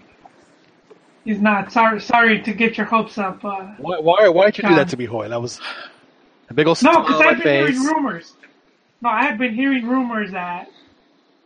[1.23, 1.71] he's not.
[1.71, 3.43] Sorry, sorry to get your hopes up.
[3.45, 5.29] Uh, Why, why, why did you do that to me, Hoy?
[5.29, 5.59] That was
[6.53, 8.33] a big old no, because I've my been hearing rumors.
[9.01, 10.69] No, I have been hearing rumors that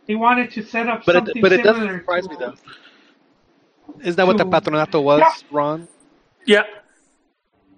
[0.06, 2.54] they wanted to set up But something it, but it doesn't surprise to, me though.
[4.00, 5.32] Isn't that what the patronato was, Yeah.
[5.50, 5.88] Ron?
[6.46, 6.64] yeah,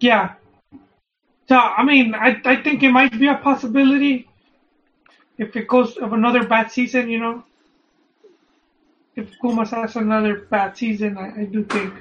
[0.00, 0.34] Yeah.
[1.48, 4.28] So I mean, I I think it might be a possibility
[5.38, 7.08] if it goes of another bad season.
[7.08, 7.44] You know,
[9.16, 11.94] if Pumas has another bad season, I, I do think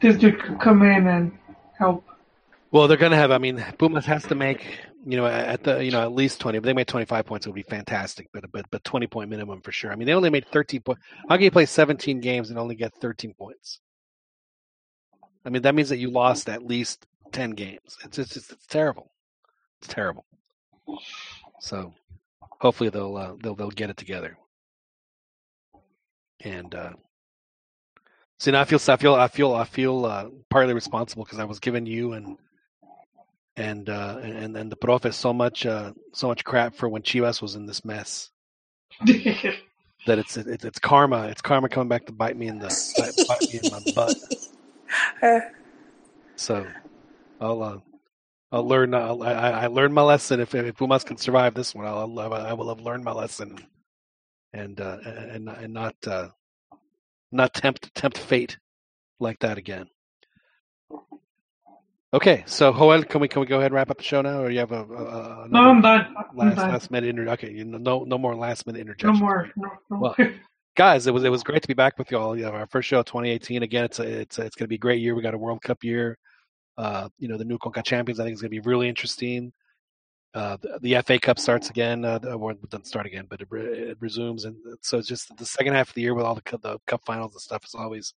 [0.00, 1.38] this dude could come in and
[1.78, 2.04] help.
[2.72, 3.32] Well, they're gonna have.
[3.32, 6.58] I mean, Pumas has to make you know at the you know at least twenty.
[6.58, 8.28] If they made twenty five points, it would be fantastic.
[8.32, 9.90] But but but twenty point minimum for sure.
[9.90, 11.02] I mean, they only made thirteen points.
[11.28, 13.80] How can you play seventeen games and only get thirteen points?
[15.44, 17.98] I mean, that means that you lost at least ten games.
[18.04, 19.10] It's just it's, it's terrible.
[19.80, 20.24] It's terrible.
[21.60, 21.92] So
[22.60, 24.36] hopefully they'll uh, they'll they'll get it together.
[26.44, 26.92] And uh,
[28.38, 31.44] see now I feel I feel I feel I feel uh, partly responsible because I
[31.44, 32.36] was giving you and
[33.60, 37.42] and uh, and and the profe so much uh, so much crap for when Chivas
[37.42, 38.30] was in this mess
[40.06, 41.26] that it's it's, it's karma.
[41.28, 44.16] It's karma coming back to bite me in the bite, bite me in my butt.
[46.36, 46.66] So
[47.38, 47.78] I'll uh,
[48.50, 48.94] I'll learn.
[48.94, 50.40] I'll, I I learned my lesson.
[50.40, 53.58] If if Pumas can survive this one, I'll, I'll I will have learned my lesson,
[54.54, 56.28] and uh, and and not uh,
[57.30, 58.56] not tempt tempt fate
[59.20, 59.86] like that again.
[62.12, 64.40] Okay, so Joel, can we can we go ahead and wrap up the show now,
[64.42, 66.12] or you have a, a, a No, I'm done.
[66.16, 66.70] I'm last done.
[66.72, 69.20] last minute inter- Okay, you know, no no more last minute No interjections.
[69.20, 69.48] more.
[69.56, 69.98] No, no.
[69.98, 70.16] Well,
[70.76, 72.36] guys, it was it was great to be back with you all.
[72.36, 73.62] You know, our first show of 2018.
[73.62, 75.14] Again, it's a, it's a, it's going to be a great year.
[75.14, 76.18] We got a World Cup year.
[76.76, 78.18] Uh, you know, the new Concachampions.
[78.18, 79.52] I think is going to be really interesting.
[80.34, 82.04] uh, the, the FA Cup starts again.
[82.04, 85.36] Uh, the- well, it doesn't start again, but it, it resumes, and so it's just
[85.36, 87.64] the second half of the year with all the cup, the cup finals and stuff
[87.64, 88.14] is always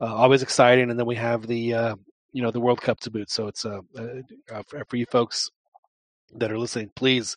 [0.00, 0.90] uh, always exciting.
[0.90, 1.96] And then we have the uh,
[2.32, 3.30] you know the World Cup to boot.
[3.30, 4.06] So it's uh, uh,
[4.52, 5.50] uh, for, for you folks
[6.36, 7.36] that are listening, please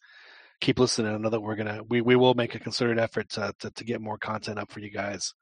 [0.61, 1.13] keep listening.
[1.13, 3.83] I know that we're gonna we, we will make a concerted effort to, to to
[3.83, 5.33] get more content up for you guys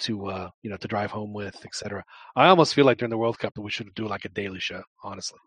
[0.00, 2.04] to uh you know to drive home with, etc.
[2.36, 4.60] I almost feel like during the World Cup that we should do like a daily
[4.60, 5.38] show, honestly.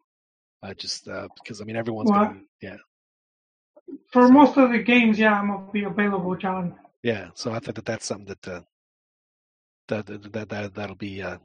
[0.63, 2.77] Uh, just uh, because I mean everyone's Well, gonna yeah
[4.11, 6.75] For most of the games, yeah, I'm gonna be available, John.
[7.03, 7.29] yeah.
[7.35, 8.61] So I think that that's something that uh,
[9.89, 11.37] that that, that that'll be uh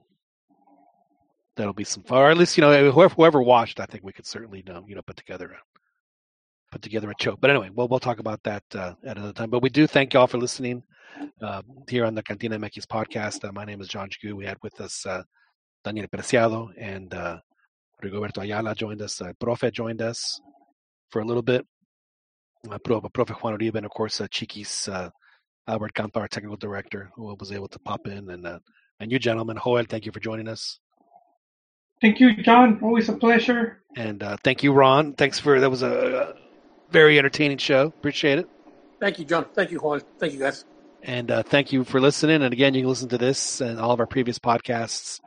[1.56, 2.18] that'll be some fun.
[2.18, 4.94] Or at least you know whoever whoever watched, I think we could certainly um, you
[4.94, 5.58] know put together a
[6.70, 7.36] put together a show.
[7.36, 9.50] But anyway, we'll we'll talk about that uh, at another time.
[9.50, 10.82] But we do thank y'all for listening
[11.40, 13.48] uh, here on the Cantina MX podcast.
[13.48, 14.34] Uh, my name is John Jagu.
[14.34, 15.22] We had with us uh,
[15.84, 17.38] Daniel Preciado and uh,
[18.02, 19.20] Rigoberto Ayala joined us.
[19.20, 20.40] Uh, Profe joined us
[21.10, 21.66] for a little bit.
[22.70, 25.10] Uh, Profe, Profe Juan Uribe, and of course uh, Chiquis uh,
[25.66, 28.58] Albert Campa, our technical director, who was able to pop in, and uh,
[29.00, 30.78] and you gentlemen, Joel, thank you for joining us.
[32.02, 32.80] Thank you, John.
[32.82, 33.78] Always a pleasure.
[33.96, 35.14] And uh, thank you, Ron.
[35.14, 36.34] Thanks for that was a, a
[36.90, 37.86] very entertaining show.
[37.86, 38.48] Appreciate it.
[39.00, 39.46] Thank you, John.
[39.54, 40.02] Thank you, Juan.
[40.18, 40.64] Thank you, guys.
[41.04, 42.42] And uh, thank you for listening.
[42.42, 45.20] And again, you can listen to this and all of our previous podcasts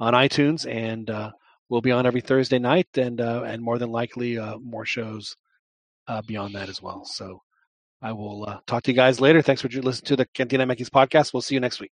[0.00, 1.30] on iTunes, and uh,
[1.68, 5.36] we'll be on every Thursday night, and uh, and more than likely uh, more shows
[6.08, 7.04] uh, beyond that as well.
[7.04, 7.40] So
[8.02, 9.42] I will uh, talk to you guys later.
[9.42, 11.32] Thanks for listening to the Cantina MX podcast.
[11.32, 11.92] We'll see you next week.